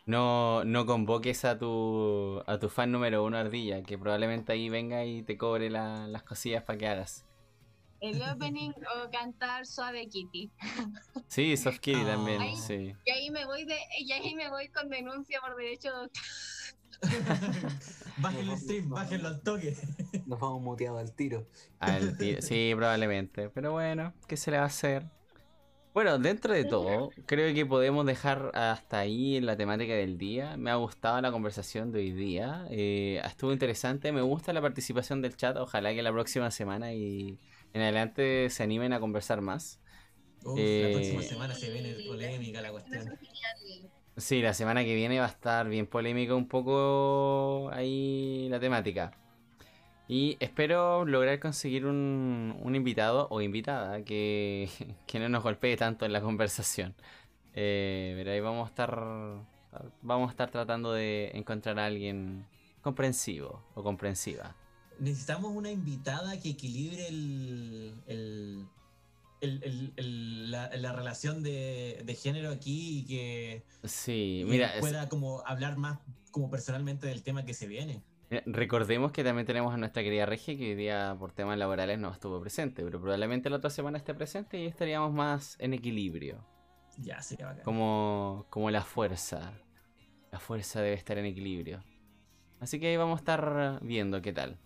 No, 0.05 0.65
no 0.65 0.85
convoques 0.85 1.45
a 1.45 1.57
tu, 1.57 2.41
a 2.45 2.59
tu 2.59 2.67
fan 2.69 2.91
número 2.91 3.23
uno, 3.23 3.37
Ardilla, 3.37 3.81
que 3.83 3.97
probablemente 3.97 4.51
ahí 4.51 4.67
venga 4.69 5.05
y 5.05 5.23
te 5.23 5.37
cobre 5.37 5.69
la- 5.69 6.07
las 6.07 6.23
cosillas 6.23 6.63
para 6.63 6.77
que 6.77 6.87
hagas. 6.87 7.25
El 8.01 8.21
opening 8.21 8.71
o 8.71 9.09
cantar 9.11 9.65
Suave 9.65 10.09
Kitty. 10.09 10.51
Sí, 11.27 11.55
Soft 11.55 11.79
Kitty 11.79 12.01
Ah. 12.01 12.15
también, 12.15 12.41
Ahí- 12.41 12.57
sí. 12.57 12.93
Y 13.05 13.11
ahí 13.11 13.29
me 13.31 13.45
voy 13.45 13.63
de, 13.63 13.77
y 13.97 14.11
ahí 14.11 14.35
me 14.35 14.49
voy 14.49 14.67
con 14.67 14.89
denuncia 14.89 15.39
por 15.39 15.55
derecho 15.55 15.89
de. 16.01 16.09
Bájenlo 18.17 18.53
el 18.53 18.59
stream, 18.59 18.89
bájenlo 18.89 19.27
al 19.29 19.41
toque. 19.41 19.75
Nos 20.25 20.39
vamos 20.39 20.61
muteados 20.61 20.99
al 20.99 21.13
tiro. 21.15 21.47
Al 21.79 22.17
sí, 22.41 22.73
probablemente. 22.75 23.49
Pero 23.49 23.71
bueno, 23.71 24.13
¿qué 24.27 24.35
se 24.37 24.51
le 24.51 24.57
va 24.57 24.63
a 24.63 24.67
hacer? 24.67 25.05
Bueno, 25.93 26.17
dentro 26.17 26.53
de 26.55 26.65
todo, 26.65 27.11
creo 27.27 27.53
que 27.53 27.67
podemos 27.67 28.03
dejar 28.07 28.49
hasta 28.55 28.97
ahí 28.99 29.39
la 29.41 29.55
temática 29.55 29.93
del 29.93 30.17
día. 30.17 30.57
Me 30.57 30.71
ha 30.71 30.75
gustado 30.75 31.21
la 31.21 31.31
conversación 31.31 31.91
de 31.91 31.99
hoy 31.99 32.11
día. 32.11 32.65
eh, 32.71 33.21
estuvo 33.23 33.53
interesante. 33.53 34.11
Me 34.11 34.21
gusta 34.21 34.53
la 34.53 34.61
participación 34.61 35.21
del 35.21 35.35
chat. 35.37 35.55
Ojalá 35.57 35.93
que 35.93 36.01
la 36.01 36.11
próxima 36.11 36.49
semana 36.49 36.93
y 36.93 37.37
en 37.73 37.81
adelante 37.81 38.49
se 38.49 38.63
animen 38.63 38.93
a 38.93 38.99
conversar 38.99 39.41
más. 39.41 39.79
Uf, 40.43 40.57
Eh, 40.57 40.81
la 40.83 40.97
próxima 40.97 41.21
semana 41.21 41.53
se 41.53 41.69
viene 41.69 41.93
polémica 42.07 42.61
la 42.61 42.71
cuestión. 42.71 43.13
Sí, 44.17 44.41
la 44.41 44.53
semana 44.55 44.83
que 44.83 44.95
viene 44.95 45.19
va 45.19 45.25
a 45.25 45.29
estar 45.29 45.67
bien 45.67 45.85
polémica 45.87 46.33
un 46.35 46.47
poco 46.47 47.69
ahí 47.71 48.47
la 48.49 48.59
temática. 48.59 49.11
Y 50.07 50.37
espero 50.39 51.05
lograr 51.05 51.39
conseguir 51.39 51.85
un, 51.85 52.55
un 52.61 52.75
invitado 52.75 53.27
o 53.31 53.41
invitada 53.41 54.03
que, 54.03 54.69
que 55.07 55.19
no 55.19 55.29
nos 55.29 55.43
golpee 55.43 55.77
tanto 55.77 56.05
en 56.05 56.13
la 56.13 56.21
conversación. 56.21 56.93
Eh, 57.55 58.13
pero 58.17 58.31
ahí 58.31 58.39
vamos 58.39 58.65
a 58.67 58.69
estar 58.69 59.43
vamos 60.01 60.27
a 60.27 60.31
estar 60.31 60.51
tratando 60.51 60.93
de 60.93 61.31
encontrar 61.33 61.79
a 61.79 61.85
alguien 61.85 62.45
comprensivo 62.81 63.63
o 63.75 63.83
comprensiva. 63.83 64.55
Necesitamos 64.99 65.51
una 65.55 65.71
invitada 65.71 66.39
que 66.39 66.49
equilibre 66.49 67.07
el, 67.07 67.95
el- 68.07 68.67
el- 69.41 69.63
el- 69.63 69.93
el- 69.97 70.51
la, 70.51 70.69
la 70.77 70.93
relación 70.93 71.41
de, 71.43 72.01
de 72.05 72.15
género 72.15 72.51
aquí 72.51 72.99
y 72.99 73.05
que, 73.05 73.63
Sí, 73.83 74.43
mira, 74.45 74.73
pueda 74.79 75.09
como 75.09 75.41
hablar 75.45 75.77
más 75.77 75.99
como 76.31 76.49
personalmente 76.49 77.07
del 77.07 77.23
tema 77.23 77.43
que 77.45 77.53
se 77.53 77.67
viene. 77.67 78.03
Mira, 78.33 78.43
Recordemos 78.47 79.11
que 79.11 79.23
también 79.23 79.45
tenemos 79.45 79.73
a 79.73 79.77
nuestra 79.77 80.01
querida 80.01 80.25
Regia 80.25 80.57
que 80.57 80.69
hoy 80.71 80.75
día 80.75 81.15
por 81.19 81.31
temas 81.33 81.55
laborales 81.57 81.99
no 81.99 82.11
estuvo 82.11 82.41
presente, 82.41 82.83
pero 82.83 82.99
probablemente 82.99 83.47
la 83.49 83.57
otra 83.57 83.69
semana 83.69 83.99
esté 83.99 84.15
presente 84.15 84.59
y 84.59 84.65
estaríamos 84.65 85.13
más 85.13 85.55
en 85.59 85.73
equilibrio, 85.73 86.43
Ya, 86.97 87.21
sería 87.21 87.45
bacán. 87.45 87.63
como, 87.63 88.47
como 88.49 88.71
la 88.71 88.81
fuerza. 88.81 89.53
La 90.31 90.39
fuerza 90.39 90.81
debe 90.81 90.95
estar 90.95 91.15
en 91.19 91.25
equilibrio. 91.25 91.83
Así 92.59 92.79
que 92.79 92.87
ahí 92.87 92.97
vamos 92.97 93.17
a 93.17 93.21
estar 93.21 93.79
viendo 93.83 94.19
qué 94.23 94.33
tal. 94.33 94.57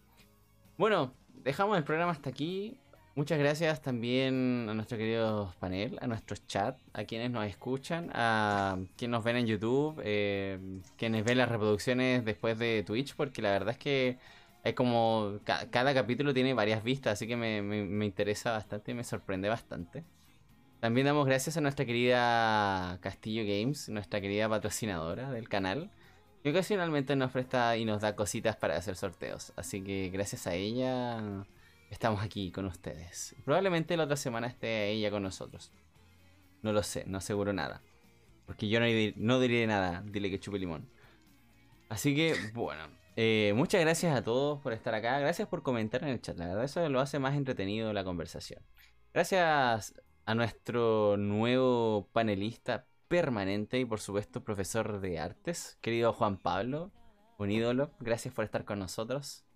Bueno, 0.77 1.13
dejamos 1.33 1.77
el 1.77 1.83
programa 1.83 2.13
hasta 2.13 2.29
aquí. 2.29 2.79
Muchas 3.17 3.39
gracias 3.39 3.81
también 3.81 4.67
a 4.69 4.75
nuestro 4.75 4.95
querido 4.95 5.51
panel, 5.59 5.97
a 6.01 6.05
nuestro 6.05 6.37
chat, 6.45 6.77
a 6.93 7.03
quienes 7.03 7.31
nos 7.31 7.47
escuchan, 7.47 8.11
a 8.13 8.77
quienes 8.95 9.11
nos 9.11 9.23
ven 9.23 9.37
en 9.37 9.47
YouTube, 9.47 9.99
eh, 10.03 10.59
quienes 10.97 11.23
ven 11.25 11.39
las 11.39 11.49
reproducciones 11.49 12.23
después 12.23 12.59
de 12.59 12.83
Twitch, 12.85 13.15
porque 13.15 13.41
la 13.41 13.49
verdad 13.49 13.69
es 13.71 13.79
que 13.79 14.19
es 14.63 14.75
como 14.75 15.39
ca- 15.45 15.67
cada 15.71 15.95
capítulo 15.95 16.31
tiene 16.31 16.53
varias 16.53 16.83
vistas, 16.83 17.13
así 17.13 17.25
que 17.25 17.35
me, 17.35 17.63
me- 17.63 17.85
me 17.85 18.05
interesa 18.05 18.51
bastante 18.51 18.91
y 18.91 18.93
me 18.93 19.03
sorprende 19.03 19.49
bastante. 19.49 20.03
También 20.79 21.07
damos 21.07 21.25
gracias 21.25 21.57
a 21.57 21.61
nuestra 21.61 21.85
querida 21.85 22.99
Castillo 23.01 23.43
Games, 23.43 23.89
nuestra 23.89 24.21
querida 24.21 24.47
patrocinadora 24.47 25.31
del 25.31 25.49
canal, 25.49 25.89
que 26.43 26.51
ocasionalmente 26.51 27.15
nos 27.15 27.31
presta 27.31 27.77
y 27.77 27.85
nos 27.85 28.01
da 28.01 28.15
cositas 28.15 28.55
para 28.57 28.77
hacer 28.77 28.95
sorteos. 28.95 29.53
Así 29.55 29.81
que 29.81 30.11
gracias 30.13 30.45
a 30.45 30.53
ella 30.53 31.45
estamos 31.89 32.23
aquí 32.23 32.51
con 32.51 32.65
ustedes. 32.65 33.35
Probablemente 33.45 33.97
la 33.97 34.05
otra 34.05 34.17
semana 34.17 34.47
esté 34.47 34.89
ella 34.91 35.11
con 35.11 35.23
nosotros. 35.23 35.71
No 36.61 36.73
lo 36.73 36.83
sé, 36.83 37.05
no 37.07 37.19
aseguro 37.19 37.53
nada. 37.53 37.83
Porque 38.45 38.69
yo 38.69 38.79
no, 38.79 38.87
di- 38.87 39.13
no 39.17 39.39
diré 39.39 39.67
nada, 39.67 40.03
dile 40.05 40.31
que 40.31 40.39
chupe 40.39 40.59
limón. 40.59 40.89
Así 41.89 42.15
que, 42.15 42.35
bueno, 42.53 42.83
eh, 43.15 43.53
muchas 43.55 43.81
gracias 43.81 44.15
a 44.17 44.23
todos 44.23 44.61
por 44.61 44.73
estar 44.73 44.93
acá. 44.95 45.19
Gracias 45.19 45.47
por 45.47 45.63
comentar 45.63 46.03
en 46.03 46.09
el 46.09 46.21
chat. 46.21 46.37
La 46.37 46.47
verdad, 46.47 46.65
eso 46.65 46.87
lo 46.89 46.99
hace 47.01 47.19
más 47.19 47.35
entretenido 47.35 47.93
la 47.93 48.03
conversación. 48.03 48.63
Gracias 49.13 49.93
a 50.25 50.35
nuestro 50.35 51.17
nuevo 51.17 52.09
panelista 52.13 52.87
permanente 53.07 53.79
y, 53.79 53.85
por 53.85 53.99
supuesto, 54.01 54.43
profesor 54.43 54.99
de 55.01 55.19
artes, 55.19 55.77
querido 55.81 56.13
Juan 56.13 56.37
Pablo, 56.37 56.91
un 57.37 57.51
ídolo. 57.51 57.95
Gracias 57.99 58.33
por 58.33 58.45
estar 58.45 58.65
con 58.65 58.79
nosotros. 58.79 59.46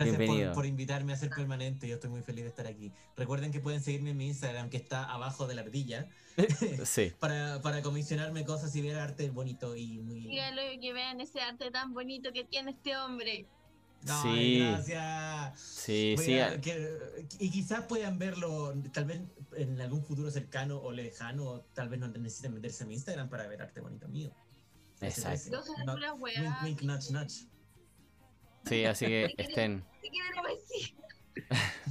Gracias 0.00 0.16
por, 0.16 0.26
bienvenido. 0.26 0.52
por 0.54 0.66
invitarme 0.66 1.12
a 1.12 1.16
ser 1.16 1.28
permanente. 1.30 1.86
Yo 1.86 1.94
estoy 1.96 2.08
muy 2.10 2.22
feliz 2.22 2.44
de 2.44 2.48
estar 2.48 2.66
aquí. 2.66 2.90
Recuerden 3.16 3.52
que 3.52 3.60
pueden 3.60 3.82
seguirme 3.82 4.10
en 4.10 4.16
mi 4.16 4.28
Instagram, 4.28 4.70
que 4.70 4.78
está 4.78 5.04
abajo 5.04 5.46
de 5.46 5.54
la 5.54 5.60
ardilla, 5.62 6.08
Sí. 6.84 7.12
para, 7.18 7.60
para 7.60 7.82
comisionarme 7.82 8.44
cosas 8.46 8.74
y 8.76 8.80
ver 8.80 8.96
arte 8.98 9.28
bonito 9.30 9.76
y 9.76 9.98
muy. 9.98 10.20
Díganlo 10.20 10.72
y 10.72 10.80
que 10.80 10.92
vean 10.94 11.20
ese 11.20 11.40
arte 11.40 11.70
tan 11.70 11.92
bonito 11.92 12.32
que 12.32 12.44
tiene 12.44 12.70
este 12.70 12.96
hombre. 12.96 13.46
Ay, 14.08 14.54
Sí. 14.54 14.58
gracias. 14.60 15.60
Sí, 15.60 16.14
sí. 16.18 16.38
a- 16.38 16.58
que- 16.58 17.26
y 17.38 17.50
quizás 17.50 17.84
puedan 17.84 18.18
verlo, 18.18 18.72
tal 18.94 19.04
vez 19.04 19.20
en 19.54 19.78
algún 19.82 20.02
futuro 20.02 20.30
cercano 20.30 20.78
o 20.78 20.92
lejano, 20.92 21.44
o 21.44 21.60
tal 21.74 21.90
vez 21.90 22.00
no 22.00 22.08
necesiten 22.08 22.54
meterse 22.54 22.84
a 22.84 22.86
mi 22.86 22.94
Instagram 22.94 23.28
para 23.28 23.46
ver 23.46 23.60
arte 23.60 23.82
bonito 23.82 24.08
mío. 24.08 24.32
Exacto. 25.02 25.50
No 25.76 25.84
No, 25.84 25.92
puras 25.94 26.12
wink, 26.18 26.62
wink, 26.64 26.82
nudge, 26.82 27.10
nudge. 27.10 27.46
Sí, 28.64 28.84
así 28.84 29.06
que 29.06 29.34
estén. 29.36 29.84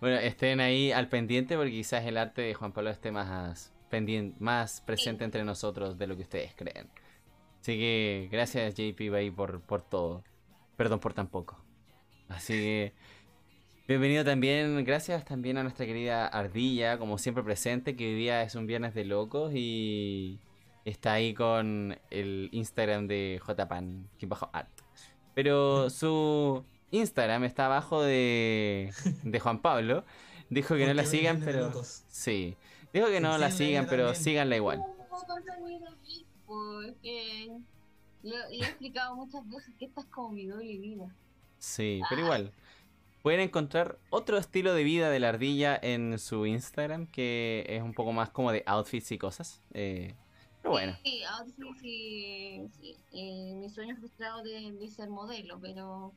Bueno, 0.00 0.18
estén 0.18 0.60
ahí 0.60 0.92
al 0.92 1.08
pendiente 1.08 1.56
porque 1.56 1.70
quizás 1.70 2.04
el 2.04 2.18
arte 2.18 2.42
de 2.42 2.52
Juan 2.52 2.72
Pablo 2.72 2.90
esté 2.90 3.10
más 3.10 3.72
pendiente, 3.88 4.36
más 4.38 4.82
presente 4.82 5.24
entre 5.24 5.44
nosotros 5.44 5.96
de 5.96 6.06
lo 6.06 6.14
que 6.14 6.24
ustedes 6.24 6.54
creen. 6.54 6.90
Así 7.62 7.78
que 7.78 8.28
gracias 8.30 8.74
JP 8.74 9.10
Bay 9.10 9.30
por, 9.30 9.62
por 9.62 9.80
todo. 9.80 10.22
Perdón 10.76 11.00
por 11.00 11.14
tan 11.14 11.28
poco. 11.28 11.64
Así 12.28 12.52
que 12.52 12.92
bienvenido 13.88 14.26
también, 14.26 14.84
gracias 14.84 15.24
también 15.24 15.56
a 15.56 15.62
nuestra 15.62 15.86
querida 15.86 16.26
Ardilla, 16.26 16.98
como 16.98 17.16
siempre 17.16 17.42
presente, 17.42 17.96
que 17.96 18.08
hoy 18.08 18.14
día 18.14 18.42
es 18.42 18.56
un 18.56 18.66
viernes 18.66 18.92
de 18.92 19.06
locos 19.06 19.52
y 19.54 20.38
está 20.84 21.14
ahí 21.14 21.32
con 21.32 21.98
el 22.10 22.50
Instagram 22.52 23.06
de 23.06 23.40
JPan, 23.46 24.10
bajo 24.26 24.50
art. 24.52 24.73
Pero 25.34 25.90
su 25.90 26.64
Instagram 26.90 27.44
está 27.44 27.66
abajo 27.66 28.02
de, 28.02 28.92
de 29.22 29.40
Juan 29.40 29.60
Pablo. 29.60 30.04
Dijo 30.50 30.76
que 30.76 30.86
no 30.86 30.94
la 30.94 31.04
sigan, 31.04 31.40
pero... 31.44 31.72
Sí. 32.08 32.56
Dijo 32.92 33.06
que 33.08 33.16
Sí, 33.16 33.22
no 33.22 33.38
la 33.38 33.50
sigan, 33.50 33.86
pero 33.88 34.04
también. 34.06 34.22
síganla 34.24 34.56
igual. 34.56 34.84
Porque 36.46 37.50
le, 38.22 38.30
le 38.50 38.56
he 38.56 38.68
explicado 38.68 39.16
muchas 39.16 39.48
veces 39.48 39.74
que 39.78 39.86
esta 39.86 40.02
es 40.02 40.06
como 40.06 40.30
mi 40.30 40.46
doble 40.46 40.78
vida. 40.78 41.06
Sí, 41.58 42.00
pero 42.08 42.22
igual. 42.22 42.52
Pueden 43.22 43.40
encontrar 43.40 43.98
otro 44.10 44.36
estilo 44.36 44.74
de 44.74 44.84
vida 44.84 45.08
de 45.10 45.18
la 45.18 45.30
ardilla 45.30 45.78
en 45.82 46.18
su 46.18 46.44
Instagram, 46.46 47.06
que 47.06 47.64
es 47.68 47.82
un 47.82 47.94
poco 47.94 48.12
más 48.12 48.28
como 48.30 48.52
de 48.52 48.62
outfits 48.66 49.10
y 49.12 49.18
cosas. 49.18 49.62
Eh, 49.72 50.14
pero 50.64 50.72
bueno, 50.72 50.96
Sí, 51.04 51.22
outfits 51.24 51.82
y, 51.84 52.68
sí, 52.80 52.96
y 53.12 53.54
mi 53.54 53.68
sueño 53.68 53.96
frustrado 53.96 54.42
de, 54.42 54.72
de 54.72 54.88
ser 54.88 55.10
modelo, 55.10 55.60
pero 55.60 56.16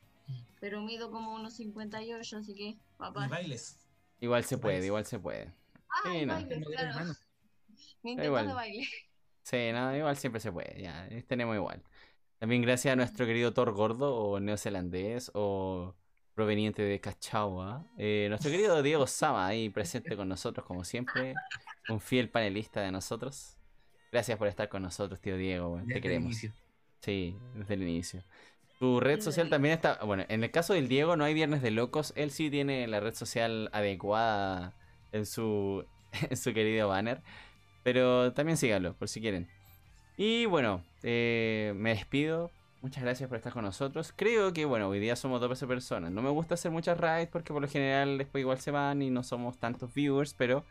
pero 0.60 0.82
mido 0.82 1.12
como 1.12 1.36
unos 1.36 1.56
58, 1.56 2.38
así 2.38 2.56
que 2.56 2.64
Y 2.70 2.78
papá. 2.98 3.28
bailes. 3.28 3.78
igual 4.20 4.44
se 4.46 4.58
puede, 4.58 4.86
igual 4.86 5.06
se 5.06 5.20
puede. 5.20 5.54
Ay, 6.04 6.22
sí, 6.22 6.26
no. 6.26 6.34
baile, 6.36 6.60
Modelo, 6.60 6.72
claro. 6.72 7.14
Mi 8.04 8.12
intento 8.12 8.24
igual. 8.24 8.48
de 8.48 8.54
baile. 8.54 8.88
Sí, 9.44 9.72
no, 9.74 9.96
igual 9.96 10.18
siempre 10.18 10.42
se 10.42 10.52
puede, 10.52 10.82
ya, 10.82 11.08
eh, 11.08 11.24
tenemos 11.24 11.56
igual. 11.56 11.84
También 12.40 12.62
gracias 12.62 12.94
a 12.94 12.96
nuestro 12.96 13.26
querido 13.26 13.54
Thor 13.54 13.72
Gordo, 13.74 14.16
o 14.16 14.40
neozelandés, 14.40 15.32
o 15.34 15.96
proveniente 16.34 16.84
de 16.84 17.00
Cachagua. 17.02 17.86
eh, 17.98 18.28
nuestro 18.30 18.52
querido 18.52 18.82
Diego 18.84 19.08
Sama, 19.08 19.48
ahí 19.48 19.70
presente 19.70 20.16
con 20.18 20.30
nosotros 20.30 20.66
como 20.66 20.84
siempre, 20.86 21.34
un 21.90 22.00
fiel 22.02 22.30
panelista 22.30 22.82
de 22.82 22.92
nosotros. 22.92 23.57
Gracias 24.12 24.38
por 24.38 24.48
estar 24.48 24.70
con 24.70 24.82
nosotros, 24.82 25.20
tío 25.20 25.38
Diego, 25.38 25.82
te 25.88 25.96
el 25.96 26.02
queremos. 26.02 26.26
inicio. 26.28 26.54
Sí, 27.02 27.38
desde 27.56 27.74
el 27.76 27.84
inicio. 27.84 28.24
Tu 28.80 29.00
red 29.00 29.22
social 29.22 29.50
también 29.50 29.74
está. 29.74 30.00
Bueno, 30.04 30.24
en 30.30 30.44
el 30.44 30.52
caso 30.52 30.74
del 30.74 30.88
Diego 30.88 31.16
no 31.16 31.24
hay 31.24 31.34
Viernes 31.34 31.62
de 31.62 31.72
Locos. 31.72 32.14
Él 32.16 32.32
sí 32.32 32.50
tiene 32.50 32.88
la 32.88 33.00
red 33.00 33.14
social 33.16 33.70
adecuada 33.74 34.74
en 35.12 35.26
su, 35.26 35.86
en 36.30 36.38
su 36.38 36.54
querido 36.54 36.88
banner. 36.88 37.22
Pero 37.84 38.34
también 38.34 38.58
síganlo, 38.58 38.94
por 38.96 39.08
si 39.08 39.22
quieren. 39.22 39.48
Y 40.16 40.46
bueno, 40.46 40.84
eh, 41.04 41.74
me 41.76 41.92
despido. 41.92 42.52
Muchas 42.82 43.04
gracias 43.04 43.28
por 43.28 43.38
estar 43.38 43.54
con 43.54 43.64
nosotros. 43.64 44.14
Creo 44.16 44.54
que, 44.54 44.66
bueno, 44.66 44.88
hoy 44.90 45.00
día 45.00 45.16
somos 45.16 45.42
12 45.42 45.66
personas. 45.66 46.12
No 46.12 46.22
me 46.22 46.30
gusta 46.30 46.54
hacer 46.54 46.72
muchas 46.72 47.00
raids 47.00 47.32
porque 47.32 47.54
por 47.54 47.62
lo 47.62 47.68
general 47.68 48.18
después 48.18 48.42
igual 48.42 48.60
se 48.60 48.72
van 48.72 49.02
y 49.02 49.10
no 49.10 49.24
somos 49.24 49.58
tantos 49.58 49.94
viewers, 49.94 50.34
pero 50.34 50.64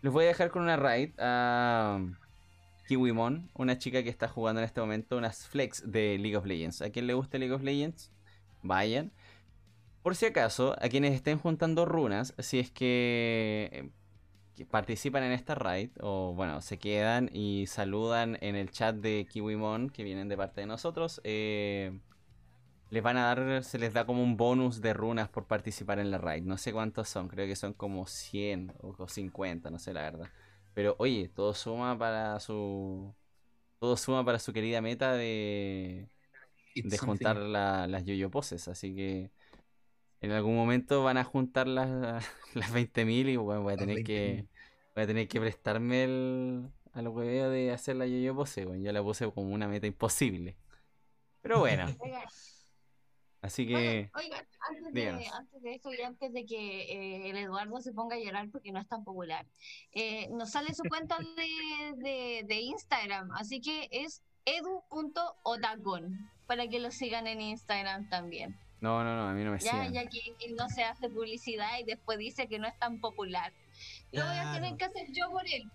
les 0.00 0.12
voy 0.12 0.24
a 0.24 0.28
dejar 0.28 0.50
con 0.50 0.62
una 0.62 0.76
raid 0.76 1.10
a 1.18 2.00
Kiwimon, 2.88 3.50
una 3.54 3.78
chica 3.78 4.02
que 4.02 4.10
está 4.10 4.28
jugando 4.28 4.60
en 4.60 4.66
este 4.66 4.80
momento 4.80 5.16
unas 5.16 5.46
flex 5.46 5.90
de 5.90 6.18
League 6.18 6.36
of 6.36 6.46
Legends. 6.46 6.82
¿A 6.82 6.90
quien 6.90 7.06
le 7.06 7.14
gusta 7.14 7.38
League 7.38 7.54
of 7.54 7.62
Legends? 7.62 8.10
Vayan. 8.62 9.12
Por 10.02 10.16
si 10.16 10.26
acaso, 10.26 10.74
a 10.80 10.88
quienes 10.88 11.14
estén 11.14 11.38
juntando 11.38 11.84
runas, 11.84 12.34
si 12.38 12.58
es 12.58 12.70
que 12.70 13.68
eh, 13.72 13.90
que 14.60 14.66
participan 14.66 15.22
en 15.22 15.32
esta 15.32 15.54
raid, 15.54 15.88
o 16.00 16.34
bueno, 16.34 16.60
se 16.60 16.78
quedan 16.78 17.30
y 17.32 17.66
saludan 17.66 18.36
en 18.42 18.56
el 18.56 18.70
chat 18.70 18.94
de 18.94 19.26
Kiwimon, 19.30 19.88
que 19.88 20.04
vienen 20.04 20.28
de 20.28 20.36
parte 20.36 20.60
de 20.60 20.66
nosotros, 20.66 21.20
eh, 21.24 21.98
les 22.90 23.02
van 23.02 23.16
a 23.16 23.34
dar, 23.34 23.64
se 23.64 23.78
les 23.78 23.94
da 23.94 24.04
como 24.04 24.22
un 24.22 24.36
bonus 24.36 24.82
de 24.82 24.92
runas 24.92 25.30
por 25.30 25.46
participar 25.46 25.98
en 25.98 26.10
la 26.10 26.18
raid. 26.18 26.42
No 26.42 26.58
sé 26.58 26.74
cuántos 26.74 27.08
son, 27.08 27.28
creo 27.28 27.46
que 27.46 27.56
son 27.56 27.72
como 27.72 28.06
100 28.06 28.74
o 28.82 29.08
50, 29.08 29.70
no 29.70 29.78
sé 29.78 29.94
la 29.94 30.02
verdad. 30.02 30.28
Pero 30.80 30.96
oye, 30.98 31.28
todo 31.28 31.52
suma 31.52 31.98
para 31.98 32.40
su. 32.40 33.14
Todo 33.78 33.98
suma 33.98 34.24
para 34.24 34.38
su 34.38 34.54
querida 34.54 34.80
meta 34.80 35.12
de. 35.12 36.08
It's 36.74 36.90
de 36.90 36.96
juntar 36.98 37.36
la- 37.36 37.86
las 37.86 38.04
yoyo 38.06 38.30
poses. 38.30 38.66
Así 38.68 38.94
que. 38.94 39.30
En 40.22 40.32
algún 40.32 40.56
momento 40.56 41.04
van 41.04 41.18
a 41.18 41.24
juntar 41.24 41.68
las, 41.68 42.24
las 42.54 42.72
20.000 42.72 43.28
y 43.28 43.36
bueno, 43.36 43.62
voy 43.62 43.74
a 43.74 43.76
tener 43.76 44.02
que. 44.04 44.46
20.000. 44.46 44.48
Voy 44.94 45.04
a 45.04 45.06
tener 45.06 45.28
que 45.28 45.40
prestarme 45.40 46.04
el. 46.04 46.70
al 46.94 47.08
hueveo 47.08 47.50
de 47.50 47.72
hacer 47.72 47.96
la 47.96 48.06
yoyo 48.06 48.34
pose. 48.34 48.64
Bueno, 48.64 48.82
yo 48.82 48.92
la 48.92 49.02
puse 49.02 49.30
como 49.30 49.50
una 49.52 49.68
meta 49.68 49.86
imposible. 49.86 50.56
Pero 51.42 51.60
bueno, 51.60 51.86
así 53.42 53.66
que. 53.66 54.10
oigan, 54.14 54.46
antes, 54.68 54.92
de, 54.92 55.08
antes 55.32 55.62
de 55.62 55.74
eso 55.74 55.92
y 55.92 56.02
antes 56.02 56.32
de 56.32 56.44
que 56.46 56.82
eh, 56.82 57.30
el 57.30 57.36
Eduardo 57.38 57.80
se 57.80 57.92
ponga 57.92 58.16
a 58.16 58.18
llorar 58.18 58.48
porque 58.50 58.72
no 58.72 58.80
es 58.80 58.86
tan 58.88 59.04
popular, 59.04 59.46
eh, 59.92 60.28
nos 60.30 60.50
sale 60.50 60.74
su 60.74 60.82
cuenta 60.84 61.16
de, 61.36 61.94
de, 61.96 62.44
de 62.46 62.60
Instagram, 62.60 63.30
así 63.32 63.60
que 63.60 63.88
es 63.90 64.22
edu.otacon 64.44 66.30
para 66.46 66.66
que 66.68 66.80
lo 66.80 66.90
sigan 66.90 67.26
en 67.26 67.40
Instagram 67.40 68.08
también. 68.08 68.56
No, 68.80 69.04
no, 69.04 69.14
no, 69.14 69.28
a 69.28 69.32
mí 69.34 69.44
no 69.44 69.52
me 69.52 69.58
Ya, 69.58 69.72
sigan. 69.72 69.92
ya 69.92 70.06
que 70.06 70.20
él 70.46 70.56
no 70.56 70.68
se 70.70 70.82
hace 70.84 71.08
publicidad 71.10 71.78
y 71.78 71.84
después 71.84 72.18
dice 72.18 72.46
que 72.48 72.58
no 72.58 72.66
es 72.66 72.78
tan 72.78 72.98
popular. 73.00 73.52
Lo 74.12 74.24
voy 74.26 74.36
a 74.36 74.52
tener 74.52 74.76
que 74.76 74.84
hacer 74.84 75.06
yo 75.12 75.30
por 75.30 75.42
él. 75.46 75.70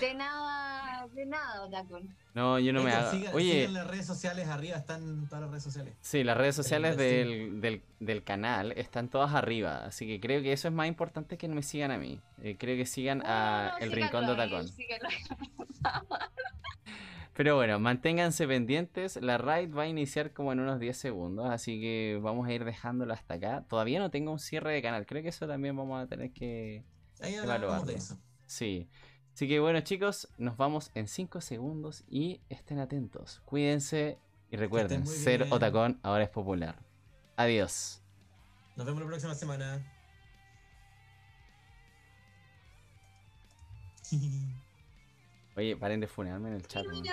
De 0.00 0.14
nada, 0.14 1.06
de 1.14 1.26
nada, 1.26 1.64
Otacon. 1.64 2.16
No, 2.34 2.58
yo 2.58 2.72
no 2.72 2.82
me 2.82 2.92
hago. 2.92 3.10
sigan- 3.10 3.34
Oye. 3.34 3.52
sigan 3.52 3.74
las 3.74 3.86
redes 3.86 4.06
sociales 4.06 4.48
arriba, 4.48 4.76
están 4.76 5.26
todas 5.28 5.40
las 5.42 5.50
redes 5.50 5.64
sociales. 5.64 5.94
Sí, 6.00 6.24
las 6.24 6.36
redes 6.36 6.54
sociales 6.54 6.96
del, 6.96 7.60
del, 7.60 7.82
del 8.00 8.22
canal 8.24 8.72
están 8.72 9.08
todas 9.08 9.34
arriba, 9.34 9.84
así 9.84 10.06
que 10.06 10.20
creo 10.20 10.42
que 10.42 10.52
eso 10.52 10.68
es 10.68 10.74
más 10.74 10.86
importante 10.88 11.36
que 11.38 11.48
no 11.48 11.54
me 11.54 11.62
sigan 11.62 11.90
a 11.90 11.98
mí. 11.98 12.20
Eh, 12.42 12.56
creo 12.58 12.76
que 12.76 12.86
sigan 12.86 13.22
a 13.24 13.72
No, 13.72 13.78
El 13.84 13.92
Rincón 13.92 14.26
de 14.26 14.68
síganlo. 14.68 15.08
Pero 17.34 17.54
bueno, 17.54 17.78
manténganse 17.78 18.48
pendientes. 18.48 19.16
La 19.22 19.38
raid 19.38 19.72
va 19.72 19.82
a 19.84 19.86
iniciar 19.86 20.32
como 20.32 20.52
en 20.52 20.58
unos 20.58 20.80
10 20.80 20.96
segundos, 20.96 21.48
así 21.48 21.80
que 21.80 22.18
vamos 22.20 22.48
a 22.48 22.52
ir 22.52 22.64
dejándolo 22.64 23.12
hasta 23.14 23.34
acá. 23.34 23.64
Todavía 23.68 24.00
no 24.00 24.10
tengo 24.10 24.32
un 24.32 24.40
cierre 24.40 24.72
de 24.72 24.82
canal, 24.82 25.06
creo 25.06 25.22
que 25.22 25.28
eso 25.28 25.46
también 25.46 25.76
vamos 25.76 26.02
a 26.02 26.06
tener 26.08 26.32
que... 26.32 26.82
Ahí 27.20 27.34
hablamos 27.36 27.62
Evaluarlo. 27.62 27.86
de 27.86 27.94
eso. 27.98 28.18
Sí. 28.46 28.88
Así 29.34 29.46
que 29.46 29.60
bueno 29.60 29.80
chicos, 29.82 30.28
nos 30.38 30.56
vamos 30.56 30.90
en 30.94 31.06
5 31.06 31.40
segundos 31.40 32.04
y 32.08 32.40
estén 32.48 32.78
atentos. 32.80 33.40
Cuídense 33.44 34.18
y 34.50 34.56
recuerden, 34.56 35.06
ser. 35.06 35.46
Otacón 35.50 36.00
ahora 36.02 36.24
es 36.24 36.30
popular. 36.30 36.82
Adiós. 37.36 38.02
Nos 38.76 38.86
vemos 38.86 39.00
la 39.02 39.08
próxima 39.08 39.34
semana. 39.34 39.84
Oye, 45.56 45.76
paren 45.76 46.00
de 46.00 46.06
funearme 46.06 46.48
en 46.48 46.54
el 46.56 46.66
chat. 46.66 46.84
¿no? 46.86 47.00